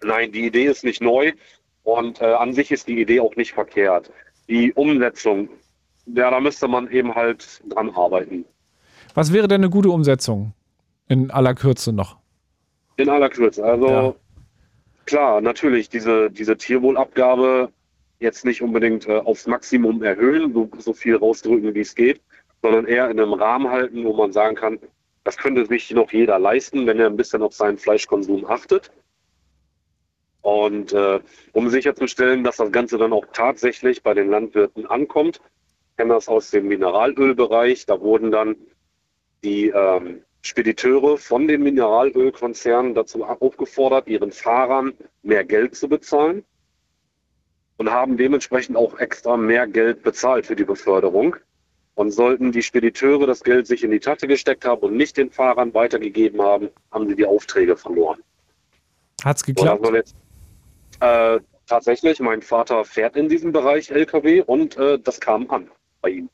Nein, 0.03 0.33
die 0.33 0.47
Idee 0.47 0.67
ist 0.67 0.85
nicht 0.85 1.03
neu 1.03 1.33
und 1.83 2.21
äh, 2.21 2.27
an 2.27 2.53
sich 2.55 2.71
ist 2.71 2.87
die 2.89 3.01
Idee 3.01 3.21
auch 3.21 3.35
nicht 3.37 3.53
verkehrt. 3.53 4.11
Die 4.49 4.73
Umsetzung, 4.73 5.49
ja, 6.07 6.31
da 6.31 6.41
müsste 6.41 6.69
man 6.69 6.91
eben 6.91 7.15
halt 7.15 7.61
dran 7.69 7.91
arbeiten. 7.91 8.45
Was 9.15 9.33
wäre 9.33 9.49
denn 9.49 9.63
eine 9.63 9.71
gute 9.71 9.91
Umsetzung? 9.91 10.53
In 11.09 11.31
aller 11.31 11.55
Kürze 11.55 11.93
noch. 11.93 12.17
In 12.97 13.09
aller 13.09 13.29
Kürze. 13.29 13.65
Also 13.65 13.87
Ja. 13.89 14.15
klar, 15.07 15.41
natürlich, 15.41 15.89
diese, 15.89 16.31
diese 16.31 16.57
Tierwohlabgabe 16.57 17.71
jetzt 18.21 18.45
nicht 18.45 18.63
unbedingt 18.63 19.09
äh, 19.09 19.19
aufs 19.19 19.47
Maximum 19.47 20.03
erhöhen, 20.03 20.53
so, 20.53 20.69
so 20.79 20.93
viel 20.93 21.17
rausdrücken, 21.17 21.75
wie 21.75 21.81
es 21.81 21.95
geht, 21.95 22.21
sondern 22.63 22.87
eher 22.87 23.11
in 23.11 23.19
einem 23.19 23.33
Rahmen 23.33 23.71
halten, 23.71 24.05
wo 24.05 24.13
man 24.13 24.33
sagen 24.33 24.55
kann, 24.57 24.79
das 25.25 25.37
könnte 25.37 25.67
sich 25.67 25.91
noch 25.91 26.13
jeder 26.13 26.39
leisten, 26.39 26.87
wenn 26.87 26.99
er 27.01 27.07
ein 27.07 27.17
bisschen 27.17 27.43
auf 27.43 27.55
seinen 27.55 27.79
Fleischkonsum 27.79 28.47
achtet. 28.47 28.91
Und 30.43 30.93
äh, 30.93 31.21
um 31.53 31.69
sicherzustellen, 31.69 32.45
dass 32.45 32.57
das 32.57 32.73
Ganze 32.73 32.97
dann 32.99 33.13
auch 33.13 33.27
tatsächlich 33.33 34.03
bei 34.03 34.15
den 34.15 34.31
Landwirten 34.31 34.87
ankommt, 34.87 35.41
ich 35.91 35.97
kenne 35.97 36.15
das 36.15 36.29
aus 36.29 36.51
dem 36.51 36.69
Mineralölbereich, 36.69 37.85
da 37.85 38.01
wurden 38.01 38.31
dann 38.31 38.57
die 39.43 39.69
ähm, 39.69 40.23
Spediteure 40.43 41.19
von 41.19 41.49
den 41.49 41.63
Mineralölkonzernen 41.63 42.95
dazu 42.95 43.25
aufgefordert, 43.25 44.09
ihren 44.09 44.33
Fahrern 44.33 44.95
mehr 45.23 45.45
Geld 45.45 45.75
zu 45.77 45.89
bezahlen 45.89 46.45
und 47.77 47.91
haben 47.91 48.17
dementsprechend 48.17 48.77
auch 48.77 48.99
extra 48.99 49.37
mehr 49.37 49.67
Geld 49.67 50.03
bezahlt 50.03 50.47
für 50.47 50.57
die 50.57 50.65
Beförderung. 50.65 51.37
Und 51.95 52.13
sollten 52.13 52.53
die 52.53 52.63
Spediteure 52.63 53.27
das 53.27 53.43
Geld 53.43 53.67
sich 53.67 53.85
in 53.85 53.91
die 53.91 54.01
Tasche 54.01 54.27
gesteckt 54.27 54.65
haben 54.65 54.81
und 54.83 54.97
nicht 54.97 55.17
den 55.17 55.31
Fahrern 55.31 55.75
weitergegeben 55.75 56.41
haben, 56.41 56.71
haben 56.91 57.09
sie 57.09 57.17
die 57.17 57.27
Aufträge 57.27 57.77
verloren. 57.77 58.21
Hat's 59.23 59.43
So, 59.45 59.53
das 59.53 59.57
geklappt? 59.57 59.95
jetzt, 59.95 60.15
äh, 61.01 61.41
tatsächlich, 61.67 62.21
mein 62.21 62.41
Vater 62.43 62.85
fährt 62.85 63.17
in 63.17 63.29
diesem 63.29 63.53
Bereich 63.53 63.91
LKW 63.91 64.43
und 64.43 64.77
äh, 64.79 64.99
das 64.99 65.21
kam 65.21 65.51
an 65.51 65.71
bei 66.01 66.11
ihm. 66.11 66.31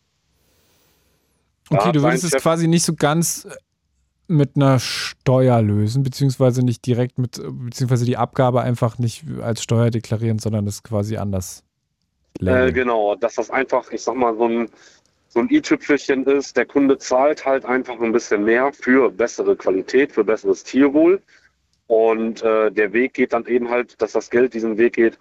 Okay, 1.70 1.86
Ja, 1.86 1.93
du 1.93 2.02
würdest 2.02 2.24
es 2.24 2.30
Chef- 2.30 2.43
quasi 2.43 2.68
nicht 2.68 2.84
so 2.84 2.94
ganz 2.94 3.44
äh, 3.44 3.55
mit 4.28 4.56
einer 4.56 4.78
Steuer 4.78 5.62
lösen, 5.62 6.02
beziehungsweise 6.02 6.64
nicht 6.64 6.84
direkt 6.86 7.18
mit, 7.18 7.40
beziehungsweise 7.48 8.05
die 8.05 8.16
Abgabe 8.16 8.60
einfach 8.62 8.98
nicht 8.98 9.24
als 9.40 9.62
Steuer 9.62 9.90
deklarieren, 9.90 10.38
sondern 10.38 10.64
das 10.66 10.82
quasi 10.82 11.16
anders. 11.16 11.62
Äh, 12.40 12.72
genau, 12.72 13.14
dass 13.14 13.36
das 13.36 13.51
einfach, 13.51 13.90
ich 13.93 14.02
sag 14.02 14.16
mal, 14.16 14.36
so 14.36 14.47
ein, 14.47 14.68
so 15.28 15.40
ein 15.40 15.48
i-Tüpfelchen 15.51 16.24
ist. 16.24 16.56
Der 16.56 16.66
Kunde 16.66 16.98
zahlt 16.98 17.47
halt 17.47 17.64
einfach 17.64 18.01
ein 18.01 18.12
bisschen 18.12 18.44
mehr 18.44 18.72
für 18.72 19.10
bessere 19.10 19.56
Qualität, 19.56 20.12
für 20.12 20.24
besseres 20.24 20.64
Tierwohl. 20.64 21.22
Und 21.86 22.43
äh, 22.43 22.70
der 22.72 22.93
Weg 22.93 23.14
geht 23.14 23.32
dann 23.32 23.47
eben 23.47 23.70
halt, 23.70 24.01
dass 24.02 24.12
das 24.12 24.28
Geld 24.28 24.55
diesen 24.55 24.76
Weg 24.76 24.94
geht, 24.94 25.18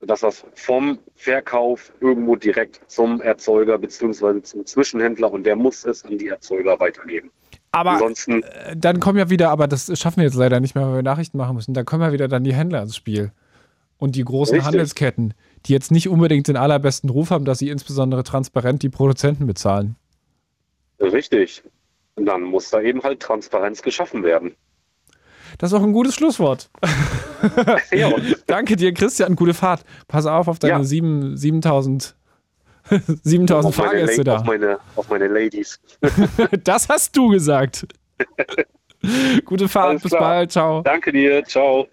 dass 0.00 0.20
das 0.20 0.44
vom 0.54 0.98
Verkauf 1.14 1.92
irgendwo 2.00 2.36
direkt 2.36 2.80
zum 2.86 3.20
Erzeuger 3.20 3.78
beziehungsweise 3.78 4.42
zum 4.42 4.64
Zwischenhändler 4.64 5.32
und 5.32 5.44
der 5.44 5.56
muss 5.56 5.84
es 5.84 6.04
an 6.04 6.18
die 6.18 6.28
Erzeuger 6.28 6.78
weitergeben. 6.78 7.30
Aber 7.72 7.92
Ansonsten, 7.92 8.42
äh, 8.42 8.76
dann 8.76 9.00
kommen 9.00 9.18
ja 9.18 9.28
wieder, 9.28 9.50
aber 9.50 9.66
das 9.66 9.90
schaffen 9.98 10.18
wir 10.18 10.24
jetzt 10.24 10.36
leider 10.36 10.60
nicht 10.60 10.74
mehr, 10.74 10.86
weil 10.86 10.96
wir 10.96 11.02
Nachrichten 11.02 11.36
machen 11.36 11.56
müssen. 11.56 11.74
Da 11.74 11.82
kommen 11.82 12.02
ja 12.02 12.12
wieder 12.12 12.28
dann 12.28 12.44
die 12.44 12.54
Händler 12.54 12.82
ins 12.82 12.96
Spiel. 12.96 13.32
Und 13.98 14.14
die 14.14 14.24
großen 14.24 14.54
Richtig. 14.54 14.66
Handelsketten, 14.66 15.34
die 15.66 15.72
jetzt 15.72 15.90
nicht 15.90 16.08
unbedingt 16.08 16.46
den 16.46 16.56
allerbesten 16.56 17.10
Ruf 17.10 17.30
haben, 17.30 17.44
dass 17.44 17.58
sie 17.58 17.68
insbesondere 17.68 18.22
transparent 18.22 18.84
die 18.84 18.88
Produzenten 18.88 19.46
bezahlen. 19.46 19.96
richtig. 21.00 21.64
Dann 22.14 22.42
muss 22.42 22.70
da 22.70 22.80
eben 22.80 23.02
halt 23.02 23.20
Transparenz 23.20 23.82
geschaffen 23.82 24.22
werden. 24.22 24.54
Das 25.56 25.72
ist 25.72 25.78
auch 25.78 25.82
ein 25.82 25.92
gutes 25.92 26.14
Schlusswort. 26.14 26.68
Ja, 27.92 28.10
Danke 28.46 28.76
dir, 28.76 28.92
Christian. 28.92 29.34
Gute 29.36 29.54
Fahrt. 29.54 29.82
Pass 30.06 30.26
auf 30.26 30.48
auf 30.48 30.58
deine 30.58 30.74
Ja. 30.74 30.84
sieben- 30.84 31.36
7000 31.36 32.14
7000 33.24 33.66
auf 33.66 33.78
meine, 33.78 33.90
Fahrgäste 33.90 34.22
La- 34.22 34.36
auf, 34.36 34.42
da. 34.42 34.46
meine, 34.46 34.78
auf 34.96 35.08
meine 35.08 35.28
Ladies. 35.28 35.80
Das 36.64 36.88
hast 36.88 37.16
du 37.16 37.28
gesagt. 37.28 37.86
Gute 39.44 39.68
Fahrt, 39.68 39.88
Alles 39.90 40.02
bis 40.02 40.10
klar. 40.10 40.20
bald, 40.22 40.52
ciao. 40.52 40.82
Danke 40.82 41.12
dir, 41.12 41.44
ciao. 41.44 41.86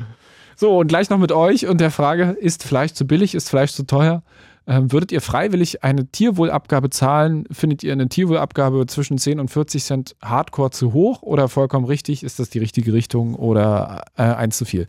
So, 0.56 0.77
und 0.80 0.88
gleich 0.88 1.10
noch 1.10 1.18
mit 1.18 1.32
euch 1.32 1.68
und 1.68 1.82
der 1.82 1.91
Frage, 1.91 2.36
ist 2.40 2.64
Fleisch 2.64 2.94
zu 2.94 3.06
billig, 3.06 3.36
ist 3.36 3.49
Fleisch 3.49 3.73
zu 3.73 3.84
teuer? 3.84 4.23
Ähm, 4.67 4.91
würdet 4.91 5.11
ihr 5.11 5.21
freiwillig 5.21 5.83
eine 5.83 6.07
Tierwohlabgabe 6.07 6.89
zahlen? 6.89 7.45
Findet 7.51 7.83
ihr 7.83 7.93
eine 7.93 8.09
Tierwohlabgabe 8.09 8.87
zwischen 8.87 9.17
10 9.17 9.39
und 9.39 9.49
40 9.49 9.83
Cent 9.83 10.15
hardcore 10.23 10.71
zu 10.71 10.93
hoch 10.93 11.21
oder 11.21 11.49
vollkommen 11.49 11.85
richtig? 11.85 12.23
Ist 12.23 12.39
das 12.39 12.49
die 12.49 12.59
richtige 12.59 12.93
Richtung 12.93 13.35
oder 13.35 14.05
äh, 14.17 14.23
eins 14.23 14.57
zu 14.57 14.65
viel? 14.65 14.87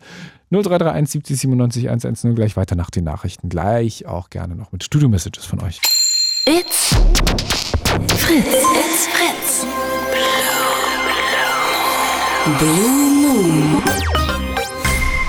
0331 0.49 1.11
70 1.11 1.39
97 1.41 1.89
110 1.89 2.35
gleich 2.35 2.57
weiter 2.57 2.75
nach 2.75 2.89
den 2.89 3.03
Nachrichten. 3.03 3.49
Gleich 3.49 4.05
auch 4.05 4.29
gerne 4.29 4.55
noch 4.55 4.71
mit 4.71 4.83
Studio-Messages 4.83 5.45
von 5.45 5.61
euch. 5.61 5.79
It's 6.45 6.95
Fritz. 8.15 8.45
It's 8.47 9.07
Fritz. 9.07 9.65
Blue 12.57 12.89
Moon. 13.21 13.83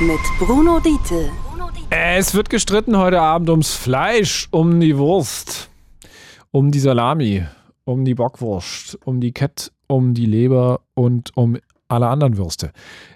Mit 0.01 0.21
Bruno 0.39 0.79
Diete. 0.79 1.31
Es 1.91 2.35
wird 2.35 2.51
gestritten 2.51 2.99
heute 2.99 3.21
Abend 3.21 3.49
ums 3.49 3.73
Fleisch, 3.73 4.49
um 4.51 4.79
die 4.79 4.99
Wurst, 4.99 5.71
um 6.51 6.71
die 6.71 6.81
Salami, 6.81 7.47
um 7.85 8.05
die 8.05 8.15
Bockwurst, 8.15 8.99
um 9.07 9.23
die 9.23 9.33
Kett, 9.33 9.73
um 9.87 10.13
die 10.13 10.27
Leber 10.27 10.83
und 10.93 11.35
um 11.35 11.57
alle 11.89 12.09
anderen 12.09 12.37
Würste. 12.37 12.73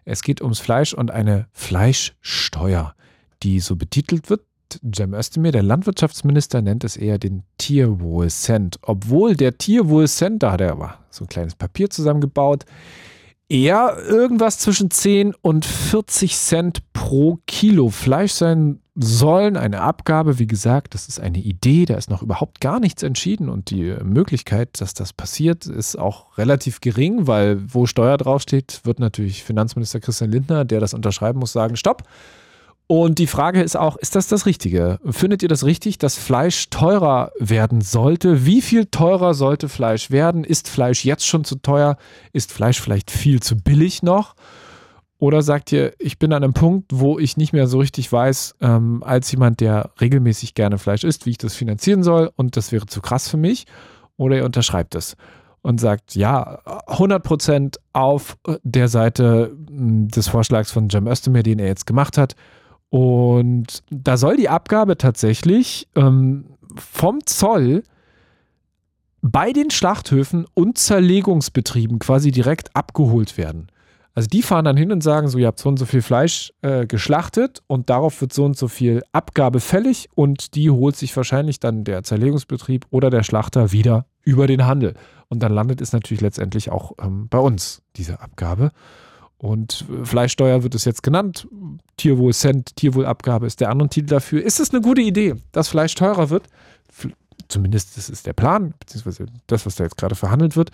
Es 0.06 0.22
geht 0.22 0.40
ums 0.40 0.58
Fleisch 0.58 0.94
und 0.94 1.10
eine 1.10 1.48
Fleischsteuer, 1.52 2.94
die 3.42 3.60
so 3.60 3.76
betitelt 3.76 4.30
wird. 4.30 4.40
Cem 4.94 5.12
Özdemir, 5.12 5.52
der 5.52 5.62
Landwirtschaftsminister, 5.62 6.62
nennt 6.62 6.82
es 6.82 6.96
eher 6.96 7.18
den 7.18 7.42
Tierwohlcent. 7.58 8.78
Obwohl 8.80 9.36
der 9.36 9.58
Tierwohlcent, 9.58 10.42
da 10.42 10.52
hat 10.52 10.62
er 10.62 10.72
aber 10.72 10.98
so 11.10 11.24
ein 11.24 11.28
kleines 11.28 11.54
Papier 11.56 11.90
zusammengebaut, 11.90 12.64
eher 13.52 13.98
irgendwas 14.08 14.58
zwischen 14.58 14.90
10 14.90 15.34
und 15.42 15.66
40 15.66 16.36
Cent 16.36 16.92
pro 16.94 17.38
Kilo 17.46 17.90
Fleisch 17.90 18.32
sein 18.32 18.80
sollen. 18.94 19.58
Eine 19.58 19.82
Abgabe, 19.82 20.38
wie 20.38 20.46
gesagt, 20.46 20.94
das 20.94 21.06
ist 21.06 21.20
eine 21.20 21.38
Idee, 21.38 21.84
da 21.84 21.96
ist 21.96 22.08
noch 22.08 22.22
überhaupt 22.22 22.62
gar 22.62 22.80
nichts 22.80 23.02
entschieden 23.02 23.50
und 23.50 23.68
die 23.68 23.94
Möglichkeit, 24.02 24.80
dass 24.80 24.94
das 24.94 25.12
passiert, 25.12 25.66
ist 25.66 25.96
auch 25.96 26.38
relativ 26.38 26.80
gering, 26.80 27.26
weil 27.26 27.60
wo 27.72 27.84
Steuer 27.84 28.16
draufsteht, 28.16 28.80
wird 28.84 29.00
natürlich 29.00 29.44
Finanzminister 29.44 30.00
Christian 30.00 30.30
Lindner, 30.30 30.64
der 30.64 30.80
das 30.80 30.94
unterschreiben 30.94 31.38
muss, 31.38 31.52
sagen, 31.52 31.76
stopp. 31.76 32.04
Und 32.86 33.18
die 33.18 33.26
Frage 33.26 33.62
ist 33.62 33.76
auch, 33.76 33.96
ist 33.96 34.16
das 34.16 34.28
das 34.28 34.44
Richtige? 34.44 34.98
Findet 35.08 35.42
ihr 35.42 35.48
das 35.48 35.64
richtig, 35.64 35.98
dass 35.98 36.18
Fleisch 36.18 36.68
teurer 36.68 37.32
werden 37.38 37.80
sollte? 37.80 38.44
Wie 38.44 38.60
viel 38.60 38.86
teurer 38.86 39.34
sollte 39.34 39.68
Fleisch 39.68 40.10
werden? 40.10 40.44
Ist 40.44 40.68
Fleisch 40.68 41.04
jetzt 41.04 41.26
schon 41.26 41.44
zu 41.44 41.56
teuer? 41.56 41.96
Ist 42.32 42.52
Fleisch 42.52 42.80
vielleicht 42.80 43.10
viel 43.10 43.40
zu 43.40 43.56
billig 43.56 44.02
noch? 44.02 44.34
Oder 45.18 45.42
sagt 45.42 45.70
ihr, 45.70 45.92
ich 46.00 46.18
bin 46.18 46.32
an 46.32 46.42
einem 46.42 46.52
Punkt, 46.52 46.90
wo 46.92 47.18
ich 47.18 47.36
nicht 47.36 47.52
mehr 47.52 47.68
so 47.68 47.78
richtig 47.78 48.10
weiß, 48.12 48.56
ähm, 48.60 49.04
als 49.04 49.30
jemand, 49.30 49.60
der 49.60 49.92
regelmäßig 50.00 50.54
gerne 50.54 50.78
Fleisch 50.78 51.04
isst, 51.04 51.26
wie 51.26 51.30
ich 51.30 51.38
das 51.38 51.54
finanzieren 51.54 52.02
soll 52.02 52.30
und 52.34 52.56
das 52.56 52.72
wäre 52.72 52.86
zu 52.86 53.00
krass 53.00 53.28
für 53.28 53.36
mich? 53.36 53.66
Oder 54.16 54.38
ihr 54.38 54.44
unterschreibt 54.44 54.96
es 54.96 55.16
und 55.62 55.80
sagt, 55.80 56.16
ja, 56.16 56.58
100% 56.88 57.76
auf 57.92 58.36
der 58.64 58.88
Seite 58.88 59.56
hm, 59.68 60.08
des 60.08 60.28
Vorschlags 60.28 60.72
von 60.72 60.90
Cem 60.90 61.06
Özdemir, 61.06 61.44
den 61.44 61.60
er 61.60 61.68
jetzt 61.68 61.86
gemacht 61.86 62.18
hat. 62.18 62.34
Und 62.92 63.82
da 63.88 64.18
soll 64.18 64.36
die 64.36 64.50
Abgabe 64.50 64.98
tatsächlich 64.98 65.88
ähm, 65.96 66.44
vom 66.76 67.24
Zoll 67.24 67.84
bei 69.22 69.54
den 69.54 69.70
Schlachthöfen 69.70 70.44
und 70.52 70.76
Zerlegungsbetrieben 70.76 72.00
quasi 72.00 72.32
direkt 72.32 72.76
abgeholt 72.76 73.38
werden. 73.38 73.68
Also 74.14 74.28
die 74.28 74.42
fahren 74.42 74.66
dann 74.66 74.76
hin 74.76 74.92
und 74.92 75.02
sagen 75.02 75.28
so, 75.28 75.38
ihr 75.38 75.46
habt 75.46 75.58
so 75.58 75.70
und 75.70 75.78
so 75.78 75.86
viel 75.86 76.02
Fleisch 76.02 76.52
äh, 76.60 76.86
geschlachtet 76.86 77.62
und 77.66 77.88
darauf 77.88 78.20
wird 78.20 78.34
so 78.34 78.44
und 78.44 78.58
so 78.58 78.68
viel 78.68 79.00
Abgabe 79.12 79.60
fällig 79.60 80.10
und 80.14 80.54
die 80.54 80.68
holt 80.68 80.94
sich 80.94 81.16
wahrscheinlich 81.16 81.60
dann 81.60 81.84
der 81.84 82.02
Zerlegungsbetrieb 82.02 82.84
oder 82.90 83.08
der 83.08 83.22
Schlachter 83.22 83.72
wieder 83.72 84.04
über 84.22 84.46
den 84.46 84.66
Handel. 84.66 84.92
Und 85.28 85.42
dann 85.42 85.54
landet 85.54 85.80
es 85.80 85.94
natürlich 85.94 86.20
letztendlich 86.20 86.70
auch 86.70 86.92
ähm, 87.00 87.28
bei 87.30 87.38
uns, 87.38 87.80
diese 87.96 88.20
Abgabe. 88.20 88.70
Und 89.42 89.84
Fleischsteuer 90.04 90.62
wird 90.62 90.76
es 90.76 90.84
jetzt 90.84 91.02
genannt. 91.02 91.48
Tierwohl-Cent, 91.96 92.76
Tierwohlabgabe 92.76 93.44
ist 93.44 93.60
der 93.60 93.70
andere 93.70 93.88
Titel 93.88 94.06
dafür. 94.06 94.40
Ist 94.40 94.60
es 94.60 94.70
eine 94.70 94.80
gute 94.80 95.00
Idee, 95.00 95.34
dass 95.50 95.68
Fleisch 95.68 95.96
teurer 95.96 96.30
wird? 96.30 96.44
Zumindest 97.48 97.96
das 97.96 98.08
ist 98.08 98.24
der 98.28 98.34
Plan, 98.34 98.72
beziehungsweise 98.78 99.26
das, 99.48 99.66
was 99.66 99.74
da 99.74 99.82
jetzt 99.82 99.96
gerade 99.96 100.14
verhandelt 100.14 100.56
wird. 100.56 100.70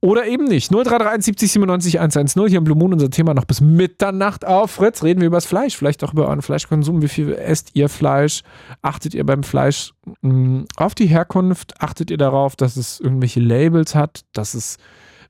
Oder 0.00 0.26
eben 0.26 0.46
nicht. 0.46 0.68
0331 0.68 1.26
70 1.26 1.52
97 1.52 2.00
110. 2.00 2.48
Hier 2.48 2.58
im 2.58 2.64
Blue 2.64 2.76
Moon 2.76 2.92
unser 2.92 3.08
Thema 3.08 3.34
noch 3.34 3.44
bis 3.44 3.60
Mitternacht 3.60 4.44
auf. 4.44 4.72
Fritz, 4.72 5.04
reden 5.04 5.20
wir 5.20 5.28
über 5.28 5.36
das 5.36 5.46
Fleisch. 5.46 5.76
Vielleicht 5.76 6.02
auch 6.02 6.12
über 6.12 6.26
euren 6.26 6.42
Fleischkonsum. 6.42 7.02
Wie 7.02 7.08
viel 7.08 7.32
esst 7.32 7.70
ihr 7.74 7.88
Fleisch? 7.88 8.42
Achtet 8.82 9.14
ihr 9.14 9.24
beim 9.24 9.44
Fleisch 9.44 9.92
mh, 10.22 10.32
hm, 10.32 10.64
auf 10.74 10.96
die 10.96 11.06
Herkunft? 11.06 11.80
Achtet 11.80 12.10
ihr 12.10 12.18
darauf, 12.18 12.56
dass 12.56 12.76
es 12.76 12.98
irgendwelche 12.98 13.38
Labels 13.38 13.94
hat? 13.94 14.24
Dass 14.32 14.54
es 14.54 14.76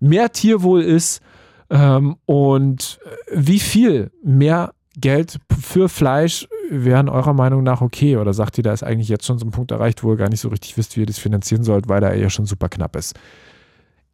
mehr 0.00 0.32
Tierwohl 0.32 0.80
ist? 0.80 1.20
Ähm, 1.70 2.16
und 2.26 2.98
wie 3.32 3.58
viel 3.58 4.10
mehr 4.22 4.72
Geld 4.96 5.38
für 5.60 5.88
Fleisch 5.88 6.48
wären 6.70 7.08
eurer 7.08 7.34
Meinung 7.34 7.62
nach 7.62 7.80
okay? 7.80 8.16
Oder 8.16 8.34
sagt 8.34 8.58
ihr, 8.58 8.64
da 8.64 8.72
ist 8.72 8.82
eigentlich 8.82 9.08
jetzt 9.08 9.26
schon 9.26 9.38
so 9.38 9.46
ein 9.46 9.50
Punkt 9.50 9.70
erreicht, 9.70 10.02
wo 10.02 10.12
ihr 10.12 10.16
gar 10.16 10.28
nicht 10.28 10.40
so 10.40 10.48
richtig 10.48 10.76
wisst, 10.76 10.96
wie 10.96 11.00
ihr 11.00 11.06
das 11.06 11.18
finanzieren 11.18 11.62
sollt, 11.62 11.88
weil 11.88 12.00
da 12.00 12.12
ja 12.12 12.30
schon 12.30 12.46
super 12.46 12.68
knapp 12.68 12.96
ist? 12.96 13.14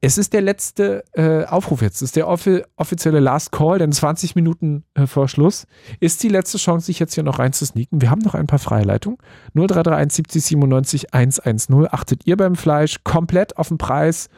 Es 0.01 0.19
ist 0.19 0.35
der 0.35 0.43
letzte 0.43 1.03
äh, 1.13 1.47
Aufruf 1.47 1.81
jetzt. 1.81 1.97
Es 1.97 2.03
ist 2.03 2.17
der 2.17 2.29
offi 2.29 2.63
offizielle 2.77 3.21
Last 3.21 3.53
Call, 3.53 3.79
denn 3.79 3.91
20 3.91 4.35
Minuten 4.35 4.85
äh, 4.93 5.07
vor 5.07 5.29
Schluss 5.29 5.67
ist 5.99 6.23
die 6.23 6.29
letzte 6.29 6.59
Chance, 6.59 6.87
sich 6.87 6.99
jetzt 6.99 7.15
hier 7.15 7.23
noch 7.23 7.39
reinzusneaken. 7.39 8.03
Wir 8.03 8.11
haben 8.11 8.21
noch 8.21 8.35
ein 8.35 8.47
paar 8.47 8.59
Freileitungen. 8.59 9.17
0331 9.55 10.17
70 10.17 10.45
97 10.45 11.15
110. 11.15 11.87
Achtet 11.91 12.27
ihr 12.27 12.37
beim 12.37 12.55
Fleisch 12.55 12.99
komplett 13.03 13.57
auf 13.57 13.69
den 13.69 13.79
Preis? 13.79 14.29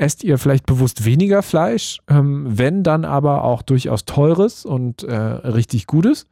Esst 0.00 0.24
ihr 0.24 0.38
vielleicht 0.38 0.66
bewusst 0.66 1.04
weniger 1.04 1.42
Fleisch, 1.42 1.98
ähm, 2.08 2.46
wenn 2.46 2.82
dann 2.82 3.04
aber 3.04 3.44
auch 3.44 3.62
durchaus 3.62 4.04
teures 4.04 4.64
und 4.64 5.02
äh, 5.02 5.14
richtig 5.14 5.86
gutes? 5.86 6.26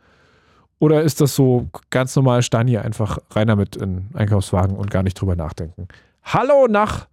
Oder 0.79 1.03
ist 1.03 1.21
das 1.21 1.35
so 1.35 1.69
ganz 1.91 2.15
normal 2.17 2.43
Stani 2.43 2.79
einfach 2.79 3.19
rein 3.31 3.49
damit 3.49 3.77
in 3.77 4.07
Einkaufswagen 4.15 4.77
und 4.77 4.91
gar 4.91 5.03
nicht 5.03 5.21
drüber 5.21 5.37
nachdenken? 5.37 5.89
Hallo 6.23 6.67
nach 6.69 7.09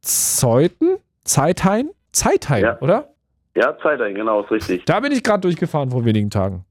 Zeuthen? 0.00 0.96
Zeithain? 1.24 1.90
Zeithain, 2.12 2.62
ja. 2.64 2.78
oder? 2.80 3.10
Ja, 3.54 3.76
Zeithain, 3.82 4.14
genau, 4.14 4.42
ist 4.42 4.50
richtig. 4.50 4.84
Da 4.86 5.00
bin 5.00 5.12
ich 5.12 5.22
gerade 5.22 5.42
durchgefahren 5.42 5.90
vor 5.90 6.04
wenigen 6.04 6.30
Tagen. 6.30 6.64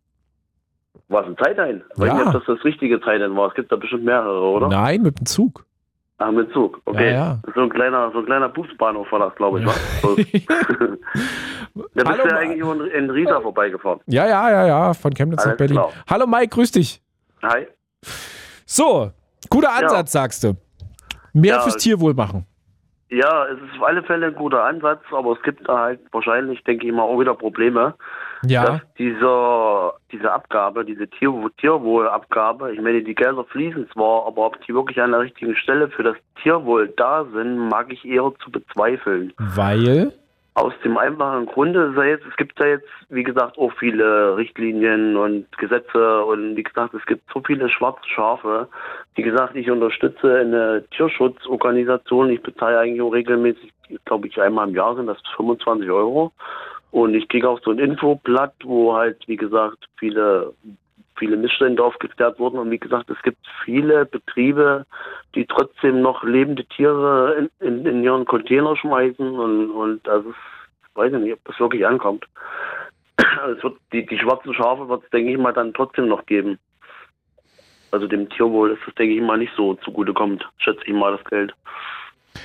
War 1.08 1.22
es 1.24 1.28
ein 1.28 1.38
Zeithain? 1.38 1.84
Ja. 1.98 2.08
Weiß 2.08 2.14
nicht, 2.14 2.28
ob 2.28 2.34
das 2.34 2.44
das 2.46 2.66
richtige 2.66 3.00
Zeithain 3.02 3.36
war. 3.36 3.48
Es 3.50 3.54
gibt 3.54 3.72
da 3.72 3.76
bestimmt 3.76 4.04
mehrere, 4.04 4.42
oder? 4.42 4.68
Nein, 4.68 5.02
mit 5.02 5.20
dem 5.20 5.26
Zug. 5.26 5.66
Ah, 6.20 6.32
mit 6.32 6.52
Zug, 6.52 6.82
okay. 6.84 7.14
Ja, 7.14 7.18
ja. 7.18 7.40
So 7.56 7.62
ein 7.62 7.70
kleiner, 7.70 8.12
so 8.12 8.20
ein 8.20 8.26
kleiner 8.26 8.50
Busbahnhof 8.50 9.10
war 9.10 9.20
das, 9.20 9.36
glaube 9.36 9.62
ich, 9.62 9.66
war. 9.66 9.74
da 11.96 12.04
bist 12.04 12.24
du 12.24 12.28
ja 12.28 12.36
eigentlich 12.36 12.60
in, 12.60 12.88
in 12.88 13.10
Riesa 13.10 13.40
vorbeigefahren. 13.40 14.02
Ja, 14.06 14.28
ja, 14.28 14.52
ja, 14.52 14.68
ja, 14.68 14.94
von 14.94 15.14
Chemnitz 15.14 15.40
Alles 15.40 15.52
nach 15.54 15.58
Berlin. 15.58 15.78
Klar. 15.78 15.94
Hallo 16.10 16.28
Mike, 16.28 16.50
grüß 16.50 16.74
dich. 16.74 17.02
Hi. 17.42 17.68
So, 18.66 19.12
guter 19.50 19.72
Ansatz, 19.72 20.14
ja. 20.14 20.22
sagst 20.22 20.44
du. 20.44 20.58
Mehr 21.32 21.62
fürs 21.62 21.78
Tierwohl 21.78 22.14
machen. 22.14 22.46
Ja, 23.10 23.46
es 23.46 23.58
ist 23.58 23.78
auf 23.78 23.88
alle 23.88 24.04
Fälle 24.04 24.28
ein 24.28 24.36
guter 24.36 24.66
Ansatz, 24.66 25.02
aber 25.12 25.32
es 25.32 25.42
gibt 25.44 25.70
da 25.70 25.80
halt 25.80 26.02
wahrscheinlich, 26.12 26.62
denke 26.66 26.86
ich 26.86 26.94
mal, 26.94 27.04
auch 27.04 27.20
wieder 27.20 27.34
Probleme. 27.34 27.96
Ja. 28.44 28.66
Dass 28.66 28.82
diese, 28.98 29.94
diese 30.12 30.32
Abgabe, 30.32 30.86
diese 30.86 31.08
Tier, 31.08 31.34
Tierwohlabgabe, 31.58 32.74
ich 32.74 32.82
meine, 32.82 33.04
die 33.04 33.16
Gelder 33.16 33.44
fließen 33.44 33.90
zwar, 33.92 34.28
aber 34.28 34.48
ob 34.48 34.66
die 34.66 34.74
wirklich 34.74 35.02
an 35.02 35.12
der 35.12 35.22
richtigen 35.22 35.56
Stelle 35.56 35.90
für 35.90 36.04
das 36.04 36.16
Tierwohl 36.42 36.94
da 36.96 37.26
sind, 37.34 37.58
mag 37.58 37.92
ich 37.92 38.06
eher 38.06 38.32
zu 38.44 38.52
bezweifeln. 38.52 39.34
Weil? 39.38 40.14
Aus 40.56 40.74
dem 40.84 40.98
einfachen 40.98 41.46
Grunde, 41.46 41.94
jetzt, 42.06 42.26
es 42.30 42.36
gibt 42.36 42.60
ja 42.60 42.66
jetzt, 42.66 42.88
wie 43.10 43.24
gesagt, 43.24 43.58
auch 43.58 43.72
viele 43.80 44.36
Richtlinien 44.36 45.16
und 45.16 45.46
Gesetze 45.58 46.24
und 46.26 46.56
wie 46.58 46.64
gesagt, 46.64 46.94
es 46.94 47.06
gibt 47.06 47.24
so 47.34 47.42
viele 47.46 47.70
schwarze 47.70 48.08
Schafe. 48.08 48.68
Wie 49.16 49.22
gesagt, 49.22 49.56
ich 49.56 49.70
unterstütze 49.70 50.40
eine 50.40 50.84
Tierschutzorganisation. 50.92 52.30
Ich 52.30 52.42
bezahle 52.42 52.80
eigentlich 52.80 53.02
auch 53.02 53.14
regelmäßig, 53.14 53.72
glaube 54.06 54.28
ich, 54.28 54.42
einmal 54.42 54.68
im 54.68 54.76
Jahr 54.76 54.96
sind 54.96 55.08
das 55.08 55.18
25 55.38 55.90
Euro. 55.90 56.34
Und 56.92 57.14
ich 57.14 57.28
kriege 57.28 57.48
auch 57.48 57.60
so 57.64 57.72
ein 57.72 57.80
Infoblatt, 57.80 58.56
wo 58.64 58.96
halt, 58.96 59.28
wie 59.28 59.38
gesagt, 59.38 59.88
viele 59.98 60.54
viele 61.20 61.38
Missstände 61.38 61.84
aufgeklärt 61.84 62.40
wurden. 62.40 62.58
Und 62.58 62.72
wie 62.72 62.80
gesagt, 62.80 63.10
es 63.10 63.22
gibt 63.22 63.46
viele 63.64 64.06
Betriebe, 64.06 64.86
die 65.36 65.46
trotzdem 65.46 66.02
noch 66.02 66.24
lebende 66.24 66.66
Tiere 66.66 67.50
in, 67.60 67.68
in, 67.68 67.86
in 67.86 68.04
ihren 68.04 68.26
Container 68.26 68.76
schmeißen. 68.76 69.38
Und, 69.38 69.70
und 69.72 70.08
das 70.08 70.26
ist, 70.26 70.36
ich 70.90 70.96
weiß 70.96 71.14
nicht, 71.14 71.34
ob 71.34 71.46
das 71.46 71.60
wirklich 71.60 71.86
ankommt. 71.86 72.26
Also 73.42 73.58
es 73.58 73.64
wird, 73.64 73.78
die, 73.94 74.06
die 74.06 74.18
schwarzen 74.18 74.54
Schafe 74.54 74.88
wird 74.88 75.04
es, 75.04 75.10
denke 75.12 75.32
ich 75.32 75.38
mal, 75.38 75.52
dann 75.52 75.74
trotzdem 75.74 76.08
noch 76.08 76.26
geben. 76.26 76.58
Also 77.92 78.08
dem 78.08 78.30
Tierwohl 78.30 78.72
ist 78.72 78.80
das, 78.86 78.96
denke 78.96 79.16
ich 79.16 79.22
mal, 79.22 79.38
nicht 79.38 79.52
so 79.56 79.76
zugutekommt, 79.76 80.48
schätze 80.58 80.82
ich 80.86 80.94
mal, 80.94 81.16
das 81.16 81.26
Geld. 81.26 81.54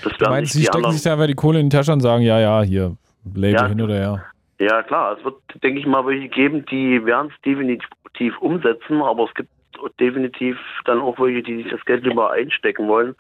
Das 0.03 0.13
du 0.19 0.25
meinst, 0.29 0.53
sie 0.53 0.65
stecken 0.65 0.91
sich 0.91 1.03
da 1.03 1.13
einfach 1.13 1.27
die 1.27 1.35
Kohle 1.35 1.61
in 1.61 1.71
die 1.71 1.77
Tasche 1.77 1.93
und 1.93 2.01
sagen, 2.01 2.23
ja, 2.23 2.41
ja, 2.41 2.63
hier, 2.63 2.97
Label 3.35 3.53
ja, 3.53 3.67
hin 3.67 3.81
oder 3.83 3.95
her. 3.95 4.25
Ja, 4.59 4.83
klar, 4.83 5.17
es 5.19 5.25
wird, 5.25 5.37
denke 5.63 5.81
ich 5.81 5.87
mal, 5.87 6.07
welche 6.07 6.29
geben, 6.29 6.65
die 6.67 7.05
werden 7.05 7.33
es 7.35 7.43
definitiv 7.43 8.39
umsetzen, 8.39 9.03
aber 9.03 9.25
es 9.25 9.35
gibt 9.35 9.51
definitiv 9.99 10.59
dann 10.85 11.01
auch 11.01 11.19
welche, 11.19 11.43
die 11.43 11.63
sich 11.63 11.71
das 11.71 11.85
Geld 11.85 12.05
lieber 12.05 12.31
einstecken 12.31 12.89
wollen. 12.89 13.15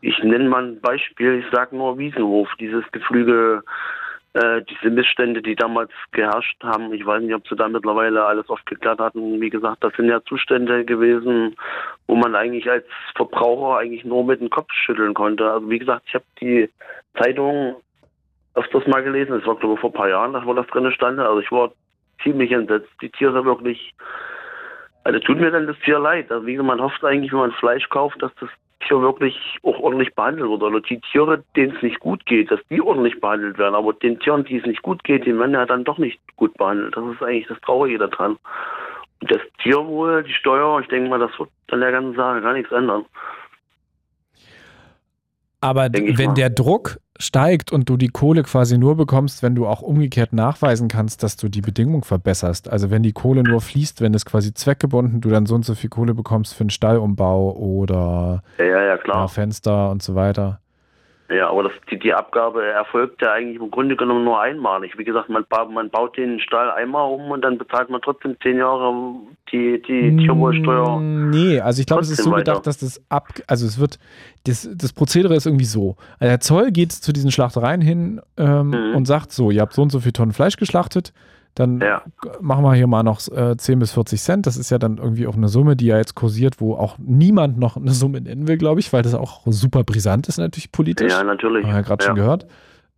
Ich 0.00 0.18
nenne 0.22 0.48
mal 0.48 0.64
ein 0.64 0.80
Beispiel, 0.80 1.44
ich 1.44 1.46
sage 1.52 1.76
nur 1.76 1.98
Wiesenhof, 1.98 2.48
dieses 2.58 2.84
Geflügel, 2.92 3.62
äh, 4.34 4.62
diese 4.62 4.90
Missstände, 4.90 5.42
die 5.42 5.56
damals 5.56 5.90
geherrscht 6.12 6.62
haben. 6.62 6.92
Ich 6.92 7.04
weiß 7.04 7.22
nicht, 7.22 7.34
ob 7.34 7.46
sie 7.48 7.56
da 7.56 7.68
mittlerweile 7.68 8.24
alles 8.24 8.48
aufgeklärt 8.48 9.00
hatten. 9.00 9.40
Wie 9.40 9.50
gesagt, 9.50 9.82
das 9.82 9.92
sind 9.94 10.08
ja 10.08 10.22
Zustände 10.24 10.84
gewesen, 10.84 11.56
wo 12.06 12.14
man 12.14 12.34
eigentlich 12.34 12.70
als 12.70 12.86
Verbraucher 13.16 13.78
eigentlich 13.78 14.04
nur 14.04 14.24
mit 14.24 14.40
dem 14.40 14.50
Kopf 14.50 14.72
schütteln 14.72 15.14
konnte. 15.14 15.50
Also 15.50 15.68
wie 15.70 15.78
gesagt, 15.78 16.04
ich 16.06 16.14
habe 16.14 16.24
die 16.40 16.70
Zeitung 17.18 17.76
öfters 18.60 18.86
mal 18.86 19.02
gelesen. 19.02 19.32
Das 19.32 19.46
war, 19.46 19.56
glaube 19.56 19.74
ich, 19.74 19.80
vor 19.80 19.90
ein 19.90 19.94
paar 19.94 20.08
Jahren, 20.08 20.46
wo 20.46 20.54
das 20.54 20.66
drin 20.68 20.90
stand. 20.92 21.18
Also 21.18 21.40
ich 21.40 21.50
war 21.50 21.72
ziemlich 22.22 22.52
entsetzt. 22.52 22.90
Die 23.00 23.10
Tiere 23.10 23.44
wirklich, 23.44 23.94
also 25.04 25.18
tut 25.20 25.40
mir 25.40 25.50
dann 25.50 25.66
das 25.66 25.78
Tier 25.80 25.98
leid. 25.98 26.30
Also 26.30 26.46
wie 26.46 26.56
man 26.58 26.80
hofft 26.80 27.04
eigentlich, 27.04 27.32
wenn 27.32 27.40
man 27.40 27.52
Fleisch 27.52 27.88
kauft, 27.88 28.22
dass 28.22 28.34
das 28.40 28.50
Tier 28.86 29.00
wirklich 29.00 29.58
auch 29.62 29.78
ordentlich 29.78 30.14
behandelt 30.14 30.50
wird. 30.50 30.62
Oder 30.62 30.80
die 30.80 31.00
Tiere, 31.00 31.42
denen 31.56 31.74
es 31.76 31.82
nicht 31.82 32.00
gut 32.00 32.24
geht, 32.26 32.50
dass 32.50 32.60
die 32.70 32.80
ordentlich 32.80 33.20
behandelt 33.20 33.58
werden. 33.58 33.74
Aber 33.74 33.92
den 33.92 34.18
Tieren, 34.20 34.44
die 34.44 34.58
es 34.58 34.66
nicht 34.66 34.82
gut 34.82 35.02
geht, 35.04 35.26
die 35.26 35.38
werden 35.38 35.52
ja 35.52 35.66
dann 35.66 35.84
doch 35.84 35.98
nicht 35.98 36.20
gut 36.36 36.54
behandelt. 36.54 36.96
Das 36.96 37.04
ist 37.04 37.22
eigentlich 37.22 37.48
das 37.48 37.60
Traurige 37.60 37.98
daran. 37.98 38.38
Und 39.20 39.30
das 39.30 39.40
Tierwohl, 39.62 40.22
die 40.22 40.32
Steuer, 40.32 40.80
ich 40.80 40.88
denke 40.88 41.10
mal, 41.10 41.18
das 41.18 41.38
wird 41.38 41.50
an 41.70 41.80
der 41.80 41.92
ganzen 41.92 42.14
Sache 42.14 42.40
gar 42.40 42.54
nichts 42.54 42.72
ändern. 42.72 43.04
Aber 45.60 45.88
wenn 45.92 46.34
der 46.34 46.50
Druck 46.50 47.00
steigt 47.18 47.70
und 47.70 47.88
du 47.88 47.96
die 47.96 48.08
Kohle 48.08 48.42
quasi 48.42 48.78
nur 48.78 48.96
bekommst, 48.96 49.42
wenn 49.42 49.54
du 49.54 49.66
auch 49.66 49.82
umgekehrt 49.82 50.32
nachweisen 50.32 50.88
kannst, 50.88 51.22
dass 51.22 51.36
du 51.36 51.48
die 51.48 51.60
Bedingung 51.60 52.02
verbesserst. 52.02 52.70
Also 52.70 52.90
wenn 52.90 53.02
die 53.02 53.12
Kohle 53.12 53.42
nur 53.42 53.60
fließt, 53.60 54.00
wenn 54.00 54.14
es 54.14 54.24
quasi 54.24 54.54
zweckgebunden, 54.54 55.20
du 55.20 55.28
dann 55.28 55.44
so 55.44 55.54
und 55.54 55.64
so 55.64 55.74
viel 55.74 55.90
Kohle 55.90 56.14
bekommst 56.14 56.54
für 56.54 56.62
einen 56.62 56.70
Stallumbau 56.70 57.52
oder 57.52 58.42
Ja, 58.58 58.64
ja, 58.64 58.96
ja. 58.96 59.28
Fenster 59.28 59.90
und 59.90 60.02
so 60.02 60.14
weiter. 60.14 60.60
Ja, 61.32 61.48
aber 61.50 61.62
das, 61.64 61.72
die, 61.90 61.98
die 61.98 62.12
Abgabe 62.12 62.66
erfolgt 62.66 63.22
ja 63.22 63.32
eigentlich 63.32 63.60
im 63.60 63.70
Grunde 63.70 63.94
genommen 63.96 64.24
nur 64.24 64.40
einmalig. 64.40 64.98
Wie 64.98 65.04
gesagt, 65.04 65.28
man, 65.28 65.44
man 65.72 65.88
baut 65.88 66.16
den 66.16 66.40
Stall 66.40 66.70
einmal 66.72 67.08
um 67.08 67.30
und 67.30 67.42
dann 67.42 67.56
bezahlt 67.56 67.88
man 67.88 68.00
trotzdem 68.02 68.36
zehn 68.42 68.58
Jahre 68.58 68.92
die, 69.52 69.80
die 69.82 70.16
Tierwohlsteuer. 70.16 70.98
Mm, 70.98 71.30
Nee, 71.30 71.60
also 71.60 71.80
ich 71.80 71.86
glaube, 71.86 72.02
es 72.02 72.10
ist 72.10 72.24
so 72.24 72.32
weiter. 72.32 72.38
gedacht, 72.54 72.66
dass 72.66 72.78
das 72.78 73.00
ab, 73.08 73.28
also 73.46 73.64
es 73.66 73.78
wird, 73.78 74.00
das, 74.44 74.68
das 74.74 74.92
Prozedere 74.92 75.36
ist 75.36 75.46
irgendwie 75.46 75.64
so. 75.66 75.96
Also 76.18 76.30
der 76.30 76.40
Zoll 76.40 76.72
geht 76.72 76.90
zu 76.90 77.12
diesen 77.12 77.30
Schlachtereien 77.30 77.80
hin 77.80 78.20
ähm, 78.36 78.70
Mhm. 78.70 78.96
und 78.96 79.06
sagt 79.06 79.30
so, 79.30 79.52
ihr 79.52 79.60
habt 79.60 79.72
so 79.74 79.82
und 79.82 79.90
so 79.90 80.00
viel 80.00 80.10
Tonnen 80.12 80.32
Fleisch 80.32 80.56
geschlachtet, 80.56 81.12
dann 81.54 81.80
Ja. 81.80 82.02
machen 82.40 82.64
wir 82.64 82.74
hier 82.74 82.86
mal 82.86 83.02
noch 83.02 83.20
äh, 83.28 83.56
10 83.56 83.78
bis 83.78 83.92
40 83.92 84.20
Cent. 84.20 84.46
Das 84.46 84.56
ist 84.56 84.70
ja 84.70 84.78
dann 84.78 84.98
irgendwie 84.98 85.26
auch 85.26 85.36
eine 85.36 85.48
Summe, 85.48 85.76
die 85.76 85.86
ja 85.86 85.96
jetzt 85.98 86.14
kursiert, 86.14 86.60
wo 86.60 86.74
auch 86.74 86.96
niemand 86.98 87.58
noch 87.58 87.76
eine 87.76 87.92
Summe 87.92 88.20
nennen 88.20 88.46
will, 88.48 88.56
glaube 88.56 88.80
ich, 88.80 88.92
weil 88.92 89.02
das 89.02 89.14
auch 89.14 89.42
super 89.46 89.84
brisant 89.84 90.28
ist 90.28 90.38
natürlich 90.38 90.72
politisch. 90.72 91.12
Ja, 91.12 91.22
natürlich. 91.24 91.64
Haben 91.64 91.72
wir 91.72 91.76
ja 91.76 91.82
gerade 91.82 92.04
ja. 92.04 92.06
schon 92.08 92.16
gehört. 92.16 92.44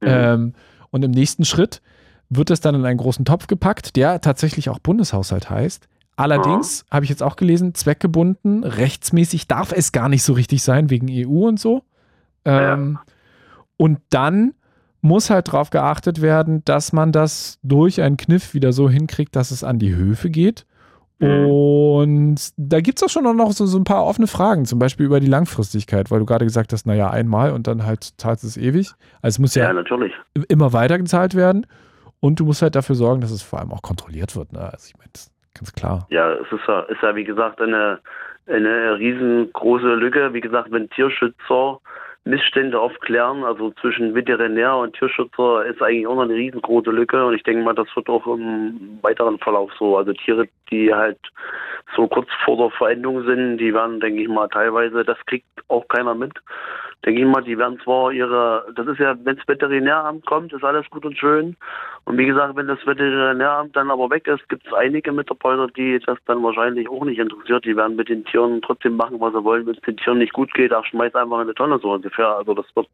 Mhm. 0.00 0.08
Ähm, 0.08 0.52
und 0.90 1.04
im 1.04 1.10
nächsten 1.10 1.44
Schritt 1.44 1.80
wird 2.28 2.50
es 2.50 2.60
dann 2.60 2.74
in 2.74 2.84
einen 2.84 2.98
großen 2.98 3.24
Topf 3.24 3.46
gepackt, 3.46 3.96
der 3.96 4.20
tatsächlich 4.20 4.68
auch 4.70 4.78
Bundeshaushalt 4.78 5.50
heißt. 5.50 5.88
Allerdings 6.16 6.84
habe 6.90 7.04
ich 7.04 7.10
jetzt 7.10 7.22
auch 7.22 7.36
gelesen, 7.36 7.74
zweckgebunden, 7.74 8.64
rechtsmäßig 8.64 9.48
darf 9.48 9.72
es 9.72 9.92
gar 9.92 10.08
nicht 10.10 10.22
so 10.22 10.34
richtig 10.34 10.62
sein, 10.62 10.90
wegen 10.90 11.08
EU 11.10 11.48
und 11.48 11.58
so. 11.58 11.82
Ähm, 12.44 12.98
Und 13.76 13.98
dann 14.10 14.54
muss 15.02 15.30
halt 15.30 15.48
darauf 15.48 15.70
geachtet 15.70 16.22
werden, 16.22 16.64
dass 16.64 16.92
man 16.92 17.12
das 17.12 17.58
durch 17.62 18.00
einen 18.00 18.16
Kniff 18.16 18.54
wieder 18.54 18.72
so 18.72 18.88
hinkriegt, 18.88 19.36
dass 19.36 19.50
es 19.50 19.64
an 19.64 19.78
die 19.78 19.94
Höfe 19.94 20.30
geht. 20.30 20.64
Mhm. 21.18 21.46
Und 21.46 22.52
da 22.56 22.80
gibt 22.80 22.98
es 22.98 23.02
auch 23.04 23.08
schon 23.08 23.24
noch 23.36 23.52
so, 23.52 23.66
so 23.66 23.78
ein 23.78 23.84
paar 23.84 24.04
offene 24.06 24.26
Fragen, 24.26 24.64
zum 24.64 24.78
Beispiel 24.78 25.06
über 25.06 25.20
die 25.20 25.26
Langfristigkeit, 25.26 26.10
weil 26.10 26.20
du 26.20 26.24
gerade 26.26 26.44
gesagt 26.44 26.72
hast, 26.72 26.86
naja, 26.86 27.10
einmal 27.10 27.52
und 27.52 27.66
dann 27.66 27.84
halt 27.84 28.14
zahlst 28.16 28.44
du 28.44 28.48
es 28.48 28.56
ewig. 28.56 28.92
Also 29.22 29.36
es 29.36 29.38
muss 29.38 29.54
ja, 29.54 29.64
Ja, 29.64 29.72
natürlich. 29.72 30.12
immer 30.48 30.72
weiter 30.72 30.98
gezahlt 30.98 31.34
werden 31.34 31.66
und 32.20 32.38
du 32.40 32.44
musst 32.44 32.62
halt 32.62 32.76
dafür 32.76 32.94
sorgen, 32.94 33.20
dass 33.20 33.30
es 33.30 33.42
vor 33.42 33.58
allem 33.58 33.72
auch 33.72 33.82
kontrolliert 33.82 34.36
wird. 34.36 34.52
Ne? 34.52 34.60
Also 34.60 34.86
ich 34.88 34.96
meine, 34.96 35.10
das 35.12 35.22
ist 35.22 35.32
ganz 35.54 35.72
klar. 35.72 36.06
Ja, 36.10 36.32
es 36.34 36.50
ist 36.52 36.66
ja, 36.66 36.80
ist 36.82 37.02
ja 37.02 37.14
wie 37.16 37.24
gesagt 37.24 37.60
eine, 37.60 37.98
eine 38.46 38.98
riesengroße 38.98 39.94
Lücke. 39.94 40.32
Wie 40.32 40.40
gesagt, 40.40 40.70
wenn 40.72 40.88
Tierschützer 40.90 41.80
Missstände 42.24 42.78
aufklären, 42.78 43.42
also 43.42 43.72
zwischen 43.80 44.14
Veterinär 44.14 44.76
und 44.76 44.94
Tierschützer 44.94 45.64
ist 45.66 45.82
eigentlich 45.82 46.06
auch 46.06 46.14
noch 46.14 46.22
eine 46.22 46.34
riesengroße 46.34 46.90
Lücke 46.90 47.26
und 47.26 47.34
ich 47.34 47.42
denke 47.42 47.64
mal, 47.64 47.74
das 47.74 47.88
wird 47.96 48.08
auch 48.08 48.24
im 48.26 48.98
weiteren 49.02 49.38
Verlauf 49.38 49.72
so. 49.78 49.96
Also 49.96 50.12
Tiere, 50.12 50.46
die 50.72 50.92
halt 50.92 51.18
so 51.94 52.08
kurz 52.08 52.28
vor 52.44 52.56
der 52.56 52.70
Verendung 52.70 53.24
sind, 53.24 53.58
die 53.58 53.74
werden, 53.74 54.00
denke 54.00 54.22
ich 54.22 54.28
mal, 54.28 54.48
teilweise, 54.48 55.04
das 55.04 55.18
kriegt 55.26 55.46
auch 55.68 55.86
keiner 55.88 56.14
mit. 56.14 56.32
Denke 57.04 57.20
ich 57.20 57.26
mal, 57.26 57.42
die 57.42 57.58
werden 57.58 57.80
zwar 57.80 58.12
ihre, 58.12 58.64
das 58.76 58.86
ist 58.86 59.00
ja, 59.00 59.16
wenn 59.24 59.36
das 59.36 59.48
Veterinäramt 59.48 60.24
kommt, 60.24 60.52
ist 60.52 60.62
alles 60.62 60.88
gut 60.88 61.04
und 61.04 61.18
schön. 61.18 61.56
Und 62.04 62.16
wie 62.16 62.26
gesagt, 62.26 62.54
wenn 62.54 62.68
das 62.68 62.78
Veterinäramt 62.86 63.74
dann 63.74 63.90
aber 63.90 64.08
weg 64.10 64.28
ist, 64.28 64.48
gibt 64.48 64.64
es 64.66 64.72
einige 64.72 65.10
Mitarbeiter, 65.10 65.66
die 65.66 65.98
das 66.06 66.18
dann 66.26 66.42
wahrscheinlich 66.44 66.88
auch 66.88 67.04
nicht 67.04 67.18
interessiert. 67.18 67.64
Die 67.64 67.76
werden 67.76 67.96
mit 67.96 68.08
den 68.08 68.24
Tieren 68.24 68.62
trotzdem 68.62 68.96
machen, 68.96 69.20
was 69.20 69.32
sie 69.32 69.42
wollen. 69.42 69.66
Wenn 69.66 69.74
es 69.74 69.80
den 69.80 69.96
Tieren 69.96 70.18
nicht 70.18 70.32
gut 70.32 70.54
geht, 70.54 70.72
ach, 70.72 70.84
schmeiß 70.86 71.14
einfach 71.16 71.38
in 71.38 71.42
eine 71.42 71.54
Tonne 71.54 71.80
so 71.80 71.92
ungefähr. 71.92 72.36
Also 72.36 72.54
das 72.54 72.66
wird, 72.76 72.88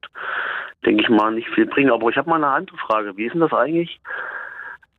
denke 0.86 1.02
ich 1.02 1.10
mal, 1.10 1.30
nicht 1.32 1.48
viel 1.50 1.66
bringen. 1.66 1.90
Aber 1.90 2.08
ich 2.08 2.16
habe 2.16 2.30
mal 2.30 2.36
eine 2.36 2.48
andere 2.48 2.78
Frage. 2.78 3.14
Wie 3.18 3.26
ist 3.26 3.34
denn 3.34 3.42
das 3.42 3.52
eigentlich? 3.52 4.00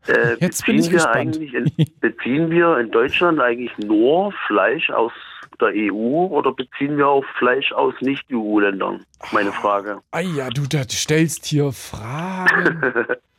Äh, 0.07 0.37
beziehen 0.39 0.91
wir 0.91 1.09
eigentlich 1.09 1.53
in, 1.53 1.71
beziehen 1.99 2.49
wir 2.49 2.77
in 2.77 2.91
Deutschland 2.91 3.39
eigentlich 3.39 3.77
nur 3.77 4.33
Fleisch 4.47 4.89
aus 4.89 5.11
der 5.59 5.73
EU 5.75 6.27
oder 6.27 6.53
beziehen 6.53 6.97
wir 6.97 7.07
auch 7.07 7.25
Fleisch 7.37 7.71
aus 7.73 7.93
Nicht-EU-Ländern? 7.99 9.03
Meine 9.31 9.51
Frage. 9.51 9.99
Ah 10.11 10.21
ja, 10.21 10.49
du 10.49 10.63
stellst 10.89 11.45
hier 11.45 11.71
Fragen. 11.71 12.81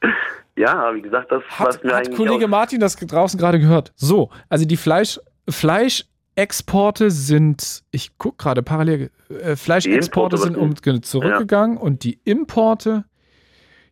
Ja, 0.57 0.95
wie 0.95 1.01
gesagt, 1.01 1.33
das 1.33 1.43
Hat, 1.45 1.69
was 1.69 1.83
mir 1.83 1.91
hat 1.91 2.07
eigentlich 2.07 2.17
Kollege 2.17 2.47
Martin 2.47 2.81
das 2.81 2.95
draußen 2.97 3.41
gerade 3.41 3.59
gehört? 3.59 3.93
So, 3.97 4.29
also 4.51 4.67
die 4.67 4.77
Fleisch, 4.77 5.19
Fleischexporte 5.49 7.11
sind, 7.11 7.83
ich 7.91 8.19
gucke 8.19 8.37
gerade 8.37 8.63
parallel, 8.63 9.11
äh, 9.31 9.57
Fleischexporte 9.57 10.37
sind 10.37 10.59
um, 10.59 10.75
zurückgegangen 11.03 11.79
und 11.79 12.05
die 12.05 12.21
Importe, 12.25 13.05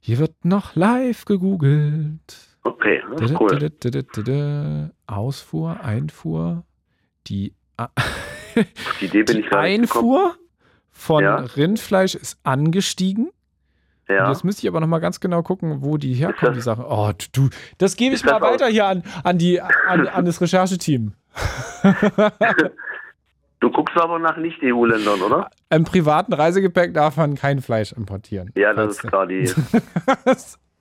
hier 0.00 0.18
wird 0.18 0.44
noch 0.44 0.76
live 0.76 1.24
gegoogelt. 1.24 2.47
Okay, 2.78 3.02
das 3.16 3.30
ist 3.32 3.40
cool. 3.40 4.90
Ausfuhr, 5.08 5.80
Einfuhr, 5.80 6.62
die, 7.26 7.54
Die 9.00 9.04
Idee 9.06 9.24
bin 9.24 9.42
die. 9.42 9.52
Einfuhr 9.52 10.36
von 10.90 11.24
Ja. 11.24 11.36
Rindfleisch 11.36 12.14
ist 12.14 12.38
angestiegen. 12.44 13.30
Und 14.08 14.14
Ja. 14.14 14.30
Jetzt 14.30 14.44
müsste 14.44 14.62
ich 14.62 14.68
aber 14.68 14.78
noch 14.80 14.86
mal 14.86 15.00
ganz 15.00 15.18
genau 15.18 15.42
gucken, 15.42 15.82
wo 15.82 15.96
die 15.96 16.14
herkommen, 16.14 16.54
die 16.54 16.60
Sachen. 16.60 16.84
Oh, 16.88 17.10
du, 17.32 17.50
das 17.78 17.96
gebe 17.96 18.14
ich 18.14 18.24
mal 18.24 18.40
weiter 18.40 18.68
hier 18.68 18.86
an, 18.86 19.02
an, 19.24 19.38
die, 19.38 19.60
an, 19.60 20.06
an 20.06 20.24
das 20.24 20.40
Rechercheteam. 20.40 21.14
Du 23.60 23.72
guckst 23.72 23.96
aber 23.96 24.20
nach 24.20 24.36
Nicht-EU-Ländern, 24.36 25.20
oder? 25.20 25.50
Im 25.68 25.82
privaten 25.82 26.32
Reisegepäck 26.32 26.94
darf 26.94 27.16
man 27.16 27.34
kein 27.34 27.60
Fleisch 27.60 27.90
importieren. 27.90 28.52
Ja, 28.54 28.72
das 28.72 28.92
ist 28.92 29.02
klar. 29.02 29.26
Die. 29.26 29.50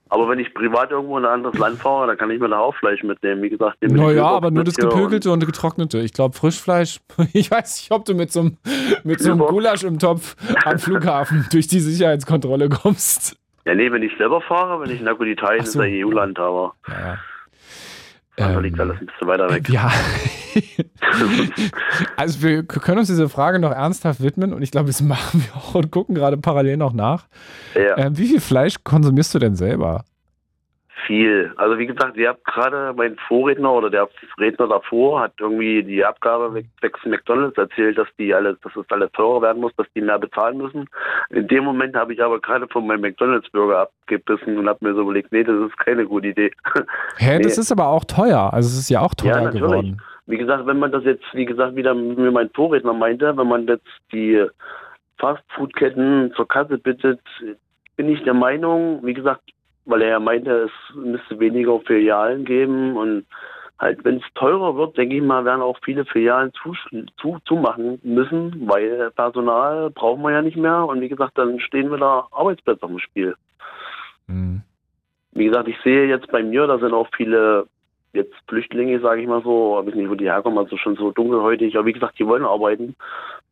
Aber 0.09 0.29
wenn 0.29 0.39
ich 0.39 0.53
privat 0.53 0.91
irgendwo 0.91 1.17
in 1.17 1.25
ein 1.25 1.31
anderes 1.31 1.57
Land 1.57 1.79
fahre, 1.79 2.07
dann 2.07 2.17
kann 2.17 2.31
ich 2.31 2.39
mir 2.39 2.49
da 2.49 2.59
auch 2.59 2.75
Fleisch 2.75 3.03
mitnehmen. 3.03 3.41
Wie 3.41 3.49
gesagt, 3.49 3.81
mit 3.81 3.91
Naja, 3.91 4.25
aber 4.25 4.51
nur 4.51 4.63
das 4.63 4.75
gepökelte 4.75 5.31
und 5.31 5.45
getrocknete. 5.45 5.99
Ich 5.99 6.13
glaube, 6.13 6.35
Frischfleisch. 6.35 6.99
Ich 7.33 7.51
weiß 7.51 7.81
nicht, 7.81 7.91
ob 7.91 8.05
du 8.05 8.13
mit 8.13 8.31
so 8.31 8.41
einem, 8.41 8.57
mit 9.03 9.19
so 9.19 9.31
einem 9.31 9.39
Gulasch 9.39 9.83
im 9.83 9.99
Topf 9.99 10.35
am 10.65 10.79
Flughafen 10.79 11.45
durch 11.51 11.67
die 11.67 11.79
Sicherheitskontrolle 11.79 12.69
kommst. 12.69 13.33
Und, 13.33 13.67
ja, 13.67 13.75
nee, 13.75 13.91
wenn 13.91 14.01
ich 14.01 14.15
selber 14.17 14.41
fahre, 14.41 14.81
wenn 14.81 14.89
ich, 14.89 15.05
gut, 15.17 15.27
Italien 15.27 15.61
Ach 15.61 15.65
ist 15.65 15.73
so. 15.73 15.83
ja 15.83 16.05
EU-Land, 16.05 16.39
aber 16.39 16.73
Ja. 16.87 17.17
Da 18.37 18.53
Ähm, 18.53 18.61
liegt 18.61 18.79
alles 18.79 18.97
ein 18.99 19.07
bisschen 19.07 19.27
weiter 19.27 19.49
weg. 19.49 19.67
Ja. 19.67 19.91
also 22.15 22.41
wir 22.41 22.63
können 22.63 22.99
uns 22.99 23.07
diese 23.07 23.29
Frage 23.29 23.59
noch 23.59 23.71
ernsthaft 23.71 24.21
widmen 24.21 24.53
und 24.53 24.61
ich 24.61 24.71
glaube, 24.71 24.87
das 24.87 25.01
machen 25.01 25.43
wir 25.43 25.55
auch 25.55 25.75
und 25.75 25.91
gucken 25.91 26.15
gerade 26.15 26.37
parallel 26.37 26.77
noch 26.77 26.93
nach. 26.93 27.27
Ja. 27.75 27.97
Ähm, 27.97 28.17
wie 28.17 28.27
viel 28.27 28.39
Fleisch 28.39 28.75
konsumierst 28.83 29.33
du 29.33 29.39
denn 29.39 29.55
selber? 29.55 30.05
Viel. 31.07 31.53
Also 31.55 31.77
wie 31.79 31.87
gesagt, 31.87 32.17
ihr 32.17 32.27
habt 32.29 32.43
gerade 32.43 32.93
mein 32.95 33.15
Vorredner 33.27 33.71
oder 33.71 33.89
der 33.89 34.09
Redner 34.37 34.67
davor 34.67 35.21
hat 35.21 35.31
irgendwie 35.39 35.81
die 35.81 36.03
Abgabe 36.03 36.53
weg- 36.53 36.65
zwecks 36.81 36.99
McDonalds 37.05 37.57
erzählt, 37.57 37.97
dass 37.97 38.09
die 38.19 38.33
alles, 38.33 38.59
dass 38.59 38.75
es 38.75 38.85
alles 38.91 39.09
teurer 39.13 39.41
werden 39.41 39.61
muss, 39.61 39.73
dass 39.77 39.87
die 39.95 40.01
mehr 40.01 40.19
bezahlen 40.19 40.57
müssen. 40.57 40.89
In 41.29 41.47
dem 41.47 41.63
Moment 41.63 41.95
habe 41.95 42.13
ich 42.13 42.21
aber 42.21 42.39
gerade 42.41 42.67
von 42.67 42.85
meinem 42.85 43.01
McDonalds-Burger 43.01 43.79
abgebissen 43.83 44.57
und 44.57 44.67
habe 44.67 44.85
mir 44.85 44.93
so 44.95 45.01
überlegt, 45.03 45.31
nee, 45.31 45.45
das 45.45 45.55
ist 45.55 45.77
keine 45.77 46.05
gute 46.05 46.27
Idee. 46.27 46.51
Hä, 47.17 47.39
das 47.41 47.55
Nee. 47.55 47.61
ist 47.61 47.71
aber 47.71 47.87
auch 47.87 48.03
teuer. 48.03 48.51
Also 48.53 48.67
es 48.67 48.77
ist 48.77 48.89
ja 48.89 48.99
auch 48.99 49.13
teuer 49.15 49.41
Ja, 49.43 49.49
geworden. 49.49 50.01
Wie 50.25 50.37
gesagt, 50.37 50.67
wenn 50.67 50.77
man 50.79 50.91
das 50.91 51.05
jetzt, 51.05 51.23
wie 51.33 51.45
gesagt, 51.45 51.77
wieder 51.77 51.95
wie 51.95 52.29
mein 52.31 52.49
Vorredner 52.49 52.91
meinte, 52.93 53.37
wenn 53.37 53.47
man 53.47 53.65
jetzt 53.65 53.87
die 54.11 54.45
Fastfood-Ketten 55.19 56.33
zur 56.35 56.47
Kasse 56.47 56.77
bittet, 56.77 57.21
bin 57.95 58.09
ich 58.09 58.21
der 58.23 58.33
Meinung, 58.33 58.99
wie 59.03 59.13
gesagt, 59.13 59.41
weil 59.87 60.01
er 60.01 60.09
ja 60.09 60.19
meinte, 60.19 60.69
es 60.69 60.95
müsste 60.95 61.39
weniger 61.39 61.79
Filialen 61.79 62.45
geben 62.45 62.95
und 62.97 63.25
halt, 63.79 64.03
wenn 64.03 64.17
es 64.17 64.23
teurer 64.35 64.75
wird, 64.75 64.97
denke 64.97 65.15
ich 65.15 65.21
mal, 65.21 65.45
werden 65.45 65.61
auch 65.61 65.77
viele 65.83 66.05
Filialen 66.05 66.51
zu, 66.53 66.73
zu, 67.17 67.37
zumachen 67.45 67.99
müssen, 68.03 68.67
weil 68.67 69.11
Personal 69.11 69.89
brauchen 69.91 70.21
wir 70.23 70.31
ja 70.31 70.41
nicht 70.41 70.57
mehr 70.57 70.85
und 70.85 71.01
wie 71.01 71.09
gesagt, 71.09 71.37
dann 71.37 71.59
stehen 71.59 71.91
wieder 71.91 72.27
Arbeitsplätze 72.31 72.85
dem 72.85 72.99
Spiel. 72.99 73.35
Hm. 74.27 74.61
Wie 75.31 75.45
gesagt, 75.45 75.67
ich 75.67 75.77
sehe 75.83 76.07
jetzt 76.07 76.29
bei 76.31 76.43
mir, 76.43 76.67
da 76.67 76.79
sind 76.79 76.93
auch 76.93 77.07
viele 77.15 77.67
jetzt 78.13 78.33
Flüchtlinge, 78.47 78.99
sage 78.99 79.21
ich 79.21 79.27
mal 79.27 79.43
so, 79.43 79.79
ich 79.81 79.87
weiß 79.87 79.95
nicht, 79.95 80.09
wo 80.09 80.15
die 80.15 80.25
herkommen, 80.25 80.57
also 80.57 80.75
schon 80.77 80.95
so 80.95 81.11
dunkelhäutig, 81.11 81.77
aber 81.77 81.85
wie 81.85 81.93
gesagt, 81.93 82.17
die 82.19 82.25
wollen 82.25 82.45
arbeiten. 82.45 82.95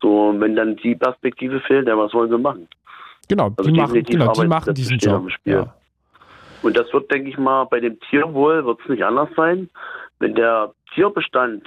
So, 0.02 0.28
und 0.30 0.40
wenn 0.40 0.56
dann 0.56 0.76
die 0.76 0.96
Perspektive 0.96 1.60
fehlt, 1.60 1.86
ja, 1.86 1.96
was 1.96 2.12
wollen 2.12 2.30
sie 2.30 2.38
machen? 2.38 2.68
Genau, 3.28 3.50
Also 3.56 3.70
die 3.70 3.80
machen, 3.80 4.02
genau, 4.02 4.32
die 4.32 4.46
machen 4.46 4.74
diesen 4.74 4.98
Job. 4.98 5.14
am 5.14 5.30
Spiel. 5.30 5.52
Ja. 5.54 5.74
Und 6.66 6.76
das 6.76 6.92
wird, 6.92 7.10
denke 7.12 7.30
ich 7.30 7.38
mal, 7.38 7.64
bei 7.64 7.80
dem 7.80 7.98
Tierwohl 8.10 8.64
wird 8.64 8.78
es 8.82 8.88
nicht 8.88 9.04
anders 9.04 9.28
sein. 9.36 9.70
Wenn 10.18 10.34
der 10.34 10.72
Tierbestand 10.94 11.62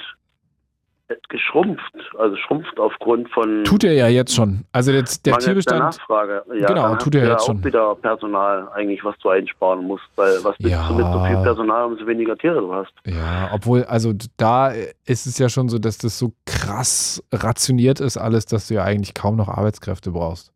geschrumpft, 1.27 1.93
also 2.19 2.35
schrumpft 2.35 2.79
aufgrund 2.79 3.29
von 3.31 3.63
Tut 3.63 3.83
er 3.83 3.93
ja 3.93 4.07
jetzt 4.07 4.35
schon. 4.35 4.63
Also 4.71 4.91
jetzt 4.91 5.25
der 5.25 5.31
Mangel 5.33 5.45
der 5.45 5.53
Tierbestand. 5.53 5.79
Nachfrage. 5.79 6.43
Ja, 6.53 6.67
Genau, 6.67 6.95
tut 6.97 7.15
er 7.15 7.21
du 7.21 7.27
jetzt 7.29 7.41
ja 7.41 7.45
schon. 7.47 7.59
auch 7.61 7.65
wieder 7.65 7.95
Personal 7.95 8.69
eigentlich, 8.75 9.03
was 9.03 9.17
du 9.19 9.29
einsparen 9.29 9.85
musst, 9.85 10.03
weil 10.15 10.35
was 10.43 10.55
willst 10.59 10.71
Ja. 10.71 10.87
du 10.87 10.93
mit 10.95 11.05
so 11.11 11.25
viel 11.25 11.37
Personal, 11.37 11.85
umso 11.85 12.05
weniger 12.05 12.37
Tiere 12.37 12.59
du 12.59 12.71
hast. 12.73 12.91
Ja, 13.07 13.49
obwohl, 13.53 13.85
also 13.85 14.13
da 14.37 14.69
ist 15.05 15.25
es 15.25 15.39
ja 15.39 15.49
schon 15.49 15.67
so, 15.69 15.79
dass 15.79 15.97
das 15.97 16.19
so 16.19 16.31
krass 16.45 17.23
rationiert 17.33 17.99
ist, 18.01 18.17
alles, 18.17 18.45
dass 18.45 18.67
du 18.67 18.75
ja 18.75 18.83
eigentlich 18.83 19.15
kaum 19.15 19.35
noch 19.35 19.47
Arbeitskräfte 19.49 20.11
brauchst. 20.11 20.51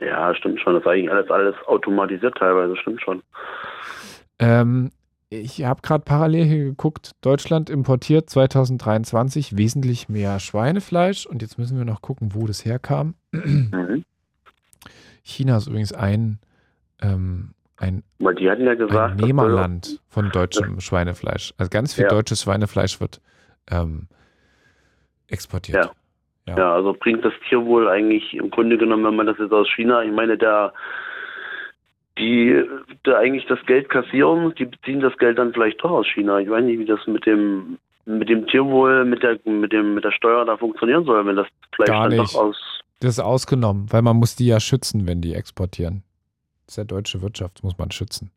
Ja, 0.00 0.34
stimmt 0.34 0.60
schon. 0.60 0.74
Das 0.74 0.82
ist 0.82 0.86
eigentlich 0.88 1.10
alles, 1.10 1.30
alles 1.30 1.54
automatisiert 1.66 2.36
teilweise, 2.38 2.76
stimmt 2.76 3.00
schon. 3.02 3.22
Ähm, 4.38 4.90
ich 5.30 5.64
habe 5.64 5.82
gerade 5.82 6.04
parallel 6.04 6.44
hier 6.44 6.64
geguckt, 6.64 7.12
Deutschland 7.20 7.68
importiert 7.68 8.30
2023 8.30 9.56
wesentlich 9.58 10.08
mehr 10.08 10.38
Schweinefleisch 10.40 11.26
und 11.26 11.42
jetzt 11.42 11.58
müssen 11.58 11.76
wir 11.76 11.84
noch 11.84 12.00
gucken, 12.00 12.34
wo 12.34 12.46
das 12.46 12.64
herkam. 12.64 13.14
Mhm. 13.32 14.04
China 15.22 15.56
ist 15.58 15.66
übrigens 15.66 15.92
ein, 15.92 16.38
ähm, 17.02 17.50
ein, 17.76 18.02
Weil 18.20 18.36
die 18.36 18.48
hatten 18.50 18.64
ja 18.64 18.74
gesagt, 18.74 19.18
soll- 19.18 19.26
Nehmerland 19.26 20.00
von 20.08 20.30
deutschem 20.30 20.80
Schweinefleisch. 20.80 21.52
Also 21.58 21.68
ganz 21.68 21.92
viel 21.94 22.04
Ja. 22.04 22.08
deutsches 22.10 22.42
Schweinefleisch 22.42 23.00
wird 23.00 23.20
ähm, 23.70 24.08
exportiert. 25.26 25.84
Ja. 25.84 25.90
Ja, 26.56 26.74
also 26.74 26.94
bringt 26.98 27.24
das 27.24 27.32
Tierwohl 27.48 27.88
eigentlich 27.88 28.34
im 28.34 28.50
Grunde 28.50 28.78
genommen, 28.78 29.04
wenn 29.04 29.16
man 29.16 29.26
das 29.26 29.38
jetzt 29.38 29.52
aus 29.52 29.68
China, 29.68 30.02
ich 30.02 30.12
meine, 30.12 30.38
der, 30.38 30.72
die, 32.18 32.62
der 33.06 33.18
eigentlich 33.18 33.46
das 33.46 33.58
Geld 33.66 33.88
kassieren, 33.88 34.54
die 34.58 34.64
beziehen 34.66 35.00
das 35.00 35.16
Geld 35.18 35.38
dann 35.38 35.52
vielleicht 35.52 35.82
doch 35.82 35.90
aus 35.90 36.06
China. 36.06 36.38
Ich 36.38 36.50
weiß 36.50 36.64
nicht, 36.64 36.78
wie 36.78 36.84
das 36.84 37.00
mit 37.06 37.26
dem, 37.26 37.78
mit 38.06 38.28
dem 38.28 38.46
Tierwohl, 38.46 39.04
mit 39.04 39.22
der, 39.22 39.38
mit 39.44 39.72
dem, 39.72 39.94
mit 39.94 40.04
der 40.04 40.12
Steuer 40.12 40.44
da 40.44 40.56
funktionieren 40.56 41.04
soll, 41.04 41.24
wenn 41.26 41.36
das 41.36 41.46
Fleisch 41.74 41.88
Gar 41.88 42.08
dann 42.08 42.18
nicht. 42.18 42.34
doch 42.34 42.40
aus, 42.40 42.80
Das 43.00 43.10
ist 43.10 43.20
ausgenommen, 43.20 43.86
weil 43.90 44.02
man 44.02 44.16
muss 44.16 44.36
die 44.36 44.46
ja 44.46 44.60
schützen, 44.60 45.06
wenn 45.06 45.20
die 45.20 45.34
exportieren. 45.34 46.02
Das 46.66 46.74
ist 46.74 46.76
ja 46.78 46.84
deutsche 46.84 47.22
Wirtschaft, 47.22 47.62
muss 47.62 47.78
man 47.78 47.90
schützen. 47.90 48.30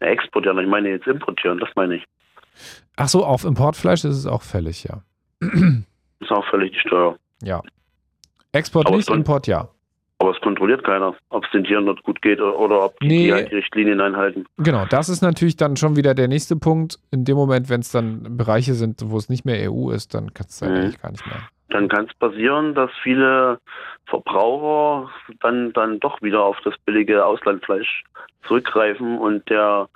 exportieren, 0.00 0.58
ich 0.58 0.68
meine 0.68 0.90
jetzt 0.90 1.06
importieren, 1.06 1.58
das 1.58 1.70
meine 1.76 1.96
ich. 1.96 2.04
Ach 2.96 3.08
so, 3.08 3.24
auf 3.24 3.44
Importfleisch 3.44 4.04
ist 4.04 4.16
es 4.16 4.26
auch 4.26 4.42
fällig, 4.42 4.84
ja. 4.84 5.02
Ist 6.20 6.30
auch 6.30 6.44
völlig 6.50 6.72
die 6.72 6.78
Steuer. 6.80 7.16
ja. 7.42 7.60
Export 8.52 8.86
Aber 8.88 8.96
nicht, 8.96 9.08
Import 9.08 9.46
ja. 9.46 9.68
Aber 10.18 10.32
es 10.32 10.40
kontrolliert 10.40 10.82
keiner, 10.84 11.14
ob 11.30 11.44
es 11.44 11.50
den 11.52 11.62
Tieren 11.64 11.86
dort 11.86 12.02
gut 12.02 12.20
geht 12.20 12.40
oder- 12.40 12.58
oder 12.58 12.84
ob 12.86 12.98
die, 12.98 13.06
Nee. 13.06 13.24
die 13.26 13.32
halt 13.32 13.50
die 13.52 13.54
Richtlinien 13.54 14.00
einhalten. 14.00 14.44
Genau, 14.58 14.84
das 14.86 15.08
ist 15.08 15.22
natürlich 15.22 15.56
dann 15.56 15.76
schon 15.76 15.94
wieder 15.96 16.14
der 16.14 16.26
nächste 16.28 16.56
Punkt. 16.56 16.98
In 17.12 17.24
dem 17.24 17.36
Moment, 17.36 17.70
wenn 17.70 17.80
es 17.80 17.92
dann 17.92 18.36
Bereiche 18.36 18.74
sind, 18.74 19.02
wo 19.04 19.16
es 19.18 19.28
nicht 19.28 19.44
mehr 19.44 19.70
EU 19.70 19.90
ist, 19.90 20.12
dann 20.14 20.34
kann 20.34 20.46
es 20.48 20.60
Mhm. 20.60 20.68
eigentlich 20.68 21.00
gar 21.00 21.12
nicht 21.12 21.24
mehr. 21.26 21.36
dann 21.72 21.88
kann 21.88 22.06
es 22.06 22.14
passieren, 22.14 22.74
dass 22.74 22.90
viele 23.04 23.60
Verbraucher 24.06 25.08
dann, 25.40 25.72
dann 25.72 26.00
doch 26.00 26.20
wieder 26.20 26.42
auf 26.44 26.58
das 26.64 26.74
billige 26.84 27.24
Auslandfleisch 27.24 28.02
zurückgreifen 28.48 29.16
und 29.18 29.48
der, 29.48 29.88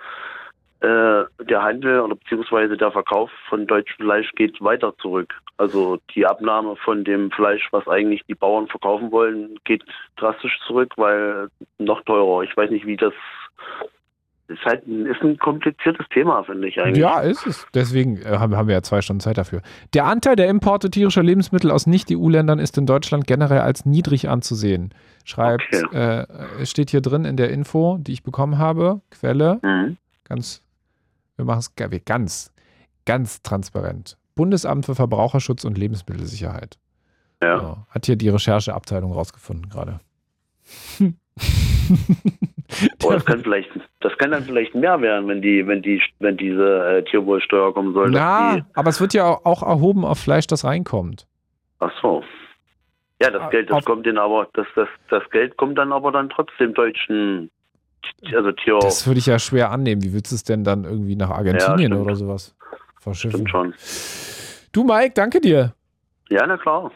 äh, 0.85 1.25
der 1.45 1.63
Handel 1.63 2.01
oder 2.01 2.15
beziehungsweise 2.15 2.77
der 2.77 2.93
Verkauf 2.93 3.31
von 3.49 3.67
deutschem 3.67 4.05
Fleisch 4.05 4.31
geht 4.33 4.61
weiter 4.63 4.95
zurück. 4.99 5.33
Also 5.57 5.99
die 6.15 6.27
Abnahme 6.27 6.77
von 6.77 7.05
dem 7.05 7.31
Fleisch, 7.31 7.69
was 7.71 7.89
eigentlich 7.89 8.23
die 8.29 8.35
Bauern 8.35 8.67
verkaufen 8.69 9.11
wollen, 9.11 9.59
geht 9.65 9.83
drastisch 10.17 10.59
zurück, 10.67 10.93
weil 10.97 11.49
noch 11.79 12.03
teurer. 12.05 12.43
Ich 12.43 12.57
weiß 12.57 12.71
nicht, 12.71 12.87
wie 12.87 12.97
das 12.97 13.15
ist 14.49 14.63
halt 14.67 14.87
ein, 14.87 15.07
ist 15.07 15.23
ein 15.23 15.39
kompliziertes 15.39 16.07
Thema, 16.11 16.45
finde 16.45 16.69
ich 16.69 16.79
eigentlich. 16.79 16.99
Ja, 16.99 17.21
ist 17.21 17.47
es. 17.47 17.67
Deswegen 17.73 18.19
äh, 18.19 18.37
haben, 18.39 18.55
haben 18.55 18.69
wir 18.69 18.75
ja 18.75 18.83
zwei 18.83 19.01
Stunden 19.01 19.21
Zeit 19.21 19.39
dafür. 19.39 19.63
Der 19.95 20.05
Anteil 20.05 20.37
der 20.37 20.49
Importe 20.49 20.91
tierischer 20.91 21.23
Lebensmittel 21.23 21.71
aus 21.71 21.87
Nicht-EU-Ländern 21.87 22.59
ist 22.59 22.77
in 22.77 22.85
Deutschland 22.85 23.27
generell 23.27 23.61
als 23.61 23.87
niedrig 23.87 24.29
anzusehen. 24.29 24.93
Schreibt, 25.25 25.73
äh, 25.93 26.27
es 26.61 26.71
steht 26.71 26.91
hier 26.91 27.01
drin 27.01 27.25
in 27.25 27.39
der 27.39 27.51
Info, 27.51 27.97
die 27.99 28.13
ich 28.13 28.23
bekommen 28.23 28.59
habe. 28.59 29.01
Quelle, 29.11 29.61
Mhm. 29.63 29.97
ganz, 30.25 30.63
wir 31.37 31.45
machen 31.45 31.61
es 31.61 31.75
ganz, 32.05 32.53
ganz 33.07 33.43
transparent. 33.43 34.17
Bundesamt 34.35 34.87
für 34.87 34.95
Verbraucherschutz 34.95 35.65
und 35.65 35.79
Lebensmittelsicherheit. 35.79 36.79
Ja. 37.43 37.57
Ja, 37.63 37.87
hat 37.91 38.07
hier 38.07 38.17
die 38.17 38.29
Rechercheabteilung 38.29 39.13
rausgefunden 39.13 39.69
gerade. 39.69 40.01
Aber 43.03 43.15
das 43.15 43.25
kann 43.25 43.41
vielleicht, 43.41 43.69
das 44.01 44.17
kann 44.19 44.31
dann 44.31 44.45
vielleicht 44.45 44.75
mehr 44.75 45.01
werden, 45.01 45.29
wenn 45.29 45.43
die, 45.43 45.67
wenn 45.67 45.83
die, 45.83 46.03
wenn 46.21 46.37
diese 46.37 46.87
äh, 46.99 47.05
Tierwohlsteuer 47.05 47.75
kommen 47.75 47.93
soll. 47.93 48.11
die, 48.11 48.17
aber 48.75 48.89
es 48.89 49.01
wird 49.01 49.15
ja 49.15 49.25
auch 49.27 49.63
erhoben 49.63 50.05
auf 50.05 50.19
Fleisch, 50.19 50.47
das 50.47 50.65
reinkommt. 50.65 51.27
ach 51.81 51.93
so. 52.01 52.23
Ja, 53.23 53.31
das 53.31 53.43
Auf- 53.43 53.51
Geld, 53.51 53.71
das 53.71 53.85
kommt 53.85 54.07
den 54.07 54.19
aber, 54.19 54.49
das, 54.55 54.67
das, 54.75 54.89
das 55.09 55.23
Geld 55.31 55.57
kommt 55.57 55.79
dann 55.79 55.93
aber 55.93 56.11
dann 56.11 56.31
trotzdem 56.31 56.75
deutschen, 56.75 57.51
also 58.35 58.53
Tier, 58.53 58.79
Das 58.81 59.07
würde 59.07 59.19
ich 59.19 59.27
ja 59.27 59.39
schwer 59.39 59.71
annehmen. 59.71 60.03
Wie 60.03 60.13
willst 60.13 60.33
du 60.33 60.37
es 60.37 60.45
denn 60.45 60.65
dann 60.65 60.85
irgendwie 60.85 61.17
nach 61.17 61.31
Argentinien 61.31 61.93
stimmt. 61.93 62.07
oder 62.07 62.17
sowas 62.17 62.55
verschiffen? 63.01 63.47
stimmt 63.47 63.51
schon. 63.51 63.75
Du, 64.73 64.85
Mike, 64.85 65.13
danke 65.15 65.41
dir. 65.41 65.75
Ja, 66.31 66.47
na 66.47 66.57
klar. 66.57 66.91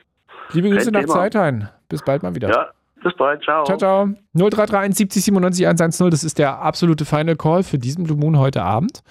Liebe 0.53 0.71
Grüße 0.71 0.91
nach. 0.91 1.05
Zeitheim. 1.07 1.69
Bis 1.89 2.03
bald 2.03 2.23
mal 2.23 2.35
wieder. 2.35 2.49
Ja, 2.49 2.71
bis 3.03 3.15
bald, 3.15 3.43
ciao. 3.43 3.65
Ciao, 3.65 3.79
ciao. 3.79 4.09
0331 4.35 4.97
70 4.97 5.25
97 5.25 5.67
110. 5.67 6.11
Das 6.11 6.25
ist 6.25 6.39
der 6.39 6.61
absolute 6.61 7.05
Final 7.05 7.37
Call 7.37 7.63
für 7.63 7.79
diesen 7.79 8.05
Blue 8.05 8.17
Moon 8.17 8.39
heute 8.39 8.63
Abend 8.63 9.03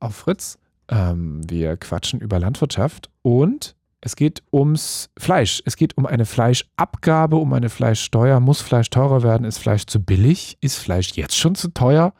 auf 0.00 0.16
Fritz. 0.16 0.58
Ähm, 0.88 1.40
wir 1.48 1.76
quatschen 1.76 2.20
über 2.20 2.38
Landwirtschaft 2.38 3.10
und 3.22 3.75
es 4.00 4.16
geht 4.16 4.42
ums 4.52 5.10
Fleisch. 5.18 5.62
Es 5.64 5.76
geht 5.76 5.96
um 5.96 6.06
eine 6.06 6.26
Fleischabgabe, 6.26 7.36
um 7.36 7.52
eine 7.52 7.68
Fleischsteuer. 7.68 8.40
Muss 8.40 8.60
Fleisch 8.60 8.90
teurer 8.90 9.22
werden? 9.22 9.44
Ist 9.44 9.58
Fleisch 9.58 9.86
zu 9.86 10.00
billig? 10.00 10.58
Ist 10.60 10.78
Fleisch 10.78 11.12
jetzt 11.14 11.36
schon 11.36 11.54
zu 11.54 11.68
teuer? 11.68 12.12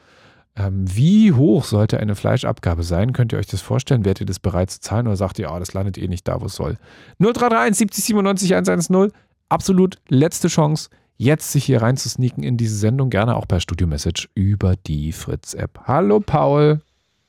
Ähm, 0.57 0.85
wie 0.89 1.33
hoch 1.33 1.65
sollte 1.65 2.01
eine 2.01 2.15
Fleischabgabe 2.15 2.83
sein? 2.83 3.13
Könnt 3.13 3.33
ihr 3.33 3.39
euch 3.39 3.47
das 3.47 3.61
vorstellen? 3.61 4.05
Werdet 4.05 4.23
ihr 4.23 4.27
das 4.27 4.39
bereit 4.39 4.71
zu 4.71 4.81
zahlen 4.81 5.07
oder 5.07 5.17
sagt 5.17 5.39
ihr, 5.39 5.53
oh, 5.53 5.59
das 5.59 5.75
landet 5.75 5.99
eh 5.99 6.09
nicht 6.09 6.27
da, 6.27 6.41
wo 6.41 6.47
es 6.47 6.55
soll? 6.55 6.79
0331 7.19 7.77
70 7.77 8.05
97 8.05 8.55
110. 8.55 9.13
Absolut 9.49 9.97
letzte 10.09 10.49
Chance, 10.49 10.89
jetzt 11.19 11.53
sich 11.53 11.67
hier 11.67 11.83
rein 11.83 11.97
zu 11.97 12.09
sneaken 12.09 12.43
in 12.43 12.57
diese 12.57 12.77
Sendung. 12.77 13.11
Gerne 13.11 13.37
auch 13.37 13.47
per 13.47 13.61
Studio-Message 13.61 14.31
über 14.35 14.75
die 14.77 15.13
Fritz-App. 15.13 15.79
Hallo, 15.85 16.21
Paul. 16.21 16.81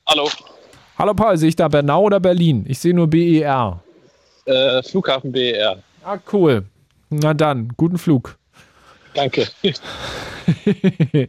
Hallo, 0.08 0.28
Hallo, 0.98 1.14
Paul. 1.14 1.36
Sehe 1.36 1.50
ich 1.50 1.56
da 1.56 1.68
Bernau 1.68 2.02
oder 2.04 2.18
Berlin? 2.18 2.64
Ich 2.66 2.80
sehe 2.80 2.94
nur 2.94 3.06
BER. 3.08 3.82
Äh, 4.48 4.82
Flughafen 4.82 5.32
BER. 5.32 5.82
Ah, 6.04 6.18
cool. 6.32 6.64
Na 7.10 7.34
dann, 7.34 7.68
guten 7.76 7.98
Flug. 7.98 8.36
Danke. 9.14 9.48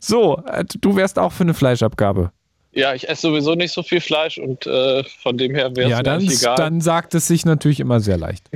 so, 0.00 0.42
äh, 0.46 0.64
du 0.80 0.96
wärst 0.96 1.18
auch 1.18 1.32
für 1.32 1.44
eine 1.44 1.54
Fleischabgabe. 1.54 2.30
Ja, 2.76 2.92
ich 2.94 3.08
esse 3.08 3.22
sowieso 3.22 3.54
nicht 3.54 3.72
so 3.72 3.82
viel 3.82 4.02
Fleisch 4.02 4.36
und 4.36 4.66
äh, 4.66 5.02
von 5.22 5.38
dem 5.38 5.54
her 5.54 5.74
wäre 5.74 5.88
es 5.88 5.90
Ja, 5.92 6.02
dann, 6.02 6.20
egal. 6.20 6.56
dann 6.56 6.82
sagt 6.82 7.14
es 7.14 7.26
sich 7.26 7.46
natürlich 7.46 7.80
immer 7.80 8.00
sehr 8.00 8.18
leicht. 8.18 8.50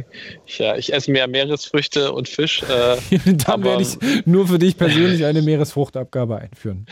Ich, 0.44 0.58
ja, 0.58 0.76
ich 0.76 0.92
esse 0.92 1.10
mehr 1.10 1.26
Meeresfrüchte 1.26 2.12
und 2.12 2.28
Fisch. 2.28 2.62
Äh, 2.62 2.96
dann 3.46 3.64
werde 3.64 3.82
ich 3.82 3.96
nur 4.26 4.46
für 4.46 4.58
dich 4.58 4.76
persönlich 4.76 5.24
eine 5.24 5.40
Meeresfruchtabgabe 5.40 6.36
einführen. 6.36 6.84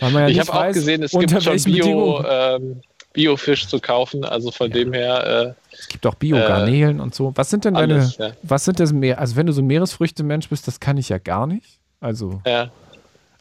Ja 0.00 0.28
ich 0.28 0.40
habe 0.40 0.54
auch 0.54 0.72
gesehen, 0.72 1.02
es 1.02 1.12
gibt 1.12 1.42
schon 1.42 1.62
Bio, 1.64 2.24
ähm, 2.26 2.80
Biofisch 3.12 3.66
zu 3.68 3.78
kaufen. 3.80 4.24
Also 4.24 4.50
von 4.50 4.70
dem 4.70 4.92
her 4.92 5.54
Es 5.70 5.88
gibt 5.88 6.06
auch 6.06 6.14
Biogarnelen 6.14 7.00
und 7.00 7.14
so. 7.14 7.32
Was 7.34 7.50
sind 7.50 7.64
denn 7.64 7.74
äh, 7.74 7.80
deine, 7.80 7.94
alles. 7.94 8.16
Ja. 8.16 8.32
was 8.42 8.64
sind 8.64 8.80
das 8.80 8.92
mehr? 8.92 9.18
Also 9.18 9.36
wenn 9.36 9.46
du 9.46 9.52
so 9.52 9.60
ein 9.62 9.66
Meeresfrüchte-Mensch 9.66 10.48
bist, 10.48 10.66
das 10.66 10.80
kann 10.80 10.96
ich 10.98 11.08
ja 11.08 11.18
gar 11.18 11.46
nicht. 11.46 11.78
Also, 12.00 12.40
Ja, 12.46 12.70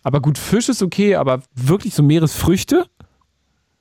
aber 0.04 0.20
gut, 0.22 0.38
Fisch 0.38 0.70
ist 0.70 0.82
okay, 0.84 1.16
aber 1.16 1.42
wirklich 1.56 1.94
so 1.94 2.04
Meeresfrüchte? 2.04 2.86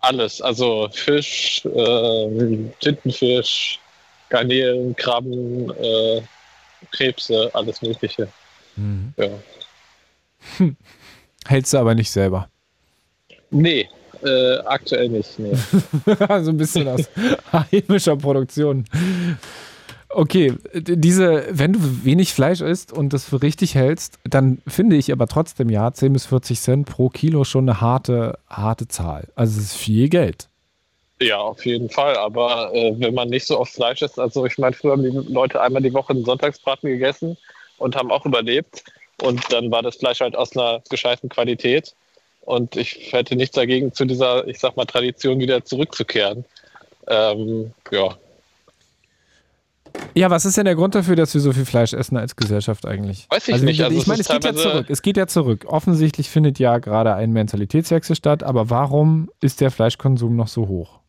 alles. 0.03 0.41
Also 0.41 0.89
Fisch, 0.93 1.63
äh, 1.67 2.57
Tintenfisch, 2.81 3.79
Garnelen, 4.31 4.97
Krabben, 4.97 5.71
äh, 5.77 6.23
Krebse, 6.93 7.51
alles 7.53 7.83
Mögliche. 7.83 8.29
Mhm. 8.77 9.13
Ja. 9.19 9.29
Hältst 11.47 11.75
du 11.75 11.79
aber 11.79 11.95
nicht 11.95 12.11
selber. 12.11 12.49
Nee, 13.51 13.89
äh, 14.23 14.59
aktuell 14.65 15.09
nicht. 15.09 15.39
Nee. 15.39 15.53
so 16.43 16.51
ein 16.51 16.57
bisschen 16.57 16.89
aus 16.89 17.09
heimischer 17.53 18.17
Produktion. 18.17 18.85
Okay, 20.13 20.55
diese, 20.75 21.47
wenn 21.51 21.75
du 21.75 21.79
wenig 22.05 22.35
Fleisch 22.35 22.61
isst 22.61 22.93
und 22.93 23.13
das 23.13 23.25
für 23.25 23.43
richtig 23.43 23.77
hältst, 23.77 24.19
dann 24.25 24.61
finde 24.67 24.97
ich 24.97 25.13
aber 25.13 25.29
trotzdem 25.29 25.71
ja 25.71 25.93
10 25.93 26.13
bis 26.13 26.27
40 26.27 26.61
Cent 26.61 26.89
pro 26.89 27.11
Kilo 27.11 27.45
schon 27.45 27.69
eine 27.69 27.81
harte, 27.81 28.39
harte 28.49 28.89
Zahl. 28.89 29.29
Also 29.37 29.61
es 29.61 29.67
ist 29.67 29.77
viel 29.77 30.09
Geld. 30.09 30.49
Ja, 31.23 31.37
auf 31.37 31.65
jeden 31.65 31.91
Fall. 31.91 32.17
Aber 32.17 32.75
äh, 32.75 32.95
wenn 32.99 33.15
man 33.15 33.29
nicht 33.29 33.47
so 33.47 33.61
oft 33.61 33.73
Fleisch 33.73 34.03
isst, 34.03 34.19
also 34.19 34.47
ich 34.47 34.59
meine, 34.59 34.75
früher 34.75 34.93
haben 34.93 35.03
die 35.03 35.33
Leute 35.33 35.61
einmal 35.61 35.83
die 35.83 35.93
Woche 35.93 36.13
einen 36.13 36.25
Sonntagsbraten 36.25 36.89
gegessen 36.89 37.37
und 37.79 37.95
haben 37.95 38.11
auch 38.11 38.27
überlebt. 38.27 38.83
Und 39.23 39.53
dann 39.53 39.71
war 39.71 39.83
das 39.83 39.97
Fleisch 39.97 40.21
halt 40.21 40.35
aus 40.35 40.57
einer 40.57 40.83
gescheiten 40.89 41.29
Qualität. 41.29 41.95
Und 42.41 42.77
ich 42.77 43.13
hätte 43.13 43.37
nichts 43.37 43.55
dagegen, 43.55 43.93
zu 43.93 44.05
dieser, 44.05 44.47
ich 44.49 44.59
sag 44.59 44.77
mal, 44.77 44.85
Tradition 44.85 45.39
wieder 45.39 45.65
zurückzukehren. 45.65 46.45
Ähm, 47.07 47.73
ja. 47.91 48.17
Ja, 50.15 50.31
was 50.31 50.45
ist 50.45 50.57
denn 50.57 50.65
der 50.65 50.75
Grund 50.75 50.95
dafür, 50.95 51.17
dass 51.17 51.35
wir 51.35 51.41
so 51.41 51.53
viel 51.53 51.65
Fleisch 51.65 51.93
essen 51.93 52.17
als 52.17 52.37
Gesellschaft 52.37 52.87
eigentlich? 52.87 53.27
Weiß 53.31 53.49
ich 53.49 53.63
nicht. 53.63 53.83
Also 53.83 53.99
ich 53.99 54.07
meine, 54.07 54.21
es 54.21 54.29
geht 54.29 54.45
ja 54.45 54.55
zurück. 54.55 54.87
Es 54.89 55.03
geht 55.03 55.17
ja 55.17 55.27
zurück. 55.27 55.67
Offensichtlich 55.67 56.31
findet 56.31 56.59
ja 56.59 56.79
gerade 56.79 57.15
ein 57.15 57.33
Mentalitätswechsel 57.33 58.17
statt, 58.17 58.43
aber 58.43 58.71
warum 58.71 59.31
ist 59.41 59.61
der 59.61 59.71
Fleischkonsum 59.71 60.37
noch 60.37 60.49
so 60.49 60.69
hoch? 60.69 61.00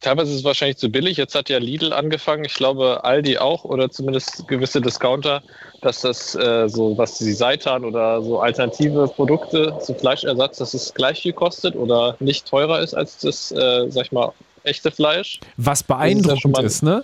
Teilweise 0.00 0.30
ist 0.30 0.38
es 0.38 0.44
wahrscheinlich 0.44 0.76
zu 0.76 0.90
billig. 0.90 1.16
Jetzt 1.16 1.34
hat 1.34 1.48
ja 1.48 1.58
Lidl 1.58 1.92
angefangen, 1.92 2.44
ich 2.44 2.54
glaube 2.54 3.02
Aldi 3.04 3.38
auch 3.38 3.64
oder 3.64 3.90
zumindest 3.90 4.46
gewisse 4.46 4.80
Discounter, 4.80 5.42
dass 5.80 6.02
das 6.02 6.34
äh, 6.34 6.68
so, 6.68 6.96
was 6.98 7.18
die 7.18 7.32
Seitan 7.32 7.84
oder 7.84 8.22
so 8.22 8.40
alternative 8.40 9.08
Produkte 9.08 9.76
zu 9.80 9.94
Fleischersatz, 9.94 10.58
dass 10.58 10.74
es 10.74 10.92
gleich 10.92 11.22
viel 11.22 11.32
kostet 11.32 11.74
oder 11.76 12.16
nicht 12.20 12.46
teurer 12.46 12.80
ist 12.80 12.94
als 12.94 13.18
das, 13.18 13.50
äh, 13.52 13.86
sag 13.90 14.04
ich 14.06 14.12
mal, 14.12 14.32
echte 14.64 14.90
Fleisch. 14.90 15.40
Was 15.56 15.82
beeindruckend 15.82 16.52
mal- 16.56 16.64
ist, 16.64 16.82
ne? 16.82 17.02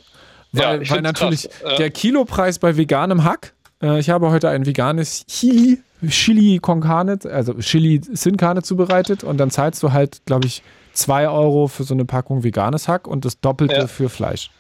Ja, 0.52 0.73
Weil, 0.73 0.82
ich 0.82 0.90
weil 0.90 1.01
natürlich 1.01 1.48
krass. 1.48 1.77
Der 1.78 1.90
Kilopreis 1.90 2.59
bei 2.59 2.77
veganem 2.77 3.24
Hack, 3.24 3.55
äh, 3.82 3.98
ich 4.01 4.10
habe 4.10 4.31
heute 4.31 4.51
ein 4.51 4.66
veganes 4.66 5.24
Chili, 5.27 5.78
Chili 6.09 6.59
con 6.59 6.82
Carne, 6.82 7.19
also 7.24 7.55
Chili 7.55 8.02
Sin 8.12 8.36
Carne 8.36 8.62
zubereitet 8.62 9.24
und 9.24 9.39
dann 9.39 9.51
zahlst 9.51 9.82
du 9.82 9.93
halt, 9.93 10.20
glaube 10.27 10.47
ich, 10.47 10.62
2 10.93 11.28
Euro 11.28 11.69
für 11.69 11.85
so 11.85 11.94
eine 11.94 12.05
Packung 12.05 12.43
veganes 12.44 12.89
Hack 12.89 13.06
und 13.06 13.24
das 13.24 13.40
Doppelte 13.40 13.74
Ja. 13.74 13.86
für 13.86 14.09
Fleisch. 14.09 14.51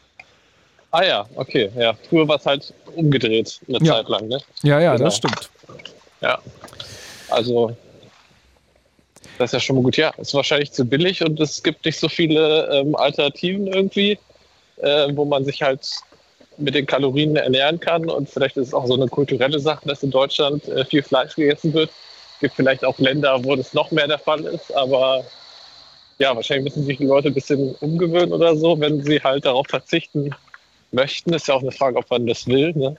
Ah 0.90 1.02
ja, 1.04 1.26
okay. 1.36 1.70
Ja, 1.76 1.94
früher 2.08 2.28
war 2.28 2.36
es 2.36 2.46
halt 2.46 2.72
umgedreht 2.96 3.60
eine 3.68 3.78
Ja. 3.78 3.94
Zeit 3.94 4.08
lang. 4.08 4.28
Ne? 4.28 4.38
Ja, 4.62 4.78
ja, 4.80 4.92
Genau. 4.92 5.04
das 5.06 5.16
stimmt. 5.16 5.50
Ja. 6.20 6.38
Also, 7.30 7.74
das 9.38 9.48
ist 9.50 9.52
ja 9.54 9.60
schon 9.60 9.76
mal 9.76 9.82
gut. 9.82 9.96
Ja, 9.96 10.10
ist 10.18 10.34
wahrscheinlich 10.34 10.72
zu 10.72 10.84
billig 10.84 11.24
und 11.24 11.40
es 11.40 11.62
gibt 11.62 11.84
nicht 11.84 11.98
so 11.98 12.08
viele 12.08 12.68
ähm, 12.72 12.94
Alternativen 12.94 13.66
irgendwie, 13.68 14.18
äh, 14.76 15.08
wo 15.12 15.24
man 15.24 15.44
sich 15.44 15.62
halt 15.62 15.88
mit 16.58 16.74
den 16.74 16.84
Kalorien 16.86 17.34
ernähren 17.36 17.80
kann. 17.80 18.08
Und 18.10 18.28
vielleicht 18.28 18.58
ist 18.58 18.68
es 18.68 18.74
auch 18.74 18.86
so 18.86 18.94
eine 18.94 19.08
kulturelle 19.08 19.58
Sache, 19.58 19.88
dass 19.88 20.02
in 20.02 20.10
Deutschland 20.10 20.68
äh, 20.68 20.84
viel 20.84 21.02
Fleisch 21.02 21.34
gegessen 21.34 21.72
wird. 21.72 21.88
Es 22.34 22.40
gibt 22.40 22.54
vielleicht 22.54 22.84
auch 22.84 22.98
Länder, 22.98 23.42
wo 23.42 23.56
das 23.56 23.72
noch 23.72 23.90
mehr 23.90 24.06
der 24.06 24.18
Fall 24.18 24.44
ist, 24.44 24.74
aber 24.76 25.24
ja, 26.22 26.36
wahrscheinlich 26.36 26.72
müssen 26.72 26.86
sich 26.86 26.98
die 26.98 27.06
Leute 27.06 27.28
ein 27.28 27.34
bisschen 27.34 27.74
umgewöhnen 27.80 28.32
oder 28.32 28.54
so, 28.56 28.78
wenn 28.78 29.02
sie 29.02 29.20
halt 29.20 29.44
darauf 29.44 29.66
verzichten 29.66 30.30
möchten. 30.92 31.32
Ist 31.32 31.48
ja 31.48 31.54
auch 31.54 31.62
eine 31.62 31.72
Frage, 31.72 31.96
ob 31.96 32.08
man 32.10 32.26
das 32.28 32.46
will. 32.46 32.72
Ne? 32.74 32.96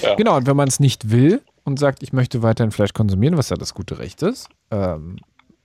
Ja. 0.00 0.14
Genau, 0.14 0.36
und 0.36 0.46
wenn 0.46 0.56
man 0.56 0.68
es 0.68 0.78
nicht 0.78 1.10
will 1.10 1.42
und 1.64 1.80
sagt, 1.80 2.04
ich 2.04 2.12
möchte 2.12 2.42
weiterhin 2.42 2.70
Fleisch 2.70 2.92
konsumieren, 2.92 3.36
was 3.36 3.48
ja 3.48 3.56
das 3.56 3.74
gute 3.74 3.98
Recht 3.98 4.22
ist, 4.22 4.48
ähm, 4.70 5.16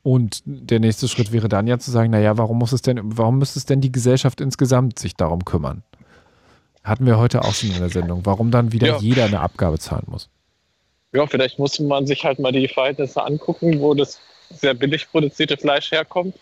und 0.02 0.42
der 0.46 0.80
nächste 0.80 1.08
Schritt 1.08 1.32
wäre 1.32 1.50
dann 1.50 1.68
ja 1.68 1.78
zu 1.78 1.92
sagen, 1.92 2.10
naja, 2.10 2.38
warum 2.38 2.58
muss 2.58 2.72
es 2.72 2.82
denn, 2.82 3.00
warum 3.04 3.38
müsste 3.38 3.60
es 3.60 3.66
denn 3.66 3.82
die 3.82 3.92
Gesellschaft 3.92 4.42
insgesamt 4.42 4.98
sich 4.98 5.16
darum 5.16 5.46
kümmern? 5.46 5.84
Hatten 6.84 7.06
wir 7.06 7.20
heute 7.20 7.44
auch 7.44 7.54
schon 7.54 7.70
in 7.70 7.80
der 7.80 7.90
Sendung. 7.90 8.22
Warum 8.24 8.50
dann 8.50 8.72
wieder 8.72 8.88
Ja. 8.88 8.98
jeder 8.98 9.26
eine 9.26 9.42
Abgabe 9.42 9.78
zahlen 9.78 10.06
muss? 10.08 10.30
Ja, 11.14 11.28
vielleicht 11.28 11.60
muss 11.60 11.80
man 11.80 12.08
sich 12.08 12.24
halt 12.24 12.40
mal 12.40 12.52
die 12.54 12.68
Verhältnisse 12.68 13.22
angucken, 13.22 13.82
wo 13.82 13.94
das 13.94 14.20
sehr 14.50 14.74
billig 14.74 15.10
produzierte 15.10 15.58
Fleisch 15.58 15.92
herkommt 15.92 16.36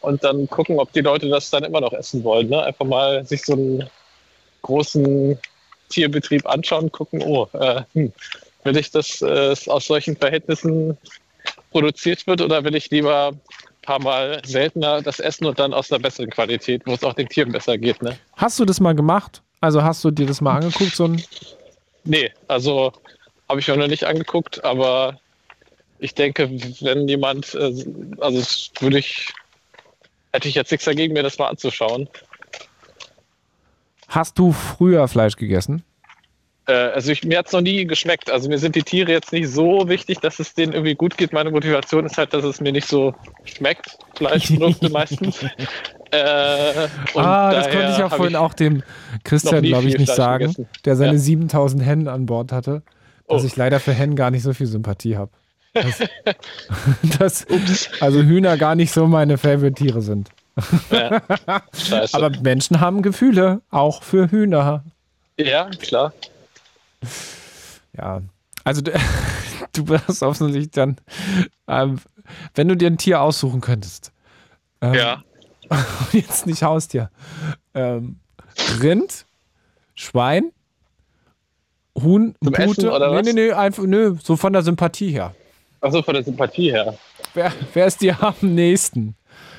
und 0.00 0.22
dann 0.22 0.48
gucken, 0.48 0.78
ob 0.78 0.92
die 0.92 1.00
Leute 1.00 1.28
das 1.28 1.50
dann 1.50 1.64
immer 1.64 1.80
noch 1.80 1.92
essen 1.92 2.22
wollen. 2.24 2.48
Ne? 2.48 2.62
Einfach 2.62 2.84
mal 2.84 3.24
sich 3.24 3.44
so 3.44 3.54
einen 3.54 3.90
großen 4.62 5.38
Tierbetrieb 5.88 6.46
anschauen, 6.46 6.90
gucken, 6.90 7.22
oh, 7.22 7.48
äh, 7.54 7.82
hm, 7.92 8.12
will 8.64 8.76
ich, 8.76 8.90
dass 8.90 9.22
äh, 9.22 9.52
es 9.52 9.68
aus 9.68 9.86
solchen 9.86 10.16
Verhältnissen 10.16 10.96
produziert 11.70 12.26
wird 12.26 12.40
oder 12.40 12.64
will 12.64 12.74
ich 12.74 12.90
lieber 12.90 13.28
ein 13.28 13.40
paar 13.82 14.00
Mal 14.00 14.42
seltener 14.44 15.02
das 15.02 15.20
essen 15.20 15.46
und 15.46 15.58
dann 15.58 15.72
aus 15.72 15.92
einer 15.92 16.00
besseren 16.00 16.30
Qualität, 16.30 16.82
wo 16.86 16.94
es 16.94 17.04
auch 17.04 17.14
den 17.14 17.28
Tieren 17.28 17.52
besser 17.52 17.78
geht. 17.78 18.02
Ne? 18.02 18.18
Hast 18.36 18.58
du 18.58 18.64
das 18.64 18.80
mal 18.80 18.94
gemacht? 18.94 19.42
Also 19.60 19.82
hast 19.82 20.04
du 20.04 20.10
dir 20.10 20.26
das 20.26 20.40
mal 20.40 20.56
angeguckt, 20.56 20.94
so 20.94 21.04
ein 21.04 21.22
Nee, 22.04 22.30
also 22.46 22.92
habe 23.48 23.60
ich 23.60 23.68
mir 23.68 23.76
noch 23.76 23.88
nicht 23.88 24.04
angeguckt, 24.04 24.64
aber 24.64 25.18
ich 25.98 26.14
denke, 26.14 26.50
wenn 26.80 27.08
jemand, 27.08 27.54
äh, 27.54 27.72
also 28.20 28.38
das 28.38 28.70
würde 28.80 28.98
ich, 28.98 29.32
hätte 30.32 30.48
ich 30.48 30.54
jetzt 30.54 30.70
nichts 30.70 30.84
dagegen, 30.84 31.14
mir 31.14 31.22
das 31.22 31.38
mal 31.38 31.48
anzuschauen. 31.48 32.08
Hast 34.08 34.38
du 34.38 34.52
früher 34.52 35.08
Fleisch 35.08 35.36
gegessen? 35.36 35.82
Äh, 36.68 36.72
also 36.72 37.10
ich, 37.12 37.24
mir 37.24 37.38
hat 37.38 37.46
es 37.46 37.52
noch 37.52 37.60
nie 37.60 37.86
geschmeckt. 37.86 38.30
Also 38.30 38.48
mir 38.48 38.58
sind 38.58 38.74
die 38.76 38.82
Tiere 38.82 39.10
jetzt 39.12 39.32
nicht 39.32 39.48
so 39.48 39.88
wichtig, 39.88 40.20
dass 40.20 40.38
es 40.38 40.54
denen 40.54 40.72
irgendwie 40.72 40.94
gut 40.94 41.16
geht. 41.16 41.32
Meine 41.32 41.50
Motivation 41.50 42.06
ist 42.06 42.16
halt, 42.18 42.32
dass 42.32 42.44
es 42.44 42.60
mir 42.60 42.72
nicht 42.72 42.86
so 42.88 43.14
schmeckt, 43.44 43.98
Fleischprodukte 44.14 44.88
meistens. 44.90 45.42
Äh, 46.12 46.88
ah, 47.14 47.52
das 47.52 47.68
konnte 47.70 47.88
ich 47.90 47.98
ja 47.98 48.08
vorhin 48.08 48.36
auch 48.36 48.54
dem 48.54 48.82
Christian, 49.24 49.62
glaube 49.64 49.88
ich, 49.88 49.94
nicht 49.98 50.04
Fleisch 50.06 50.16
sagen, 50.16 50.44
gegessen. 50.46 50.68
der 50.84 50.96
seine 50.96 51.12
Ja. 51.14 51.18
7000 51.18 51.82
Hennen 51.84 52.08
an 52.08 52.26
Bord 52.26 52.52
hatte, 52.52 52.82
dass 53.28 53.42
Oh. 53.42 53.46
ich 53.46 53.56
leider 53.56 53.80
für 53.80 53.92
Hennen 53.92 54.14
gar 54.14 54.30
nicht 54.30 54.42
so 54.44 54.52
viel 54.52 54.66
Sympathie 54.68 55.16
habe. 55.16 55.32
Das, 55.82 56.02
das, 57.46 57.46
also 58.00 58.22
Hühner 58.22 58.56
gar 58.56 58.74
nicht 58.74 58.92
so 58.92 59.06
meine 59.06 59.38
Favorite-Tiere 59.38 60.00
sind. 60.02 60.30
Ja. 60.90 61.22
Aber 62.12 62.30
Menschen 62.40 62.80
haben 62.80 63.02
Gefühle, 63.02 63.60
auch 63.70 64.02
für 64.02 64.30
Hühner. 64.30 64.84
ja, 65.38 65.68
klar. 65.70 66.12
Ja, 67.96 68.22
also 68.64 68.80
du, 68.82 68.92
du 69.74 69.88
wirst 69.88 70.22
offensichtlich 70.22 70.70
dann, 70.70 70.96
ähm, 71.68 71.98
wenn 72.54 72.68
du 72.68 72.76
dir 72.76 72.88
ein 72.88 72.98
Tier 72.98 73.20
aussuchen 73.20 73.60
könntest, 73.60 74.12
ähm, 74.80 74.94
Ja. 74.94 75.22
jetzt 76.12 76.46
nicht 76.46 76.62
Haustier, 76.62 77.10
ähm, 77.74 78.18
Rind, 78.80 79.26
Schwein, 79.94 80.52
Huhn, 81.98 82.34
Zum 82.42 82.54
Essen 82.54 82.74
Pute, 82.74 82.92
oder 82.92 83.10
nee, 83.10 83.16
was? 83.18 83.26
nee, 83.26 83.32
nee, 83.32 83.52
einfach, 83.52 83.84
nö, 83.84 84.16
so 84.22 84.36
von 84.36 84.52
der 84.52 84.62
Sympathie 84.62 85.10
her. 85.10 85.34
Achso, 85.86 86.02
von 86.02 86.14
der 86.14 86.24
Sympathie 86.24 86.70
her. 86.72 86.98
Wer, 87.34 87.52
wer 87.74 87.86
ist 87.86 88.00
dir 88.00 88.16
am 88.22 88.34
nächsten? 88.42 89.14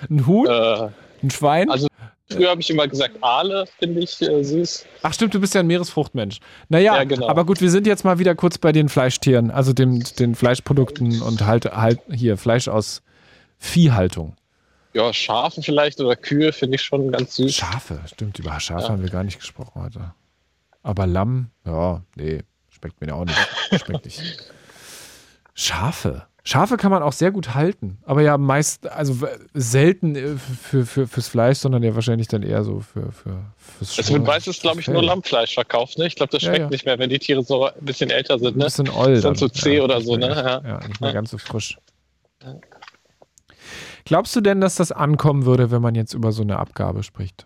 Ein 0.10 0.26
Huhn, 0.28 0.48
Äh, 0.48 0.90
ein 1.24 1.30
Schwein? 1.32 1.70
also 1.70 1.88
früher 2.30 2.50
habe 2.50 2.62
ich 2.62 2.70
immer 2.70 2.88
gesagt, 2.88 3.16
Aale 3.22 3.66
finde 3.80 4.02
ich 4.02 4.22
äh, 4.22 4.44
süß. 4.44 4.86
Ach 5.04 5.14
stimmt, 5.14 5.34
du 5.34 5.40
bist 5.40 5.54
ja 5.56 5.62
ein 5.62 5.68
Meeresfruchtmensch. 5.68 6.40
Naja, 6.70 6.98
Ja, 6.98 7.04
genau. 7.06 7.28
aber 7.30 7.46
gut, 7.46 7.62
wir 7.62 7.70
sind 7.72 7.88
jetzt 7.88 8.04
mal 8.04 8.20
wieder 8.20 8.36
kurz 8.36 8.58
bei 8.58 8.72
den 8.72 8.90
Fleischtieren, 8.90 9.50
also 9.52 9.74
dem, 9.74 10.04
den 10.20 10.36
Fleischprodukten 10.36 11.22
und 11.22 11.46
halt, 11.46 11.66
halt 11.66 12.00
hier 12.12 12.38
Fleisch 12.38 12.68
aus 12.68 13.02
Viehhaltung. 13.58 14.36
Ja, 14.94 15.14
Schafe 15.14 15.62
vielleicht 15.62 16.00
oder 16.00 16.16
Kühe 16.16 16.52
finde 16.52 16.76
ich 16.76 16.82
schon 16.82 17.12
ganz 17.12 17.36
süß. 17.36 17.54
Schafe, 17.56 18.00
stimmt, 18.08 18.40
über 18.40 18.60
Schafe 18.60 18.84
Ja. 18.84 18.90
haben 18.90 19.02
wir 19.04 19.10
gar 19.10 19.24
nicht 19.24 19.40
gesprochen 19.40 19.82
heute. 19.84 20.14
Aber 20.84 21.06
Lamm, 21.08 21.50
ja, 21.66 22.02
nee, 22.16 22.42
schmeckt 22.70 23.00
mir 23.02 23.16
auch 23.16 23.26
nicht. 23.26 23.38
Schmeckt 23.86 24.06
nicht. 24.06 24.22
Schafe. 25.60 26.28
Schafe 26.44 26.78
kann 26.78 26.92
man 26.92 27.04
auch 27.04 27.12
sehr 27.12 27.32
gut 27.32 27.56
halten, 27.56 27.98
aber 28.06 28.22
ja 28.22 28.38
meist, 28.38 28.88
also 28.90 29.28
selten 29.54 30.16
äh, 30.16 30.36
für, 30.38 30.86
für, 30.86 31.06
fürs 31.08 31.28
Fleisch, 31.28 31.58
sondern 31.58 31.84
ja 31.84 31.94
wahrscheinlich 31.94 32.30
dann 32.30 32.42
eher 32.42 32.64
so 32.64 32.80
für, 32.80 33.12
für 33.12 33.44
fürs 33.58 33.90
Es 33.92 33.98
wird 33.98 34.08
Schwein- 34.08 34.24
meistens, 34.24 34.62
glaube 34.62 34.80
ich, 34.80 34.88
nur 34.88 35.04
Lammfleisch 35.04 35.54
verkauft. 35.56 35.98
Ne? 35.98 36.08
Ich 36.08 36.16
glaube, 36.16 36.32
das 36.32 36.44
Ja, 36.44 36.50
schmeckt 36.50 36.62
ja. 36.66 36.70
nicht 36.70 36.86
mehr, 36.86 36.98
wenn 37.00 37.10
die 37.10 37.20
Tiere 37.20 37.44
so 37.44 37.66
ein 37.66 37.74
bisschen 37.82 38.10
älter 38.12 38.40
sind. 38.40 38.56
Ein 38.56 38.60
Ne? 38.60 38.64
bisschen 38.66 38.88
oll. 38.90 39.12
Ist 39.12 39.26
dann 39.26 39.36
so 39.36 39.50
zäh 39.50 39.82
oder 39.82 39.96
nicht 39.98 40.06
so, 40.08 40.16
ne? 40.16 40.28
Ja. 40.30 40.62
Ja, 40.66 40.88
nicht 40.88 41.02
mehr 41.02 41.10
Ja. 41.10 41.14
ganz 41.16 41.32
so 41.32 41.38
frisch. 41.38 41.78
Glaubst 44.06 44.34
du 44.36 44.42
denn, 44.42 44.62
dass 44.62 44.76
das 44.76 44.92
ankommen 44.94 45.46
würde, 45.46 45.70
wenn 45.72 45.82
man 45.82 45.96
jetzt 45.96 46.14
über 46.14 46.32
so 46.32 46.44
eine 46.44 46.60
Abgabe 46.60 47.04
spricht? 47.04 47.46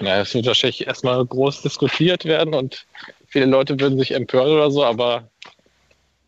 Ja, 0.00 0.20
es 0.20 0.34
wird 0.34 0.46
wahrscheinlich 0.46 0.86
erstmal 0.88 1.24
groß 1.24 1.62
diskutiert 1.62 2.24
werden 2.24 2.54
und 2.54 2.86
viele 3.28 3.46
Leute 3.46 3.78
würden 3.78 3.96
sich 3.98 4.10
empören 4.12 4.50
oder 4.50 4.68
so, 4.72 4.84
aber 4.84 5.28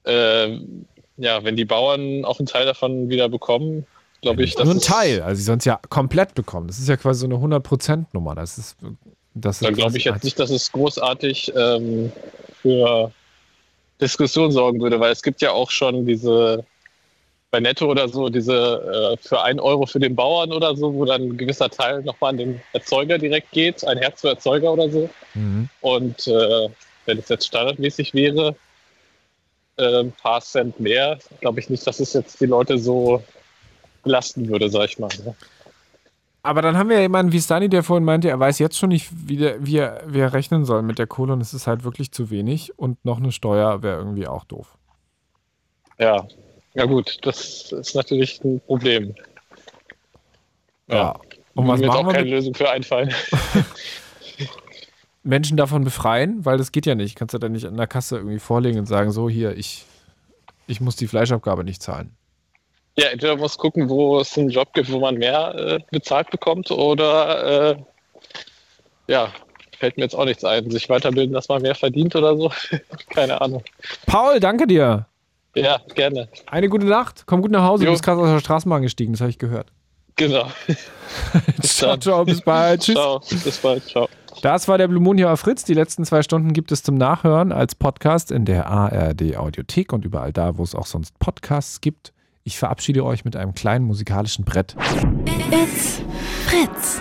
äh, 0.07 0.59
ja, 1.17 1.45
wenn 1.45 1.57
die 1.57 1.65
Bauern 1.65 2.25
auch 2.25 2.39
einen 2.39 2.47
Teil 2.47 2.67
davon 2.67 3.09
wieder 3.09 3.29
bekommen, 3.29 3.87
glaube 4.23 4.45
ich, 4.45 4.55
dass 4.55 4.65
Nur 4.65 4.75
ein 4.75 4.81
Teil, 4.81 5.23
also 5.23 5.37
sie 5.37 5.45
sollen 5.45 5.59
es 5.59 5.65
ja 5.65 5.81
komplett 5.89 6.35
bekommen. 6.35 6.67
Das 6.67 6.79
ist 6.79 6.89
ja 6.89 6.97
quasi 6.97 7.21
so 7.21 7.27
eine 7.27 7.37
100%-Nummer. 7.37 8.35
Das 8.35 8.59
ist, 8.59 8.77
das 9.35 9.57
ist 9.57 9.67
Dann 9.67 9.75
glaube 9.75 9.97
ich 9.97 10.05
jetzt 10.05 10.25
nicht, 10.25 10.39
dass 10.39 10.51
es 10.51 10.73
großartig 10.73 11.53
ähm, 11.57 12.13
für 12.63 13.13
Diskussion 14.01 14.53
sorgen 14.53 14.81
würde, 14.81 15.01
weil 15.01 15.13
es 15.13 15.23
gibt 15.23 15.41
ja 15.41 15.53
auch 15.53 15.71
schon 15.71 16.07
diese 16.07 16.65
bei 17.51 17.61
Netto 17.61 17.87
oder 17.87 18.09
so 18.09 18.29
diese 18.29 19.17
äh, 19.17 19.27
für 19.27 19.43
ein 19.43 19.61
Euro 19.61 19.87
für 19.87 20.01
den 20.01 20.17
Bauern 20.17 20.53
oder 20.53 20.77
so, 20.77 20.93
wo 20.93 21.05
dann 21.05 21.23
ein 21.23 21.37
gewisser 21.37 21.71
Teil 21.71 22.03
nochmal 22.03 22.31
an 22.31 22.37
den 22.39 22.61
Erzeuger 22.73 23.19
direkt 23.19 23.53
geht, 23.53 23.87
ein 23.87 23.99
Herz 23.99 24.21
für 24.21 24.29
Erzeuger 24.31 24.73
oder 24.73 24.91
so. 24.91 25.09
Mhm. 25.35 25.69
Und 25.81 26.27
äh, 26.27 26.69
wenn 27.07 27.19
es 27.19 27.29
jetzt 27.29 27.47
standardmäßig 27.47 28.15
wäre, 28.15 28.57
äh, 29.77 30.01
ein 30.01 30.13
paar 30.13 30.41
Cent 30.41 30.79
mehr, 30.81 31.19
glaube 31.41 31.61
ich 31.61 31.71
nicht, 31.71 31.87
dass 31.87 32.01
es 32.01 32.13
jetzt 32.13 32.41
die 32.41 32.47
Leute 32.47 32.79
so 32.79 33.23
belasten 34.03 34.49
würde, 34.49 34.69
sag 34.71 34.87
ich 34.87 34.99
mal. 34.99 35.11
Ne? 35.25 35.35
Aber 36.43 36.63
dann 36.63 36.79
haben 36.79 36.89
wir 36.89 36.97
ja 36.97 37.03
jemanden 37.03 37.33
wie 37.33 37.41
Stani, 37.41 37.69
der 37.69 37.83
vorhin 37.83 38.05
meinte, 38.05 38.29
er 38.29 38.39
weiß 38.39 38.61
jetzt 38.61 38.79
schon 38.79 38.91
nicht, 38.91 39.11
wie, 39.13 39.37
der, 39.37 39.67
wie, 39.67 39.79
er, 39.79 40.05
wie 40.07 40.21
er 40.21 40.33
rechnen 40.33 40.65
soll 40.65 40.83
mit 40.83 40.99
der 40.99 41.09
Kohle 41.09 41.33
und 41.33 41.41
es 41.41 41.53
ist 41.53 41.67
halt 41.67 41.83
wirklich 41.83 42.13
zu 42.13 42.31
wenig 42.31 42.79
und 42.79 43.05
noch 43.05 43.19
eine 43.19 43.33
Steuer 43.33 43.83
wäre 43.83 43.99
irgendwie 43.99 44.29
auch 44.29 44.45
doof. 44.45 44.79
Ja. 45.99 46.27
ja 46.75 46.85
gut, 46.85 47.19
das 47.23 47.73
ist 47.73 47.97
natürlich 47.97 48.43
ein 48.45 48.61
Problem. 48.61 49.15
Ja. 50.89 51.17
Und 51.55 51.67
was 51.67 51.81
Mir 51.81 51.89
machen 51.89 51.99
auch 51.99 52.07
wir 52.07 52.13
keine 52.13 52.25
mit 52.27 52.35
Lösung 52.35 52.55
für 52.55 52.71
einfallen. 52.71 53.13
Menschen 55.27 55.57
davon 55.57 55.85
befreien? 55.85 56.45
Weil 56.45 56.59
das 56.59 56.73
geht 56.73 56.87
ja 56.87 56.95
nicht. 56.95 57.17
Kannst 57.17 57.35
du 57.35 57.39
dann 57.39 57.53
nicht 57.53 57.67
an 57.67 57.77
der 57.77 57.87
Kasse 57.87 58.17
irgendwie 58.17 58.39
vorlegen 58.39 58.79
und 58.79 58.87
sagen, 58.87 59.11
so 59.11 59.29
hier, 59.29 59.57
ich, 59.57 59.85
ich 60.67 60.81
muss 60.81 60.97
die 60.97 61.07
Fleischabgabe 61.07 61.65
nicht 61.65 61.83
zahlen. 61.83 62.17
Ja, 62.99 63.09
entweder 63.09 63.37
muss 63.37 63.59
gucken, 63.59 63.89
wo 63.91 64.21
es 64.21 64.37
einen 64.39 64.49
Job 64.49 64.73
gibt, 64.73 64.91
wo 64.91 64.99
man 65.01 65.17
mehr 65.17 65.55
äh, 65.55 65.79
bezahlt 65.91 66.31
bekommt, 66.31 66.71
oder 66.71 67.73
äh, 67.73 67.77
ja, 69.07 69.29
fällt 69.79 69.99
mir 69.99 70.05
jetzt 70.05 70.15
auch 70.15 70.25
nichts 70.25 70.45
ein. 70.45 70.71
Sich 70.71 70.89
weiterbilden, 70.89 71.35
dass 71.35 71.49
man 71.49 71.61
mehr 71.61 71.75
verdient 71.75 72.17
oder 72.17 72.37
so. 72.37 72.51
Keine 73.11 73.41
Ahnung. 73.41 73.63
Paul, 74.07 74.41
danke 74.41 74.67
dir. 74.67 75.07
Ja, 75.55 75.81
gerne. 75.95 76.29
Eine 76.47 76.69
gute 76.69 76.87
Nacht. 76.87 77.25
Komm 77.27 77.43
gut 77.43 77.51
nach 77.51 77.65
Hause. 77.65 77.85
Du 77.85 77.87
Jo. 77.87 77.93
bist 77.93 78.03
gerade 78.05 78.21
aus 78.21 78.29
der 78.29 78.41
Straßenbahn 78.41 78.83
gestiegen, 78.83 79.13
das 79.13 79.21
habe 79.21 79.31
ich 79.31 79.39
gehört. 79.39 79.69
Genau. 80.17 80.51
ciao, 81.63 81.97
ciao, 81.99 82.25
bis 82.25 82.41
bald. 82.41 82.81
Tschüss. 82.83 82.95
Ciao, 82.95 83.21
bis 83.21 83.59
bald. 83.59 83.85
Ciao. 83.87 84.09
Das 84.47 84.69
war 84.69 84.79
der 84.79 84.87
Blue 84.87 85.03
Moon 85.03 85.17
hier 85.17 85.33
auf 85.33 85.41
Fritz. 85.41 85.65
Die 85.65 85.75
letzten 85.75 86.05
zwei 86.05 86.23
Stunden 86.23 86.53
gibt 86.53 86.71
es 86.71 86.85
zum 86.85 86.95
Nachhören 86.95 87.51
als 87.51 87.75
Podcast 87.75 88.31
in 88.31 88.45
der 88.45 88.69
ARD 88.69 89.37
Audiothek 89.37 89.93
und 89.93 90.05
überall 90.05 90.33
da, 90.33 90.57
wo 90.57 90.63
es 90.63 90.77
auch 90.77 90.87
sonst 90.87 91.19
Podcasts 91.19 91.81
gibt. 91.81 92.13
Ich 92.45 92.57
verabschiede 92.57 93.05
euch 93.05 93.25
mit 93.25 93.35
einem 93.35 93.55
kleinen 93.55 93.85
musikalischen 93.87 94.45
Brett. 94.45 94.77
It's 95.51 96.01
Fritz. 96.47 97.01